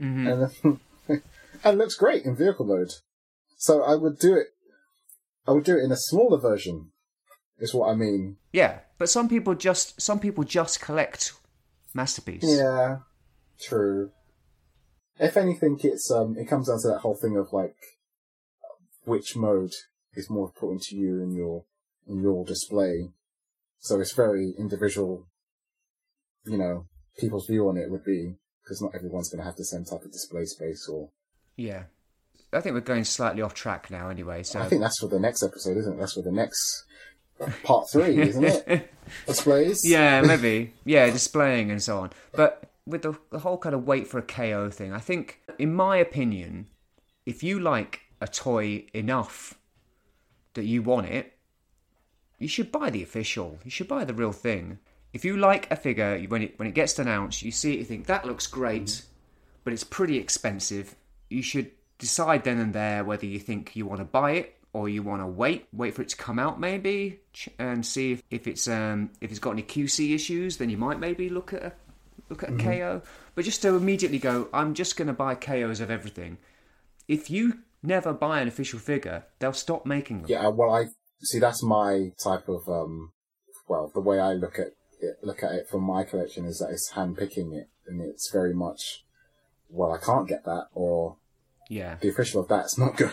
mm-hmm. 0.00 0.68
and 1.08 1.22
and 1.64 1.78
looks 1.78 1.94
great 1.94 2.24
in 2.24 2.36
vehicle 2.36 2.66
mode. 2.66 2.92
So 3.56 3.82
I 3.82 3.94
would 3.94 4.18
do 4.18 4.34
it. 4.34 4.48
I 5.46 5.52
would 5.52 5.64
do 5.64 5.76
it 5.76 5.84
in 5.84 5.92
a 5.92 5.96
smaller 5.96 6.38
version. 6.38 6.90
Is 7.60 7.74
what 7.74 7.90
I 7.90 7.94
mean. 7.94 8.36
Yeah, 8.52 8.80
but 8.98 9.08
some 9.08 9.28
people 9.28 9.54
just 9.54 10.00
some 10.00 10.20
people 10.20 10.44
just 10.44 10.80
collect 10.80 11.32
masterpiece. 11.92 12.44
Yeah, 12.44 12.98
true. 13.60 14.10
If 15.18 15.36
anything, 15.36 15.78
it's 15.82 16.10
um, 16.10 16.36
it 16.38 16.48
comes 16.48 16.68
down 16.68 16.80
to 16.82 16.88
that 16.88 17.00
whole 17.00 17.16
thing 17.16 17.36
of 17.36 17.52
like, 17.52 17.76
which 19.04 19.34
mode 19.36 19.72
is 20.14 20.30
more 20.30 20.46
important 20.46 20.82
to 20.82 20.96
you 20.96 21.20
in 21.20 21.32
your 21.32 21.64
in 22.06 22.22
your 22.22 22.44
display. 22.44 23.10
So 23.80 24.00
it's 24.00 24.12
very 24.14 24.54
individual. 24.56 25.26
You 26.44 26.58
know, 26.58 26.86
people's 27.18 27.46
view 27.48 27.68
on 27.68 27.76
it 27.76 27.90
would 27.90 28.04
be 28.04 28.36
because 28.62 28.80
not 28.80 28.94
everyone's 28.94 29.30
going 29.30 29.40
to 29.40 29.44
have 29.44 29.56
the 29.56 29.64
same 29.64 29.84
type 29.84 30.04
of 30.04 30.12
display 30.12 30.44
space. 30.44 30.88
Or 30.88 31.10
yeah. 31.56 31.84
I 32.52 32.60
think 32.60 32.74
we're 32.74 32.80
going 32.80 33.04
slightly 33.04 33.42
off 33.42 33.52
track 33.52 33.90
now, 33.90 34.08
anyway. 34.08 34.42
So 34.42 34.60
I 34.60 34.68
think 34.68 34.80
that's 34.80 35.00
for 35.00 35.08
the 35.08 35.20
next 35.20 35.42
episode, 35.42 35.76
isn't 35.76 35.94
it? 35.94 35.98
That's 35.98 36.14
for 36.14 36.22
the 36.22 36.32
next 36.32 36.84
part 37.64 37.90
three, 37.90 38.20
isn't 38.20 38.44
it? 38.44 38.92
Displays. 39.26 39.88
yeah, 39.88 40.20
maybe. 40.26 40.74
Yeah, 40.84 41.10
displaying 41.10 41.70
and 41.70 41.82
so 41.82 41.98
on. 41.98 42.10
But 42.32 42.64
with 42.86 43.02
the, 43.02 43.18
the 43.30 43.38
whole 43.38 43.58
kind 43.58 43.74
of 43.74 43.86
wait 43.86 44.06
for 44.06 44.18
a 44.18 44.22
KO 44.22 44.70
thing, 44.70 44.92
I 44.92 44.98
think, 44.98 45.40
in 45.58 45.74
my 45.74 45.96
opinion, 45.96 46.66
if 47.26 47.42
you 47.42 47.58
like 47.58 48.00
a 48.20 48.26
toy 48.26 48.86
enough 48.92 49.54
that 50.54 50.64
you 50.64 50.82
want 50.82 51.06
it, 51.06 51.34
you 52.38 52.48
should 52.48 52.70
buy 52.70 52.90
the 52.90 53.02
official. 53.02 53.58
You 53.64 53.70
should 53.70 53.88
buy 53.88 54.04
the 54.04 54.14
real 54.14 54.32
thing. 54.32 54.78
If 55.12 55.24
you 55.24 55.36
like 55.36 55.70
a 55.70 55.76
figure, 55.76 56.18
when 56.28 56.42
it 56.42 56.58
when 56.58 56.68
it 56.68 56.74
gets 56.74 56.98
announced, 56.98 57.42
you 57.42 57.50
see 57.50 57.74
it, 57.74 57.78
you 57.78 57.84
think 57.84 58.06
that 58.06 58.26
looks 58.26 58.46
great, 58.46 59.02
but 59.64 59.72
it's 59.72 59.84
pretty 59.84 60.18
expensive. 60.18 60.94
You 61.30 61.42
should 61.42 61.70
decide 61.98 62.44
then 62.44 62.58
and 62.58 62.72
there 62.72 63.04
whether 63.04 63.26
you 63.26 63.38
think 63.38 63.74
you 63.74 63.86
want 63.86 64.00
to 64.00 64.04
buy 64.04 64.32
it 64.32 64.57
or 64.72 64.88
you 64.88 65.02
want 65.02 65.22
to 65.22 65.26
wait, 65.26 65.66
wait 65.72 65.94
for 65.94 66.02
it 66.02 66.08
to 66.10 66.16
come 66.16 66.38
out 66.38 66.60
maybe, 66.60 67.20
and 67.58 67.84
see 67.84 68.12
if, 68.12 68.22
if 68.30 68.46
it's 68.46 68.68
um 68.68 69.10
if 69.20 69.30
it's 69.30 69.40
got 69.40 69.52
any 69.52 69.62
QC 69.62 70.14
issues. 70.14 70.56
Then 70.58 70.70
you 70.70 70.76
might 70.76 70.98
maybe 71.00 71.28
look 71.28 71.52
at 71.52 71.62
a 71.62 71.72
look 72.28 72.42
at 72.42 72.50
a 72.50 72.56
KO. 72.56 73.02
But 73.34 73.44
just 73.44 73.62
to 73.62 73.74
immediately 73.74 74.18
go, 74.18 74.48
I'm 74.52 74.74
just 74.74 74.96
going 74.96 75.06
to 75.08 75.14
buy 75.14 75.34
KOs 75.34 75.80
of 75.80 75.90
everything. 75.90 76.38
If 77.06 77.30
you 77.30 77.60
never 77.82 78.12
buy 78.12 78.40
an 78.40 78.48
official 78.48 78.78
figure, 78.78 79.24
they'll 79.38 79.52
stop 79.52 79.86
making 79.86 80.22
them. 80.22 80.30
Yeah, 80.30 80.48
well, 80.48 80.70
I 80.74 80.86
see. 81.22 81.38
That's 81.38 81.62
my 81.62 82.12
type 82.22 82.48
of 82.48 82.68
um. 82.68 83.12
Well, 83.68 83.90
the 83.94 84.00
way 84.00 84.18
I 84.20 84.32
look 84.32 84.58
at 84.58 84.68
it, 85.00 85.18
look 85.22 85.42
at 85.42 85.52
it 85.52 85.68
from 85.68 85.82
my 85.84 86.02
collection 86.04 86.44
is 86.44 86.58
that 86.58 86.70
it's 86.70 86.90
hand 86.90 87.16
picking 87.16 87.52
it, 87.52 87.68
and 87.86 88.00
it's 88.02 88.30
very 88.30 88.52
much. 88.54 89.04
Well, 89.70 89.92
I 89.92 89.98
can't 89.98 90.26
get 90.28 90.44
that, 90.44 90.68
or 90.74 91.16
Yeah. 91.68 91.96
the 92.00 92.08
official 92.08 92.40
of 92.42 92.48
that's 92.48 92.78
not 92.78 92.96
good. 92.98 93.12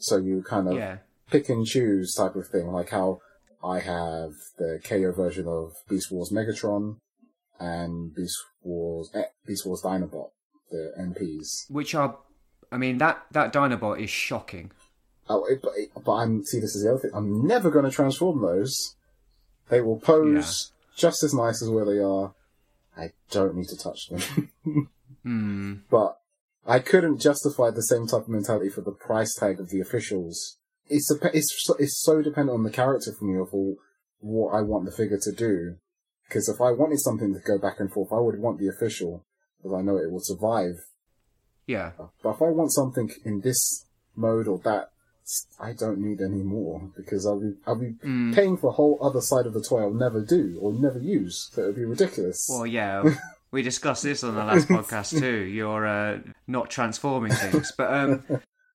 So 0.00 0.16
you 0.16 0.42
kind 0.42 0.68
of 0.68 0.74
Yeah. 0.74 0.98
pick 1.30 1.48
and 1.48 1.64
choose 1.66 2.14
type 2.14 2.34
of 2.34 2.48
thing, 2.48 2.72
like 2.72 2.90
how 2.90 3.20
I 3.62 3.80
have 3.80 4.32
the 4.58 4.80
KO 4.82 5.12
version 5.12 5.46
of 5.46 5.74
Beast 5.88 6.10
Wars 6.10 6.30
Megatron 6.30 6.96
and 7.58 8.14
Beast 8.14 8.38
Wars 8.62 9.10
eh, 9.14 9.24
Beast 9.46 9.66
Wars 9.66 9.82
Dinobot, 9.82 10.30
the 10.70 10.92
MPs. 10.98 11.70
Which 11.70 11.94
are, 11.94 12.18
I 12.72 12.78
mean, 12.78 12.98
that 12.98 13.26
that 13.32 13.52
Dinobot 13.52 14.00
is 14.00 14.10
shocking. 14.10 14.70
Oh, 15.28 15.44
it, 15.44 15.60
but, 15.62 15.72
it, 15.76 15.90
but 16.04 16.12
I'm 16.12 16.44
see. 16.44 16.58
This 16.58 16.74
is 16.74 16.82
the 16.82 16.90
other 16.90 16.98
thing. 17.00 17.10
I'm 17.14 17.46
never 17.46 17.70
going 17.70 17.84
to 17.84 17.90
transform 17.90 18.42
those. 18.42 18.96
They 19.68 19.80
will 19.80 20.00
pose 20.00 20.72
just 20.96 21.22
as 21.22 21.32
nice 21.32 21.62
as 21.62 21.68
where 21.70 21.84
they 21.84 21.98
are. 22.00 22.34
I 22.96 23.12
don't 23.30 23.54
need 23.54 23.68
to 23.68 23.76
touch 23.76 24.08
them. 24.08 24.48
Hmm. 25.22 25.74
but 25.90 26.18
I 26.66 26.78
couldn't 26.78 27.20
justify 27.20 27.70
the 27.70 27.82
same 27.82 28.06
type 28.06 28.22
of 28.22 28.28
mentality 28.28 28.68
for 28.68 28.82
the 28.82 28.92
price 28.92 29.34
tag 29.34 29.60
of 29.60 29.70
the 29.70 29.80
officials. 29.80 30.58
It's 30.88 31.10
a, 31.10 31.36
it's 31.36 31.54
so- 31.64 31.76
it's 31.78 32.00
so 32.00 32.20
dependent 32.22 32.54
on 32.56 32.64
the 32.64 32.70
character 32.70 33.12
for 33.18 33.24
me 33.24 33.38
of 33.40 33.48
all, 33.52 33.76
what 34.20 34.52
I 34.54 34.60
want 34.62 34.84
the 34.84 34.92
figure 34.92 35.18
to 35.22 35.32
do. 35.32 35.76
Because 36.28 36.48
if 36.48 36.60
I 36.60 36.70
wanted 36.72 37.00
something 37.00 37.32
to 37.34 37.40
go 37.40 37.58
back 37.58 37.80
and 37.80 37.90
forth, 37.92 38.12
I 38.12 38.20
would 38.20 38.38
want 38.38 38.58
the 38.58 38.68
official 38.68 39.24
because 39.58 39.76
I 39.76 39.82
know 39.82 39.96
it 39.96 40.10
will 40.12 40.20
survive. 40.20 40.76
Yeah. 41.66 41.92
But 42.22 42.30
if 42.36 42.42
I 42.42 42.50
want 42.50 42.72
something 42.72 43.10
in 43.24 43.40
this 43.40 43.86
mode 44.16 44.46
or 44.48 44.58
that, 44.64 44.90
I 45.60 45.72
don't 45.72 45.98
need 45.98 46.20
any 46.20 46.42
more 46.42 46.90
because 46.96 47.24
I'll 47.26 47.38
be 47.40 47.52
I'll 47.66 47.76
be 47.78 47.94
Hmm. 48.02 48.32
paying 48.34 48.56
for 48.56 48.68
a 48.70 48.72
whole 48.72 48.98
other 49.00 49.20
side 49.20 49.46
of 49.46 49.54
the 49.54 49.62
toy 49.62 49.82
I'll 49.82 49.92
never 49.94 50.20
do 50.24 50.58
or 50.60 50.72
never 50.72 50.98
use. 50.98 51.48
So 51.52 51.62
it 51.62 51.66
would 51.66 51.76
be 51.76 51.84
ridiculous. 51.84 52.46
Well, 52.50 52.66
yeah. 52.66 53.02
We 53.52 53.62
discussed 53.62 54.04
this 54.04 54.22
on 54.22 54.36
the 54.36 54.44
last 54.44 54.68
podcast 54.68 55.18
too. 55.18 55.38
You're 55.42 55.84
uh, 55.84 56.18
not 56.50 56.70
transforming 56.70 57.32
things, 57.32 57.72
but 57.76 57.92
um, 57.92 58.24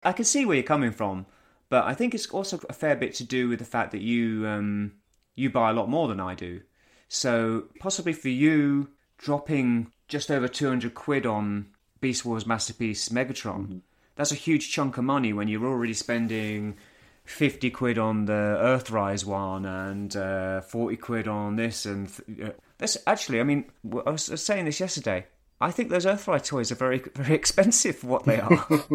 I 0.03 0.13
can 0.13 0.25
see 0.25 0.45
where 0.45 0.55
you're 0.55 0.63
coming 0.63 0.91
from. 0.91 1.25
But 1.69 1.85
I 1.85 1.93
think 1.93 2.13
it's 2.13 2.27
also 2.27 2.59
a 2.69 2.73
fair 2.73 2.95
bit 2.95 3.15
to 3.15 3.23
do 3.23 3.49
with 3.49 3.59
the 3.59 3.65
fact 3.65 3.91
that 3.91 4.01
you 4.01 4.47
um, 4.47 4.93
you 5.35 5.49
buy 5.49 5.69
a 5.69 5.73
lot 5.73 5.89
more 5.89 6.07
than 6.07 6.19
I 6.19 6.35
do. 6.35 6.61
So 7.07 7.65
possibly 7.79 8.13
for 8.13 8.29
you, 8.29 8.89
dropping 9.17 9.91
just 10.07 10.31
over 10.31 10.47
two 10.47 10.69
hundred 10.69 10.93
quid 10.93 11.25
on 11.25 11.67
Beast 12.01 12.23
Wars 12.23 12.45
Masterpiece 12.45 13.09
Megatron, 13.09 13.81
that's 14.15 14.31
a 14.31 14.35
huge 14.35 14.71
chunk 14.71 14.97
of 14.97 15.03
money 15.03 15.33
when 15.33 15.47
you're 15.47 15.65
already 15.65 15.93
spending. 15.93 16.77
50 17.25 17.71
quid 17.71 17.97
on 17.97 18.25
the 18.25 18.33
Earthrise 18.61 19.25
one 19.25 19.65
and 19.65 20.15
uh, 20.15 20.61
40 20.61 20.95
quid 20.97 21.27
on 21.27 21.55
this 21.55 21.87
and 21.87 22.07
th- 22.07 22.49
uh, 22.49 22.53
that's 22.77 22.99
actually 23.07 23.39
I 23.39 23.43
mean 23.43 23.65
w- 23.83 24.03
I 24.05 24.11
was, 24.11 24.29
I 24.29 24.33
was 24.33 24.45
saying 24.45 24.65
this 24.65 24.79
yesterday 24.79 25.25
I 25.61 25.71
think 25.71 25.89
those 25.89 26.05
Earthrise 26.05 26.45
toys 26.45 26.71
are 26.71 26.75
very 26.75 26.99
very 27.15 27.35
expensive 27.35 27.97
for 27.97 28.07
what 28.07 28.25
they 28.25 28.39
are 28.39 28.67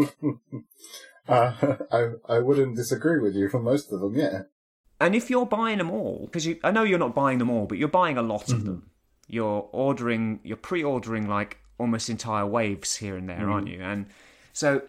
Uh, 1.29 1.77
I 1.93 2.09
I 2.29 2.39
wouldn't 2.41 2.77
disagree 2.77 3.21
with 3.21 3.35
you 3.37 3.49
for 3.49 3.61
most 3.61 3.93
of 3.93 4.01
them. 4.01 4.17
Yeah. 4.17 4.43
and 5.01 5.15
if 5.15 5.31
you're 5.31 5.47
buying 5.47 5.79
them 5.79 5.91
all 5.91 6.27
because 6.27 6.49
I 6.65 6.71
know 6.71 6.83
you're 6.83 6.99
not 6.99 7.15
buying 7.15 7.39
them 7.39 7.51
all 7.51 7.67
but 7.67 7.79
you're 7.79 7.89
buying 7.89 8.19
a 8.19 8.23
lot 8.23 8.51
of 8.51 8.59
mm-hmm. 8.59 8.67
them 8.67 8.91
you're 9.29 9.69
ordering 9.73 10.41
you're 10.43 10.57
pre-ordering 10.57 11.29
like 11.29 11.59
almost 11.79 12.11
entire 12.11 12.47
waves 12.47 12.97
here 12.97 13.17
and 13.17 13.29
there 13.29 13.49
aren't 13.49 13.67
mm-hmm. 13.69 13.81
you 13.81 13.87
and 13.87 14.07
so 14.53 14.83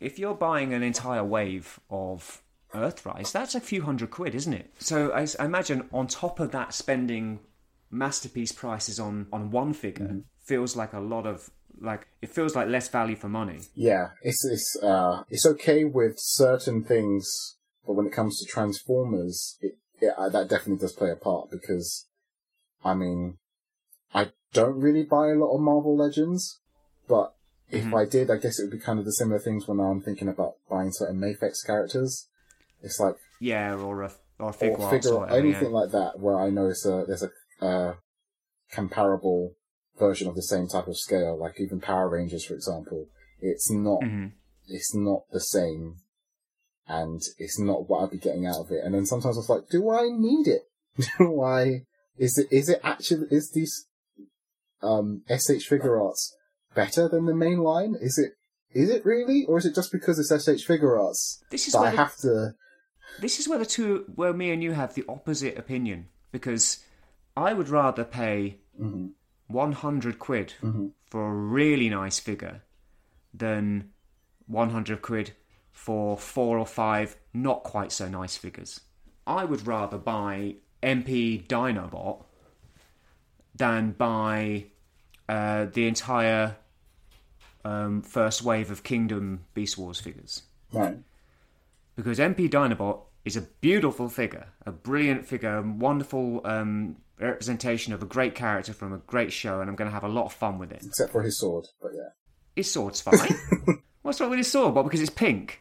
if 0.00 0.18
you're 0.18 0.34
buying 0.34 0.72
an 0.74 0.82
entire 0.82 1.24
wave 1.24 1.80
of 1.90 2.42
Earthrise, 2.74 3.30
that's 3.30 3.54
a 3.54 3.60
few 3.60 3.82
hundred 3.82 4.10
quid, 4.10 4.34
isn't 4.34 4.52
it? 4.52 4.74
So 4.78 5.12
I 5.12 5.26
imagine 5.42 5.88
on 5.92 6.08
top 6.08 6.40
of 6.40 6.50
that, 6.50 6.74
spending 6.74 7.40
masterpiece 7.90 8.52
prices 8.52 8.98
on 8.98 9.28
on 9.32 9.50
one 9.50 9.72
figure 9.72 10.06
mm-hmm. 10.06 10.20
Feels 10.44 10.76
like 10.76 10.92
a 10.92 11.00
lot 11.00 11.26
of 11.26 11.50
like 11.80 12.06
it 12.22 12.30
feels 12.30 12.54
like 12.54 12.68
less 12.68 12.88
value 12.88 13.16
for 13.16 13.28
money. 13.28 13.60
Yeah, 13.74 14.10
it's 14.22 14.44
it's 14.44 14.76
uh 14.82 15.24
it's 15.28 15.46
okay 15.46 15.84
with 15.84 16.14
certain 16.18 16.84
things, 16.84 17.56
but 17.86 17.94
when 17.94 18.06
it 18.06 18.12
comes 18.12 18.38
to 18.38 18.46
Transformers, 18.46 19.58
it, 19.60 19.78
it 20.00 20.14
uh, 20.16 20.28
that 20.28 20.48
definitely 20.48 20.78
does 20.80 20.92
play 20.92 21.10
a 21.10 21.16
part 21.16 21.50
because, 21.50 22.06
I 22.84 22.94
mean, 22.94 23.38
I 24.12 24.30
don't 24.52 24.80
really 24.80 25.04
buy 25.04 25.28
a 25.28 25.34
lot 25.34 25.54
of 25.54 25.60
Marvel 25.60 25.96
Legends, 25.96 26.60
but 27.08 27.34
if 27.70 27.92
I 27.92 28.04
did, 28.04 28.30
I 28.30 28.36
guess 28.36 28.58
it 28.58 28.64
would 28.64 28.78
be 28.78 28.78
kind 28.78 28.98
of 28.98 29.04
the 29.04 29.12
similar 29.12 29.40
things 29.40 29.66
when 29.66 29.80
I'm 29.80 30.00
thinking 30.00 30.28
about 30.28 30.54
buying 30.70 30.92
certain 30.92 31.20
Mafex 31.20 31.66
characters. 31.66 32.28
It's 32.82 33.00
like 33.00 33.16
Yeah, 33.40 33.74
or 33.74 34.02
a 34.02 34.12
or 34.38 34.50
a 34.50 34.52
figure, 34.52 34.76
or 34.76 34.90
figure 34.90 35.14
or 35.14 35.30
anything 35.30 35.72
yeah. 35.72 35.78
like 35.78 35.90
that 35.92 36.18
where 36.18 36.38
I 36.38 36.50
know 36.50 36.68
it's 36.68 36.86
a, 36.86 37.04
there's 37.06 37.24
a 37.24 37.64
uh, 37.64 37.94
comparable 38.70 39.54
version 39.98 40.28
of 40.28 40.34
the 40.34 40.42
same 40.42 40.66
type 40.68 40.86
of 40.88 40.98
scale, 40.98 41.36
like 41.38 41.60
even 41.60 41.80
Power 41.80 42.08
Rangers, 42.08 42.44
for 42.44 42.54
example. 42.54 43.08
It's 43.40 43.70
not 43.70 44.00
Mhm. 44.02 44.32
it's 44.66 44.94
not 44.94 45.24
the 45.30 45.40
same, 45.40 45.96
and 46.88 47.20
it's 47.38 47.58
not 47.58 47.88
what 47.88 48.02
I'd 48.04 48.10
be 48.10 48.18
getting 48.18 48.46
out 48.46 48.60
of 48.60 48.70
it. 48.70 48.82
And 48.84 48.94
then 48.94 49.06
sometimes 49.06 49.36
I 49.36 49.40
was 49.40 49.48
like, 49.48 49.68
do 49.70 49.90
I 49.90 50.08
need 50.10 50.46
it? 50.48 50.62
do 51.18 51.40
I? 51.42 51.86
Is 52.16 52.38
it 52.38 52.46
is 52.50 52.68
it 52.68 52.80
actually 52.82 53.26
is 53.30 53.50
these 53.52 53.86
um 54.82 55.22
SH 55.28 55.68
Figuarts 55.68 56.30
better 56.74 57.08
than 57.08 57.26
the 57.26 57.34
main 57.34 57.58
line? 57.58 57.94
Is 58.00 58.18
it 58.18 58.32
is 58.72 58.90
it 58.90 59.04
really, 59.04 59.44
or 59.46 59.58
is 59.58 59.66
it 59.66 59.74
just 59.74 59.92
because 59.92 60.18
it's 60.18 60.30
SH 60.32 60.66
Figuarts 60.66 61.38
This 61.50 61.66
is 61.68 61.72
that 61.74 61.80
I 61.80 61.90
the- 61.90 61.96
have 61.96 62.16
to? 62.18 62.54
This 63.20 63.38
is 63.38 63.46
where 63.48 63.58
the 63.58 63.66
two, 63.66 64.04
where 64.14 64.32
me 64.32 64.50
and 64.50 64.62
you 64.62 64.72
have 64.72 64.94
the 64.94 65.04
opposite 65.08 65.56
opinion 65.58 66.08
because 66.32 66.78
I 67.36 67.52
would 67.52 67.68
rather 67.68 68.02
pay 68.02 68.58
Mhm. 68.80 69.12
100 69.48 70.18
quid 70.18 70.54
Mhm. 70.62 70.92
for 71.06 71.28
a 71.28 71.34
really 71.34 71.88
nice 71.88 72.18
figure 72.18 72.62
than 73.32 73.90
100 74.46 75.02
quid 75.02 75.32
for 75.72 76.16
four 76.16 76.58
or 76.58 76.66
five 76.66 77.16
not 77.32 77.62
quite 77.62 77.92
so 77.92 78.08
nice 78.08 78.36
figures. 78.36 78.80
I 79.26 79.44
would 79.44 79.66
rather 79.66 79.98
buy 79.98 80.56
MP 80.82 81.38
Dinobot 81.46 82.24
than 83.54 83.92
buy 83.92 84.66
uh, 85.28 85.66
the 85.66 85.86
entire 85.88 86.56
um, 87.64 88.02
first 88.02 88.42
wave 88.42 88.70
of 88.70 88.82
Kingdom 88.82 89.46
Beast 89.54 89.78
Wars 89.78 89.98
figures. 89.98 90.42
Right. 90.72 90.98
Because 91.96 92.18
MP 92.18 92.46
Dinobot 92.48 93.00
is 93.24 93.36
a 93.36 93.40
beautiful 93.62 94.08
figure, 94.10 94.48
a 94.66 94.70
brilliant 94.72 95.26
figure, 95.26 95.56
a 95.56 95.62
wonderful 95.62 96.42
um, 96.44 96.96
representation 97.18 97.92
of 97.92 98.02
a 98.02 98.06
great 98.06 98.34
character 98.34 98.72
from 98.72 98.92
a 98.92 98.98
great 98.98 99.32
show, 99.32 99.60
and 99.60 99.68
I'm 99.70 99.76
going 99.76 99.88
to 99.88 99.94
have 99.94 100.04
a 100.04 100.08
lot 100.08 100.26
of 100.26 100.32
fun 100.32 100.58
with 100.58 100.72
it. 100.72 100.82
Except 100.84 101.12
for 101.12 101.22
his 101.22 101.38
sword, 101.38 101.66
but 101.80 101.92
yeah. 101.94 102.08
His 102.56 102.70
sword's 102.72 103.00
fine. 103.00 103.18
What's 104.02 104.20
wrong 104.20 104.30
with 104.30 104.38
his 104.38 104.50
sword? 104.50 104.74
Well, 104.74 104.84
because 104.84 105.00
it's 105.00 105.10
pink. 105.10 105.60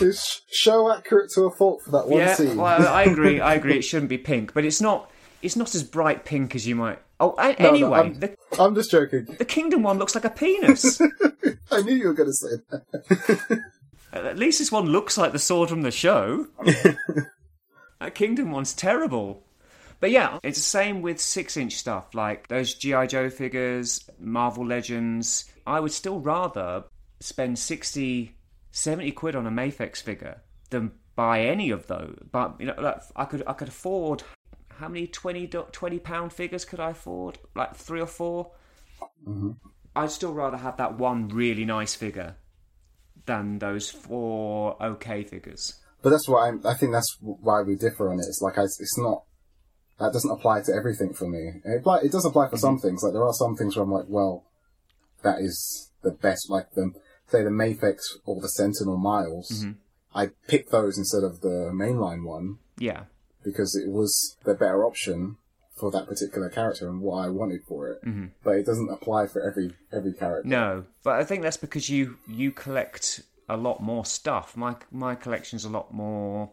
It's 0.00 0.42
show 0.50 0.90
accurate 0.92 1.30
to 1.34 1.42
a 1.42 1.50
fault 1.50 1.82
for 1.84 1.90
that 1.92 2.08
one 2.08 2.18
yeah, 2.20 2.34
scene. 2.34 2.56
well, 2.56 2.86
I 2.88 3.02
agree. 3.04 3.40
I 3.40 3.54
agree. 3.54 3.76
It 3.78 3.82
shouldn't 3.82 4.08
be 4.08 4.18
pink, 4.18 4.54
but 4.54 4.64
it's 4.64 4.80
not. 4.80 5.10
It's 5.42 5.56
not 5.56 5.74
as 5.74 5.82
bright 5.82 6.24
pink 6.24 6.54
as 6.54 6.66
you 6.66 6.74
might. 6.74 6.98
Oh, 7.20 7.34
a- 7.38 7.54
No, 7.60 7.64
no, 7.64 7.68
anyway, 7.68 7.98
I'm- 7.98 8.14
the 8.14 8.36
I'm 8.58 8.74
just 8.74 8.90
joking. 8.90 9.26
the 9.38 9.44
Kingdom 9.44 9.82
one 9.82 9.98
looks 9.98 10.14
like 10.14 10.24
a 10.24 10.30
penis. 10.30 11.00
I 11.70 11.82
knew 11.82 11.94
you 11.94 12.08
were 12.08 12.14
going 12.14 12.30
to 12.30 12.32
say 12.32 12.48
that. 12.70 13.60
At 14.12 14.38
least 14.38 14.58
this 14.60 14.72
one 14.72 14.86
looks 14.86 15.18
like 15.18 15.32
the 15.32 15.38
sword 15.38 15.68
from 15.68 15.82
the 15.82 15.90
show. 15.90 16.46
that 18.00 18.14
Kingdom 18.14 18.52
one's 18.52 18.72
terrible. 18.72 19.44
But 20.00 20.10
yeah, 20.10 20.38
it's 20.42 20.58
the 20.58 20.64
same 20.64 21.02
with 21.02 21.20
six 21.20 21.56
inch 21.56 21.76
stuff, 21.76 22.14
like 22.14 22.48
those 22.48 22.74
G.I. 22.74 23.06
Joe 23.06 23.30
figures, 23.30 24.08
Marvel 24.18 24.66
Legends. 24.66 25.50
I 25.66 25.80
would 25.80 25.92
still 25.92 26.20
rather 26.20 26.84
spend 27.20 27.58
60, 27.58 28.36
70 28.70 29.12
quid 29.12 29.36
on 29.36 29.46
a 29.46 29.50
Mafex 29.50 30.02
figure 30.02 30.42
than 30.70 30.92
buy 31.16 31.40
any 31.42 31.70
of 31.70 31.86
those. 31.86 32.18
But, 32.30 32.56
you 32.58 32.66
know, 32.66 32.74
like, 32.78 33.00
I 33.16 33.24
could 33.24 33.42
I 33.46 33.52
could 33.52 33.68
afford. 33.68 34.22
How 34.68 34.88
many 34.88 35.06
20, 35.06 35.46
20 35.46 35.98
pound 36.00 36.32
figures 36.32 36.64
could 36.64 36.80
I 36.80 36.90
afford? 36.90 37.38
Like 37.54 37.76
three 37.76 38.00
or 38.00 38.08
4 38.08 38.50
mm-hmm. 39.26 39.50
I'd 39.96 40.10
still 40.10 40.34
rather 40.34 40.56
have 40.56 40.76
that 40.78 40.98
one 40.98 41.28
really 41.28 41.64
nice 41.64 41.94
figure 41.94 42.34
than 43.26 43.58
those 43.58 43.90
four 43.90 44.82
okay 44.82 45.22
figures. 45.22 45.74
But 46.02 46.10
that's 46.10 46.28
why 46.28 46.48
I'm, 46.48 46.60
I 46.66 46.74
think 46.74 46.92
that's 46.92 47.16
why 47.20 47.62
we 47.62 47.76
differ 47.76 48.10
on 48.10 48.18
it. 48.18 48.26
It's 48.26 48.42
like 48.42 48.58
I, 48.58 48.64
it's 48.64 48.98
not 48.98 49.22
that 49.98 50.12
doesn't 50.12 50.30
apply 50.30 50.62
to 50.62 50.72
everything 50.72 51.14
for 51.14 51.28
me. 51.28 51.60
It, 51.64 51.78
apply, 51.80 52.00
it 52.00 52.12
does 52.12 52.24
apply 52.24 52.48
for 52.48 52.56
some 52.56 52.78
things. 52.78 53.02
Like 53.02 53.12
there 53.12 53.24
are 53.24 53.32
some 53.32 53.56
things 53.56 53.76
where 53.76 53.84
I'm 53.84 53.92
like, 53.92 54.06
well, 54.08 54.44
that 55.22 55.40
is 55.40 55.90
the 56.02 56.10
best. 56.10 56.50
Like 56.50 56.72
the 56.72 56.92
say 57.28 57.42
the 57.42 57.50
Mafex 57.50 58.16
or 58.24 58.40
the 58.40 58.48
Sentinel 58.48 58.96
Miles. 58.96 59.66
I 60.14 60.30
picked 60.46 60.70
those 60.70 60.96
instead 60.96 61.24
of 61.24 61.40
the 61.40 61.70
mainline 61.72 62.24
one 62.24 62.58
Yeah. 62.78 63.04
because 63.44 63.74
it 63.74 63.90
was 63.90 64.36
the 64.44 64.54
better 64.54 64.84
option 64.84 65.38
for 65.76 65.90
that 65.90 66.06
particular 66.06 66.48
character 66.48 66.88
and 66.88 67.00
what 67.00 67.16
I 67.16 67.28
wanted 67.28 67.62
for 67.66 67.88
it. 67.88 68.04
Mm-hmm. 68.04 68.26
But 68.44 68.56
it 68.56 68.66
doesn't 68.66 68.90
apply 68.90 69.26
for 69.26 69.42
every 69.42 69.74
every 69.92 70.12
character. 70.12 70.48
No, 70.48 70.84
but 71.02 71.18
I 71.18 71.24
think 71.24 71.42
that's 71.42 71.56
because 71.56 71.90
you 71.90 72.18
you 72.28 72.52
collect 72.52 73.22
a 73.48 73.56
lot 73.56 73.82
more 73.82 74.04
stuff. 74.04 74.56
My 74.56 74.76
my 74.92 75.16
collection's 75.16 75.64
a 75.64 75.68
lot 75.68 75.92
more 75.92 76.52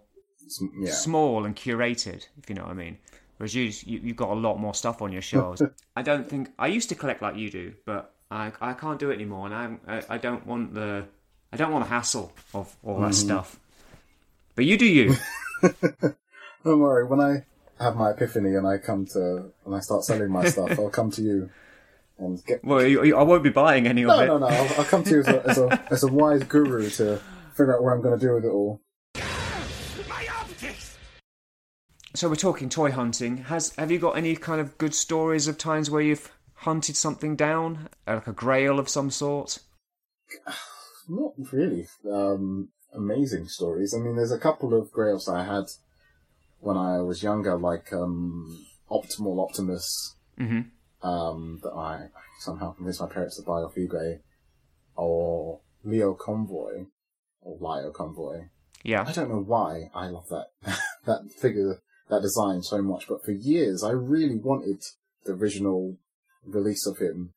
yeah. 0.79 0.91
small 0.91 1.45
and 1.45 1.55
curated, 1.55 2.27
if 2.41 2.49
you 2.49 2.55
know 2.55 2.63
what 2.63 2.71
I 2.71 2.75
mean. 2.75 2.97
Whereas 3.41 3.55
you, 3.55 3.63
you 3.91 4.01
you've 4.03 4.17
got 4.17 4.29
a 4.29 4.35
lot 4.35 4.59
more 4.59 4.75
stuff 4.75 5.01
on 5.01 5.11
your 5.11 5.23
shelves. 5.23 5.63
I 5.95 6.03
don't 6.03 6.29
think 6.29 6.51
I 6.59 6.67
used 6.67 6.89
to 6.89 6.95
collect 6.95 7.23
like 7.23 7.37
you 7.37 7.49
do, 7.49 7.73
but 7.87 8.13
I 8.29 8.51
I 8.61 8.73
can't 8.73 8.99
do 8.99 9.09
it 9.09 9.15
anymore, 9.15 9.47
and 9.47 9.55
I'm- 9.55 9.79
I 9.87 10.03
I 10.09 10.17
don't 10.19 10.45
want 10.45 10.75
the 10.75 11.05
I 11.51 11.57
don't 11.57 11.71
want 11.71 11.85
the 11.85 11.89
hassle 11.89 12.33
of 12.53 12.77
all 12.83 12.99
that 12.99 13.05
mm-hmm. 13.05 13.13
stuff. 13.13 13.59
But 14.53 14.65
you 14.65 14.77
do 14.77 14.85
you. 14.85 15.15
Don't 16.63 16.79
worry, 16.81 17.03
when 17.05 17.19
I 17.19 17.45
have 17.79 17.95
my 17.95 18.11
epiphany 18.11 18.53
and 18.53 18.67
I 18.67 18.77
come 18.77 19.07
to 19.07 19.51
and 19.65 19.75
I 19.75 19.79
start 19.79 20.03
selling 20.03 20.29
my 20.29 20.45
stuff, 20.45 20.77
I'll 20.77 20.91
come 20.91 21.09
to 21.09 21.23
you 21.23 21.49
and 22.19 22.45
get. 22.45 22.63
well, 22.63 22.85
you, 22.85 23.03
you- 23.03 23.17
I 23.17 23.23
won't 23.23 23.41
be 23.41 23.49
buying 23.49 23.87
any 23.87 24.03
of 24.03 24.09
No, 24.09 24.19
it. 24.19 24.27
no, 24.27 24.37
no. 24.37 24.45
I'll, 24.45 24.73
I'll 24.77 24.85
come 24.85 25.03
to 25.05 25.09
you 25.09 25.19
as 25.21 25.27
a, 25.27 25.49
as 25.49 25.57
a 25.57 25.87
as 25.89 26.03
a 26.03 26.11
wise 26.13 26.43
guru 26.43 26.91
to 26.91 27.19
figure 27.55 27.75
out 27.75 27.81
what 27.83 27.93
I'm 27.93 28.01
going 28.03 28.19
to 28.19 28.23
do 28.23 28.35
with 28.35 28.45
it 28.45 28.49
all. 28.49 28.81
My 30.07 30.27
optics! 30.39 30.95
So 32.13 32.27
we're 32.27 32.35
talking 32.35 32.69
toy 32.69 32.91
hunting. 32.91 33.37
Has 33.37 33.73
have 33.75 33.89
you 33.91 33.97
got 33.99 34.17
any 34.17 34.35
kind 34.35 34.59
of 34.59 34.77
good 34.77 34.93
stories 34.93 35.47
of 35.47 35.57
times 35.57 35.89
where 35.89 36.01
you've 36.01 36.31
hunted 36.55 36.95
something 36.97 37.35
down, 37.35 37.89
Uh, 38.07 38.15
like 38.15 38.27
a 38.27 38.33
grail 38.33 38.79
of 38.79 38.89
some 38.89 39.09
sort? 39.09 39.59
Not 41.09 41.33
really 41.51 41.87
um, 42.09 42.69
amazing 42.93 43.47
stories. 43.47 43.93
I 43.93 43.99
mean, 43.99 44.15
there's 44.15 44.31
a 44.31 44.37
couple 44.39 44.73
of 44.73 44.91
grails 44.91 45.27
I 45.29 45.43
had 45.45 45.65
when 46.59 46.77
I 46.77 47.01
was 47.01 47.23
younger, 47.23 47.57
like 47.57 47.91
um, 47.93 48.65
Optimal 48.89 49.41
Optimus, 49.43 50.15
Mhm. 50.37 50.69
um, 51.01 51.59
that 51.63 51.73
I 51.73 52.09
somehow 52.39 52.73
convinced 52.73 53.01
my 53.01 53.07
parents 53.07 53.37
to 53.37 53.43
buy 53.43 53.61
off 53.61 53.75
eBay, 53.75 54.19
or 54.95 55.61
Leo 55.83 56.13
Convoy, 56.13 56.85
or 57.41 57.57
Lio 57.59 57.91
Convoy. 57.91 58.49
Yeah. 58.83 59.05
I 59.07 59.11
don't 59.11 59.29
know 59.29 59.41
why 59.41 59.89
I 59.95 60.07
love 60.07 60.27
that 60.29 60.51
that 61.05 61.31
figure, 61.31 61.81
that 62.11 62.21
design 62.21 62.61
so 62.61 62.81
much, 62.83 63.07
but 63.07 63.23
for 63.25 63.31
years 63.31 63.83
I 63.83 63.91
really 63.91 64.37
wanted 64.37 64.83
the 65.25 65.31
original 65.31 65.97
release 66.45 66.85
of 66.85 66.99
him, 66.99 67.33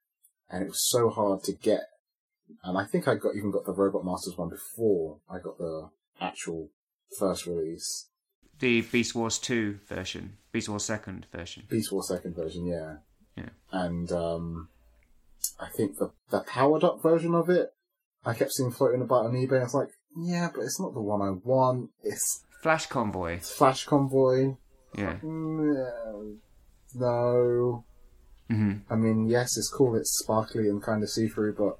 and 0.50 0.62
it 0.62 0.68
was 0.68 0.86
so 0.90 1.08
hard 1.08 1.42
to 1.44 1.52
get. 1.52 1.84
And 2.62 2.76
I 2.76 2.84
think 2.84 3.08
I 3.08 3.14
got 3.14 3.34
even 3.34 3.50
got 3.50 3.64
the 3.64 3.72
Robot 3.72 4.04
Masters 4.04 4.36
one 4.36 4.50
before 4.50 5.18
I 5.30 5.38
got 5.38 5.56
the 5.56 5.88
actual 6.20 6.68
first 7.18 7.46
release, 7.46 8.08
The 8.58 8.82
Beast 8.82 9.14
Wars 9.14 9.38
2 9.38 9.80
version, 9.88 10.36
Beast 10.52 10.68
Wars 10.68 10.84
2nd 10.84 11.24
version. 11.32 11.64
Beast 11.70 11.90
Wars 11.90 12.08
second 12.08 12.36
version, 12.36 12.66
yeah. 12.66 12.96
Yeah. 13.36 13.50
And 13.72 14.12
um, 14.12 14.68
I 15.58 15.68
think 15.68 15.98
the 15.98 16.10
the 16.30 16.40
powered 16.40 16.84
up 16.84 17.02
version 17.02 17.34
of 17.34 17.48
it, 17.48 17.72
I 18.24 18.34
kept 18.34 18.52
seeing 18.52 18.70
floating 18.70 19.02
about 19.02 19.26
on 19.26 19.32
eBay. 19.32 19.60
I 19.60 19.64
was 19.64 19.74
like, 19.74 19.88
yeah, 20.16 20.50
but 20.54 20.62
it's 20.62 20.80
not 20.80 20.94
the 20.94 21.00
one 21.00 21.22
I 21.22 21.30
want. 21.30 21.90
It's 22.02 22.44
Flash 22.62 22.86
Convoy. 22.86 23.40
Flash 23.40 23.84
Convoy. 23.84 24.54
Yeah. 24.96 25.16
Mm, 25.22 26.36
No. 26.94 27.84
hmm 28.48 28.72
I 28.90 28.94
mean, 28.96 29.26
yes, 29.28 29.56
it's 29.56 29.70
cool, 29.70 29.96
it's 29.96 30.18
sparkly 30.18 30.68
and 30.68 30.82
kind 30.82 31.02
of 31.02 31.10
see 31.10 31.28
through, 31.28 31.54
but 31.54 31.78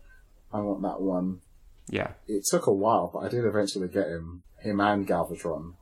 I 0.52 0.60
want 0.60 0.82
that 0.82 1.00
one. 1.00 1.40
Yeah. 1.88 2.12
It 2.26 2.44
took 2.50 2.66
a 2.66 2.72
while, 2.72 3.10
but 3.12 3.20
I 3.20 3.28
did 3.28 3.44
eventually 3.44 3.88
get 3.88 4.08
him, 4.08 4.42
him 4.60 4.80
and 4.80 5.06
Galvatron, 5.06 5.74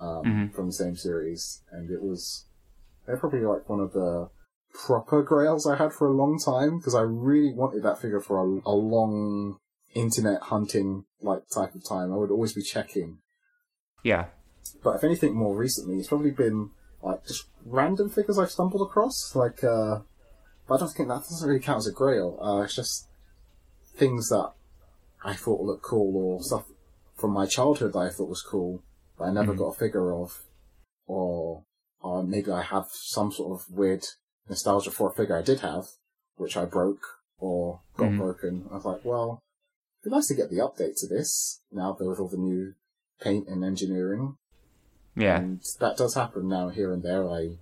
um, 0.00 0.24
Mhm. 0.24 0.54
from 0.54 0.66
the 0.66 0.72
same 0.72 0.96
series, 0.96 1.62
and 1.70 1.90
it 1.90 2.02
was, 2.02 2.46
they're 3.06 3.18
probably 3.18 3.40
like 3.40 3.68
one 3.68 3.80
of 3.80 3.92
the 3.92 4.30
proper 4.86 5.22
grails 5.22 5.66
I 5.66 5.76
had 5.76 5.92
for 5.92 6.08
a 6.08 6.12
long 6.16 6.38
time, 6.38 6.78
because 6.78 6.94
I 6.94 7.02
really 7.02 7.52
wanted 7.54 7.82
that 7.82 8.00
figure 8.00 8.20
for 8.20 8.38
a, 8.40 8.60
a 8.66 8.74
long 8.74 9.58
internet 9.94 10.40
hunting, 10.42 11.04
like, 11.20 11.42
type 11.54 11.74
of 11.74 11.84
time. 11.84 12.12
I 12.12 12.16
would 12.16 12.30
always 12.32 12.54
be 12.54 12.62
checking. 12.62 13.18
Yeah. 14.02 14.26
But 14.82 14.96
if 14.96 15.04
anything 15.04 15.34
more 15.34 15.56
recently, 15.56 15.98
it's 15.98 16.08
probably 16.08 16.30
been 16.30 16.70
like 17.02 17.26
just 17.26 17.44
random 17.64 18.08
figures 18.08 18.38
I've 18.38 18.50
stumbled 18.50 18.86
across. 18.86 19.34
Like, 19.34 19.62
uh, 19.64 20.00
but 20.66 20.74
I 20.74 20.78
don't 20.78 20.88
think 20.88 21.08
that 21.08 21.22
doesn't 21.22 21.48
really 21.48 21.60
count 21.60 21.78
as 21.78 21.86
a 21.86 21.92
grail. 21.92 22.38
Uh, 22.40 22.62
it's 22.62 22.74
just 22.76 23.08
things 23.94 24.28
that 24.28 24.52
I 25.24 25.34
thought 25.34 25.62
looked 25.62 25.82
cool 25.82 26.16
or 26.16 26.42
stuff 26.42 26.64
from 27.14 27.30
my 27.32 27.46
childhood 27.46 27.92
that 27.92 27.98
I 27.98 28.10
thought 28.10 28.28
was 28.28 28.42
cool, 28.42 28.82
but 29.18 29.24
I 29.24 29.32
never 29.32 29.54
got 29.54 29.68
a 29.68 29.78
figure 29.78 30.14
of. 30.14 30.42
Or, 31.06 31.64
or 32.00 32.24
maybe 32.24 32.50
I 32.50 32.62
have 32.62 32.86
some 32.90 33.30
sort 33.30 33.60
of 33.60 33.70
weird 33.70 34.04
nostalgia 34.48 34.90
for 34.90 35.10
a 35.10 35.14
figure 35.14 35.36
I 35.36 35.42
did 35.42 35.60
have, 35.60 35.84
which 36.36 36.56
I 36.56 36.64
broke 36.64 37.02
or 37.38 37.80
got 37.96 38.10
Mhm. 38.10 38.18
broken. 38.18 38.68
I 38.70 38.76
was 38.76 38.84
like, 38.84 39.04
well, 39.04 39.42
it'd 40.00 40.10
be 40.10 40.16
nice 40.16 40.28
to 40.28 40.34
get 40.34 40.48
the 40.50 40.56
update 40.58 40.96
to 40.98 41.06
this 41.06 41.60
now 41.70 41.96
with 41.98 42.18
all 42.18 42.28
the 42.28 42.38
new 42.38 42.74
paint 43.20 43.48
and 43.48 43.62
engineering. 43.64 44.36
Yeah. 45.16 45.38
And 45.38 45.60
that 45.80 45.96
does 45.96 46.14
happen 46.14 46.48
now 46.48 46.68
here 46.68 46.92
and 46.92 47.02
there. 47.02 47.28
I 47.28 47.56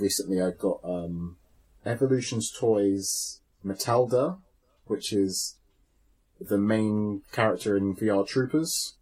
recently 0.00 0.40
I 0.40 0.50
got 0.50 0.80
um 0.84 1.36
Evolutions 1.86 2.50
Toys 2.50 3.40
Metalder, 3.64 4.38
which 4.86 5.12
is 5.12 5.56
the 6.40 6.58
main 6.58 7.22
character 7.32 7.76
in 7.76 7.94
VR 7.94 8.26
Troopers, 8.26 8.94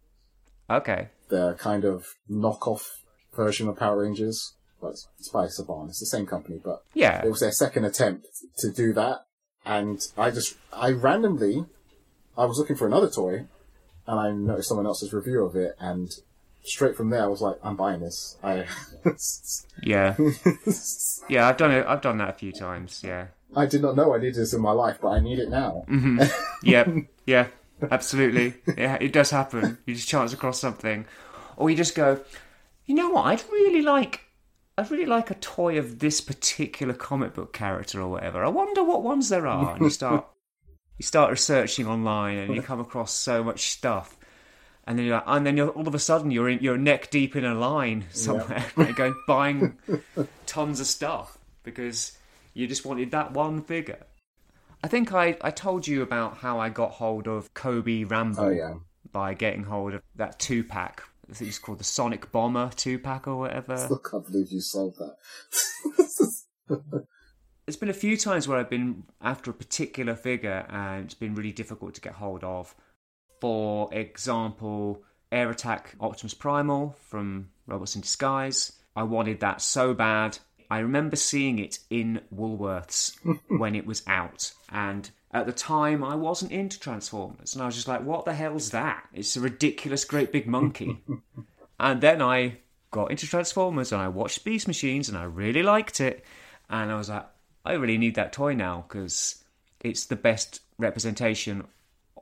Okay. 0.69 1.09
the 1.29 1.55
kind 1.57 1.83
of 1.85 2.05
knockoff 2.29 2.83
version 3.35 3.67
of 3.67 3.77
Power 3.77 3.99
Rangers. 4.03 4.53
Well, 4.79 4.91
it's, 4.91 5.07
it's 5.17 5.29
by 5.29 5.45
Saban, 5.47 5.89
it's 5.89 5.99
the 5.99 6.05
same 6.05 6.25
company, 6.25 6.59
but 6.63 6.83
Yeah. 6.93 7.23
it 7.25 7.29
was 7.29 7.39
their 7.39 7.51
second 7.51 7.85
attempt 7.85 8.27
to 8.59 8.69
do 8.71 8.93
that. 8.93 9.21
And 9.65 9.99
I 10.17 10.29
just, 10.29 10.57
I 10.73 10.91
randomly, 10.91 11.65
I 12.37 12.45
was 12.45 12.57
looking 12.57 12.75
for 12.75 12.85
another 12.85 13.09
toy, 13.09 13.47
and 14.05 14.19
I 14.19 14.31
noticed 14.31 14.67
someone 14.67 14.85
else's 14.85 15.13
review 15.13 15.45
of 15.45 15.55
it, 15.55 15.75
and 15.79 16.11
straight 16.63 16.95
from 16.95 17.09
there 17.09 17.23
I 17.23 17.27
was 17.27 17.41
like, 17.41 17.57
I'm 17.63 17.75
buying 17.75 17.99
this. 17.99 18.37
I, 18.43 18.65
Yeah. 19.83 20.15
Yeah. 21.29 21.47
I've 21.47 21.57
done 21.57 21.71
it. 21.71 21.85
I've 21.87 22.01
done 22.01 22.17
that 22.17 22.29
a 22.29 22.33
few 22.33 22.51
times. 22.51 23.01
Yeah. 23.03 23.27
I 23.55 23.65
did 23.65 23.81
not 23.81 23.95
know 23.95 24.13
I 24.13 24.17
needed 24.17 24.35
this 24.35 24.53
in 24.53 24.61
my 24.61 24.71
life, 24.71 24.97
but 25.01 25.09
I 25.09 25.19
need 25.19 25.39
it 25.39 25.49
now. 25.49 25.85
Mm-hmm. 25.87 26.23
Yep, 26.63 26.89
yeah, 27.25 27.47
absolutely. 27.91 28.55
Yeah, 28.77 28.97
it 28.99 29.11
does 29.11 29.29
happen. 29.29 29.77
You 29.85 29.95
just 29.95 30.07
chance 30.07 30.31
across 30.33 30.59
something, 30.59 31.05
or 31.57 31.69
you 31.69 31.75
just 31.75 31.93
go, 31.93 32.21
you 32.85 32.95
know 32.95 33.09
what? 33.09 33.25
I'd 33.25 33.43
really 33.51 33.81
like, 33.81 34.21
I'd 34.77 34.89
really 34.89 35.05
like 35.05 35.29
a 35.29 35.35
toy 35.35 35.77
of 35.77 35.99
this 35.99 36.21
particular 36.21 36.93
comic 36.93 37.33
book 37.33 37.51
character 37.53 38.01
or 38.01 38.07
whatever. 38.07 38.43
I 38.43 38.47
wonder 38.49 38.83
what 38.83 39.03
ones 39.03 39.27
there 39.29 39.45
are. 39.45 39.73
And 39.73 39.81
you 39.81 39.89
start, 39.89 40.25
you 40.97 41.03
start 41.03 41.31
researching 41.31 41.85
online, 41.85 42.37
and 42.37 42.55
you 42.55 42.61
come 42.61 42.79
across 42.79 43.13
so 43.13 43.43
much 43.43 43.71
stuff. 43.71 44.17
And 44.85 44.99
then 44.99 45.05
you're 45.05 45.15
like, 45.15 45.23
and 45.27 45.45
then 45.45 45.55
you're, 45.55 45.69
all 45.69 45.87
of 45.87 45.95
a 45.95 45.99
sudden 45.99 46.29
you're 46.31 46.49
in, 46.49 46.59
you're 46.59 46.77
neck 46.77 47.09
deep 47.09 47.35
in 47.35 47.45
a 47.45 47.53
line 47.55 48.05
somewhere, 48.11 48.65
and 48.75 48.87
you're 48.87 48.95
going 48.95 49.15
buying 49.27 49.77
tons 50.45 50.79
of 50.79 50.87
stuff 50.87 51.37
because 51.63 52.17
you 52.53 52.67
just 52.67 52.85
wanted 52.85 53.11
that 53.11 53.31
one 53.31 53.61
figure. 53.61 54.05
I 54.83 54.89
think 54.89 55.13
I, 55.13 55.37
I 55.41 55.51
told 55.51 55.87
you 55.87 56.01
about 56.01 56.37
how 56.39 56.59
I 56.59 56.67
got 56.67 56.91
hold 56.91 57.27
of 57.27 57.53
Kobe 57.53 58.03
Rambo 58.03 58.47
Oh 58.47 58.49
yeah. 58.49 58.73
by 59.13 59.33
getting 59.33 59.63
hold 59.63 59.93
of 59.93 60.01
that 60.15 60.39
two 60.39 60.63
pack. 60.65 61.01
I 61.29 61.33
think 61.33 61.47
it's 61.47 61.59
called 61.59 61.79
the 61.79 61.85
Sonic 61.85 62.33
Bomber 62.33 62.69
two 62.75 62.99
pack 62.99 63.25
or 63.25 63.37
whatever. 63.37 63.75
I 63.75 64.09
can't 64.09 64.25
believe 64.25 64.51
you 64.51 64.59
solved 64.59 64.97
that. 64.99 65.15
There's 67.65 67.77
been 67.77 67.89
a 67.89 67.93
few 67.93 68.17
times 68.17 68.45
where 68.47 68.57
I've 68.57 68.69
been 68.69 69.03
after 69.21 69.49
a 69.49 69.53
particular 69.53 70.15
figure 70.15 70.65
and 70.69 71.05
it's 71.05 71.13
been 71.13 71.33
really 71.33 71.53
difficult 71.53 71.93
to 71.95 72.01
get 72.01 72.15
hold 72.15 72.43
of. 72.43 72.75
For 73.43 73.93
example, 73.93 75.03
Air 75.29 75.49
Attack 75.49 75.95
Optimus 75.99 76.33
Primal 76.33 76.95
from 77.09 77.49
Robots 77.67 77.93
in 77.93 77.99
Disguise. 77.99 78.71
I 78.95 79.03
wanted 79.03 79.41
that 79.41 79.61
so 79.61 79.93
bad. 79.93 80.37
I 80.71 80.79
remember 80.79 81.17
seeing 81.17 81.59
it 81.59 81.79
in 81.89 82.21
Woolworths 82.33 83.17
when 83.49 83.75
it 83.75 83.85
was 83.85 84.01
out, 84.07 84.53
and 84.69 85.11
at 85.31 85.45
the 85.45 85.51
time 85.51 86.05
I 86.05 86.15
wasn't 86.15 86.53
into 86.53 86.79
Transformers, 86.79 87.53
and 87.53 87.61
I 87.61 87.65
was 87.65 87.75
just 87.75 87.89
like, 87.89 88.03
"What 88.03 88.23
the 88.23 88.33
hell's 88.33 88.69
that? 88.69 89.09
It's 89.13 89.35
a 89.35 89.41
ridiculous, 89.41 90.05
great 90.05 90.31
big 90.31 90.47
monkey." 90.47 91.03
and 91.81 91.99
then 91.99 92.21
I 92.21 92.59
got 92.91 93.11
into 93.11 93.27
Transformers 93.27 93.91
and 93.91 94.01
I 94.01 94.07
watched 94.07 94.45
Beast 94.45 94.69
Machines, 94.69 95.09
and 95.09 95.17
I 95.17 95.25
really 95.25 95.63
liked 95.63 95.99
it, 95.99 96.23
and 96.69 96.89
I 96.89 96.95
was 96.95 97.09
like, 97.09 97.25
"I 97.65 97.73
really 97.73 97.97
need 97.97 98.15
that 98.15 98.31
toy 98.31 98.53
now 98.53 98.85
because 98.87 99.43
it's 99.81 100.05
the 100.05 100.15
best 100.15 100.61
representation 100.77 101.67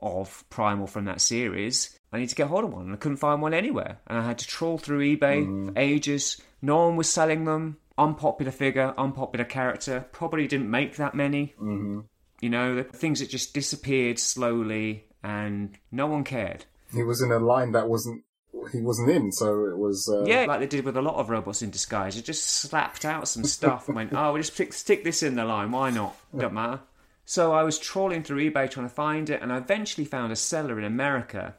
of 0.02 0.44
Primal 0.50 0.86
from 0.86 1.04
that 1.06 1.20
series. 1.20 1.98
I 2.12 2.18
need 2.18 2.28
to 2.28 2.34
get 2.34 2.48
hold 2.48 2.64
of 2.64 2.72
one, 2.72 2.84
and 2.86 2.92
I 2.92 2.96
couldn't 2.96 3.16
find 3.18 3.40
one 3.40 3.54
anywhere. 3.54 3.98
And 4.06 4.18
I 4.18 4.22
had 4.26 4.38
to 4.38 4.46
trawl 4.46 4.76
through 4.78 5.16
eBay 5.16 5.66
for 5.66 5.78
ages. 5.78 6.40
No 6.60 6.86
one 6.86 6.96
was 6.96 7.08
selling 7.08 7.44
them. 7.44 7.78
Unpopular 7.96 8.52
figure, 8.52 8.94
unpopular 8.98 9.44
character. 9.44 10.06
Probably 10.12 10.46
didn't 10.48 10.70
make 10.70 10.96
that 10.96 11.14
many. 11.14 11.54
Mm-hmm. 11.60 12.00
You 12.40 12.50
know, 12.50 12.74
the 12.74 12.84
things 12.84 13.20
that 13.20 13.30
just 13.30 13.54
disappeared 13.54 14.18
slowly, 14.18 15.04
and 15.22 15.76
no 15.90 16.06
one 16.06 16.24
cared. 16.24 16.64
he 16.92 17.02
was 17.02 17.22
in 17.22 17.30
a 17.32 17.38
line 17.38 17.72
that 17.72 17.88
wasn't 17.88 18.24
he 18.72 18.80
wasn't 18.80 19.10
in, 19.10 19.32
so 19.32 19.66
it 19.66 19.76
was. 19.76 20.08
Uh, 20.08 20.24
Yeah, 20.24 20.44
like 20.46 20.60
they 20.60 20.66
did 20.66 20.84
with 20.84 20.96
a 20.96 21.02
lot 21.02 21.16
of 21.16 21.30
robots 21.30 21.62
in 21.62 21.70
disguise. 21.70 22.14
They 22.16 22.22
just 22.22 22.44
slapped 22.46 23.04
out 23.04 23.26
some 23.28 23.44
stuff 23.44 23.88
and 23.88 23.96
went, 23.96 24.12
"Oh, 24.12 24.32
we'll 24.32 24.42
just 24.42 24.54
stick, 24.54 24.72
stick 24.72 25.02
this 25.04 25.22
in 25.22 25.34
the 25.34 25.44
line. 25.44 25.70
Why 25.72 25.90
not? 25.90 26.16
Don't 26.36 26.52
matter." 26.54 26.80
So 27.24 27.52
I 27.52 27.62
was 27.62 27.78
trawling 27.78 28.22
through 28.22 28.50
eBay 28.50 28.70
trying 28.70 28.88
to 28.88 28.94
find 28.94 29.30
it, 29.30 29.40
and 29.42 29.52
I 29.52 29.58
eventually 29.58 30.04
found 30.04 30.32
a 30.32 30.36
seller 30.36 30.78
in 30.78 30.84
America. 30.84 31.54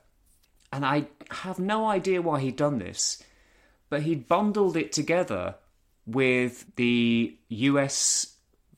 And 0.71 0.85
I 0.85 1.07
have 1.29 1.59
no 1.59 1.85
idea 1.87 2.21
why 2.21 2.39
he'd 2.39 2.55
done 2.55 2.79
this, 2.79 3.21
but 3.89 4.01
he'd 4.03 4.27
bundled 4.27 4.75
it 4.75 4.91
together 4.91 5.55
with 6.05 6.75
the 6.75 7.37
US 7.49 8.35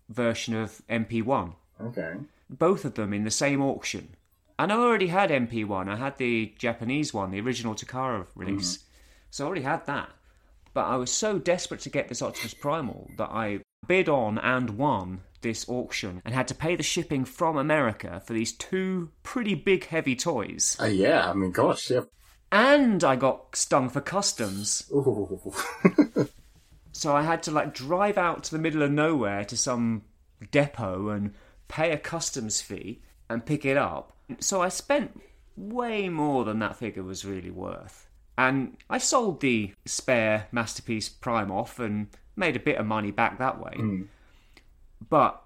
version 0.10 0.56
of 0.56 0.82
MP1 0.90 1.54
Okay. 1.82 2.14
both 2.50 2.86
of 2.86 2.94
them 2.94 3.14
in 3.14 3.24
the 3.24 3.32
same 3.32 3.62
auction. 3.62 4.16
And 4.60 4.72
I 4.72 4.76
already 4.76 5.08
had 5.08 5.32
MP1. 5.32 5.90
I 5.90 5.96
had 5.96 6.18
the 6.18 6.54
Japanese 6.58 7.14
one, 7.14 7.32
the 7.32 7.42
original 7.42 7.76
Takara 7.76 8.26
release. 8.36 8.78
Mm-hmm. 8.78 8.88
So 9.32 9.44
I 9.44 9.48
already 9.48 9.64
had 9.64 9.86
that. 9.88 10.10
But 10.74 10.86
I 10.86 10.96
was 10.98 11.12
so 11.12 11.40
desperate 11.40 11.82
to 11.82 11.90
get 11.90 12.08
this 12.08 12.22
Optimus 12.22 12.54
Primal 12.54 13.10
that 13.18 13.30
I 13.32 13.62
bid 13.88 14.08
on 14.08 14.38
and 14.38 14.72
won 14.72 15.22
this 15.46 15.68
auction 15.70 16.22
and 16.26 16.34
had 16.34 16.48
to 16.50 16.56
pay 16.56 16.76
the 16.76 16.84
shipping 16.84 17.26
from 17.26 17.58
America 17.58 18.22
for 18.26 18.34
these 18.34 18.52
two 18.52 19.10
pretty 19.24 19.56
big 19.56 19.86
heavy 19.86 20.16
toys. 20.16 20.76
Uh, 20.82 20.86
yeah, 20.86 21.30
I 21.30 21.34
mean, 21.34 21.52
gosh, 21.52 21.90
yeah. 21.90 22.02
And 22.52 23.04
I 23.04 23.16
got 23.16 23.56
stung 23.56 23.90
for 23.90 24.02
customs. 24.02 24.90
So 26.96 27.14
I 27.14 27.24
had 27.24 27.44
to 27.44 27.52
like 27.52 27.74
drive 27.74 28.18
out 28.18 28.46
to 28.46 28.52
the 28.52 28.58
middle 28.58 28.82
of 28.82 28.90
nowhere 28.90 29.44
to 29.46 29.58
some 29.58 30.04
depot 30.52 31.10
and 31.10 31.34
pay 31.68 31.92
a 31.92 31.98
customs 31.98 32.62
fee 32.62 33.02
and 33.30 33.46
pick 33.46 33.66
it 33.66 33.76
up. 33.76 34.16
So 34.40 34.62
I 34.62 34.70
spent 34.70 35.22
way 35.58 36.08
more 36.08 36.46
than 36.46 36.60
that 36.60 36.78
figure 36.78 37.04
was 37.04 37.26
really 37.26 37.52
worth. 37.52 38.08
And 38.38 38.78
I 38.90 39.00
sold 39.00 39.42
the 39.42 39.74
spare 39.86 40.48
Masterpiece 40.54 41.10
Prime 41.10 41.52
off 41.52 41.80
and 41.80 42.08
made 42.38 42.56
a 42.56 42.62
bit 42.62 42.78
of 42.78 42.86
money 42.86 43.12
back 43.12 43.40
that 43.40 43.60
way. 43.62 43.74
But 45.10 45.42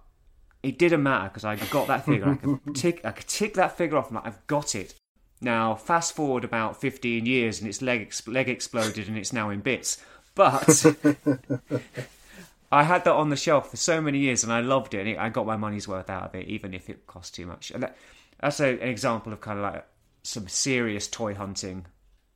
it 0.63 0.77
didn't 0.77 1.03
matter 1.03 1.29
because 1.29 1.45
I 1.45 1.55
got 1.55 1.87
that 1.87 2.05
figure. 2.05 2.29
I 2.29 2.35
could 2.35 2.59
tick, 2.75 3.01
I 3.03 3.11
could 3.11 3.27
tick 3.27 3.53
that 3.55 3.77
figure 3.77 3.97
off. 3.97 4.07
and 4.07 4.15
like, 4.15 4.27
I've 4.27 4.47
got 4.47 4.75
it. 4.75 4.95
Now, 5.41 5.75
fast 5.75 6.15
forward 6.15 6.43
about 6.43 6.79
15 6.79 7.25
years 7.25 7.59
and 7.59 7.69
its 7.69 7.81
leg, 7.81 8.13
leg 8.27 8.49
exploded 8.49 9.07
and 9.07 9.17
it's 9.17 9.31
now 9.31 9.49
in 9.49 9.61
bits. 9.61 10.03
But 10.35 10.85
I 12.71 12.83
had 12.83 13.05
that 13.05 13.13
on 13.13 13.29
the 13.29 13.35
shelf 13.35 13.71
for 13.71 13.77
so 13.77 14.01
many 14.01 14.19
years 14.19 14.43
and 14.43 14.51
I 14.51 14.59
loved 14.59 14.93
it. 14.93 14.99
And 14.99 15.09
it, 15.09 15.17
I 15.17 15.29
got 15.29 15.45
my 15.45 15.55
money's 15.55 15.87
worth 15.87 16.09
out 16.09 16.23
of 16.23 16.35
it, 16.35 16.47
even 16.47 16.73
if 16.73 16.89
it 16.89 17.07
cost 17.07 17.35
too 17.35 17.45
much. 17.45 17.71
And 17.71 17.83
that, 17.83 17.97
that's 18.41 18.59
a, 18.59 18.73
an 18.81 18.89
example 18.89 19.31
of 19.31 19.39
kind 19.39 19.59
of 19.59 19.63
like 19.63 19.85
some 20.23 20.47
serious 20.47 21.07
toy 21.07 21.33
hunting, 21.33 21.85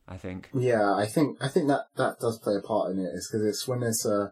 I 0.07 0.17
think. 0.17 0.49
yeah, 0.53 0.93
I 0.93 1.05
think 1.05 1.37
I 1.41 1.47
think 1.47 1.67
that 1.67 1.87
that 1.97 2.19
does 2.19 2.39
play 2.39 2.55
a 2.55 2.65
part 2.65 2.91
in 2.91 2.99
it. 2.99 3.11
Is 3.13 3.29
because 3.31 3.45
it's 3.45 3.67
when 3.67 3.81
there's 3.81 4.05
a. 4.05 4.31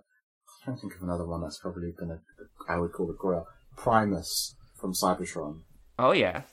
Trying 0.63 0.77
to 0.77 0.81
think 0.81 0.95
of 0.95 1.01
another 1.01 1.25
one 1.25 1.41
that's 1.41 1.57
probably 1.57 1.91
gonna. 1.91 2.21
I 2.67 2.77
would 2.77 2.91
call 2.91 3.09
it 3.11 3.17
Grail. 3.17 3.47
Primus 3.77 4.55
from 4.79 4.93
Cybertron. 4.93 5.61
Oh, 5.99 6.11
yeah. 6.11 6.43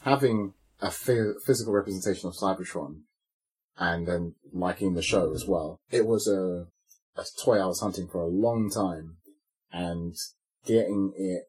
having 0.00 0.54
a 0.80 0.90
physical 0.90 1.72
representation 1.72 2.28
of 2.28 2.34
Cybertron 2.34 3.00
and 3.78 4.06
then 4.06 4.34
liking 4.52 4.94
the 4.94 5.02
show 5.02 5.32
as 5.32 5.46
well. 5.46 5.80
It 5.90 6.06
was 6.06 6.28
a, 6.28 6.66
a 7.20 7.24
toy 7.42 7.58
I 7.58 7.66
was 7.66 7.80
hunting 7.80 8.08
for 8.08 8.22
a 8.22 8.26
long 8.26 8.70
time 8.70 9.16
and 9.72 10.14
getting 10.66 11.12
it 11.16 11.44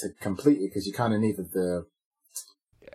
to 0.00 0.08
complete 0.20 0.58
it 0.58 0.70
because 0.70 0.86
you 0.86 0.92
kind 0.92 1.14
of 1.14 1.20
needed 1.20 1.52
the, 1.52 1.86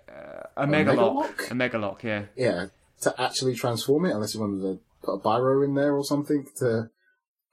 uh, 0.09 0.43
A 0.57 0.67
Megalock. 0.67 0.95
Megalock? 0.95 1.51
A 1.51 1.53
Megalock, 1.53 2.03
yeah. 2.03 2.25
yeah, 2.35 2.65
to 3.01 3.21
actually 3.21 3.55
transform 3.55 4.05
it 4.05 4.11
unless 4.13 4.33
you 4.33 4.41
wanted 4.41 4.61
to 4.61 4.79
put 5.03 5.13
a 5.13 5.19
biro 5.19 5.63
in 5.63 5.75
there 5.75 5.95
or 5.95 6.03
something 6.03 6.45
to 6.57 6.89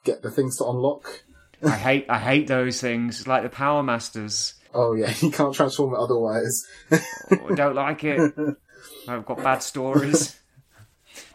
get 0.04 0.22
the 0.22 0.30
things 0.30 0.56
to 0.58 0.64
unlock. 0.64 1.24
I 1.62 1.70
hate 1.76 2.06
I 2.08 2.18
hate 2.18 2.46
those 2.46 2.80
things. 2.80 3.26
Like 3.26 3.42
the 3.42 3.48
Power 3.50 3.82
Masters. 3.82 4.54
Oh 4.74 4.94
yeah, 4.94 5.12
you 5.20 5.30
can't 5.30 5.54
transform 5.54 5.94
it 5.94 5.98
otherwise. 5.98 6.64
I 6.90 7.54
don't 7.54 7.74
like 7.74 8.04
it. 8.04 8.32
I've 9.08 9.26
got 9.26 9.38
bad 9.42 9.62
stories. 9.62 10.38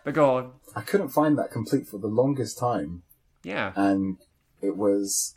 But 0.04 0.14
go 0.14 0.36
on. 0.38 0.52
I 0.76 0.82
couldn't 0.82 1.10
find 1.10 1.38
that 1.38 1.52
complete 1.52 1.88
for 1.88 1.98
the 1.98 2.08
longest 2.08 2.58
time 2.60 3.04
Yeah. 3.44 3.72
and 3.76 4.18
it 4.62 4.76
was, 4.78 5.36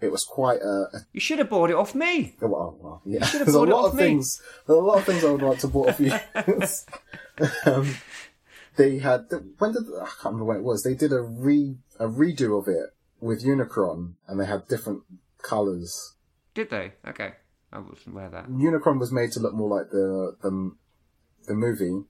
it 0.00 0.10
was 0.10 0.24
quite 0.24 0.60
a, 0.62 0.88
a 0.94 1.06
You 1.12 1.20
should 1.20 1.38
have 1.38 1.48
bought 1.50 1.70
it 1.70 1.76
off 1.76 1.94
me. 1.94 2.34
Oh, 2.42 2.46
Well, 2.48 2.78
well, 2.80 3.02
yeah. 3.04 3.24
should 3.26 3.40
have 3.40 3.46
There's 3.52 3.54
a 3.54 3.60
lot 3.62 3.84
off 3.86 3.92
of 3.92 3.94
me. 3.98 4.02
things. 4.04 4.42
There's 4.66 4.78
a 4.78 4.82
lot 4.82 4.98
of 4.98 5.04
things 5.04 5.22
I 5.24 5.30
would 5.30 5.42
like 5.42 5.58
to 5.60 5.68
bought 5.68 5.88
off 5.90 6.00
you. 6.00 6.12
um, 7.72 7.94
they 8.76 8.98
had 8.98 9.26
when 9.58 9.72
did 9.72 9.82
I 10.00 10.04
can't 10.06 10.24
remember 10.26 10.44
when 10.44 10.56
it 10.58 10.62
was. 10.62 10.82
They 10.82 10.94
did 10.94 11.12
a 11.12 11.20
re 11.20 11.76
a 11.98 12.06
redo 12.06 12.58
of 12.58 12.68
it 12.68 12.90
with 13.20 13.44
Unicron, 13.44 14.14
and 14.26 14.40
they 14.40 14.46
had 14.46 14.66
different 14.68 15.02
colours. 15.42 16.14
Did 16.54 16.70
they? 16.70 16.92
Okay. 17.06 17.32
I 17.72 17.78
wasn't 17.78 18.08
aware 18.14 18.26
of 18.26 18.32
that. 18.32 18.48
Unicron 18.48 18.98
was 18.98 19.12
made 19.12 19.30
to 19.32 19.40
look 19.40 19.54
more 19.54 19.78
like 19.78 19.90
the 19.90 20.36
the 20.42 20.72
the 21.46 21.54
movie. 21.54 22.04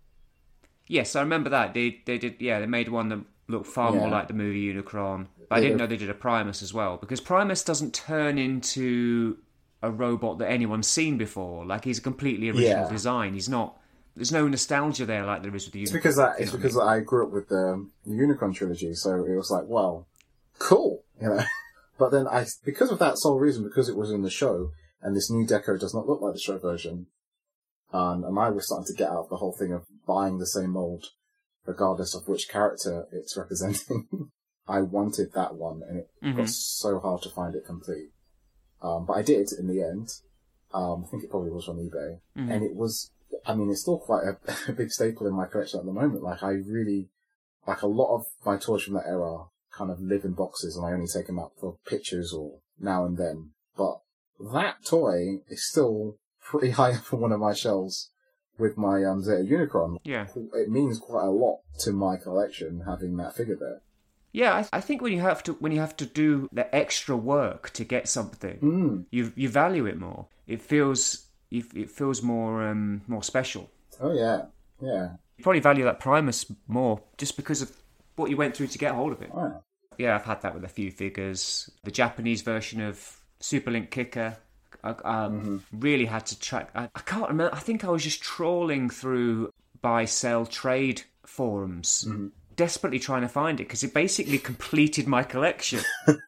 Yes, 0.87 1.15
I 1.15 1.21
remember 1.21 1.51
that. 1.51 1.75
They 1.75 2.03
they 2.07 2.19
did 2.19 2.37
yeah, 2.41 2.61
they 2.61 2.67
made 2.67 2.89
one 2.89 3.09
that 3.11 3.21
looked 3.49 3.67
far 3.67 3.93
more 3.93 4.09
like 4.09 4.29
the 4.29 4.35
movie 4.35 4.73
Unicron. 4.73 5.27
But 5.49 5.59
I 5.59 5.61
didn't 5.61 5.77
know 5.79 5.87
they 5.87 5.97
did 5.97 6.11
a 6.11 6.15
Primus 6.15 6.63
as 6.63 6.73
well. 6.73 6.97
Because 6.97 7.21
Primus 7.21 7.63
doesn't 7.65 7.93
turn 7.93 8.39
into 8.39 9.39
a 9.83 9.91
robot 9.91 10.39
that 10.39 10.51
anyone's 10.51 10.87
seen 10.89 11.19
before. 11.19 11.67
Like 11.67 11.85
he's 11.85 11.99
a 11.99 12.03
completely 12.03 12.49
original 12.49 12.85
Yeah. 12.85 12.89
design. 12.89 13.35
He's 13.35 13.49
not 13.49 13.77
there's 14.17 14.33
no 14.33 14.47
nostalgia 14.49 15.07
there 15.07 15.25
like 15.25 15.43
there 15.43 15.55
is 15.55 15.67
with 15.67 15.73
the 15.73 15.81
Unicron. 15.81 15.83
It's 15.83 15.93
because 15.93 16.17
that 16.17 16.41
it's 16.41 16.53
I 16.53 16.57
because 16.57 16.79
I 16.79 17.01
grew 17.01 17.27
up 17.27 17.33
with 17.33 17.49
the 17.49 17.87
Unicron 18.09 18.55
trilogy, 18.55 18.95
so 18.95 19.25
it 19.25 19.37
was 19.37 19.51
like, 19.51 19.65
well, 19.67 20.07
cool, 20.61 21.03
you 21.21 21.29
know. 21.29 21.43
But 21.99 22.13
then 22.13 22.27
I, 22.27 22.47
because 22.65 22.91
of 22.91 22.99
that 23.01 23.19
sole 23.19 23.39
reason, 23.39 23.63
because 23.63 23.91
it 23.91 23.97
was 23.97 24.11
in 24.11 24.23
the 24.23 24.31
show, 24.31 24.71
and 25.03 25.15
this 25.15 25.31
new 25.31 25.47
deco 25.47 25.79
does 25.79 25.93
not 25.93 26.07
look 26.09 26.23
like 26.23 26.33
the 26.33 26.41
show 26.41 26.57
version, 26.57 27.09
um, 27.93 28.25
and 28.25 28.39
I 28.39 28.49
was 28.49 28.65
starting 28.65 28.87
to 28.87 28.95
get 28.95 29.11
out 29.11 29.25
of 29.25 29.29
the 29.29 29.37
whole 29.37 29.53
thing 29.53 29.75
of 29.75 29.85
buying 30.07 30.39
the 30.39 30.47
same 30.47 30.71
mold, 30.71 31.09
regardless 31.67 32.15
of 32.15 32.27
which 32.27 32.49
character 32.49 33.05
it's 33.13 33.37
representing. 33.43 34.31
I 34.67 34.81
wanted 34.81 35.35
that 35.35 35.57
one, 35.57 35.83
and 35.87 35.99
it 35.99 36.09
Mhm. 36.23 36.37
got 36.39 36.49
so 36.49 37.01
hard 37.01 37.21
to 37.23 37.29
find 37.29 37.55
it 37.55 37.67
complete. 37.67 38.13
Um, 38.81 39.05
but 39.05 39.19
I 39.19 39.23
did 39.23 39.53
in 39.53 39.67
the 39.67 39.83
end. 39.83 40.09
Um, 40.73 41.05
I 41.05 41.11
think 41.11 41.23
it 41.25 41.31
probably 41.31 41.51
was 41.51 41.69
on 41.69 41.77
eBay, 41.77 42.21
and 42.51 42.65
it 42.65 42.75
was. 42.75 43.11
I 43.45 43.55
mean, 43.55 43.69
it's 43.69 43.83
still 43.83 43.99
quite 43.99 44.25
a, 44.25 44.39
a 44.69 44.73
big 44.73 44.91
staple 44.91 45.27
in 45.27 45.35
my 45.35 45.45
collection 45.45 45.81
at 45.81 45.85
the 45.85 45.93
moment. 45.93 46.23
Like, 46.23 46.43
I 46.43 46.53
really 46.53 47.11
like 47.67 47.83
a 47.83 47.87
lot 47.87 48.15
of 48.17 48.25
my 48.47 48.57
toys 48.57 48.85
from 48.85 48.95
that 48.95 49.07
era 49.07 49.45
kind 49.81 49.91
of 49.91 50.01
live 50.01 50.25
in 50.25 50.33
boxes, 50.33 50.77
and 50.77 50.85
I 50.85 50.93
only 50.93 51.07
take 51.07 51.27
them 51.27 51.39
out 51.39 51.53
for 51.59 51.77
pictures 51.87 52.33
or 52.35 52.59
now 52.79 53.07
and 53.07 53.17
then. 53.17 53.51
But 53.77 54.01
that 54.53 54.85
toy 54.85 55.39
is 55.49 55.67
still 55.67 56.19
pretty 56.43 56.71
high 56.79 56.93
up 56.93 57.13
on 57.15 57.21
one 57.21 57.33
of 57.33 57.41
my 57.41 57.55
shelves 57.55 58.11
with 58.59 58.77
my 58.77 59.03
um, 59.05 59.23
Zeta 59.23 59.43
Unicron. 59.43 59.97
Yeah. 60.05 60.27
It 60.55 60.69
means 60.69 60.99
quite 60.99 61.25
a 61.25 61.31
lot 61.31 61.61
to 61.81 61.93
my 61.93 62.17
collection 62.19 62.83
having 62.87 63.17
that 63.17 63.35
figure 63.35 63.57
there. 63.59 63.81
Yeah, 64.33 64.55
I, 64.73 64.77
I 64.77 64.81
think 64.83 65.01
when 65.01 65.13
you 65.15 65.21
have 65.21 65.43
to 65.45 65.55
when 65.55 65.73
you 65.73 65.81
have 65.81 65.97
to 65.97 66.07
do 66.07 66.49
the 66.53 66.73
extra 66.75 67.17
work 67.17 67.71
to 67.71 67.85
get 67.85 68.07
something, 68.07 68.59
Mm. 68.59 69.05
you 69.11 69.33
you 69.35 69.49
value 69.49 69.87
it 69.87 69.99
more. 69.99 70.27
It 70.47 70.61
feels 70.63 71.27
you, 71.49 71.65
it 71.75 71.91
feels 71.91 72.23
more 72.23 72.63
um, 72.69 73.01
more 73.09 73.25
special. 73.25 73.71
Oh 74.01 74.13
yeah, 74.13 74.43
yeah. 74.81 75.15
You 75.37 75.43
probably 75.43 75.61
value 75.61 75.85
that 75.85 75.99
Primus 76.01 76.47
more 76.69 77.01
just 77.17 77.35
because 77.37 77.61
of 77.63 77.73
what 78.15 78.31
you 78.31 78.37
went 78.37 78.55
through 78.55 78.69
to 78.69 78.79
get 78.79 78.95
hold 78.95 79.13
of 79.13 79.23
it. 79.23 79.31
Oh, 79.35 79.47
yeah. 79.47 79.59
Yeah, 80.01 80.15
I've 80.15 80.25
had 80.25 80.41
that 80.43 80.55
with 80.55 80.65
a 80.65 80.69
few 80.69 80.91
figures. 80.91 81.71
The 81.85 81.91
Japanese 81.91 82.41
version 82.41 82.81
of 82.81 83.21
Super 83.41 83.71
Link 83.71 83.91
Kicker, 83.91 84.39
I 84.83 84.89
um, 84.89 84.97
mm-hmm. 85.05 85.57
really 85.79 86.07
had 86.07 86.25
to 86.27 86.39
track. 86.39 86.71
I, 86.75 86.85
I 86.95 87.01
can't 87.01 87.29
remember. 87.29 87.55
I 87.55 87.59
think 87.59 87.85
I 87.85 87.91
was 87.91 88.03
just 88.03 88.23
trawling 88.23 88.89
through 88.89 89.53
buy, 89.83 90.07
sell, 90.07 90.47
trade 90.47 91.03
forums, 91.27 92.07
mm-hmm. 92.09 92.29
desperately 92.57 92.99
trying 92.99 93.23
to 93.23 93.29
find 93.29 93.61
it 93.61 93.65
because 93.65 93.85
it 93.85 93.93
basically 93.93 94.39
completed 94.39 95.07
my 95.07 95.23
collection. 95.23 95.81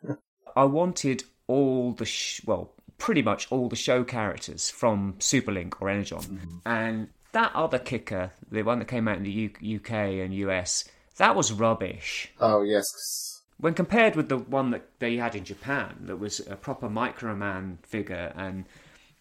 I 0.56 0.64
wanted 0.64 1.24
all 1.46 1.92
the 1.92 2.04
sh- 2.04 2.42
well, 2.44 2.74
pretty 2.98 3.22
much 3.22 3.50
all 3.50 3.70
the 3.70 3.76
show 3.76 4.04
characters 4.04 4.68
from 4.68 5.14
Super 5.18 5.52
Link 5.52 5.80
or 5.80 5.88
Energon, 5.88 6.20
mm-hmm. 6.20 6.56
and 6.66 7.08
that 7.32 7.52
other 7.54 7.78
kicker, 7.78 8.32
the 8.50 8.62
one 8.62 8.80
that 8.80 8.88
came 8.88 9.08
out 9.08 9.16
in 9.16 9.22
the 9.22 9.30
U- 9.30 9.76
UK 9.76 9.92
and 9.92 10.34
US, 10.34 10.84
that 11.16 11.34
was 11.34 11.52
rubbish 11.52 12.32
Oh 12.40 12.62
yes. 12.62 13.41
When 13.62 13.72
compared 13.74 14.14
with 14.16 14.28
the 14.28 14.36
one 14.38 14.70
that 14.72 14.84
they 14.98 15.16
had 15.16 15.34
in 15.34 15.44
Japan, 15.44 15.94
that 16.02 16.16
was 16.18 16.40
a 16.40 16.56
proper 16.56 16.88
Microman 16.88 17.78
figure 17.86 18.32
and 18.36 18.64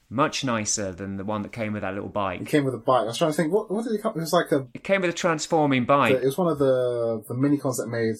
much 0.10 0.44
nicer 0.44 0.92
than 0.92 1.16
the 1.16 1.24
one 1.24 1.42
that 1.44 1.52
came 1.54 1.72
with 1.74 1.84
that 1.84 1.94
little 1.94 2.10
bike. 2.10 2.42
It 2.42 2.48
came 2.48 2.66
with 2.66 2.74
a 2.74 2.78
bike. 2.80 3.04
I 3.04 3.06
was 3.06 3.18
trying 3.18 3.32
to 3.32 3.38
think. 3.38 3.54
What, 3.54 3.72
what 3.72 3.86
did 3.86 3.94
it 3.94 4.02
come? 4.02 4.14
It 4.18 4.20
was 4.20 4.34
like 4.34 4.52
a. 4.52 4.68
It 4.74 4.84
came 4.84 5.00
with 5.02 5.10
a 5.10 5.14
transforming 5.14 5.86
bike. 5.86 6.16
It 6.16 6.26
was 6.26 6.38
one 6.38 6.48
of 6.52 6.60
the 6.60 7.24
the 7.28 7.34
mini 7.36 7.58
cons 7.58 7.78
that 7.78 7.88
made. 7.88 8.16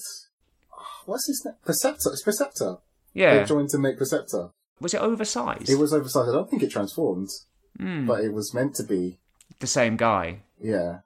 What's 1.06 1.28
his 1.28 1.44
name? 1.46 1.56
Perceptor. 1.66 2.12
It's 2.14 2.22
Perceptor. 2.24 2.76
yeah. 3.14 3.40
They 3.40 3.44
joined 3.46 3.70
to 3.70 3.78
make 3.80 3.98
Perceptor. 3.98 4.52
Was 4.80 4.94
it 4.94 5.02
oversized? 5.02 5.70
It 5.70 5.76
was 5.80 5.92
oversized. 5.94 6.30
I 6.30 6.34
don't 6.34 6.50
think 6.50 6.64
it 6.64 6.72
transformed, 6.72 7.30
Hmm. 7.78 8.06
but 8.06 8.24
it 8.24 8.32
was 8.34 8.54
meant 8.54 8.76
to 8.76 8.84
be. 8.84 9.20
the 9.60 9.68
same 9.68 9.98
guy. 9.98 10.44
Yeah. 10.60 11.00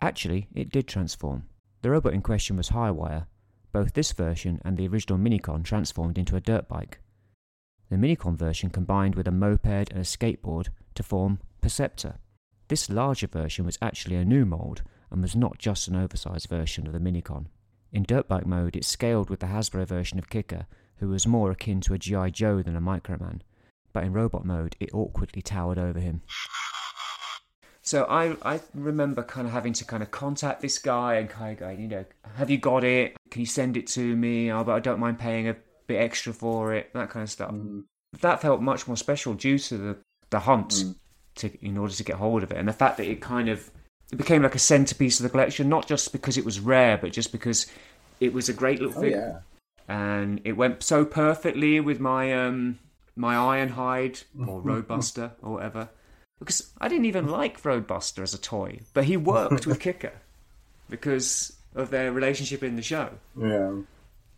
Actually, 0.00 0.48
it 0.54 0.70
did 0.70 0.86
transform. 0.86 1.44
The 1.84 1.90
robot 1.90 2.14
in 2.14 2.22
question 2.22 2.56
was 2.56 2.70
Highwire. 2.70 3.26
Both 3.70 3.92
this 3.92 4.12
version 4.12 4.58
and 4.64 4.78
the 4.78 4.88
original 4.88 5.18
Minicon 5.18 5.62
transformed 5.62 6.16
into 6.16 6.34
a 6.34 6.40
dirt 6.40 6.66
bike. 6.66 7.00
The 7.90 7.96
Minicon 7.96 8.38
version 8.38 8.70
combined 8.70 9.16
with 9.16 9.28
a 9.28 9.30
moped 9.30 9.90
and 9.90 9.98
a 9.98 10.04
skateboard 10.04 10.68
to 10.94 11.02
form 11.02 11.40
Perceptor. 11.60 12.14
This 12.68 12.88
larger 12.88 13.26
version 13.26 13.66
was 13.66 13.76
actually 13.82 14.16
a 14.16 14.24
new 14.24 14.46
mould 14.46 14.80
and 15.10 15.20
was 15.20 15.36
not 15.36 15.58
just 15.58 15.86
an 15.86 15.94
oversized 15.94 16.48
version 16.48 16.86
of 16.86 16.94
the 16.94 17.00
Minicon. 17.00 17.48
In 17.92 18.04
dirt 18.04 18.28
bike 18.28 18.46
mode, 18.46 18.76
it 18.76 18.86
scaled 18.86 19.28
with 19.28 19.40
the 19.40 19.48
Hasbro 19.48 19.86
version 19.86 20.18
of 20.18 20.30
Kicker, 20.30 20.66
who 21.00 21.08
was 21.08 21.26
more 21.26 21.50
akin 21.50 21.82
to 21.82 21.92
a 21.92 21.98
G.I. 21.98 22.30
Joe 22.30 22.62
than 22.62 22.76
a 22.76 22.80
Microman, 22.80 23.42
but 23.92 24.04
in 24.04 24.14
robot 24.14 24.46
mode, 24.46 24.74
it 24.80 24.94
awkwardly 24.94 25.42
towered 25.42 25.78
over 25.78 26.00
him. 26.00 26.22
So 27.84 28.04
I 28.04 28.34
I 28.42 28.60
remember 28.74 29.22
kind 29.22 29.46
of 29.46 29.52
having 29.52 29.74
to 29.74 29.84
kind 29.84 30.02
of 30.02 30.10
contact 30.10 30.62
this 30.62 30.78
guy 30.78 31.16
and 31.16 31.28
kind 31.28 31.52
of 31.52 31.58
going, 31.58 31.80
you 31.80 31.88
know, 31.88 32.04
have 32.36 32.48
you 32.50 32.56
got 32.58 32.82
it? 32.82 33.14
Can 33.30 33.40
you 33.40 33.46
send 33.46 33.76
it 33.76 33.86
to 33.88 34.16
me? 34.16 34.50
Oh, 34.50 34.64
but 34.64 34.72
I 34.72 34.80
don't 34.80 34.98
mind 34.98 35.18
paying 35.18 35.48
a 35.48 35.56
bit 35.86 35.96
extra 36.00 36.32
for 36.32 36.72
it. 36.72 36.90
That 36.94 37.10
kind 37.10 37.22
of 37.22 37.30
stuff. 37.30 37.50
Mm. 37.52 37.84
That 38.20 38.40
felt 38.40 38.62
much 38.62 38.86
more 38.88 38.96
special 38.96 39.34
due 39.34 39.58
to 39.58 39.76
the 39.76 39.96
the 40.30 40.40
hunt 40.40 40.84
to 41.36 41.50
in 41.64 41.76
order 41.76 41.92
to 41.92 42.04
get 42.04 42.16
hold 42.16 42.42
of 42.42 42.50
it, 42.50 42.56
and 42.56 42.66
the 42.66 42.72
fact 42.72 42.96
that 42.96 43.06
it 43.06 43.20
kind 43.20 43.50
of 43.50 43.70
it 44.10 44.16
became 44.16 44.42
like 44.42 44.54
a 44.54 44.58
centerpiece 44.60 45.20
of 45.20 45.24
the 45.24 45.30
collection, 45.30 45.68
not 45.68 45.86
just 45.86 46.10
because 46.12 46.38
it 46.38 46.44
was 46.44 46.60
rare, 46.60 46.96
but 46.96 47.12
just 47.12 47.32
because 47.32 47.66
it 48.20 48.32
was 48.32 48.48
a 48.48 48.52
great 48.54 48.80
little 48.80 48.96
Oh 48.96 49.00
figure 49.02 49.42
yeah. 49.88 49.94
and 49.94 50.40
it 50.44 50.52
went 50.52 50.82
so 50.82 51.04
perfectly 51.04 51.80
with 51.80 52.00
my 52.00 52.32
um 52.32 52.78
my 53.14 53.34
Ironhide 53.34 54.24
or 54.46 54.62
Roadbuster 54.64 55.32
or 55.42 55.52
whatever. 55.54 55.90
Because 56.44 56.70
I 56.80 56.88
didn't 56.88 57.06
even 57.06 57.28
like 57.28 57.62
Roadbuster 57.62 58.22
as 58.22 58.34
a 58.34 58.38
toy, 58.38 58.80
but 58.92 59.04
he 59.04 59.16
worked 59.16 59.66
with 59.66 59.80
Kicker 59.86 60.12
because 60.90 61.56
of 61.74 61.90
their 61.90 62.12
relationship 62.12 62.62
in 62.62 62.76
the 62.76 62.82
show. 62.82 63.10
Yeah. 63.38 63.72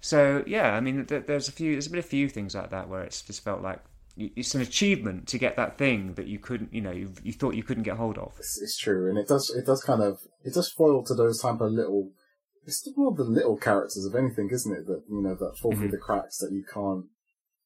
So 0.01 0.45
yeah, 0.47 0.75
I 0.75 0.81
mean, 0.81 1.05
th- 1.07 1.27
there's 1.27 1.49
a 1.49 1.53
few, 1.53 1.73
there's 1.73 1.89
been 1.89 1.99
a 1.99 2.03
few 2.03 2.29
things 2.29 2.55
like 2.55 2.71
that 2.71 2.89
where 2.89 3.03
it's 3.03 3.23
just 3.23 3.43
felt 3.43 3.63
like 3.63 3.81
it's 4.17 4.55
an 4.55 4.61
achievement 4.63 5.27
to 5.29 5.39
get 5.39 5.57
that 5.57 5.77
thing 5.77 6.15
that 6.15 6.27
you 6.27 6.39
couldn't, 6.39 6.73
you 6.73 6.81
know, 6.81 6.91
you, 6.93 7.13
you 7.23 7.33
thought 7.33 7.55
you 7.55 7.63
couldn't 7.63 7.83
get 7.83 7.97
hold 7.97 8.17
of. 8.19 8.33
It's, 8.39 8.59
it's 8.63 8.79
true, 8.79 9.09
and 9.11 9.19
it 9.19 9.29
does. 9.29 9.51
It 9.51 9.67
does 9.67 9.83
kind 9.83 10.03
of. 10.03 10.21
It 10.45 10.55
does 10.55 10.71
foil 10.71 11.03
to 11.05 11.15
those 11.15 11.41
type 11.43 11.61
of 11.61 11.73
little. 11.73 12.13
It's 12.65 12.89
more 12.97 13.13
the 13.15 13.25
little 13.25 13.57
characters 13.59 14.05
of 14.07 14.15
anything, 14.15 14.49
isn't 14.51 14.73
it? 14.73 14.87
That 14.87 15.03
you 15.11 15.21
know 15.23 15.35
that 15.35 15.59
fall 15.59 15.73
Mm-hmm. 15.73 15.81
through 15.83 15.91
the 15.91 15.99
cracks 15.99 16.39
that 16.39 16.51
you 16.53 16.65
can't 16.73 17.05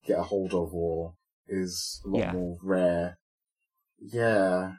get 0.05 0.19
a 0.19 0.23
hold 0.25 0.53
of, 0.53 0.75
or 0.75 1.15
is 1.47 2.01
a 2.05 2.09
lot 2.09 2.19
Yeah. 2.19 2.33
more 2.33 2.59
rare. 2.63 3.19
Yeah. 4.01 4.73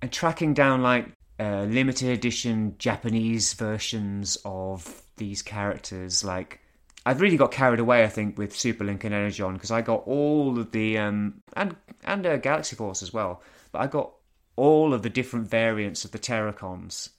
and 0.00 0.12
tracking 0.12 0.54
down 0.54 0.82
like 0.82 1.08
uh, 1.40 1.64
limited 1.64 2.08
edition 2.10 2.74
Japanese 2.78 3.52
versions 3.54 4.38
of 4.44 5.02
these 5.16 5.42
characters, 5.42 6.24
like 6.24 6.60
I've 7.06 7.20
really 7.20 7.36
got 7.36 7.52
carried 7.52 7.80
away, 7.80 8.04
I 8.04 8.08
think, 8.08 8.36
with 8.36 8.54
Super 8.54 8.84
Link 8.84 9.04
and 9.04 9.14
Energon 9.14 9.54
because 9.54 9.70
I 9.70 9.80
got 9.82 10.06
all 10.06 10.58
of 10.58 10.72
the 10.72 10.98
um 10.98 11.42
and 11.56 11.76
and 12.04 12.26
uh, 12.26 12.36
Galaxy 12.36 12.76
Force 12.76 13.02
as 13.02 13.12
well, 13.12 13.42
but 13.72 13.80
I 13.80 13.86
got 13.86 14.12
all 14.56 14.92
of 14.92 15.02
the 15.02 15.10
different 15.10 15.48
variants 15.48 16.04
of 16.04 16.10
the 16.10 16.18
Terrorcons. 16.18 17.10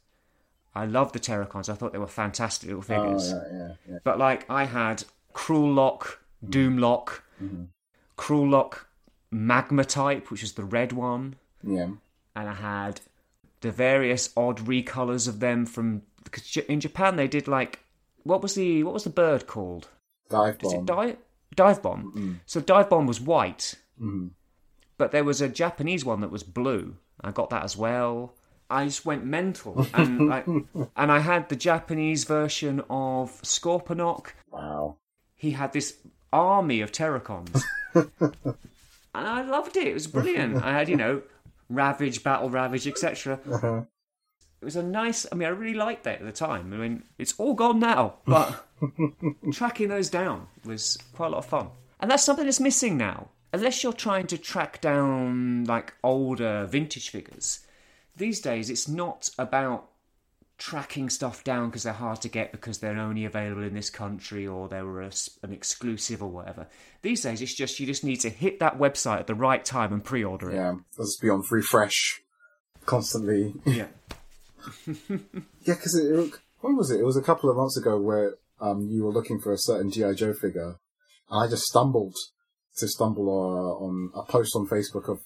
I 0.76 0.86
love 0.86 1.14
the 1.14 1.20
Terrorcons. 1.20 1.70
I 1.70 1.74
thought 1.74 1.94
they 1.94 2.00
were 2.00 2.08
fantastic 2.08 2.68
little 2.68 2.82
figures. 2.84 3.34
Oh 3.34 3.42
yeah, 3.52 3.58
yeah, 3.58 3.74
yeah. 3.90 3.98
But 4.04 4.20
like 4.20 4.46
I 4.50 4.66
had 4.66 5.04
Cruel 5.34 5.74
Lock, 5.74 6.22
Doom 6.48 6.78
Lock, 6.78 7.24
Cruel 8.18 8.48
Lock 8.50 8.88
Magma 9.32 9.86
Type, 9.86 10.30
which 10.30 10.44
is 10.44 10.54
the 10.54 10.64
red 10.66 10.92
one 10.92 11.36
Yeah. 11.64 11.90
and 12.36 12.50
I 12.50 12.54
had 12.54 13.02
the 13.62 13.72
various 13.72 14.32
odd 14.38 14.60
recolors 14.60 15.28
of 15.28 15.40
them 15.40 15.66
from 15.66 16.04
because 16.24 16.56
in 16.58 16.80
Japan 16.80 17.16
they 17.16 17.28
did 17.28 17.48
like 17.48 17.80
what 18.24 18.42
was 18.42 18.56
the 18.56 18.84
what 18.84 18.94
was 18.94 19.04
the 19.04 19.10
bird 19.10 19.48
called? 19.48 19.88
Dive 20.30 20.58
Is 20.64 20.74
bomb. 20.74 20.82
it 20.82 20.86
dive 20.86 21.18
dive 21.56 21.82
bomb? 21.82 22.40
So 22.46 22.62
dive 22.62 22.90
bomb 22.90 23.08
was 23.08 23.20
white, 23.20 23.76
Mhm. 24.02 24.32
but 24.98 25.12
there 25.12 25.24
was 25.24 25.42
a 25.42 25.50
Japanese 25.50 26.06
one 26.06 26.22
that 26.22 26.32
was 26.32 26.44
blue. 26.44 26.96
I 27.22 27.32
got 27.32 27.50
that 27.50 27.64
as 27.64 27.76
well. 27.76 28.34
I 28.70 28.86
just 28.86 29.04
went 29.06 29.26
mental, 29.26 29.86
and 29.96 30.28
like, 30.30 30.46
and 30.48 31.12
I 31.12 31.20
had 31.20 31.50
the 31.50 31.56
Japanese 31.56 32.24
version 32.24 32.82
of 32.90 33.42
Scorponok. 33.42 34.28
Wow. 34.52 34.98
He 35.36 35.52
had 35.52 35.74
this 35.74 35.98
army 36.32 36.80
of 36.82 36.92
Terrorcons, 36.92 37.64
and 37.96 38.08
I 39.14 39.42
loved 39.42 39.76
it. 39.78 39.88
It 39.88 39.94
was 39.94 40.08
brilliant. 40.08 40.64
I 40.64 40.72
had 40.72 40.88
you 40.90 40.96
know 40.96 41.22
Ravage, 41.70 42.24
Battle 42.24 42.50
Ravage, 42.50 42.88
etc. 42.88 43.40
Uh-huh. 43.50 43.84
It 44.62 44.66
was 44.66 44.76
a 44.76 44.84
nice. 44.84 45.26
I 45.32 45.36
mean, 45.36 45.48
I 45.48 45.52
really 45.52 45.78
liked 45.78 46.04
that 46.04 46.20
at 46.20 46.26
the 46.26 46.32
time. 46.32 46.74
I 46.74 46.78
mean, 46.78 47.04
it's 47.18 47.34
all 47.38 47.54
gone 47.54 47.80
now, 47.80 48.16
but 48.26 48.66
tracking 49.54 49.88
those 49.88 50.10
down 50.10 50.48
was 50.66 50.98
quite 51.14 51.28
a 51.28 51.30
lot 51.30 51.38
of 51.38 51.46
fun. 51.46 51.70
And 52.00 52.12
that's 52.12 52.24
something 52.24 52.46
that's 52.46 52.60
missing 52.60 52.98
now. 52.98 53.30
Unless 53.54 53.84
you're 53.84 53.94
trying 53.94 54.28
to 54.28 54.38
track 54.38 54.82
down 54.82 55.64
like 55.66 55.94
older 56.04 56.66
vintage 56.66 57.10
figures, 57.10 57.62
these 58.16 58.42
days 58.42 58.70
it's 58.70 58.88
not 58.88 59.30
about 59.40 59.90
tracking 60.60 61.10
stuff 61.10 61.44
down 61.44 61.70
because 61.70 61.84
they're 61.84 61.94
hard 61.94 62.22
to 62.22 62.30
get 62.30 62.52
because 62.52 62.78
they're 62.80 62.98
only 63.00 63.26
available 63.26 63.64
in 63.64 63.74
this 63.74 63.90
country 63.90 64.46
or 64.46 64.68
they 64.68 64.82
were 64.84 65.02
a 65.02 65.12
an 65.42 65.52
exclusive 65.54 66.22
or 66.22 66.28
whatever. 66.30 66.68
These 67.02 67.22
days 67.24 67.42
it's 67.42 67.56
just 67.56 67.80
you 67.80 67.86
just 67.88 68.04
need 68.04 68.18
to 68.18 68.30
hit 68.30 68.60
that 68.60 68.78
website 68.78 69.20
at 69.22 69.28
the 69.28 69.36
right 69.36 69.64
time 69.66 69.92
and 69.94 70.04
pre-order 70.04 70.52
it. 70.52 70.56
Yeah. 70.56 70.76
Let's 70.98 71.18
be 71.18 71.30
on 71.30 71.44
refresh 71.50 72.22
constantly. 72.86 73.56
Yeah. 73.66 73.88
Yeah, 75.66 75.76
because 75.76 75.96
it, 75.96 76.32
when 76.62 76.76
was 76.76 76.92
it? 76.92 77.00
It 77.00 77.06
was 77.06 77.18
a 77.18 77.22
couple 77.22 77.50
of 77.50 77.56
months 77.58 77.78
ago 77.78 78.00
where 78.00 78.36
um, 78.60 78.88
you 78.90 79.04
were 79.04 79.12
looking 79.12 79.40
for 79.40 79.54
a 79.54 79.58
certain 79.58 79.92
GI 79.92 80.16
Joe 80.16 80.34
figure, 80.34 80.76
and 81.30 81.44
I 81.46 81.48
just 81.48 81.64
stumbled 81.64 82.16
to 82.78 82.88
stumble 82.88 83.30
uh, 83.30 83.84
on 83.86 84.12
a 84.16 84.24
post 84.24 84.56
on 84.56 84.68
Facebook 84.68 85.10
of 85.10 85.20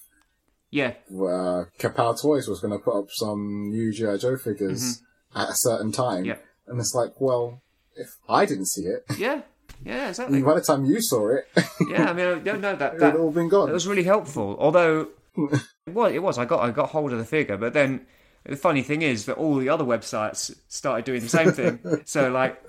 Yeah. 0.70 0.94
uh, 1.10 1.64
Kapow 1.78 2.20
Toys 2.20 2.46
was 2.48 2.60
going 2.60 2.72
to 2.72 2.78
put 2.84 2.98
up 2.98 3.06
some 3.10 3.70
new 3.70 3.92
GI 3.92 4.18
Joe 4.18 4.36
figures 4.36 5.02
at 5.34 5.48
a 5.48 5.54
certain 5.54 5.92
time. 5.92 6.24
Yeah. 6.24 6.36
and 6.66 6.78
it's 6.80 6.94
like, 6.94 7.20
well, 7.20 7.62
if 7.96 8.08
I 8.28 8.44
didn't 8.46 8.66
see 8.66 8.82
it, 8.82 9.04
Yeah. 9.18 9.42
Yeah, 9.84 10.08
exactly. 10.10 10.42
By 10.42 10.54
the 10.54 10.60
time 10.60 10.84
you 10.84 11.00
saw 11.00 11.28
it, 11.36 11.48
Yeah, 11.88 12.10
I 12.10 12.12
mean, 12.12 12.44
no, 12.44 12.56
no, 12.56 12.76
that 12.76 12.94
it 12.94 13.00
that 13.00 13.12
had 13.12 13.16
all 13.16 13.30
been 13.30 13.48
gone. 13.48 13.68
It 13.68 13.72
was 13.72 13.86
really 13.86 14.04
helpful. 14.04 14.56
Although, 14.58 15.08
well, 15.86 16.06
it 16.12 16.20
was. 16.20 16.38
I 16.38 16.44
got 16.44 16.60
I 16.60 16.70
got 16.70 16.90
hold 16.90 17.12
of 17.12 17.18
the 17.18 17.24
figure, 17.24 17.56
but 17.56 17.72
then 17.72 18.06
the 18.46 18.56
funny 18.56 18.82
thing 18.82 19.02
is 19.02 19.26
that 19.26 19.36
all 19.36 19.56
the 19.56 19.68
other 19.68 19.84
websites 19.84 20.54
started 20.68 21.04
doing 21.04 21.20
the 21.20 21.28
same 21.28 21.50
thing. 21.50 21.80
so, 22.04 22.30
like, 22.30 22.62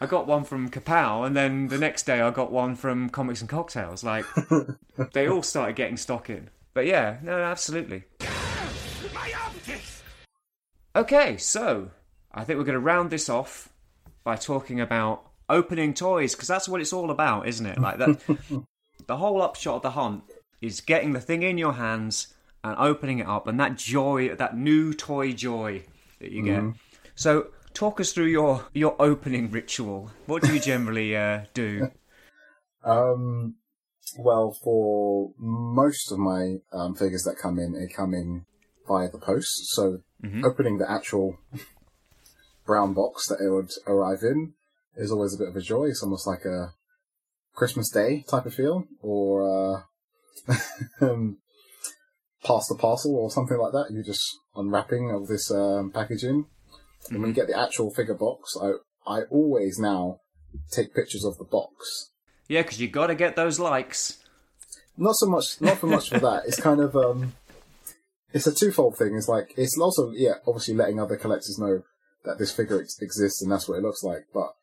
I 0.00 0.06
got 0.06 0.26
one 0.26 0.44
from 0.44 0.70
Kapow, 0.70 1.26
and 1.26 1.34
then 1.36 1.68
the 1.68 1.78
next 1.78 2.04
day 2.04 2.20
I 2.20 2.30
got 2.30 2.52
one 2.52 2.76
from 2.76 3.08
Comics 3.08 3.40
and 3.40 3.48
Cocktails. 3.50 4.04
Like, 4.04 4.26
they 5.12 5.28
all 5.28 5.42
started 5.42 5.74
getting 5.74 5.96
stock 5.96 6.28
in. 6.30 6.50
But 6.74 6.86
yeah, 6.86 7.18
no, 7.22 7.38
absolutely. 7.38 8.04
My! 9.14 9.32
Okay, 10.94 11.38
so 11.38 11.90
I 12.34 12.44
think 12.44 12.58
we're 12.58 12.64
going 12.64 12.74
to 12.74 12.80
round 12.80 13.10
this 13.10 13.28
off 13.28 13.68
by 14.24 14.36
talking 14.36 14.80
about 14.80 15.24
opening 15.48 15.94
toys 15.94 16.34
because 16.34 16.48
that's 16.48 16.68
what 16.68 16.80
it's 16.80 16.92
all 16.92 17.10
about, 17.10 17.46
isn't 17.48 17.66
it? 17.66 17.78
Like 17.78 17.98
that. 17.98 18.20
the 19.06 19.16
whole 19.16 19.42
upshot 19.42 19.76
of 19.76 19.82
the 19.82 19.90
hunt 19.90 20.24
is 20.60 20.80
getting 20.80 21.12
the 21.12 21.20
thing 21.20 21.42
in 21.42 21.58
your 21.58 21.74
hands 21.74 22.34
and 22.64 22.76
opening 22.78 23.18
it 23.18 23.26
up, 23.26 23.48
and 23.48 23.58
that 23.58 23.76
joy, 23.76 24.34
that 24.36 24.56
new 24.56 24.94
toy 24.94 25.32
joy 25.32 25.82
that 26.20 26.30
you 26.30 26.44
get. 26.44 26.62
So, 27.16 27.48
talk 27.74 28.00
us 28.00 28.12
through 28.12 28.26
your 28.26 28.66
your 28.72 28.94
opening 29.00 29.50
ritual. 29.50 30.10
What 30.26 30.42
do 30.42 30.54
you 30.54 30.60
generally 30.60 31.16
uh, 31.16 31.42
do? 31.54 31.90
Um, 32.84 33.56
well, 34.18 34.56
for 34.62 35.32
most 35.38 36.12
of 36.12 36.18
my 36.18 36.56
um, 36.72 36.94
figures 36.94 37.24
that 37.24 37.36
come 37.36 37.58
in, 37.58 37.72
they 37.72 37.92
come 37.92 38.14
in 38.14 38.44
via 38.86 39.08
the 39.10 39.18
post. 39.18 39.74
So 39.74 40.02
opening 40.44 40.78
the 40.78 40.90
actual 40.90 41.36
brown 42.66 42.94
box 42.94 43.26
that 43.28 43.40
it 43.40 43.50
would 43.50 43.70
arrive 43.86 44.22
in 44.22 44.54
is 44.96 45.10
always 45.10 45.34
a 45.34 45.38
bit 45.38 45.48
of 45.48 45.56
a 45.56 45.60
joy. 45.60 45.86
It's 45.86 46.02
almost 46.02 46.26
like 46.26 46.44
a 46.44 46.74
Christmas 47.54 47.90
Day 47.90 48.24
type 48.28 48.46
of 48.46 48.54
feel, 48.54 48.84
or 49.00 49.84
uh, 50.48 50.54
um, 51.00 51.38
pass 52.44 52.66
the 52.68 52.76
parcel 52.78 53.14
or 53.16 53.30
something 53.30 53.58
like 53.58 53.72
that. 53.72 53.88
You're 53.90 54.02
just 54.04 54.26
unwrapping 54.54 55.10
of 55.10 55.28
this 55.28 55.50
um, 55.50 55.90
packaging. 55.92 56.46
And 57.10 57.18
when 57.20 57.28
you 57.30 57.34
get 57.34 57.48
the 57.48 57.58
actual 57.58 57.92
figure 57.92 58.14
box, 58.14 58.56
I 58.60 58.72
I 59.06 59.22
always 59.30 59.78
now 59.78 60.20
take 60.70 60.94
pictures 60.94 61.24
of 61.24 61.36
the 61.38 61.44
box 61.44 62.10
Yeah, 62.48 62.62
because 62.62 62.80
you 62.80 62.88
got 62.88 63.06
to 63.08 63.14
get 63.14 63.36
those 63.36 63.58
likes. 63.58 64.18
not 64.96 65.16
so 65.16 65.26
much 65.26 65.60
not 65.60 65.78
for 65.78 65.86
much 65.86 66.10
for 66.10 66.18
that 66.20 66.42
it's 66.46 66.60
kind 66.60 66.78
of 66.80 66.94
um 66.94 67.32
it's 68.34 68.46
a 68.46 68.54
twofold 68.54 68.96
thing 68.98 69.14
it's 69.16 69.28
like 69.28 69.54
it's 69.56 69.78
also 69.80 70.10
yeah 70.12 70.34
obviously 70.46 70.74
letting 70.74 71.00
other 71.00 71.16
collectors 71.16 71.58
know 71.58 71.82
that 72.24 72.38
this 72.38 72.52
figure 72.52 72.80
ex- 72.80 73.00
exists 73.00 73.42
and 73.42 73.50
that's 73.50 73.68
what 73.68 73.76
it 73.78 73.82
looks 73.82 74.02
like 74.02 74.26
but 74.32 74.54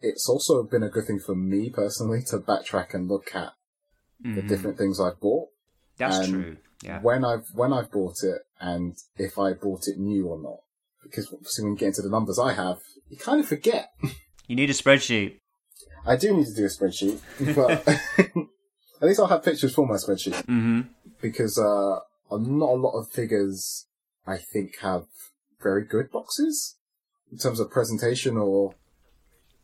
it's 0.00 0.28
also 0.28 0.62
been 0.62 0.82
a 0.82 0.88
good 0.90 1.06
thing 1.06 1.18
for 1.18 1.34
me 1.34 1.70
personally 1.70 2.22
to 2.28 2.38
backtrack 2.38 2.92
and 2.94 3.08
look 3.08 3.34
at 3.34 3.52
the 4.22 4.42
different 4.42 4.78
things 4.78 4.98
i've 5.00 5.20
bought. 5.20 5.48
That's 5.98 6.18
Um, 6.26 6.32
true. 6.32 6.56
Yeah. 6.82 7.00
when 7.00 7.24
i've 7.24 7.46
when 7.54 7.72
i've 7.72 7.90
bought 7.90 8.22
it 8.22 8.42
and 8.60 8.94
if 9.16 9.38
i 9.38 9.52
bought 9.52 9.86
it 9.88 9.98
new 9.98 10.26
or 10.26 10.38
not. 10.40 10.60
Because 11.02 11.30
when 11.30 11.72
you 11.72 11.76
get 11.76 11.86
into 11.88 12.02
the 12.02 12.10
numbers 12.10 12.38
i 12.38 12.52
have 12.52 12.78
you 13.08 13.16
kind 13.16 13.40
of 13.40 13.46
forget. 13.46 13.90
You 14.48 14.56
need 14.56 14.70
a 14.70 14.74
spreadsheet. 14.74 15.40
i 16.06 16.16
do 16.16 16.34
need 16.36 16.46
to 16.46 16.54
do 16.54 16.64
a 16.64 16.68
spreadsheet 16.68 17.18
but 17.54 17.86
at 19.00 19.08
least 19.08 19.20
i'll 19.20 19.26
have 19.26 19.42
pictures 19.44 19.74
for 19.74 19.86
my 19.86 19.96
spreadsheet. 19.96 20.44
Hmm 20.44 20.80
because 21.20 21.58
uh, 21.58 22.00
not 22.36 22.70
a 22.70 22.80
lot 22.86 22.92
of 22.98 23.08
figures, 23.10 23.86
I 24.26 24.36
think, 24.36 24.78
have 24.82 25.04
very 25.62 25.84
good 25.84 26.10
boxes 26.10 26.76
in 27.32 27.38
terms 27.38 27.60
of 27.60 27.70
presentation 27.70 28.36
or 28.36 28.74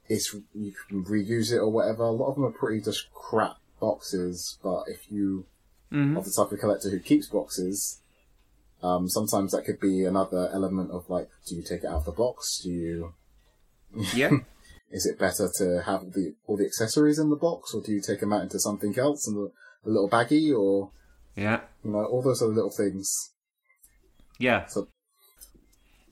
it's 0.08 0.34
you 0.54 0.72
can 0.88 1.04
reuse 1.04 1.52
it 1.52 1.58
or 1.58 1.70
whatever. 1.70 2.02
A 2.02 2.10
lot 2.10 2.28
of 2.28 2.34
them 2.34 2.44
are 2.44 2.50
pretty 2.50 2.82
just 2.82 3.10
crap 3.12 3.56
boxes, 3.80 4.58
but 4.62 4.84
if 4.88 5.10
you 5.10 5.46
Mhm. 5.92 6.16
are 6.16 6.22
the 6.22 6.32
type 6.34 6.52
of 6.52 6.58
collector 6.58 6.90
who 6.90 6.98
keeps 7.00 7.28
boxes, 7.28 8.00
um, 8.82 9.08
sometimes 9.08 9.52
that 9.52 9.64
could 9.64 9.78
be 9.78 10.04
another 10.04 10.48
element 10.52 10.90
of 10.90 11.08
like, 11.08 11.28
do 11.46 11.54
you 11.54 11.62
take 11.62 11.84
it 11.84 11.86
out 11.86 11.98
of 11.98 12.04
the 12.04 12.12
box? 12.12 12.60
Do 12.62 12.70
you? 12.70 13.14
Yeah. 14.14 14.30
Is 14.90 15.06
it 15.06 15.18
better 15.18 15.50
to 15.58 15.82
have 15.82 16.12
the 16.12 16.34
all 16.46 16.56
the 16.56 16.66
accessories 16.66 17.18
in 17.18 17.30
the 17.30 17.36
box, 17.36 17.72
or 17.74 17.80
do 17.82 17.92
you 17.92 18.00
take 18.00 18.20
them 18.20 18.32
out 18.32 18.42
into 18.42 18.58
something 18.58 18.98
else 18.98 19.26
and 19.26 19.36
a, 19.38 19.88
little 19.88 20.08
baggie, 20.08 20.54
or 20.56 20.90
yeah. 21.34 21.60
you 21.82 21.90
know, 21.90 22.04
all 22.04 22.22
those 22.22 22.42
other 22.42 22.52
little 22.52 22.70
things. 22.70 23.30
Yeah. 24.38 24.66
So 24.66 24.88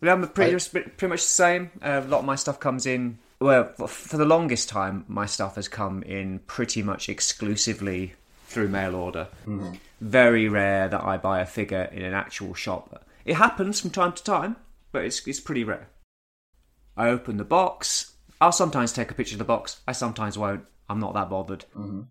I'm 0.03 0.27
pretty, 0.29 0.55
I- 0.55 0.81
pretty 0.81 1.07
much 1.09 1.23
the 1.23 1.29
same. 1.29 1.71
Uh, 1.83 2.03
a 2.05 2.09
lot 2.09 2.21
of 2.21 2.25
my 2.25 2.37
stuff 2.37 2.61
comes 2.61 2.87
in. 2.87 3.19
Well, 3.41 3.65
for 3.65 4.19
the 4.19 4.25
longest 4.25 4.69
time, 4.69 5.05
my 5.09 5.27
stuff 5.27 5.57
has 5.57 5.69
come 5.69 6.03
in 6.03 6.41
pretty 6.41 6.83
much 6.83 7.09
exclusively 7.09 8.15
through 8.45 8.69
mail 8.69 8.95
order. 8.95 9.29
Mm-hmm. 9.47 9.75
Very 10.01 10.49
rare 10.49 10.89
that 10.89 11.03
I 11.03 11.17
buy 11.17 11.41
a 11.41 11.47
figure 11.47 11.89
in 11.93 12.03
an 12.03 12.13
actual 12.13 12.53
shop. 12.53 13.07
It 13.25 13.35
happens 13.35 13.81
from 13.81 13.91
time 13.91 14.13
to 14.13 14.25
time, 14.25 14.57
but 14.93 15.05
it's 15.05 15.27
it's 15.27 15.41
pretty 15.41 15.65
rare. 15.65 15.89
I 16.97 17.09
open 17.09 17.37
the 17.37 17.45
box. 17.45 18.13
I'll 18.41 18.53
sometimes 18.53 18.93
take 18.93 19.11
a 19.11 19.15
picture 19.15 19.35
of 19.35 19.39
the 19.39 19.45
box. 19.45 19.81
I 19.87 19.93
sometimes 19.93 20.37
won't. 20.37 20.67
I'm 20.89 21.01
not 21.01 21.15
that 21.15 21.31
bothered. 21.31 21.65
Mm-hmm. 21.77 22.03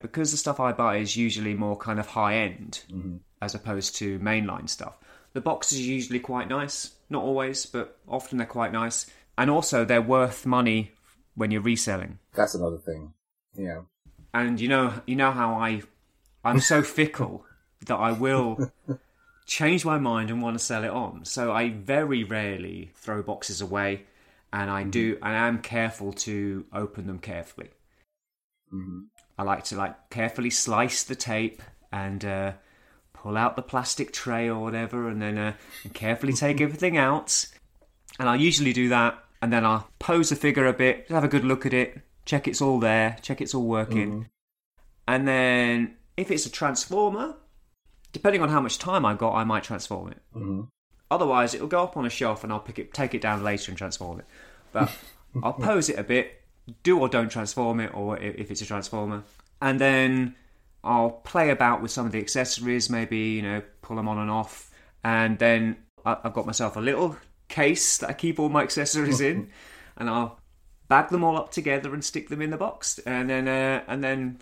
Because 0.00 0.30
the 0.30 0.36
stuff 0.36 0.60
I 0.60 0.72
buy 0.72 0.98
is 0.98 1.16
usually 1.16 1.54
more 1.54 1.76
kind 1.76 1.98
of 1.98 2.06
high 2.06 2.36
end 2.36 2.84
mm-hmm. 2.92 3.16
as 3.42 3.54
opposed 3.54 3.96
to 3.96 4.18
mainline 4.20 4.68
stuff. 4.68 4.94
The 5.32 5.40
box 5.40 5.72
is 5.72 5.86
usually 5.86 6.20
quite 6.20 6.48
nice. 6.48 6.92
Not 7.10 7.22
always, 7.22 7.66
but 7.66 7.98
often 8.06 8.38
they're 8.38 8.46
quite 8.46 8.72
nice. 8.72 9.06
And 9.36 9.50
also, 9.50 9.84
they're 9.84 10.02
worth 10.02 10.44
money 10.44 10.92
when 11.34 11.50
you're 11.50 11.62
reselling. 11.62 12.18
that's 12.34 12.54
another 12.54 12.78
thing. 12.78 13.12
Yeah. 13.54 13.82
And 14.34 14.60
you 14.60 14.68
know, 14.68 14.92
you 15.06 15.16
know 15.16 15.30
how 15.30 15.54
I, 15.54 15.82
I'm 16.44 16.60
so 16.60 16.82
fickle 16.96 17.44
that 17.86 17.96
I 17.96 18.12
will 18.12 18.72
change 19.46 19.84
my 19.84 19.98
mind 19.98 20.30
and 20.30 20.42
want 20.42 20.58
to 20.58 20.64
sell 20.64 20.84
it 20.84 20.90
on. 20.90 21.24
So 21.24 21.52
I 21.52 21.70
very 21.70 22.24
rarely 22.24 22.90
throw 22.96 23.22
boxes 23.22 23.60
away, 23.60 24.04
and 24.52 24.70
I 24.70 24.82
do, 24.82 25.16
and 25.22 25.36
I 25.36 25.48
am 25.48 25.60
careful 25.60 26.12
to 26.14 26.66
open 26.72 27.06
them 27.06 27.18
carefully. 27.18 27.70
I 29.38 29.42
like 29.44 29.64
to 29.64 29.76
like 29.76 30.10
carefully 30.10 30.50
slice 30.50 31.04
the 31.04 31.14
tape 31.14 31.62
and 31.92 32.24
uh, 32.24 32.52
pull 33.22 33.36
out 33.36 33.56
the 33.56 33.62
plastic 33.62 34.12
tray 34.12 34.48
or 34.48 34.60
whatever, 34.60 35.08
and 35.08 35.20
then 35.20 35.38
uh, 35.38 35.52
and 35.84 35.94
carefully 35.94 36.32
take 36.32 36.60
everything 36.60 36.96
out. 36.96 37.46
And 38.18 38.28
I 38.28 38.36
usually 38.36 38.72
do 38.72 38.88
that, 38.88 39.22
and 39.42 39.52
then 39.52 39.64
I'll 39.64 39.88
pose 39.98 40.30
the 40.30 40.36
figure 40.36 40.66
a 40.66 40.72
bit, 40.72 41.06
have 41.08 41.24
a 41.24 41.28
good 41.28 41.44
look 41.44 41.66
at 41.66 41.74
it, 41.74 42.00
check 42.24 42.48
it's 42.48 42.60
all 42.60 42.78
there, 42.78 43.16
check 43.22 43.40
it's 43.40 43.54
all 43.54 43.66
working, 43.66 44.28
and 45.06 45.26
then 45.26 45.96
if 46.16 46.30
it's 46.30 46.46
a 46.46 46.50
transformer, 46.50 47.36
depending 48.12 48.42
on 48.42 48.48
how 48.48 48.60
much 48.60 48.78
time 48.78 49.04
I've 49.04 49.18
got, 49.18 49.34
I 49.34 49.44
might 49.44 49.62
transform 49.62 50.08
it. 50.08 50.18
Otherwise, 51.10 51.54
it'll 51.54 51.68
go 51.68 51.82
up 51.82 51.96
on 51.96 52.04
a 52.04 52.10
shelf, 52.10 52.44
and 52.44 52.52
I'll 52.52 52.60
pick 52.60 52.78
it, 52.78 52.92
take 52.92 53.14
it 53.14 53.20
down 53.20 53.42
later 53.42 53.70
and 53.70 53.78
transform 53.78 54.20
it. 54.20 54.26
But 54.72 54.90
I'll 55.42 55.54
pose 55.54 55.88
it 55.88 55.98
a 55.98 56.04
bit, 56.04 56.42
do 56.82 56.98
or 56.98 57.08
don't 57.08 57.30
transform 57.30 57.80
it, 57.80 57.94
or 57.94 58.18
if 58.18 58.50
it's 58.50 58.60
a 58.62 58.66
transformer, 58.66 59.22
and 59.62 59.80
then 59.80 60.34
I'll 60.84 61.10
play 61.10 61.50
about 61.50 61.82
with 61.82 61.90
some 61.90 62.06
of 62.06 62.12
the 62.12 62.20
accessories, 62.20 62.88
maybe 62.88 63.18
you 63.18 63.42
know 63.42 63.62
pull 63.82 63.96
them 63.96 64.08
on 64.08 64.18
and 64.18 64.30
off, 64.30 64.70
and 65.04 65.38
then 65.38 65.76
I've 66.04 66.32
got 66.32 66.46
myself 66.46 66.76
a 66.76 66.80
little 66.80 67.16
case 67.48 67.98
that 67.98 68.10
I 68.10 68.12
keep 68.12 68.38
all 68.38 68.48
my 68.48 68.62
accessories 68.62 69.20
in, 69.20 69.50
and 69.96 70.08
I'll 70.08 70.38
bag 70.88 71.08
them 71.08 71.24
all 71.24 71.36
up 71.36 71.50
together 71.50 71.92
and 71.92 72.04
stick 72.04 72.28
them 72.28 72.40
in 72.40 72.50
the 72.50 72.56
box, 72.56 72.98
and 73.00 73.28
then 73.28 73.48
uh, 73.48 73.82
and 73.86 74.02
then 74.02 74.38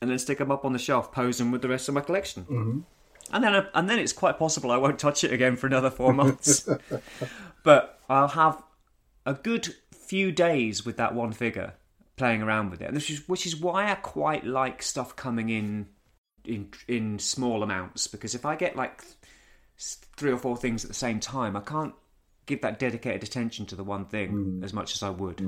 and 0.00 0.10
then 0.10 0.18
stick 0.18 0.38
them 0.38 0.50
up 0.50 0.64
on 0.64 0.72
the 0.72 0.78
shelf, 0.78 1.12
pose 1.12 1.38
them 1.38 1.50
with 1.50 1.62
the 1.62 1.68
rest 1.68 1.88
of 1.88 1.94
my 1.94 2.00
collection. 2.00 2.44
Mm-hmm. 2.44 2.80
And 3.32 3.44
then 3.44 3.54
I, 3.54 3.66
and 3.74 3.88
then 3.88 3.98
it's 3.98 4.12
quite 4.12 4.38
possible 4.38 4.70
I 4.70 4.76
won't 4.76 4.98
touch 4.98 5.24
it 5.24 5.32
again 5.32 5.56
for 5.56 5.66
another 5.66 5.90
four 5.90 6.12
months, 6.12 6.68
but 7.62 8.00
I'll 8.08 8.28
have 8.28 8.62
a 9.24 9.34
good 9.34 9.74
few 9.92 10.30
days 10.30 10.84
with 10.84 10.96
that 10.98 11.14
one 11.14 11.32
figure 11.32 11.74
playing 12.16 12.42
around 12.42 12.70
with 12.70 12.80
it, 12.82 12.86
and 12.86 12.96
this 12.96 13.10
is 13.10 13.28
which 13.28 13.46
is 13.46 13.56
why 13.56 13.90
I 13.90 13.94
quite 13.94 14.44
like 14.44 14.82
stuff 14.82 15.16
coming 15.16 15.48
in 15.48 15.88
in 16.44 16.70
in 16.86 17.18
small 17.18 17.62
amounts 17.62 18.06
because 18.06 18.34
if 18.34 18.44
I 18.44 18.56
get 18.56 18.76
like 18.76 19.02
three 20.16 20.30
or 20.30 20.38
four 20.38 20.56
things 20.56 20.84
at 20.84 20.88
the 20.88 20.94
same 20.94 21.20
time, 21.20 21.56
I 21.56 21.60
can't 21.60 21.94
give 22.46 22.60
that 22.62 22.78
dedicated 22.78 23.22
attention 23.22 23.66
to 23.66 23.76
the 23.76 23.84
one 23.84 24.04
thing 24.04 24.60
as 24.62 24.72
much 24.72 24.94
as 24.94 25.02
I 25.02 25.10
would. 25.10 25.40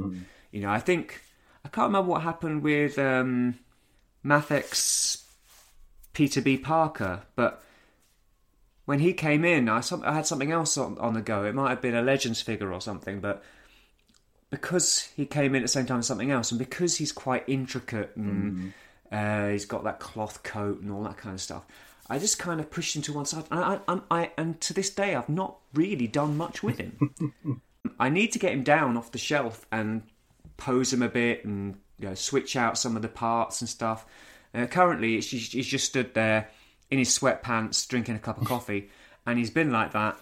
You 0.50 0.60
know, 0.62 0.70
I 0.70 0.80
think 0.80 1.22
I 1.64 1.68
can't 1.68 1.88
remember 1.88 2.10
what 2.10 2.22
happened 2.22 2.62
with 2.62 2.98
um, 2.98 3.58
Mafex's 4.24 5.24
Peter 6.12 6.40
B. 6.40 6.56
Parker, 6.56 7.22
but 7.34 7.62
when 8.86 9.00
he 9.00 9.12
came 9.12 9.44
in, 9.44 9.68
I, 9.68 9.80
some, 9.80 10.02
I 10.04 10.14
had 10.14 10.26
something 10.26 10.52
else 10.52 10.78
on, 10.78 10.96
on 10.98 11.12
the 11.12 11.20
go. 11.20 11.44
It 11.44 11.54
might 11.54 11.70
have 11.70 11.82
been 11.82 11.94
a 11.94 12.02
Legends 12.02 12.40
figure 12.40 12.72
or 12.72 12.80
something, 12.80 13.20
but 13.20 13.42
because 14.56 15.08
he 15.16 15.26
came 15.26 15.54
in 15.54 15.62
at 15.62 15.64
the 15.64 15.68
same 15.68 15.86
time 15.86 15.98
as 15.98 16.06
something 16.06 16.30
else, 16.30 16.50
and 16.50 16.58
because 16.58 16.96
he's 16.96 17.12
quite 17.12 17.44
intricate 17.46 18.16
and 18.16 18.72
uh, 19.12 19.48
he's 19.48 19.66
got 19.66 19.84
that 19.84 20.00
cloth 20.00 20.42
coat 20.42 20.80
and 20.80 20.90
all 20.90 21.02
that 21.04 21.18
kind 21.18 21.34
of 21.34 21.40
stuff, 21.40 21.64
I 22.08 22.18
just 22.18 22.38
kind 22.38 22.58
of 22.60 22.70
pushed 22.70 22.96
him 22.96 23.02
to 23.02 23.12
one 23.12 23.26
side. 23.26 23.44
And, 23.50 23.60
I, 23.60 23.80
I, 23.88 24.00
I, 24.10 24.30
and 24.38 24.60
to 24.62 24.72
this 24.72 24.90
day, 24.90 25.14
I've 25.14 25.28
not 25.28 25.56
really 25.74 26.06
done 26.06 26.36
much 26.36 26.62
with 26.62 26.78
him. 26.78 27.62
I 28.00 28.08
need 28.08 28.32
to 28.32 28.38
get 28.38 28.52
him 28.52 28.62
down 28.62 28.96
off 28.96 29.12
the 29.12 29.18
shelf 29.18 29.66
and 29.70 30.02
pose 30.56 30.92
him 30.92 31.02
a 31.02 31.08
bit 31.08 31.44
and 31.44 31.76
you 31.98 32.08
know 32.08 32.14
switch 32.14 32.56
out 32.56 32.78
some 32.78 32.96
of 32.96 33.02
the 33.02 33.08
parts 33.08 33.60
and 33.60 33.68
stuff. 33.68 34.06
Uh, 34.54 34.66
currently, 34.66 35.20
just, 35.20 35.52
he's 35.52 35.66
just 35.66 35.84
stood 35.84 36.14
there 36.14 36.48
in 36.90 36.98
his 36.98 37.10
sweatpants 37.10 37.86
drinking 37.86 38.16
a 38.16 38.20
cup 38.20 38.40
of 38.40 38.46
coffee, 38.48 38.88
and 39.26 39.38
he's 39.38 39.50
been 39.50 39.70
like 39.70 39.92
that 39.92 40.16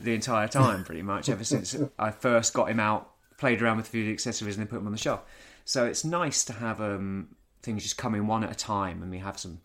the 0.00 0.14
entire 0.14 0.48
time, 0.48 0.84
pretty 0.84 1.02
much 1.02 1.28
ever 1.28 1.44
since 1.44 1.76
I 1.98 2.10
first 2.10 2.54
got 2.54 2.70
him 2.70 2.80
out, 2.80 3.09
played 3.40 3.60
around 3.60 3.78
with 3.78 3.88
a 3.88 3.90
few 3.90 4.02
of 4.02 4.06
the 4.06 4.12
accessories, 4.12 4.56
and 4.56 4.62
then 4.62 4.68
put 4.68 4.76
them 4.76 4.86
on 4.86 4.92
the 4.92 4.98
shelf. 4.98 5.22
So 5.64 5.86
it's 5.86 6.04
nice 6.04 6.44
to 6.44 6.52
have 6.52 6.80
um, 6.80 7.34
things 7.62 7.82
just 7.82 7.96
come 7.96 8.14
in 8.14 8.28
one 8.28 8.44
at 8.44 8.52
a 8.52 8.54
time, 8.54 9.02
and 9.02 9.10
we 9.10 9.18
have 9.18 9.38
some 9.38 9.60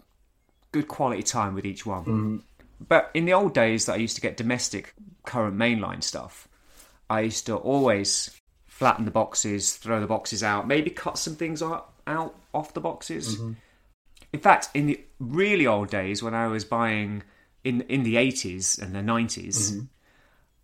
good 0.72 0.88
quality 0.88 1.22
time 1.22 1.54
with 1.54 1.66
each 1.66 1.86
one. 1.86 2.02
Mm-hmm. 2.02 2.38
But 2.88 3.12
in 3.14 3.26
the 3.26 3.34
old 3.34 3.54
days 3.54 3.86
that 3.86 3.94
I 3.94 3.98
used 3.98 4.16
to 4.16 4.22
get 4.22 4.38
domestic 4.38 4.94
current 5.26 5.56
mainline 5.56 6.04
stuff, 6.04 6.48
I 7.10 7.22
used 7.22 7.46
to 7.46 7.56
always 7.56 8.32
flatten 8.66 9.06
the 9.06 9.12
boxes, 9.12 9.76
throw 9.76 10.02
the 10.02 10.08
boxes 10.08 10.44
out, 10.44 10.68
maybe 10.68 10.90
cut 10.90 11.18
some 11.18 11.36
things 11.36 11.62
out, 11.62 11.94
out 12.08 12.36
off 12.54 12.74
the 12.74 12.82
boxes. 12.82 13.38
Mm-hmm. 13.38 13.54
In 14.34 14.40
fact, 14.40 14.70
in 14.74 14.88
the 14.88 15.00
really 15.20 15.66
old 15.66 15.90
days 15.90 16.22
when 16.22 16.34
I 16.34 16.48
was 16.48 16.66
buying 16.66 17.24
in 17.64 17.82
in 17.82 18.04
the 18.04 18.16
80s 18.16 18.82
and 18.82 18.94
the 18.94 19.00
90s, 19.00 19.88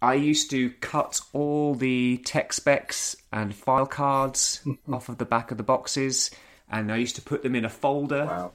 I 0.01 0.15
used 0.15 0.49
to 0.49 0.71
cut 0.81 1.21
all 1.31 1.75
the 1.75 2.17
tech 2.25 2.53
specs 2.53 3.15
and 3.31 3.53
file 3.53 3.85
cards 3.85 4.61
off 4.91 5.09
of 5.09 5.17
the 5.17 5.25
back 5.25 5.51
of 5.51 5.57
the 5.57 5.63
boxes 5.63 6.31
and 6.71 6.91
I 6.91 6.97
used 6.97 7.15
to 7.17 7.21
put 7.21 7.43
them 7.43 7.55
in 7.55 7.65
a 7.65 7.69
folder. 7.69 8.25
Wow. 8.25 8.51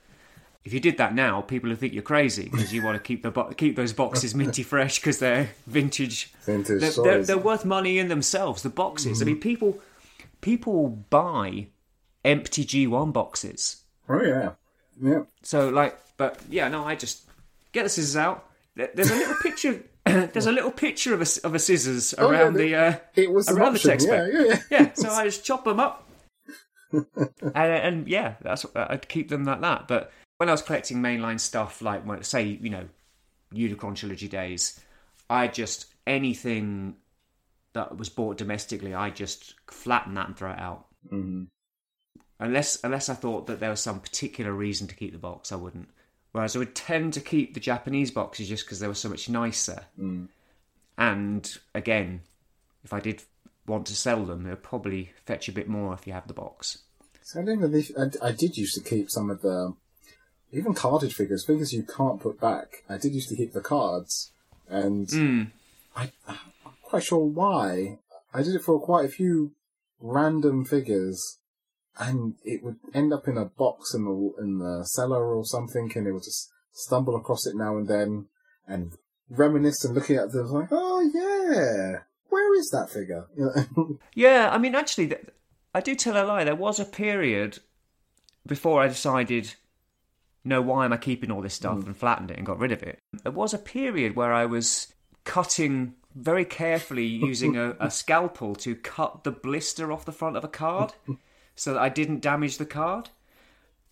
If 0.65 0.73
you 0.73 0.81
did 0.81 0.97
that 0.97 1.15
now, 1.15 1.43
people 1.43 1.69
would 1.69 1.79
think 1.79 1.93
you're 1.93 2.03
crazy 2.03 2.49
because 2.51 2.75
you 2.75 2.83
want 2.83 2.97
to 2.97 3.03
keep 3.03 3.23
the 3.23 3.31
bo- 3.31 3.53
keep 3.53 3.77
those 3.77 3.93
boxes 3.93 4.35
minty 4.35 4.65
fresh 4.65 4.99
because 4.99 5.21
they're 5.21 5.51
vintage. 5.69 6.33
Vintage 6.43 6.81
They're, 6.81 6.91
they're, 6.91 7.23
they're 7.23 7.39
worth 7.39 7.65
money 7.65 8.01
in 8.01 8.09
themselves. 8.09 8.63
The 8.63 8.71
boxes. 8.71 9.23
I 9.23 9.25
mm-hmm. 9.25 9.35
mean, 9.35 9.41
people 9.41 9.79
people 10.41 10.89
buy 10.89 11.69
empty 12.25 12.65
G1 12.65 13.13
boxes. 13.13 13.85
Oh 14.09 14.21
yeah, 14.21 14.53
yeah. 15.01 15.23
So 15.43 15.69
like, 15.69 15.97
but 16.17 16.41
yeah, 16.51 16.67
no, 16.67 16.85
I 16.85 16.97
just 16.97 17.23
get 17.71 17.85
the 17.85 17.89
scissors 17.89 18.17
out. 18.17 18.51
There's 18.75 19.11
a 19.11 19.15
little 19.15 19.37
picture. 19.37 19.85
There's 20.33 20.47
a 20.47 20.53
little 20.53 20.71
picture 20.71 21.13
of 21.15 21.21
a, 21.21 21.27
of 21.47 21.55
a 21.55 21.59
scissors 21.59 22.15
Oh, 22.17 22.31
yeah, 22.31 22.41
around 22.43 22.55
the- 22.55 22.59
the 22.71 22.75
uh, 22.77 22.97
It 23.17 23.33
was 23.33 23.49
around 23.51 23.73
the 23.75 23.79
text 23.81 24.07
yeah, 24.07 24.27
yeah, 24.27 24.43
yeah. 24.45 24.59
yeah, 24.71 24.93
so 24.95 25.11
I 25.11 25.25
just 25.25 25.45
chop 25.45 25.65
them 25.65 25.81
up, 25.81 26.07
and, 26.93 27.07
and 27.55 28.09
yeah, 28.09 28.35
that's 28.41 28.65
I'd 28.75 29.09
keep 29.09 29.29
them 29.29 29.45
like 29.45 29.61
that. 29.63 29.89
But 29.89 30.13
when 30.39 30.49
I 30.49 30.53
was 30.53 30.63
collecting 30.63 30.99
mainline 30.99 31.41
stuff, 31.41 31.83
like 31.83 32.07
when, 32.07 32.23
say 32.23 32.45
you 32.45 32.71
know, 32.71 32.89
Unicron 33.53 33.97
trilogy 33.97 34.29
days, 34.29 34.79
I 35.29 35.49
just 35.49 35.87
anything 36.07 36.97
that 37.73 37.97
was 37.99 38.09
bought 38.09 38.37
domestically, 38.39 38.95
I 38.95 39.11
just 39.11 39.55
flatten 39.71 40.15
that 40.15 40.29
and 40.29 40.37
throw 40.37 40.53
it 40.53 40.59
out. 40.59 40.87
hmm 41.11 41.45
Unless 42.39 42.85
unless 42.85 43.09
I 43.09 43.15
thought 43.15 43.47
that 43.47 43.61
there 43.61 43.71
was 43.71 43.81
some 43.81 43.99
particular 43.99 44.53
reason 44.53 44.87
to 44.89 44.95
keep 44.95 45.13
the 45.13 45.19
box, 45.19 45.53
I 45.53 45.57
wouldn't. 45.57 45.89
Whereas 46.37 46.55
I 46.55 46.59
would 46.59 46.75
tend 46.75 47.15
to 47.15 47.23
keep 47.23 47.55
the 47.55 47.61
Japanese 47.61 48.11
boxes 48.11 48.51
just 48.51 48.67
because 48.67 48.79
they 48.79 48.87
were 48.87 48.93
so 48.93 49.09
much 49.09 49.27
nicer. 49.31 49.87
Mm. 49.99 50.29
And 50.99 51.59
again, 51.75 52.21
if 52.85 52.93
I 52.93 53.01
did 53.01 53.23
want 53.67 53.87
to 53.87 53.97
sell 53.97 54.23
them, 54.27 54.45
it 54.45 54.51
would 54.51 54.63
probably 54.63 55.13
fetch 55.25 55.49
a 55.49 55.53
bit 55.53 55.67
more 55.67 55.95
if 55.95 56.07
you 56.07 56.13
have 56.13 56.29
the 56.29 56.35
box. 56.35 56.83
So 57.23 57.41
I 57.41 57.45
don't 57.47 57.61
believe 57.63 57.91
I, 57.99 58.29
I 58.29 58.33
did 58.33 58.59
used 58.59 58.75
to 58.75 58.83
keep 58.83 59.11
some 59.11 59.31
of 59.31 59.41
the 59.41 59.75
even 60.53 60.75
carded 60.75 61.15
figures, 61.15 61.47
figures 61.47 61.73
you 61.73 61.85
can't 61.85 62.21
put 62.21 62.39
back. 62.39 62.83
I 62.87 62.99
did 62.99 63.15
used 63.15 63.31
to 63.31 63.37
keep 63.37 63.55
the 63.55 63.63
cards, 63.63 64.31
and 64.69 65.09
Mm. 65.09 65.53
I, 65.97 66.13
I'm 66.29 66.37
not 66.67 66.75
quite 66.83 67.05
sure 67.05 67.25
why. 67.25 68.01
I 68.35 68.43
did 68.43 68.55
it 68.55 68.63
for 68.63 68.79
quite 68.79 69.07
a 69.07 69.09
few 69.09 69.53
random 70.03 70.67
figures, 70.67 71.39
and 71.99 72.35
it 72.45 72.63
would 72.63 72.77
end 72.95 73.13
up 73.13 73.27
in 73.29 73.37
a 73.37 73.45
box 73.45 73.95
in 73.95 74.05
the 74.05 74.43
in 74.43 74.59
the 74.59 74.85
cellar 74.85 75.35
or 75.35 75.45
something, 75.45 75.91
and 75.95 76.07
it 76.07 76.13
would 76.13 76.25
just 76.25 76.51
stumble 76.73 77.17
across 77.17 77.47
it 77.47 77.57
now 77.57 77.77
and 77.77 77.89
then, 77.89 78.27
and 78.67 78.93
reminisce 79.31 79.85
and 79.85 79.95
looking 79.95 80.17
at 80.17 80.33
them 80.33 80.49
like, 80.51 80.69
oh 80.71 81.01
yeah, 81.01 82.01
where 82.29 82.55
is 82.55 82.71
that 82.71 82.91
figure? 82.91 83.27
Yeah, 84.15 84.51
I 84.53 84.59
mean, 84.59 84.75
actually, 84.75 85.15
I 85.75 85.81
do 85.81 85.95
tell 85.95 86.17
a 86.17 86.25
lie. 86.25 86.45
There 86.45 86.55
was 86.55 86.81
a 86.81 86.85
period 86.85 87.59
before 88.47 88.83
I 88.83 88.89
decided, 88.89 89.55
no, 90.45 90.63
why 90.63 90.85
am 90.85 90.93
I 90.93 90.97
keeping 90.97 91.31
all 91.31 91.43
this 91.43 91.55
stuff 91.55 91.81
hmm. 91.81 91.87
and 91.87 91.97
flattened 91.97 92.31
it 92.31 92.37
and 92.37 92.47
got 92.47 92.59
rid 92.59 92.73
of 92.73 92.83
it. 92.83 92.99
There 93.23 93.33
was 93.33 93.53
a 93.53 93.59
period 93.59 94.17
where 94.17 94.33
I 94.33 94.47
was 94.47 94.93
cutting 95.25 95.95
very 96.15 96.45
carefully 96.45 97.05
using 97.05 97.57
a, 97.57 97.77
a 97.79 97.91
scalpel 97.91 98.55
to 98.57 98.75
cut 98.75 99.25
the 99.25 99.33
blister 99.33 99.93
off 99.93 100.07
the 100.07 100.13
front 100.13 100.37
of 100.37 100.45
a 100.45 100.49
card 100.49 100.95
so 101.57 101.73
that 101.73 101.81
I 101.81 101.89
didn't 101.89 102.21
damage 102.21 102.59
the 102.59 102.67
card. 102.67 103.11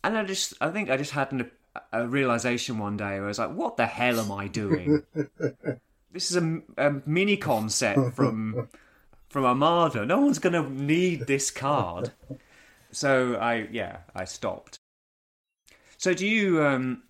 And 0.04 0.16
I 0.16 0.24
just, 0.24 0.54
I 0.60 0.70
think 0.70 0.90
I 0.90 0.96
just 0.96 1.12
had 1.12 1.32
an, 1.32 1.50
a 1.92 2.06
realization 2.06 2.78
one 2.78 2.96
day 2.96 3.14
where 3.14 3.24
I 3.24 3.28
was 3.28 3.38
like, 3.38 3.54
what 3.54 3.76
the 3.76 3.86
hell 3.86 4.20
am 4.20 4.30
I 4.30 4.46
doing? 4.48 5.02
this 6.12 6.30
is 6.30 6.36
a, 6.36 6.60
a 6.76 7.00
mini 7.06 7.36
con 7.36 7.68
set 7.68 8.14
from 8.14 8.68
from 9.28 9.44
Armada. 9.44 10.06
No 10.06 10.20
one's 10.20 10.38
going 10.38 10.52
to 10.52 10.70
need 10.70 11.26
this 11.26 11.50
card. 11.50 12.12
So 12.92 13.34
I, 13.34 13.66
yeah, 13.72 13.98
I 14.14 14.26
stopped. 14.26 14.78
So 15.96 16.14
do 16.14 16.24
you, 16.24 16.62
um, 16.62 17.02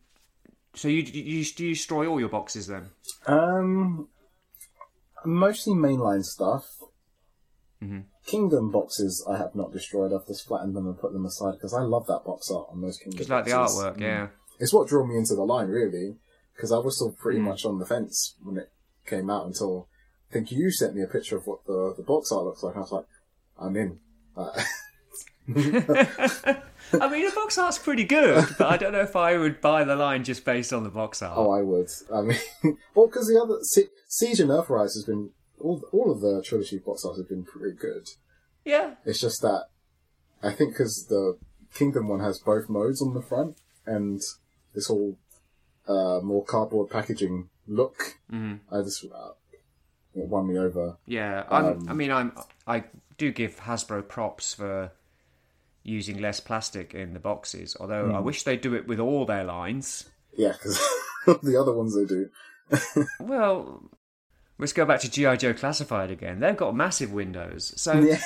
so 0.75 0.89
you, 0.89 1.03
you, 1.03 1.45
do 1.45 1.65
you 1.67 1.75
destroy 1.75 2.07
all 2.07 2.19
your 2.19 2.31
boxes 2.31 2.67
then? 2.67 2.89
Um, 3.27 4.09
mostly 5.27 5.75
mainline 5.75 6.25
stuff. 6.25 6.65
Mm 7.83 7.89
Mhm. 7.91 8.05
Kingdom 8.27 8.71
boxes 8.71 9.25
I 9.29 9.37
have 9.37 9.55
not 9.55 9.73
destroyed. 9.73 10.13
I've 10.13 10.27
just 10.27 10.47
flattened 10.47 10.75
them 10.75 10.87
and 10.87 10.99
put 10.99 11.13
them 11.13 11.27
aside 11.27 11.53
because 11.53 11.75
I 11.75 11.83
love 11.83 12.07
that 12.07 12.25
box 12.25 12.51
art 12.51 12.69
on 12.71 12.81
those 12.81 12.97
Kingdom 12.97 13.19
Just 13.19 13.31
like 13.31 13.45
the 13.45 13.51
artwork, 13.53 13.97
Mm. 13.97 14.01
yeah. 14.01 14.29
It's 14.59 14.73
what 14.73 14.89
drew 14.89 15.07
me 15.07 15.17
into 15.17 15.35
the 15.35 15.43
line, 15.45 15.69
really, 15.69 16.17
because 16.55 16.73
I 16.73 16.79
was 16.79 16.97
still 16.97 17.13
pretty 17.13 17.39
Mm. 17.41 17.45
much 17.45 17.65
on 17.65 17.79
the 17.79 17.87
fence 17.87 18.35
when 18.43 18.57
it 18.57 18.71
came 19.07 19.29
out 19.29 19.47
until 19.47 19.89
I 20.31 20.33
think 20.33 20.51
you 20.51 20.71
sent 20.71 20.95
me 20.97 21.03
a 21.03 21.07
picture 21.07 21.37
of 21.37 21.47
what 21.47 21.65
the, 21.67 21.95
the 21.97 22.03
box 22.03 22.33
art 22.33 22.45
looks 22.45 22.63
like. 22.63 22.77
I 22.77 22.81
was 22.81 22.93
like, 22.93 23.07
I'm 23.59 23.77
in. 23.77 23.99
Uh, 24.37 24.51
I 25.49 27.09
mean, 27.11 27.27
the 27.27 27.33
box 27.35 27.59
art's 27.59 27.79
pretty 27.79 28.05
good, 28.05 28.47
but 28.59 28.67
I 28.69 28.77
don't 28.77 28.93
know 28.93 29.01
if 29.01 29.17
I 29.17 29.37
would 29.37 29.61
buy 29.61 29.85
the 29.85 29.97
line 29.97 30.25
just 30.25 30.45
based 30.45 30.73
on 30.73 30.83
the 30.85 30.89
box 30.91 31.23
art. 31.23 31.35
oh, 31.37 31.51
I 31.51 31.61
would. 31.63 31.89
I 32.13 32.23
mean, 32.23 32.39
well, 32.95 33.07
because 33.07 33.27
the 33.29 33.41
other 33.41 33.63
Sie- 33.63 33.89
Siege 34.09 34.41
and 34.41 34.51
Earthrise 34.51 34.95
has 34.95 35.05
been 35.05 35.31
all 35.65 35.83
all 35.93 36.13
of 36.13 36.21
the 36.21 36.43
trilogy 36.43 36.79
box 36.79 37.05
art 37.05 37.17
have 37.17 37.29
been 37.29 37.45
pretty 37.45 37.77
good. 37.77 38.09
Yeah, 38.65 38.95
It's 39.05 39.21
just 39.21 39.43
that 39.43 39.65
I 40.43 40.53
think 40.53 40.71
because 40.75 41.07
the 41.09 41.39
Kingdom 41.75 42.07
one 42.09 42.21
has 42.21 42.39
both 42.39 42.69
modes 42.69 43.03
on 43.03 43.15
the 43.15 43.23
front 43.23 43.57
and 43.85 44.21
this 44.75 44.87
whole 44.87 45.19
uh, 45.89 46.21
more 46.23 46.45
cardboard 46.45 46.89
packaging 46.91 47.49
look, 47.67 48.19
Mhm. 48.33 48.61
I 48.71 48.83
just 48.83 49.05
uh, 49.05 49.33
it 50.15 50.29
won 50.29 50.47
me 50.47 50.57
over. 50.59 50.97
yeah. 51.07 51.45
I'm, 51.51 51.65
Um, 51.65 51.89
I 51.89 51.93
mean, 51.95 52.13
I'm, 52.13 52.33
I 52.67 52.85
do 53.19 53.33
give 53.33 53.57
Hasbro 53.61 54.07
props 54.09 54.55
for 54.55 54.93
using 55.83 56.21
less 56.21 56.41
plastic 56.41 56.95
in 56.95 57.13
the 57.13 57.21
boxes. 57.21 57.77
Although 57.81 58.07
Hmm. 58.11 58.15
I 58.15 58.21
wish 58.21 58.45
they'd 58.45 58.61
do 58.61 58.75
it 58.75 58.87
with 58.87 59.01
all 59.01 59.27
their 59.27 59.45
lines. 59.45 60.09
Yeah, 60.37 60.53
because 60.53 60.79
the 61.43 61.57
other 61.61 61.73
ones 61.73 61.95
they 61.97 62.05
do. 62.07 62.31
Well, 63.21 63.91
let's 64.59 64.73
go 64.73 64.85
back 64.85 65.01
to 65.01 65.11
GI 65.11 65.37
Joe 65.39 65.55
Classified 65.55 66.11
again. 66.11 66.41
They've 66.41 66.57
got 66.57 66.75
massive 66.75 67.13
windows, 67.13 67.73
so 67.81 67.93
Yeah. 68.01 68.21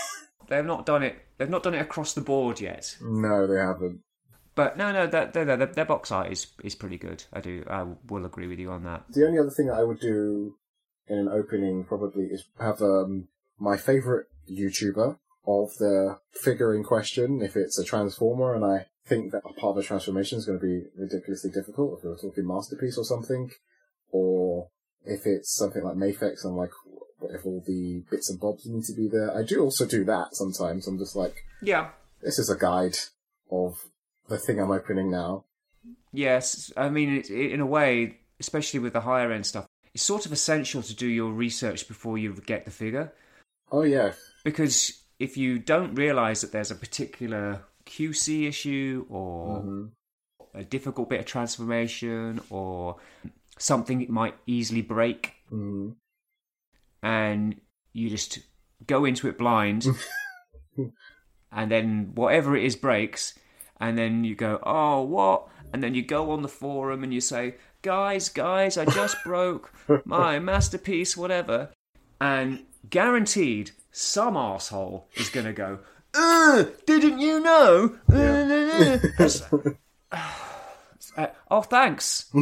they've 0.49 0.65
not 0.65 0.87
done 0.87 1.03
it. 1.03 1.17
They've 1.37 1.51
not 1.51 1.63
done 1.63 1.75
it 1.75 1.81
across 1.81 2.15
the 2.15 2.21
board 2.21 2.61
yet. 2.61 2.97
No, 3.01 3.47
they 3.47 3.61
haven't. 3.61 4.01
But 4.55 4.77
no, 4.77 4.91
no, 4.91 5.07
their, 5.07 5.27
their, 5.27 5.85
box 5.85 6.11
art 6.11 6.33
is 6.33 6.49
is 6.65 6.75
pretty 6.75 6.99
good. 6.99 7.23
I 7.33 7.41
do. 7.41 7.65
I 7.71 7.87
will 8.09 8.27
agree 8.27 8.49
with 8.49 8.59
you 8.59 8.73
on 8.73 8.83
that. 8.85 9.05
The 9.09 9.25
only 9.25 9.39
other 9.39 9.51
thing 9.51 9.71
I 9.71 9.85
would 9.85 10.01
do 10.01 10.57
in 11.07 11.17
an 11.17 11.29
opening 11.29 11.85
probably 11.85 12.25
is 12.25 12.45
have 12.59 12.83
um, 12.83 13.29
my 13.59 13.77
favorite 13.77 14.27
YouTuber 14.51 15.17
of 15.47 15.71
the 15.79 16.19
figure 16.33 16.75
in 16.75 16.83
question, 16.83 17.41
if 17.41 17.57
it's 17.57 17.79
a 17.79 17.85
transformer, 17.85 18.53
and 18.53 18.65
I 18.65 18.87
think 19.07 19.31
that 19.31 19.43
a 19.49 19.53
part 19.61 19.71
of 19.71 19.77
the 19.77 19.83
transformation 19.83 20.39
is 20.39 20.45
going 20.45 20.59
to 20.59 20.67
be 20.67 20.83
ridiculously 20.97 21.51
difficult, 21.51 21.99
if 21.99 22.05
we're 22.05 22.17
talking 22.17 22.47
masterpiece 22.47 22.99
or 22.99 23.05
something, 23.05 23.51
or 24.11 24.69
if 25.05 25.21
it's 25.25 25.55
something 25.57 25.83
like 25.83 25.97
Mafex 25.97 26.45
and 26.45 26.57
like 26.57 26.71
what 27.19 27.33
if 27.35 27.45
all 27.45 27.63
the 27.67 28.03
bits 28.11 28.31
and 28.31 28.39
bobs 28.41 28.67
need 28.67 28.85
to 28.85 28.95
be 28.95 29.09
there. 29.09 29.37
I 29.37 29.43
do 29.43 29.61
also 29.63 29.87
do 29.87 30.05
that 30.05 30.29
sometimes. 30.37 30.87
I'm 30.87 30.99
just 30.99 31.17
like, 31.17 31.45
Yeah. 31.63 31.91
this 32.23 32.39
is 32.39 32.49
a 32.49 32.57
guide 32.57 32.97
of 33.51 33.75
the 34.29 34.39
thing 34.39 34.61
I'm 34.61 34.71
opening 34.71 35.11
now. 35.11 35.45
Yes. 36.13 36.73
I 36.77 36.89
mean, 36.91 37.17
it, 37.17 37.31
it, 37.31 37.53
in 37.53 37.61
a 37.61 37.67
way, 37.67 38.19
especially 38.41 38.81
with 38.81 38.93
the 38.93 39.01
higher 39.01 39.33
end 39.33 39.47
stuff, 39.47 39.67
it's 39.95 40.03
sort 40.05 40.27
of 40.27 40.33
essential 40.33 40.83
to 40.83 40.95
do 40.95 41.07
your 41.09 41.33
research 41.33 41.89
before 41.89 42.19
you 42.19 42.33
get 42.47 42.65
the 42.65 42.71
figure. 42.71 43.13
Oh 43.73 43.83
yeah, 43.83 44.13
Because 44.45 45.03
if 45.19 45.37
you 45.37 45.59
don't 45.59 45.95
realise 45.97 46.41
that 46.43 46.53
there's 46.53 46.71
a 46.71 46.75
particular 46.77 47.63
QC 47.85 48.47
issue 48.47 49.07
or 49.11 49.61
Mhm. 49.63 49.91
a 50.55 50.63
difficult 50.65 51.09
bit 51.11 51.21
of 51.21 51.27
transformation 51.27 52.41
or 52.49 52.97
something 53.59 54.01
it 54.01 54.11
might 54.11 54.35
easily 54.47 54.83
break, 54.83 55.35
Mhm. 55.53 55.97
and 57.03 57.61
you 57.93 58.09
just 58.11 58.39
go 58.87 59.05
into 59.05 59.29
it 59.29 59.39
blind, 59.39 59.87
and 61.53 61.71
then 61.71 62.13
whatever 62.15 62.57
it 62.57 62.65
is 62.65 62.77
breaks, 62.77 63.39
and 63.81 63.97
then 63.99 64.25
you 64.25 64.35
go, 64.35 64.59
oh, 64.63 65.03
what? 65.03 65.49
And 65.73 65.83
then 65.83 65.95
you 65.95 66.03
go 66.03 66.31
on 66.31 66.43
the 66.43 66.49
forum 66.49 67.03
and 67.05 67.13
you 67.13 67.21
say, 67.21 67.57
guys, 67.83 68.29
guys, 68.29 68.79
I 68.79 68.85
just 68.87 69.17
broke 69.25 69.73
my 70.05 70.39
masterpiece, 70.39 71.17
whatever. 71.17 71.71
And 72.21 72.65
guaranteed, 72.89 73.73
some 73.93 74.37
asshole 74.37 75.09
is 75.15 75.29
going 75.31 75.47
to 75.47 75.53
go, 75.53 75.81
uh, 76.15 76.65
didn't 76.87 77.19
you 77.21 77.41
know? 77.41 77.97
Uh, 78.11 78.99
oh, 81.51 81.63
thanks. 81.63 82.33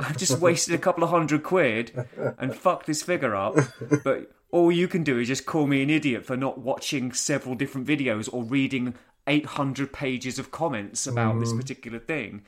I've 0.00 0.16
just 0.16 0.38
wasted 0.38 0.74
a 0.74 0.78
couple 0.78 1.04
of 1.04 1.10
hundred 1.10 1.42
quid 1.42 2.06
and 2.38 2.54
fucked 2.54 2.86
this 2.86 3.02
figure 3.02 3.34
up. 3.34 3.56
But 4.04 4.30
all 4.50 4.72
you 4.72 4.88
can 4.88 5.02
do 5.02 5.18
is 5.18 5.28
just 5.28 5.46
call 5.46 5.66
me 5.66 5.82
an 5.82 5.90
idiot 5.90 6.24
for 6.24 6.36
not 6.36 6.58
watching 6.58 7.12
several 7.12 7.54
different 7.54 7.86
videos 7.86 8.28
or 8.32 8.44
reading 8.44 8.94
800 9.26 9.92
pages 9.92 10.38
of 10.38 10.50
comments 10.50 11.06
about 11.06 11.38
this 11.38 11.50
mm-hmm. 11.50 11.58
particular 11.58 11.98
thing 11.98 12.42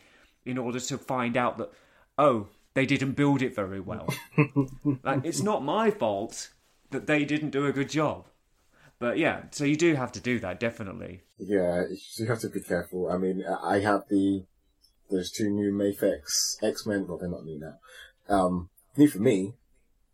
in 0.44 0.56
order 0.56 0.81
to 0.81 0.97
find 0.97 1.36
out 1.36 1.59
that, 1.59 1.70
oh, 2.16 2.48
they 2.74 2.86
didn't 2.86 3.12
build 3.12 3.43
it 3.43 3.55
very 3.55 3.81
well. 3.81 4.09
like, 5.02 5.24
it's 5.24 5.43
not 5.43 5.62
my 5.62 5.90
fault 5.90 6.51
that 6.90 7.06
they 7.06 7.24
didn't 7.24 7.51
do 7.51 7.66
a 7.66 7.72
good 7.72 7.90
job. 7.90 8.27
But 8.98 9.18
yeah, 9.18 9.44
so 9.51 9.64
you 9.64 9.77
do 9.77 9.94
have 9.94 10.12
to 10.12 10.20
do 10.20 10.39
that, 10.40 10.60
definitely. 10.60 11.22
Yeah, 11.39 11.85
you 12.16 12.27
have 12.27 12.40
to 12.40 12.48
be 12.48 12.60
careful. 12.60 13.10
I 13.10 13.16
mean, 13.16 13.44
I 13.62 13.81
have 13.81 14.05
the 14.09 14.44
there's 15.11 15.31
two 15.31 15.51
new 15.51 15.73
Mafex 15.73 16.62
X 16.62 16.87
Men. 16.87 17.07
Well, 17.07 17.19
they're 17.19 17.28
not 17.28 17.45
new 17.45 17.59
now. 17.59 17.78
Um, 18.28 18.70
new 18.97 19.09
for 19.09 19.19
me, 19.19 19.55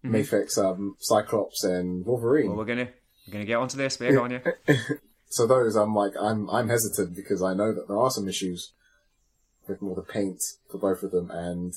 Mafex 0.04 0.58
um, 0.58 0.96
Cyclops 0.98 1.64
and 1.64 2.04
Wolverine. 2.04 2.48
Well, 2.48 2.58
we're 2.58 2.64
gonna 2.64 2.88
we're 3.26 3.32
gonna 3.32 3.44
get 3.44 3.56
onto 3.56 3.76
this. 3.76 3.96
Go 3.96 4.24
on, 4.24 4.30
yeah. 4.30 4.40
So 5.28 5.44
those, 5.46 5.74
I'm 5.74 5.94
like, 5.94 6.12
I'm 6.18 6.48
I'm 6.50 6.68
hesitant 6.68 7.16
because 7.16 7.42
I 7.42 7.52
know 7.52 7.74
that 7.74 7.88
there 7.88 7.98
are 7.98 8.10
some 8.10 8.28
issues 8.28 8.72
with 9.68 9.82
more 9.82 9.96
the 9.96 10.02
paint 10.02 10.40
for 10.70 10.78
both 10.78 11.02
of 11.02 11.10
them 11.10 11.30
and 11.32 11.74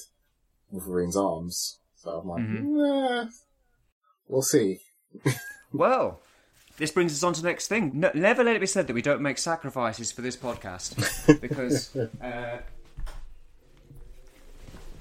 Wolverine's 0.70 1.18
arms. 1.18 1.80
So 1.96 2.12
I'm 2.12 2.28
like, 2.28 2.44
nah, 2.44 3.26
we'll 4.28 4.44
see. 4.44 4.80
Well, 5.72 6.20
this 6.78 6.91
brings 6.91 7.12
us 7.14 7.22
on 7.22 7.34
to 7.34 7.41
the 7.41 7.48
next 7.48 7.68
thing. 7.68 7.91
No, 7.94 8.10
never 8.16 8.44
let 8.44 8.56
it 8.56 8.60
be 8.60 8.66
said 8.66 8.88
that 8.88 8.94
we 8.94 9.04
don't 9.04 9.22
make 9.22 9.38
sacrifices 9.38 10.12
for 10.12 10.22
this 10.22 10.36
podcast, 10.36 11.40
because 11.40 11.96
uh, 12.24 12.62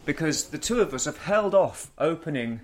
because 0.09 0.45
the 0.45 0.57
two 0.57 0.81
of 0.81 0.95
us 0.95 1.05
have 1.05 1.19
held 1.19 1.55
off 1.55 1.93
opening 1.99 2.63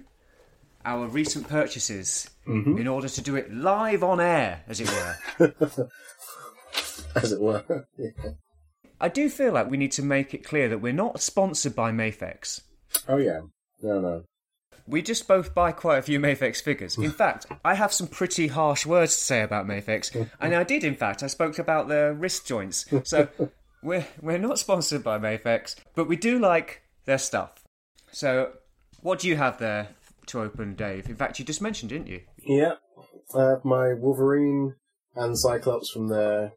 our 0.86 1.06
recent 1.06 1.46
purchases 1.46 2.30
mm-hmm. 2.48 2.78
in 2.78 2.88
order 2.88 3.06
to 3.06 3.20
do 3.20 3.36
it 3.36 3.52
live 3.52 4.02
on 4.02 4.18
air, 4.18 4.62
as 4.66 4.80
it 4.80 4.90
were. 4.90 5.54
As 7.14 7.32
it 7.32 7.40
were. 7.40 7.86
Yeah. 7.98 8.30
I 8.98 9.08
do 9.08 9.28
feel 9.28 9.52
like 9.52 9.70
we 9.70 9.76
need 9.76 9.92
to 9.92 10.02
make 10.02 10.32
it 10.32 10.42
clear 10.42 10.70
that 10.70 10.78
we're 10.78 10.94
not 10.94 11.20
sponsored 11.20 11.76
by 11.76 11.92
Mafex. 11.92 12.62
Oh 13.08 13.18
yeah. 13.18 13.42
No, 13.82 14.00
no. 14.00 14.24
We 14.86 15.02
just 15.02 15.28
both 15.28 15.54
buy 15.54 15.70
quite 15.72 15.98
a 15.98 16.02
few 16.02 16.18
Mafex 16.18 16.62
figures. 16.62 16.96
In 16.96 17.12
fact, 17.12 17.46
I 17.62 17.74
have 17.74 17.92
some 17.92 18.08
pretty 18.08 18.48
harsh 18.48 18.86
words 18.86 19.14
to 19.16 19.22
say 19.22 19.42
about 19.42 19.66
Mafex, 19.66 20.28
and 20.40 20.54
I 20.54 20.64
did. 20.64 20.82
In 20.82 20.94
fact, 20.94 21.22
I 21.22 21.26
spoke 21.26 21.58
about 21.58 21.88
their 21.88 22.14
wrist 22.14 22.46
joints. 22.46 22.86
So 23.04 23.28
we're 23.82 24.06
we're 24.22 24.38
not 24.38 24.58
sponsored 24.58 25.04
by 25.04 25.18
Mafex, 25.18 25.76
but 25.94 26.08
we 26.08 26.16
do 26.16 26.38
like 26.38 26.80
their 27.05 27.18
stuff. 27.18 27.64
So, 28.12 28.52
what 29.01 29.18
do 29.18 29.28
you 29.28 29.36
have 29.36 29.59
there 29.59 29.89
to 30.26 30.40
open, 30.40 30.74
Dave? 30.74 31.09
In 31.09 31.16
fact, 31.16 31.39
you 31.39 31.44
just 31.44 31.60
mentioned, 31.60 31.90
didn't 31.90 32.06
you? 32.09 32.22
Yeah. 32.39 32.74
I 33.36 33.43
have 33.51 33.64
my 33.64 33.94
Wolverine 33.94 34.74
and 35.14 35.39
Cyclops 35.39 35.90
from 35.90 36.09
the 36.09 36.52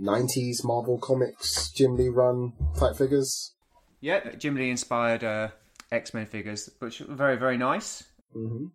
90s 0.00 0.64
Marvel 0.64 0.98
Comics 0.98 1.70
Jim 1.72 1.96
Lee 1.96 2.08
run 2.08 2.52
type 2.78 2.96
figures. 2.96 3.54
Yeah, 4.00 4.34
Jim 4.36 4.54
Lee 4.56 4.70
inspired 4.70 5.22
uh, 5.22 5.48
X 5.92 6.14
Men 6.14 6.26
figures, 6.26 6.70
which 6.78 7.00
were 7.00 7.14
very 7.14 7.36
very 7.36 7.58
nice. 7.58 8.04
hmm 8.32 8.66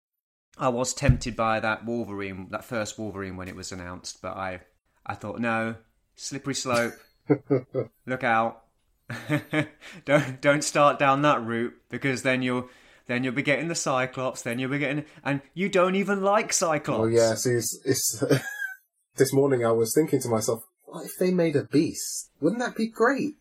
I 0.58 0.70
was 0.70 0.94
tempted 0.94 1.36
by 1.36 1.60
that 1.60 1.86
Wolverine, 1.86 2.48
that 2.52 2.64
first 2.64 2.98
Wolverine 2.98 3.36
when 3.36 3.50
it 3.50 3.58
was 3.58 3.74
announced, 3.74 4.22
but 4.22 4.38
I, 4.38 4.62
I 5.06 5.14
thought 5.14 5.40
no, 5.40 5.76
slippery 6.16 6.54
slope. 6.56 6.94
Look 8.06 8.24
out! 8.24 8.64
don't 10.06 10.42
don't 10.42 10.64
start 10.64 11.00
down 11.00 11.22
that 11.22 11.44
route 11.44 11.74
because 11.90 12.24
then 12.24 12.42
you'll 12.42 12.70
then 13.08 13.24
you'll 13.24 13.34
be 13.34 13.44
getting 13.44 13.68
the 13.68 13.76
Cyclops, 13.76 14.42
then 14.42 14.58
you'll 14.60 14.72
be 14.72 14.80
getting 14.80 15.06
and 15.24 15.42
you 15.54 15.70
don't 15.70 15.96
even 15.96 16.22
like 16.24 16.52
Cyclops. 16.54 17.02
Oh 17.02 17.06
yeah, 17.06 17.36
see, 17.36 17.52
it's, 17.52 17.80
it's 17.86 18.24
this 19.16 19.32
morning 19.34 19.66
I 19.66 19.72
was 19.72 19.94
thinking 19.94 20.20
to 20.22 20.28
myself, 20.30 20.64
what 20.86 21.06
if 21.06 21.12
they 21.20 21.32
made 21.32 21.56
a 21.56 21.64
beast? 21.64 22.32
Wouldn't 22.42 22.62
that 22.62 22.76
be 22.76 22.88
great? 22.88 23.36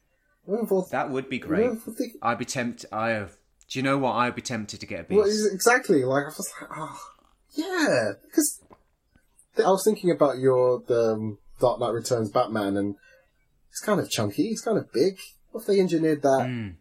If- 0.47 0.91
that 0.91 1.11
would 1.11 1.29
be 1.31 1.39
great. 1.39 1.71
they- 1.99 2.13
I'd 2.21 2.39
be 2.39 2.45
tempted. 2.45 2.91
I 2.93 3.11
have. 3.11 3.33
Do 3.71 3.79
you 3.79 3.83
know 3.83 3.97
what? 3.97 4.13
I'd 4.13 4.35
be 4.35 4.43
tempted 4.43 4.79
to 4.81 4.87
get 4.87 5.01
a 5.01 5.05
beast. 5.05 5.19
Well, 5.19 5.53
exactly. 5.53 6.05
Like 6.05 6.25
I 6.25 6.27
was 6.27 6.53
like, 6.61 6.71
oh, 6.77 6.99
yeah, 7.57 8.13
because 8.23 8.61
I 9.57 9.71
was 9.71 9.83
thinking 9.85 10.11
about 10.11 10.37
your 10.39 10.83
the 10.87 11.15
um, 11.15 11.39
Dark 11.61 11.81
Knight 11.81 11.93
Returns 11.95 12.31
Batman, 12.31 12.77
and 12.77 12.97
he's 13.71 13.81
kind 13.81 14.01
of 14.01 14.11
chunky. 14.11 14.49
He's 14.49 14.61
kind 14.61 14.77
of 14.77 14.93
big. 14.93 15.17
What 15.55 15.61
if 15.61 15.67
they 15.69 15.79
engineered 15.79 16.23
that? 16.23 16.49
Mm. 16.49 16.75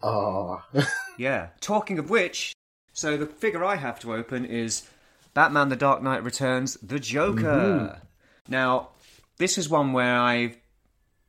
Ah, 0.00 0.64
Yeah. 1.18 1.48
Talking 1.60 1.98
of 1.98 2.08
which, 2.08 2.54
so 2.92 3.16
the 3.16 3.26
figure 3.26 3.64
I 3.64 3.74
have 3.74 3.98
to 4.00 4.14
open 4.14 4.44
is 4.44 4.88
Batman 5.34 5.70
the 5.70 5.76
Dark 5.76 6.00
Knight 6.00 6.22
Returns 6.22 6.74
The 6.74 7.00
Joker. 7.00 8.00
Now, 8.46 8.90
this 9.38 9.58
is 9.58 9.68
one 9.68 9.92
where 9.92 10.16
I 10.16 10.54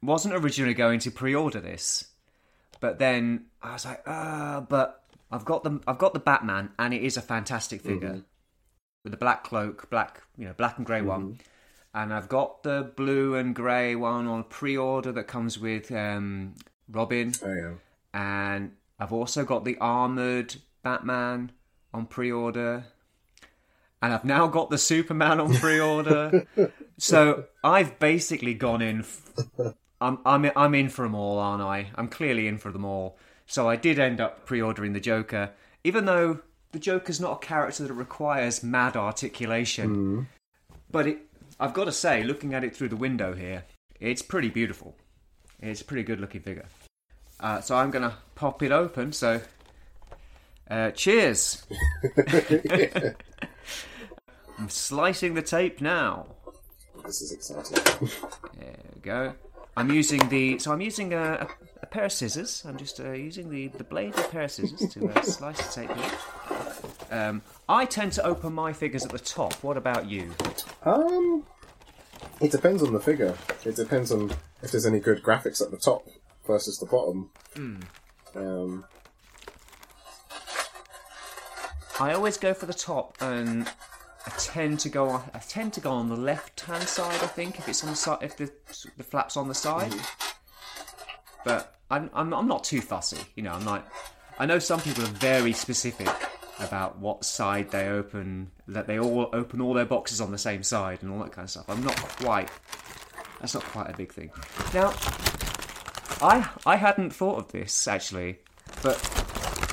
wasn't 0.04 0.36
originally 0.36 0.76
going 0.76 1.00
to 1.00 1.10
pre-order 1.10 1.60
this, 1.60 2.10
but 2.80 3.00
then 3.00 3.46
I 3.64 3.74
was 3.74 3.86
like, 3.86 4.04
ah, 4.06 4.64
but 4.70 5.04
I've 5.32 5.46
got 5.46 5.64
the 5.64 5.80
I've 5.88 5.98
got 5.98 6.14
the 6.14 6.20
Batman 6.20 6.70
and 6.78 6.94
it 6.94 7.02
is 7.02 7.18
a 7.18 7.24
fantastic 7.24 7.82
figure. 7.82 8.22
With 9.04 9.10
the 9.10 9.18
black 9.18 9.44
cloak, 9.44 9.90
black, 9.90 10.22
you 10.38 10.46
know, 10.46 10.54
black 10.54 10.78
and 10.78 10.86
grey 10.86 11.02
one. 11.02 11.40
And 11.96 12.14
I've 12.14 12.30
got 12.30 12.62
the 12.62 12.92
blue 12.96 13.36
and 13.36 13.56
grey 13.56 13.96
one 13.96 14.28
on 14.28 14.44
pre-order 14.44 15.14
that 15.14 15.24
comes 15.24 15.58
with 15.58 15.92
um, 15.92 16.56
Robin 16.92 17.32
oh 17.42 17.54
yeah. 17.54 17.72
and 18.14 18.72
I've 19.00 19.14
also 19.14 19.44
got 19.44 19.66
the 19.66 19.78
armored 19.80 20.56
Batman 20.84 21.52
on 21.94 22.06
pre-order, 22.06 22.86
and 24.02 24.14
I've 24.14 24.26
now 24.26 24.48
got 24.48 24.70
the 24.70 24.78
Superman 24.78 25.40
on 25.40 25.54
pre-order. 25.56 26.46
so 26.98 27.46
I've 27.64 28.00
basically 28.00 28.54
gone 28.54 28.82
in. 28.82 29.00
F- 29.00 29.74
I'm 30.00 30.20
I'm 30.26 30.52
I'm 30.56 30.76
in 30.76 30.90
for 30.90 31.04
them 31.04 31.16
all, 31.16 31.40
aren't 31.40 31.64
I? 31.64 31.92
I'm 31.96 32.08
clearly 32.08 32.48
in 32.48 32.58
for 32.58 32.72
them 32.72 32.86
all. 32.86 33.18
So 33.48 33.68
I 33.70 33.76
did 33.76 34.00
end 34.00 34.22
up 34.22 34.46
pre-ordering 34.46 34.94
the 34.94 35.00
Joker, 35.00 35.52
even 35.84 36.06
though 36.06 36.40
the 36.72 36.80
Joker's 36.80 37.20
not 37.20 37.44
a 37.44 37.46
character 37.46 37.88
that 37.88 37.94
requires 37.94 38.64
mad 38.64 38.96
articulation. 38.96 40.28
But 40.92 41.08
it, 41.08 41.20
I've 41.60 41.74
got 41.74 41.86
to 41.86 41.92
say, 41.92 42.24
looking 42.24 42.54
at 42.54 42.64
it 42.64 42.76
through 42.76 42.90
the 42.90 42.96
window 42.96 43.34
here, 43.34 43.64
it's 44.00 44.22
pretty 44.22 44.50
beautiful. 44.50 44.96
It's 45.62 45.82
a 45.82 45.86
pretty 45.86 46.04
good 46.04 46.20
looking 46.20 46.42
figure. 46.42 46.66
Uh, 47.40 47.62
so 47.62 47.76
I'm 47.76 47.92
going 47.92 48.10
to 48.10 48.16
pop 48.36 48.62
it 48.62 48.72
open. 48.72 49.14
So, 49.14 49.42
uh, 50.70 50.92
cheers. 50.92 51.66
I'm 54.58 54.70
slicing 54.70 55.34
the 55.34 55.42
tape 55.42 55.82
now. 55.82 56.28
This 57.06 57.22
is 57.22 57.32
exciting. 57.32 57.78
There 58.58 58.76
we 58.94 59.02
go. 59.02 59.34
I'm 59.78 59.92
using 59.92 60.28
the 60.30 60.58
so 60.60 60.72
I'm 60.72 60.80
using 60.80 61.14
a, 61.14 61.48
a, 61.82 61.86
pair 61.86 62.06
of 62.06 62.12
scissors. 62.14 62.64
I'm 62.66 62.78
just 62.78 63.00
uh, 63.00 63.12
using 63.12 63.50
the, 63.50 63.68
the 63.68 63.84
blade 63.84 64.14
of 64.14 64.20
a 64.20 64.28
pair 64.30 64.44
of 64.44 64.52
scissors 64.52 64.94
to 64.94 65.10
uh, 65.10 65.22
slice 65.22 65.76
the 65.76 65.82
tape. 65.82 65.98
Here. 65.98 66.12
Um, 67.12 67.42
I 67.70 67.86
tend 67.86 68.14
to 68.14 68.26
open 68.26 68.54
my 68.54 68.74
figures 68.74 69.06
at 69.06 69.12
the 69.12 69.20
top. 69.20 69.54
What 69.64 69.78
about 69.78 70.10
you? 70.10 70.34
um, 70.84 71.44
it 72.42 72.52
depends 72.52 72.84
on 72.84 72.94
the 72.94 73.00
figure. 73.00 73.36
It 73.64 73.76
depends 73.76 74.12
on 74.12 74.32
if 74.62 74.72
there's 74.72 74.86
any 74.86 75.00
good 75.00 75.24
graphics 75.24 75.62
at 75.62 75.72
the 75.72 75.78
top 75.78 76.08
versus 76.46 76.80
the 76.80 76.86
bottom. 76.86 77.30
Um, 78.36 78.86
I 82.00 82.14
always 82.14 82.38
go 82.38 82.54
for 82.54 82.66
the 82.66 82.74
top, 82.74 83.16
and 83.22 83.68
I 84.26 84.32
tend 84.38 84.80
to 84.82 84.90
go. 84.90 85.10
On, 85.10 85.24
I 85.34 85.40
tend 85.40 85.74
to 85.74 85.80
go 85.80 85.92
on 85.92 86.10
the 86.10 86.18
left 86.18 86.60
hand 86.62 86.84
side. 86.84 87.24
I 87.24 87.28
think 87.28 87.58
if 87.58 87.70
it's 87.70 87.84
on 87.84 87.92
the 87.92 87.96
side, 87.96 88.18
if 88.22 88.36
the 88.36 88.52
the 88.98 89.04
flaps 89.04 89.38
on 89.38 89.48
the 89.48 89.56
side. 89.56 89.94
But 91.46 91.76
I'm, 91.90 92.10
I'm 92.14 92.34
I'm 92.34 92.48
not 92.48 92.64
too 92.64 92.82
fussy. 92.82 93.20
You 93.36 93.44
know, 93.44 93.54
I'm 93.54 93.66
like 93.66 93.86
I 94.40 94.46
know 94.46 94.60
some 94.60 94.82
people 94.82 95.04
are 95.04 95.08
very 95.08 95.54
specific 95.54 96.10
about 96.60 97.00
what 97.00 97.26
side 97.26 97.72
they 97.72 97.88
open. 97.88 98.52
That 98.68 98.88
they 98.88 99.00
all 99.00 99.30
open 99.34 99.62
all 99.62 99.74
their 99.74 99.86
boxes 99.86 100.22
on 100.22 100.32
the 100.32 100.38
same 100.38 100.64
side 100.64 101.00
and 101.02 101.12
all 101.12 101.20
that 101.20 101.32
kind 101.32 101.46
of 101.46 101.50
stuff. 101.50 101.66
I'm 101.70 101.84
not 101.84 101.96
quite. 101.96 102.50
That's 103.40 103.54
not 103.54 103.64
quite 103.64 103.90
a 103.90 103.98
big 103.98 104.14
thing. 104.14 104.32
Now, 104.74 104.94
I 106.22 106.50
I 106.66 106.76
hadn't 106.78 107.12
thought 107.12 107.38
of 107.38 107.52
this 107.52 107.88
actually, 107.88 108.40
but 108.82 108.98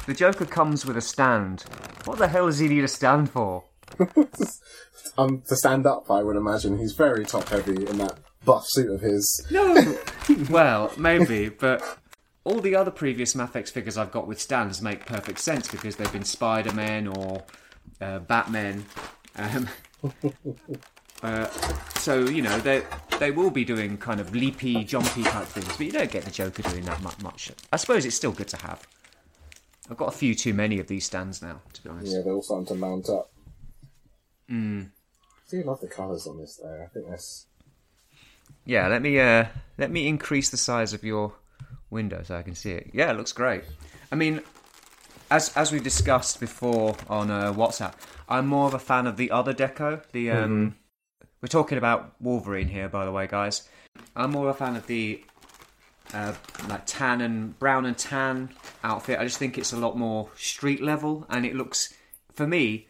the 0.06 0.14
Joker 0.14 0.46
comes 0.46 0.84
with 0.84 0.96
a 0.96 1.00
stand. 1.00 1.62
What 2.04 2.18
the 2.18 2.28
hell 2.28 2.46
does 2.46 2.58
he 2.58 2.68
need 2.68 2.84
a 2.84 2.88
stand 2.88 3.30
for? 3.30 3.64
um, 5.18 5.42
to 5.42 5.56
stand 5.56 5.86
up, 5.86 6.10
I 6.10 6.22
would 6.22 6.36
imagine 6.36 6.78
he's 6.78 6.94
very 6.94 7.24
top 7.24 7.48
heavy 7.48 7.86
in 7.86 7.98
that 7.98 8.18
buff 8.44 8.64
suit 8.66 8.90
of 8.90 9.00
his. 9.00 9.46
No. 9.50 9.96
well, 10.50 10.92
maybe, 10.96 11.48
but 11.48 11.98
all 12.44 12.60
the 12.60 12.74
other 12.74 12.90
previous 12.90 13.34
Mafex 13.34 13.70
figures 13.70 13.96
I've 13.96 14.10
got 14.10 14.26
with 14.26 14.40
stands 14.40 14.82
make 14.82 15.06
perfect 15.06 15.38
sense 15.38 15.68
because 15.68 15.96
they've 15.96 16.12
been 16.12 16.24
Spider 16.24 16.72
Man 16.72 17.06
or 17.06 17.44
uh, 18.00 18.18
Batman. 18.20 18.84
Um, 19.36 19.68
uh, 21.22 21.46
so 21.96 22.24
you 22.24 22.42
know 22.42 22.58
they 22.58 22.82
they 23.18 23.30
will 23.30 23.50
be 23.50 23.64
doing 23.64 23.96
kind 23.96 24.20
of 24.20 24.34
leapy, 24.34 24.84
jumpy 24.84 25.22
type 25.22 25.46
things, 25.46 25.68
but 25.76 25.86
you 25.86 25.92
don't 25.92 26.10
get 26.10 26.24
the 26.24 26.30
Joker 26.30 26.62
doing 26.62 26.84
that 26.84 27.22
much. 27.22 27.52
I 27.72 27.76
suppose 27.76 28.04
it's 28.04 28.16
still 28.16 28.32
good 28.32 28.48
to 28.48 28.56
have. 28.58 28.86
I've 29.90 29.96
got 29.96 30.08
a 30.08 30.16
few 30.16 30.34
too 30.34 30.54
many 30.54 30.78
of 30.80 30.86
these 30.86 31.04
stands 31.04 31.42
now, 31.42 31.60
to 31.72 31.82
be 31.82 31.90
honest. 31.90 32.12
Yeah, 32.12 32.22
they're 32.22 32.32
all 32.32 32.42
starting 32.42 32.66
to 32.66 32.74
mount 32.74 33.08
up. 33.08 33.30
Mm. 34.50 34.86
I 34.86 35.50
do 35.50 35.62
love 35.62 35.80
the 35.80 35.86
colours 35.86 36.26
on 36.26 36.38
this 36.38 36.60
though. 36.62 36.82
I 36.82 36.86
think 36.92 37.08
that's 37.08 37.46
Yeah, 38.64 38.88
let 38.88 39.02
me 39.02 39.18
uh, 39.18 39.46
let 39.78 39.90
me 39.90 40.08
increase 40.08 40.50
the 40.50 40.56
size 40.56 40.92
of 40.92 41.04
your 41.04 41.34
window 41.92 42.22
so 42.24 42.36
I 42.36 42.42
can 42.42 42.54
see 42.54 42.72
it. 42.72 42.90
Yeah, 42.92 43.10
it 43.10 43.16
looks 43.16 43.32
great. 43.32 43.64
I 44.10 44.16
mean, 44.16 44.40
as 45.30 45.54
as 45.56 45.70
we 45.70 45.80
discussed 45.80 46.40
before 46.40 46.96
on 47.08 47.30
uh, 47.30 47.52
WhatsApp, 47.52 47.94
I'm 48.28 48.46
more 48.46 48.66
of 48.66 48.74
a 48.74 48.78
fan 48.78 49.06
of 49.06 49.16
the 49.16 49.30
other 49.30 49.54
deco. 49.54 50.02
The 50.12 50.30
um, 50.30 50.74
we're 51.40 51.48
talking 51.48 51.78
about 51.78 52.14
Wolverine 52.20 52.68
here, 52.68 52.88
by 52.88 53.04
the 53.04 53.12
way, 53.12 53.26
guys. 53.26 53.68
I'm 54.16 54.30
more 54.30 54.48
of 54.48 54.56
a 54.56 54.58
fan 54.58 54.76
of 54.76 54.86
the 54.86 55.22
uh, 56.12 56.34
like 56.68 56.82
tan 56.86 57.20
and 57.20 57.58
brown 57.58 57.86
and 57.86 57.96
tan 57.96 58.50
outfit. 58.82 59.18
I 59.18 59.24
just 59.24 59.38
think 59.38 59.58
it's 59.58 59.72
a 59.72 59.76
lot 59.76 59.96
more 59.96 60.30
street 60.36 60.82
level, 60.82 61.26
and 61.28 61.46
it 61.46 61.54
looks 61.54 61.92
for 62.32 62.46
me. 62.46 62.88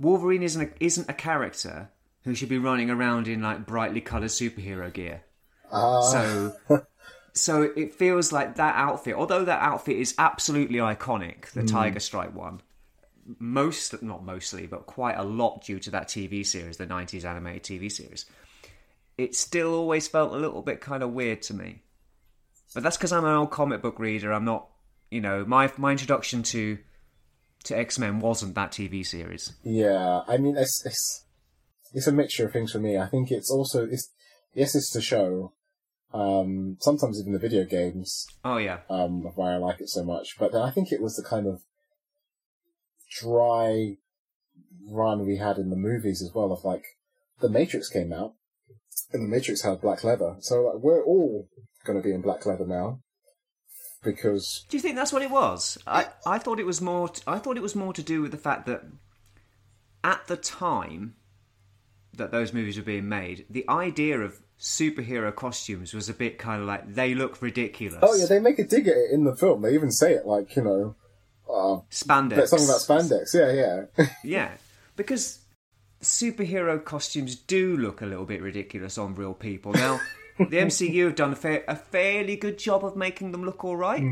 Wolverine 0.00 0.42
isn't 0.42 0.62
a, 0.62 0.70
isn't 0.84 1.08
a 1.08 1.14
character 1.14 1.88
who 2.24 2.34
should 2.34 2.48
be 2.48 2.58
running 2.58 2.90
around 2.90 3.28
in 3.28 3.42
like 3.42 3.64
brightly 3.66 4.00
coloured 4.00 4.30
superhero 4.30 4.92
gear. 4.92 5.22
So, 5.70 6.52
so 7.34 7.62
it 7.62 7.94
feels 7.94 8.32
like 8.32 8.56
that 8.56 8.76
outfit. 8.76 9.14
Although 9.14 9.44
that 9.44 9.60
outfit 9.60 9.96
is 9.96 10.14
absolutely 10.18 10.78
iconic, 10.78 11.50
the 11.50 11.62
hmm. 11.62 11.66
Tiger 11.66 12.00
Stripe 12.00 12.32
one. 12.32 12.60
Most, 13.38 14.02
not 14.02 14.24
mostly, 14.24 14.66
but 14.66 14.86
quite 14.86 15.16
a 15.16 15.24
lot 15.24 15.64
due 15.64 15.78
to 15.80 15.90
that 15.92 16.08
TV 16.08 16.46
series, 16.46 16.76
the 16.76 16.86
'90s 16.86 17.24
animated 17.24 17.62
TV 17.62 17.90
series. 17.90 18.26
It 19.16 19.34
still 19.34 19.74
always 19.74 20.08
felt 20.08 20.32
a 20.32 20.36
little 20.36 20.62
bit 20.62 20.80
kind 20.80 21.02
of 21.02 21.10
weird 21.10 21.40
to 21.42 21.54
me. 21.54 21.82
But 22.74 22.82
that's 22.82 22.96
because 22.96 23.12
I'm 23.12 23.24
an 23.24 23.34
old 23.34 23.50
comic 23.50 23.80
book 23.80 23.98
reader. 23.98 24.32
I'm 24.32 24.44
not, 24.44 24.68
you 25.10 25.20
know, 25.20 25.44
my 25.46 25.72
my 25.76 25.92
introduction 25.92 26.42
to 26.44 26.78
to 27.64 27.78
X 27.78 27.98
Men 27.98 28.20
wasn't 28.20 28.54
that 28.54 28.72
TV 28.72 29.04
series. 29.04 29.54
Yeah, 29.62 30.20
I 30.28 30.36
mean, 30.36 30.56
it's 30.56 30.84
it's 30.84 31.24
it's 31.94 32.06
a 32.06 32.12
mixture 32.12 32.46
of 32.46 32.52
things 32.52 32.72
for 32.72 32.78
me. 32.78 32.98
I 32.98 33.06
think 33.06 33.30
it's 33.30 33.50
also 33.50 33.86
it's 33.86 34.10
yes, 34.52 34.74
it's 34.74 34.90
to 34.90 35.00
show. 35.00 35.52
Um, 36.14 36.76
sometimes 36.80 37.20
even 37.20 37.32
the 37.32 37.40
video 37.40 37.64
games, 37.64 38.26
Oh 38.44 38.56
yeah, 38.56 38.78
um, 38.88 39.22
why 39.34 39.52
I 39.52 39.56
like 39.56 39.80
it 39.80 39.88
so 39.88 40.04
much. 40.04 40.36
But 40.38 40.52
then 40.52 40.62
I 40.62 40.70
think 40.70 40.92
it 40.92 41.02
was 41.02 41.16
the 41.16 41.28
kind 41.28 41.48
of 41.48 41.62
dry 43.20 43.96
run 44.88 45.26
we 45.26 45.38
had 45.38 45.58
in 45.58 45.70
the 45.70 45.76
movies 45.76 46.22
as 46.22 46.30
well. 46.32 46.52
Of 46.52 46.64
like, 46.64 46.84
the 47.40 47.48
Matrix 47.48 47.88
came 47.88 48.12
out, 48.12 48.34
and 49.12 49.24
the 49.24 49.36
Matrix 49.36 49.62
had 49.62 49.80
black 49.80 50.04
leather, 50.04 50.36
so 50.38 50.62
like, 50.62 50.82
we're 50.82 51.04
all 51.04 51.48
going 51.84 52.00
to 52.00 52.02
be 52.02 52.14
in 52.14 52.22
black 52.22 52.46
leather 52.46 52.66
now 52.66 53.00
because 54.04 54.64
Do 54.68 54.76
you 54.76 54.80
think 54.80 54.96
that's 54.96 55.12
what 55.12 55.22
it 55.22 55.30
was? 55.30 55.78
I, 55.86 56.06
I 56.26 56.38
thought 56.38 56.60
it 56.60 56.66
was 56.66 56.80
more. 56.80 57.08
T- 57.08 57.22
I 57.26 57.38
thought 57.38 57.56
it 57.56 57.62
was 57.62 57.74
more 57.74 57.92
to 57.92 58.02
do 58.02 58.22
with 58.22 58.30
the 58.30 58.38
fact 58.38 58.66
that 58.66 58.82
at 60.04 60.26
the 60.28 60.36
time 60.36 61.14
that 62.12 62.30
those 62.30 62.52
movies 62.52 62.76
were 62.76 62.84
being 62.84 63.08
made, 63.08 63.46
the 63.50 63.68
idea 63.68 64.20
of 64.20 64.40
superhero 64.58 65.34
costumes 65.34 65.92
was 65.92 66.08
a 66.08 66.14
bit 66.14 66.38
kind 66.38 66.62
of 66.62 66.68
like 66.68 66.94
they 66.94 67.14
look 67.14 67.42
ridiculous. 67.42 67.98
oh 68.02 68.14
yeah, 68.14 68.26
they 68.26 68.38
make 68.38 68.58
a 68.58 68.64
dig 68.64 68.88
at 68.88 68.96
it 68.96 69.10
in 69.10 69.24
the 69.24 69.34
film. 69.36 69.62
They 69.62 69.74
even 69.74 69.90
say 69.90 70.12
it 70.14 70.26
like 70.26 70.54
you 70.56 70.62
know. 70.62 70.94
Uh, 71.46 71.80
spandex. 71.90 72.48
Something 72.48 72.68
about 72.68 72.80
spandex, 72.80 73.34
yeah, 73.34 73.86
yeah. 73.98 74.06
Yeah, 74.24 74.52
because 74.96 75.40
superhero 76.00 76.82
costumes 76.82 77.34
do 77.36 77.76
look 77.76 78.00
a 78.00 78.06
little 78.06 78.24
bit 78.24 78.40
ridiculous 78.42 78.96
on 78.96 79.14
real 79.14 79.34
people. 79.34 79.72
Now, 79.72 80.00
the 80.38 80.56
MCU 80.56 81.04
have 81.04 81.16
done 81.16 81.32
a, 81.32 81.36
fa- 81.36 81.62
a 81.68 81.76
fairly 81.76 82.36
good 82.36 82.58
job 82.58 82.84
of 82.84 82.96
making 82.96 83.32
them 83.32 83.44
look 83.44 83.62
all 83.62 83.76
right. 83.76 84.02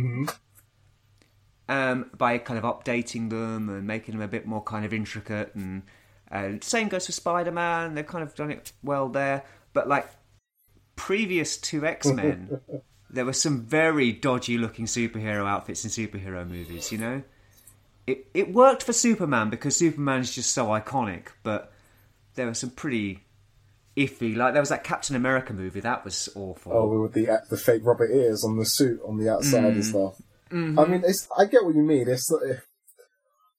um, 1.68 2.10
by 2.16 2.38
kind 2.38 2.62
of 2.62 2.64
updating 2.64 3.30
them 3.30 3.68
and 3.70 3.86
making 3.86 4.12
them 4.14 4.22
a 4.22 4.28
bit 4.28 4.46
more 4.46 4.62
kind 4.62 4.84
of 4.84 4.92
intricate. 4.92 5.54
And 5.54 5.82
uh, 6.30 6.52
same 6.60 6.88
goes 6.88 7.06
for 7.06 7.12
Spider 7.12 7.50
Man. 7.52 7.94
They've 7.94 8.06
kind 8.06 8.22
of 8.22 8.34
done 8.34 8.50
it 8.50 8.72
well 8.82 9.08
there. 9.08 9.44
But 9.72 9.88
like 9.88 10.08
previous 11.06 11.56
to 11.56 11.84
X 11.84 12.06
Men, 12.06 12.60
there 13.10 13.24
were 13.24 13.32
some 13.32 13.62
very 13.62 14.12
dodgy 14.12 14.56
looking 14.58 14.86
superhero 14.86 15.46
outfits 15.48 15.84
in 15.84 15.90
superhero 15.90 16.48
movies. 16.48 16.92
You 16.92 16.98
know, 16.98 17.22
it 18.06 18.26
it 18.34 18.52
worked 18.52 18.82
for 18.84 18.92
Superman 18.92 19.50
because 19.50 19.76
Superman 19.76 20.20
is 20.20 20.34
just 20.34 20.52
so 20.52 20.66
iconic. 20.66 21.28
But 21.42 21.72
there 22.36 22.46
were 22.46 22.54
some 22.54 22.70
pretty 22.70 23.24
iffy. 23.96 24.36
Like 24.36 24.52
there 24.54 24.62
was 24.62 24.68
that 24.70 24.84
Captain 24.84 25.16
America 25.16 25.52
movie 25.52 25.80
that 25.80 26.04
was 26.04 26.28
awful. 26.36 26.72
oh, 26.72 27.02
with 27.02 27.12
the 27.14 27.26
the 27.50 27.56
fake 27.56 27.82
rubber 27.84 28.08
ears 28.08 28.44
on 28.44 28.56
the 28.58 28.64
suit 28.66 29.00
on 29.06 29.18
the 29.18 29.28
outside 29.28 29.64
Mm. 29.64 29.72
and 29.72 29.84
stuff. 29.84 30.14
Mm-hmm. 30.50 30.78
I 30.78 30.84
mean, 30.86 31.02
it's 31.04 31.26
I 31.36 31.46
get 31.46 31.64
what 31.64 31.74
you 31.74 31.82
mean. 31.82 32.08
It's 32.08 32.30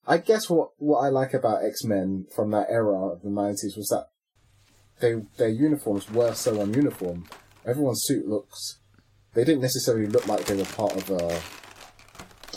I 0.06 0.18
guess 0.18 0.48
what 0.50 0.70
what 0.78 1.00
I 1.00 1.08
like 1.08 1.34
about 1.34 1.64
X 1.64 1.84
Men 1.84 2.26
from 2.34 2.50
that 2.52 2.68
era 2.70 2.94
of 3.12 3.22
the 3.22 3.30
nineties 3.30 3.76
was 3.76 3.88
that 3.88 4.06
they 5.00 5.22
their 5.36 5.48
uniforms 5.48 6.10
were 6.10 6.34
so 6.34 6.56
ununiform. 6.56 7.26
Everyone's 7.66 8.04
suit 8.04 8.28
looks. 8.28 8.78
They 9.34 9.44
didn't 9.44 9.62
necessarily 9.62 10.06
look 10.06 10.26
like 10.28 10.44
they 10.44 10.56
were 10.56 10.64
part 10.64 10.96
of 10.96 11.10
a 11.10 11.40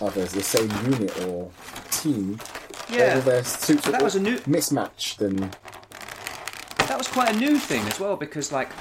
of 0.04 0.16
a, 0.16 0.22
the 0.22 0.44
same 0.44 0.70
unit 0.92 1.26
or 1.26 1.52
team. 1.92 2.40
Yeah. 2.90 3.16
All 3.16 3.22
their 3.22 3.44
suits 3.44 3.86
that 3.86 4.02
was 4.02 4.16
a 4.16 4.22
new- 4.22 4.40
mismatched 4.46 5.22
and 5.22 5.56
that 6.78 6.98
was 6.98 7.08
quite 7.08 7.36
a 7.36 7.38
new 7.38 7.58
thing 7.58 7.82
as 7.88 8.00
well 8.00 8.16
because 8.16 8.52
like 8.52 8.72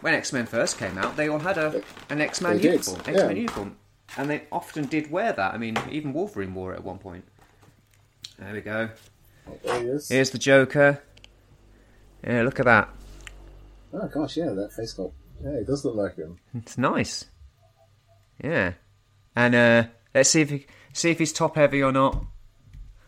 when 0.00 0.14
X 0.14 0.32
Men 0.32 0.46
first 0.46 0.78
came 0.78 0.98
out, 0.98 1.16
they 1.16 1.28
all 1.28 1.38
had 1.38 1.58
a 1.58 1.82
an 2.10 2.20
X 2.20 2.40
Men 2.40 2.58
uniform, 2.58 3.00
X 3.00 3.06
Men 3.06 3.30
yeah. 3.30 3.42
uniform, 3.42 3.76
and 4.16 4.28
they 4.28 4.42
often 4.50 4.86
did 4.86 5.10
wear 5.10 5.32
that. 5.32 5.54
I 5.54 5.58
mean, 5.58 5.78
even 5.90 6.12
Wolverine 6.12 6.54
wore 6.54 6.72
it 6.72 6.78
at 6.78 6.84
one 6.84 6.98
point. 6.98 7.24
There 8.38 8.52
we 8.52 8.60
go. 8.60 8.90
there 9.64 9.80
he 9.80 9.86
is. 9.86 10.08
Here's 10.08 10.30
the 10.30 10.38
Joker. 10.38 11.02
Yeah, 12.26 12.42
look 12.42 12.60
at 12.60 12.66
that. 12.66 12.88
Oh 13.92 14.08
gosh, 14.08 14.36
yeah, 14.36 14.50
that 14.50 14.72
face 14.72 14.94
sculpt. 14.94 15.12
Yeah, 15.42 15.50
it 15.50 15.66
does 15.66 15.84
look 15.84 15.96
like 15.96 16.16
him. 16.16 16.38
It's 16.54 16.78
nice. 16.78 17.26
Yeah, 18.42 18.72
and 19.36 19.54
uh, 19.54 19.84
let's 20.14 20.30
see 20.30 20.40
if 20.40 20.50
he, 20.50 20.66
see 20.92 21.10
if 21.10 21.18
he's 21.18 21.32
top 21.32 21.56
heavy 21.56 21.82
or 21.82 21.92
not. 21.92 22.24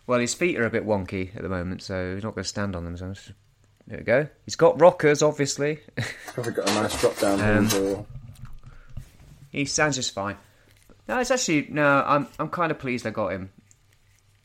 Well, 0.07 0.21
his 0.21 0.35
feet 0.35 0.59
are 0.59 0.67
a 0.67 0.71
bit 0.71 0.85
wonky 0.87 1.35
at 1.35 1.43
the 1.43 1.49
moment, 1.49 1.83
so 1.83 2.15
he's 2.15 2.23
not 2.25 2.35
going 2.35 2.43
to 2.43 2.49
stand 2.49 2.77
on 2.77 2.85
them. 2.85 2.97
So 2.97 3.13
just- 3.13 3.33
there 3.87 3.99
we 3.99 4.05
go. 4.05 4.29
He's 4.47 4.57
got 4.57 4.81
rockers, 4.81 5.23
obviously. 5.23 5.81
Probably 6.29 6.53
got 6.53 6.71
a 6.71 6.75
nice 6.75 6.99
drop 7.01 7.19
down 7.19 7.41
Um, 7.41 7.69
or 7.83 8.07
He 9.53 9.65
stands 9.67 9.97
just 9.97 10.13
fine. 10.15 10.37
No, 11.07 11.19
it's 11.21 11.31
actually 11.31 11.67
no. 11.71 12.03
I'm 12.07 12.27
I'm 12.39 12.49
kind 12.49 12.71
of 12.71 12.79
pleased 12.79 13.07
I 13.07 13.11
got 13.11 13.33
him. 13.33 13.51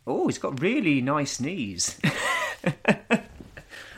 Oh, 0.05 0.27
he's 0.27 0.37
got 0.39 0.59
really 0.61 0.99
nice 1.01 1.39
knees. 1.39 1.97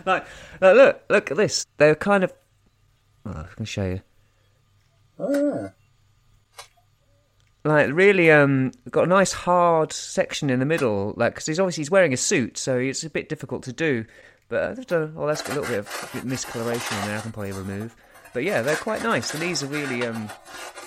like, 0.05 0.25
like, 0.59 0.75
look, 0.75 1.03
look 1.09 1.31
at 1.31 1.37
this. 1.37 1.65
They're 1.77 1.95
kind 1.95 2.23
of. 2.23 2.33
Oh, 3.25 3.31
I 3.31 3.55
can 3.55 3.65
show 3.65 3.85
you. 3.85 4.01
Oh 5.19 5.31
yeah. 5.31 5.69
Like, 7.63 7.91
really, 7.93 8.31
um, 8.31 8.71
got 8.89 9.03
a 9.03 9.07
nice 9.07 9.33
hard 9.33 9.93
section 9.93 10.49
in 10.49 10.59
the 10.59 10.65
middle. 10.65 11.13
Like, 11.15 11.33
because 11.33 11.45
he's 11.45 11.59
obviously 11.59 11.81
he's 11.81 11.91
wearing 11.91 12.11
a 12.11 12.17
suit, 12.17 12.57
so 12.57 12.77
it's 12.77 13.03
a 13.03 13.09
bit 13.09 13.29
difficult 13.29 13.63
to 13.63 13.73
do. 13.73 14.05
But 14.49 14.75
there's 14.75 14.91
a, 14.91 15.11
well, 15.13 15.27
that's 15.27 15.43
got 15.43 15.55
a 15.55 15.59
little 15.59 15.75
bit 15.75 15.79
of 15.79 15.87
miscoloration 16.25 16.99
in 17.01 17.07
there. 17.07 17.17
I 17.19 17.21
can 17.21 17.31
probably 17.31 17.51
remove. 17.51 17.95
But 18.33 18.43
yeah, 18.43 18.63
they're 18.63 18.75
quite 18.75 19.03
nice. 19.03 19.31
The 19.31 19.39
knees 19.39 19.61
are 19.61 19.67
really, 19.67 20.05
um, 20.05 20.29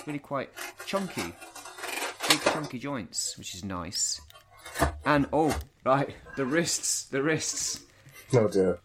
really 0.05 0.19
quite 0.19 0.49
chunky, 0.85 1.33
big 2.27 2.41
chunky 2.41 2.79
joints, 2.79 3.37
which 3.37 3.55
is 3.55 3.63
nice. 3.63 4.19
And 5.05 5.27
oh, 5.31 5.57
right, 5.85 6.13
the 6.35 6.45
wrists, 6.45 7.05
the 7.05 7.23
wrists, 7.23 7.85
Oh 8.33 8.47
dear. 8.47 8.79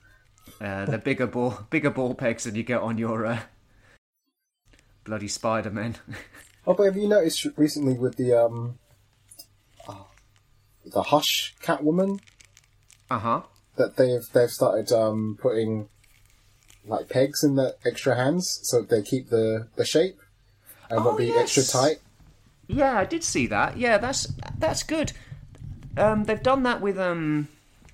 Uh, 0.60 0.84
the 0.84 0.98
bigger 0.98 1.26
ball, 1.26 1.60
bigger 1.70 1.90
ball 1.90 2.14
pegs 2.14 2.44
than 2.44 2.54
you 2.54 2.62
get 2.62 2.80
on 2.80 2.98
your 2.98 3.26
uh, 3.26 3.40
bloody 5.04 5.28
Spider 5.28 5.70
Man. 5.70 5.96
Oh, 6.66 6.74
but 6.74 6.84
have 6.84 6.96
you 6.96 7.08
noticed 7.08 7.46
recently 7.56 7.94
with 7.94 8.16
the 8.16 8.34
um, 8.34 8.78
oh, 9.88 10.08
the 10.84 11.02
Hush 11.04 11.54
Catwoman 11.62 12.20
uh 13.10 13.18
huh. 13.18 13.42
that 13.76 13.96
they've 13.96 14.28
they've 14.34 14.50
started 14.50 14.92
um 14.92 15.38
putting 15.40 15.88
like 16.86 17.08
pegs 17.08 17.42
in 17.42 17.56
the 17.56 17.76
extra 17.86 18.14
hands 18.14 18.60
so 18.62 18.82
they 18.82 19.00
keep 19.00 19.30
the 19.30 19.68
the 19.76 19.86
shape 19.86 20.20
and 20.90 21.00
Oh, 21.00 21.04
won't 21.06 21.18
be 21.18 21.32
extra 21.32 21.62
tight. 21.62 22.00
Yeah, 22.66 22.98
I 22.98 23.04
did 23.04 23.24
see 23.24 23.46
that. 23.46 23.78
Yeah, 23.78 23.98
that's 23.98 24.26
that's 24.58 24.82
good. 24.82 25.12
Um, 25.96 26.24
they've 26.24 26.42
done 26.42 26.62
that 26.64 26.80
with 26.80 26.98
um, 26.98 27.48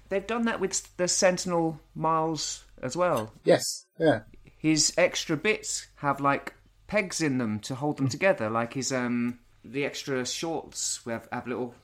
they've 0.08 0.26
done 0.26 0.44
that 0.44 0.60
with 0.60 0.96
the 0.96 1.08
Sentinel 1.08 1.80
Miles 1.94 2.64
as 2.82 2.96
well. 2.96 3.32
Yes, 3.44 3.86
yeah. 3.98 4.20
His 4.58 4.92
extra 4.96 5.36
bits 5.36 5.86
have 5.96 6.20
like 6.20 6.54
pegs 6.86 7.20
in 7.20 7.38
them 7.38 7.60
to 7.60 7.74
hold 7.74 7.96
them 7.98 8.08
together, 8.08 8.48
like 8.50 8.74
his 8.74 8.92
um 8.92 9.38
the 9.64 9.84
extra 9.84 10.24
shorts 10.26 11.00
have, 11.06 11.28
have 11.32 11.46
little 11.46 11.74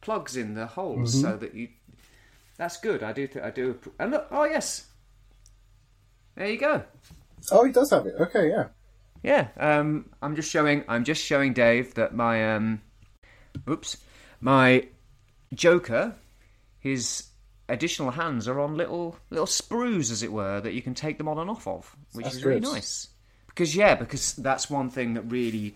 plugs 0.00 0.36
in 0.36 0.54
the 0.54 0.66
holes 0.66 1.20
so 1.20 1.36
that 1.36 1.54
you. 1.54 1.68
That's 2.56 2.76
good. 2.78 3.02
I 3.02 3.12
do. 3.12 3.26
Th- 3.26 3.44
I 3.44 3.50
do. 3.50 3.78
And 3.98 4.10
look. 4.10 4.26
Oh 4.30 4.44
yes. 4.44 4.86
There 6.36 6.48
you 6.48 6.58
go. 6.58 6.82
Oh, 7.50 7.64
he 7.64 7.72
does 7.72 7.90
have 7.90 8.06
it. 8.06 8.14
Okay, 8.20 8.50
yeah. 8.50 8.66
Yeah. 9.22 9.48
Um. 9.56 10.10
I'm 10.22 10.36
just 10.36 10.50
showing. 10.50 10.84
I'm 10.88 11.04
just 11.04 11.22
showing 11.22 11.52
Dave 11.52 11.94
that 11.94 12.14
my 12.14 12.54
um. 12.54 12.82
Oops. 13.68 13.96
My 14.40 14.88
Joker, 15.52 16.14
his 16.78 17.24
additional 17.70 18.10
hands 18.10 18.46
are 18.48 18.60
on 18.60 18.76
little 18.76 19.16
little 19.30 19.46
sprues, 19.46 20.10
as 20.10 20.22
it 20.22 20.32
were, 20.32 20.60
that 20.60 20.74
you 20.74 20.82
can 20.82 20.94
take 20.94 21.18
them 21.18 21.28
on 21.28 21.38
and 21.38 21.48
off 21.50 21.66
of, 21.66 21.96
which 22.12 22.24
That's 22.24 22.36
is 22.36 22.44
really 22.44 22.60
good. 22.60 22.72
nice. 22.72 23.08
Because 23.46 23.74
yeah, 23.74 23.94
because 23.94 24.34
that's 24.34 24.70
one 24.70 24.90
thing 24.90 25.14
that 25.14 25.22
really 25.22 25.74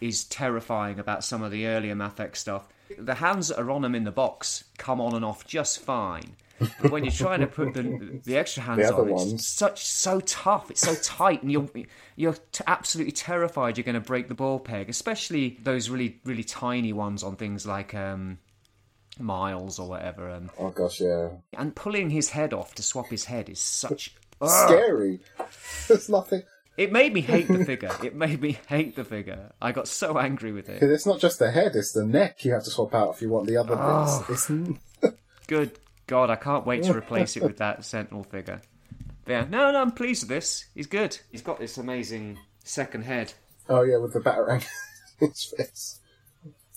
is 0.00 0.24
terrifying 0.24 0.98
about 0.98 1.24
some 1.24 1.42
of 1.42 1.52
the 1.52 1.66
earlier 1.66 1.94
Mafex 1.94 2.36
stuff. 2.36 2.66
The 2.98 3.14
hands 3.14 3.48
that 3.48 3.58
are 3.60 3.70
on 3.70 3.82
them 3.82 3.94
in 3.94 4.04
the 4.04 4.10
box 4.10 4.64
come 4.76 5.00
on 5.00 5.14
and 5.14 5.24
off 5.24 5.46
just 5.46 5.78
fine. 5.80 6.36
But 6.80 6.92
when 6.92 7.04
you're 7.04 7.12
trying 7.12 7.40
to 7.40 7.46
put 7.46 7.74
the 7.74 8.20
the 8.24 8.36
extra 8.36 8.62
hands 8.62 8.88
The 8.88 8.94
on, 8.94 9.34
it's 9.34 9.46
such 9.46 9.84
so 9.84 10.20
tough. 10.20 10.70
It's 10.70 10.80
so 10.80 10.94
tight, 10.96 11.42
and 11.42 11.50
you're 11.50 11.68
you're 12.16 12.36
t- 12.52 12.64
absolutely 12.66 13.12
terrified 13.12 13.76
you're 13.76 13.84
going 13.84 13.94
to 13.94 14.00
break 14.00 14.28
the 14.28 14.34
ball 14.34 14.60
peg, 14.60 14.88
especially 14.88 15.58
those 15.62 15.88
really 15.90 16.20
really 16.24 16.44
tiny 16.44 16.92
ones 16.92 17.22
on 17.22 17.36
things 17.36 17.66
like 17.66 17.94
um, 17.94 18.38
miles 19.18 19.78
or 19.78 19.88
whatever. 19.88 20.30
Um, 20.30 20.50
Oh 20.58 20.70
gosh, 20.70 21.00
yeah. 21.00 21.28
and 21.56 21.74
pulling 21.74 22.10
his 22.10 22.30
head 22.30 22.52
off 22.52 22.74
to 22.76 22.82
swap 22.82 23.08
his 23.08 23.24
head 23.26 23.48
is 23.48 23.60
such. 23.60 24.14
Scary. 24.44 25.20
There's 25.88 26.08
nothing. 26.08 26.42
It 26.76 26.90
made 26.90 27.12
me 27.12 27.20
hate 27.20 27.48
the 27.48 27.64
figure. 27.64 27.90
It 28.02 28.14
made 28.16 28.40
me 28.40 28.58
hate 28.66 28.96
the 28.96 29.04
figure. 29.04 29.52
I 29.60 29.72
got 29.72 29.86
so 29.88 30.18
angry 30.18 30.52
with 30.52 30.68
it. 30.70 30.82
It's 30.82 31.04
not 31.06 31.20
just 31.20 31.38
the 31.38 31.50
head; 31.50 31.76
it's 31.76 31.92
the 31.92 32.04
neck 32.06 32.44
you 32.44 32.52
have 32.54 32.64
to 32.64 32.70
swap 32.70 32.94
out 32.94 33.14
if 33.14 33.22
you 33.22 33.28
want 33.28 33.46
the 33.46 33.58
other 33.58 33.76
Oh. 33.78 34.24
bits. 34.26 34.50
Good 35.46 35.78
God, 36.06 36.30
I 36.30 36.36
can't 36.36 36.66
wait 36.66 36.82
to 36.84 36.96
replace 36.96 37.36
it 37.36 37.42
with 37.42 37.58
that 37.58 37.84
Sentinel 37.84 38.24
figure. 38.24 38.60
But 39.24 39.32
yeah, 39.32 39.46
no, 39.48 39.70
no, 39.70 39.80
I'm 39.82 39.92
pleased 39.92 40.22
with 40.24 40.30
this. 40.30 40.64
He's 40.74 40.86
good. 40.86 41.18
He's 41.30 41.42
got 41.42 41.60
this 41.60 41.76
amazing 41.78 42.38
second 42.64 43.02
head, 43.04 43.34
oh 43.68 43.82
yeah, 43.82 43.98
with 43.98 44.14
the 44.14 44.20
batarang 44.20 44.64
in 45.20 45.28
his 45.28 45.44
face. 45.44 46.00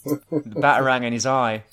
the 0.03 0.20
batarang 0.32 1.03
in 1.03 1.14
his 1.14 1.26
eye. 1.26 1.64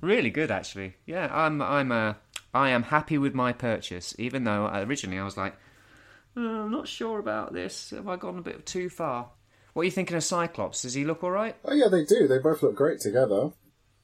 Really 0.00 0.30
good, 0.30 0.50
actually. 0.50 0.94
Yeah, 1.06 1.28
I'm, 1.32 1.60
I'm, 1.62 1.90
uh, 1.92 2.14
I 2.54 2.70
am 2.70 2.84
happy 2.84 3.18
with 3.18 3.34
my 3.34 3.52
purchase. 3.52 4.14
Even 4.18 4.44
though 4.44 4.66
originally 4.66 5.18
I 5.18 5.24
was 5.24 5.36
like, 5.36 5.54
"Oh, 6.36 6.62
I'm 6.64 6.70
not 6.70 6.88
sure 6.88 7.18
about 7.18 7.52
this. 7.52 7.90
Have 7.90 8.08
I 8.08 8.16
gone 8.16 8.38
a 8.38 8.42
bit 8.42 8.66
too 8.66 8.88
far? 8.88 9.30
What 9.72 9.82
are 9.82 9.84
you 9.84 9.90
thinking 9.90 10.16
of 10.16 10.24
Cyclops? 10.24 10.82
Does 10.82 10.94
he 10.94 11.04
look 11.04 11.22
all 11.22 11.30
right? 11.30 11.54
Oh 11.64 11.74
yeah, 11.74 11.88
they 11.88 12.04
do. 12.04 12.26
They 12.26 12.38
both 12.38 12.62
look 12.62 12.74
great 12.74 13.00
together. 13.00 13.50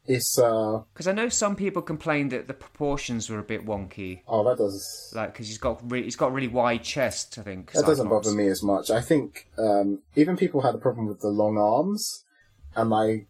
It's 0.04 0.36
uh 0.38 0.82
Because 0.92 1.06
I 1.06 1.12
know 1.12 1.28
some 1.28 1.54
people 1.56 1.80
complained 1.80 2.32
that 2.32 2.48
the 2.48 2.54
proportions 2.54 3.30
were 3.30 3.38
a 3.38 3.42
bit 3.44 3.64
wonky. 3.64 4.22
oh 4.26 4.42
that 4.44 4.58
does 4.58 5.12
Like, 5.14 5.32
because 5.32 5.46
he's 5.46 5.58
got 5.58 5.80
re- 5.90 6.02
he's 6.02 6.16
got 6.16 6.28
a 6.28 6.32
really 6.32 6.48
wide 6.48 6.82
chest. 6.82 7.38
I 7.38 7.42
think 7.42 7.70
that 7.72 7.86
doesn't 7.86 8.08
bother 8.08 8.32
me 8.32 8.48
as 8.48 8.62
much. 8.62 8.90
I 8.90 9.00
think 9.00 9.46
um 9.58 10.00
even 10.16 10.36
people 10.36 10.60
had 10.62 10.74
a 10.74 10.78
problem 10.78 11.06
with 11.06 11.20
the 11.20 11.28
long 11.28 11.56
arms, 11.56 12.24
and 12.74 12.92
I 12.92 13.26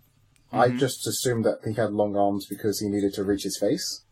I 0.52 0.68
Mm-hmm. 0.68 0.78
just 0.78 1.06
assumed 1.06 1.44
that 1.46 1.58
he 1.64 1.72
had 1.74 1.92
long 1.92 2.16
arms 2.16 2.46
because 2.46 2.78
he 2.80 2.88
needed 2.88 3.14
to 3.14 3.24
reach 3.24 3.42
his 3.44 3.56
face, 3.58 4.04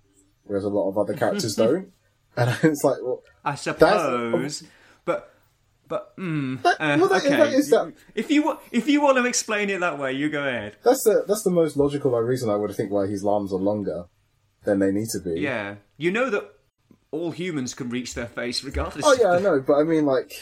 whereas 0.44 0.64
a 0.64 0.68
lot 0.68 0.88
of 0.88 0.96
other 0.98 1.14
characters 1.14 1.54
don't. 1.64 1.92
And 2.36 2.50
it's 2.62 2.82
like, 2.84 2.96
well, 3.02 3.22
I 3.44 3.54
suppose, 3.56 4.62
but 5.04 5.34
but 5.88 6.16
mm, 6.16 6.62
That- 6.62 6.80
uh, 6.80 6.96
well, 7.00 7.08
that- 7.08 7.24
okay. 7.26 7.36
that 7.36 7.52
is 7.52 7.68
that- 7.70 7.92
If 8.14 8.30
you 8.30 8.56
if 8.70 8.88
you 8.88 9.00
want 9.02 9.16
to 9.18 9.24
explain 9.26 9.70
it 9.70 9.80
that 9.80 9.98
way, 9.98 10.12
you 10.12 10.30
go 10.30 10.40
ahead. 10.46 10.76
that's 10.84 11.02
the 11.04 11.24
that's 11.26 11.42
the 11.42 11.50
most 11.50 11.76
logical 11.76 12.12
reason 12.12 12.48
I 12.48 12.56
would 12.56 12.74
think 12.74 12.90
why 12.90 13.06
his 13.06 13.24
arms 13.24 13.52
are 13.52 13.56
longer 13.58 14.04
than 14.64 14.78
they 14.78 14.92
need 14.92 15.08
to 15.10 15.20
be. 15.20 15.40
Yeah, 15.40 15.76
you 15.96 16.10
know 16.12 16.30
that 16.30 16.44
all 17.10 17.32
humans 17.32 17.74
can 17.74 17.90
reach 17.90 18.14
their 18.14 18.26
face 18.28 18.62
regardless. 18.62 19.04
Oh 19.04 19.16
yeah, 19.20 19.32
I 19.32 19.40
know, 19.46 19.60
but 19.66 19.74
I 19.74 19.82
mean, 19.82 20.06
like 20.06 20.32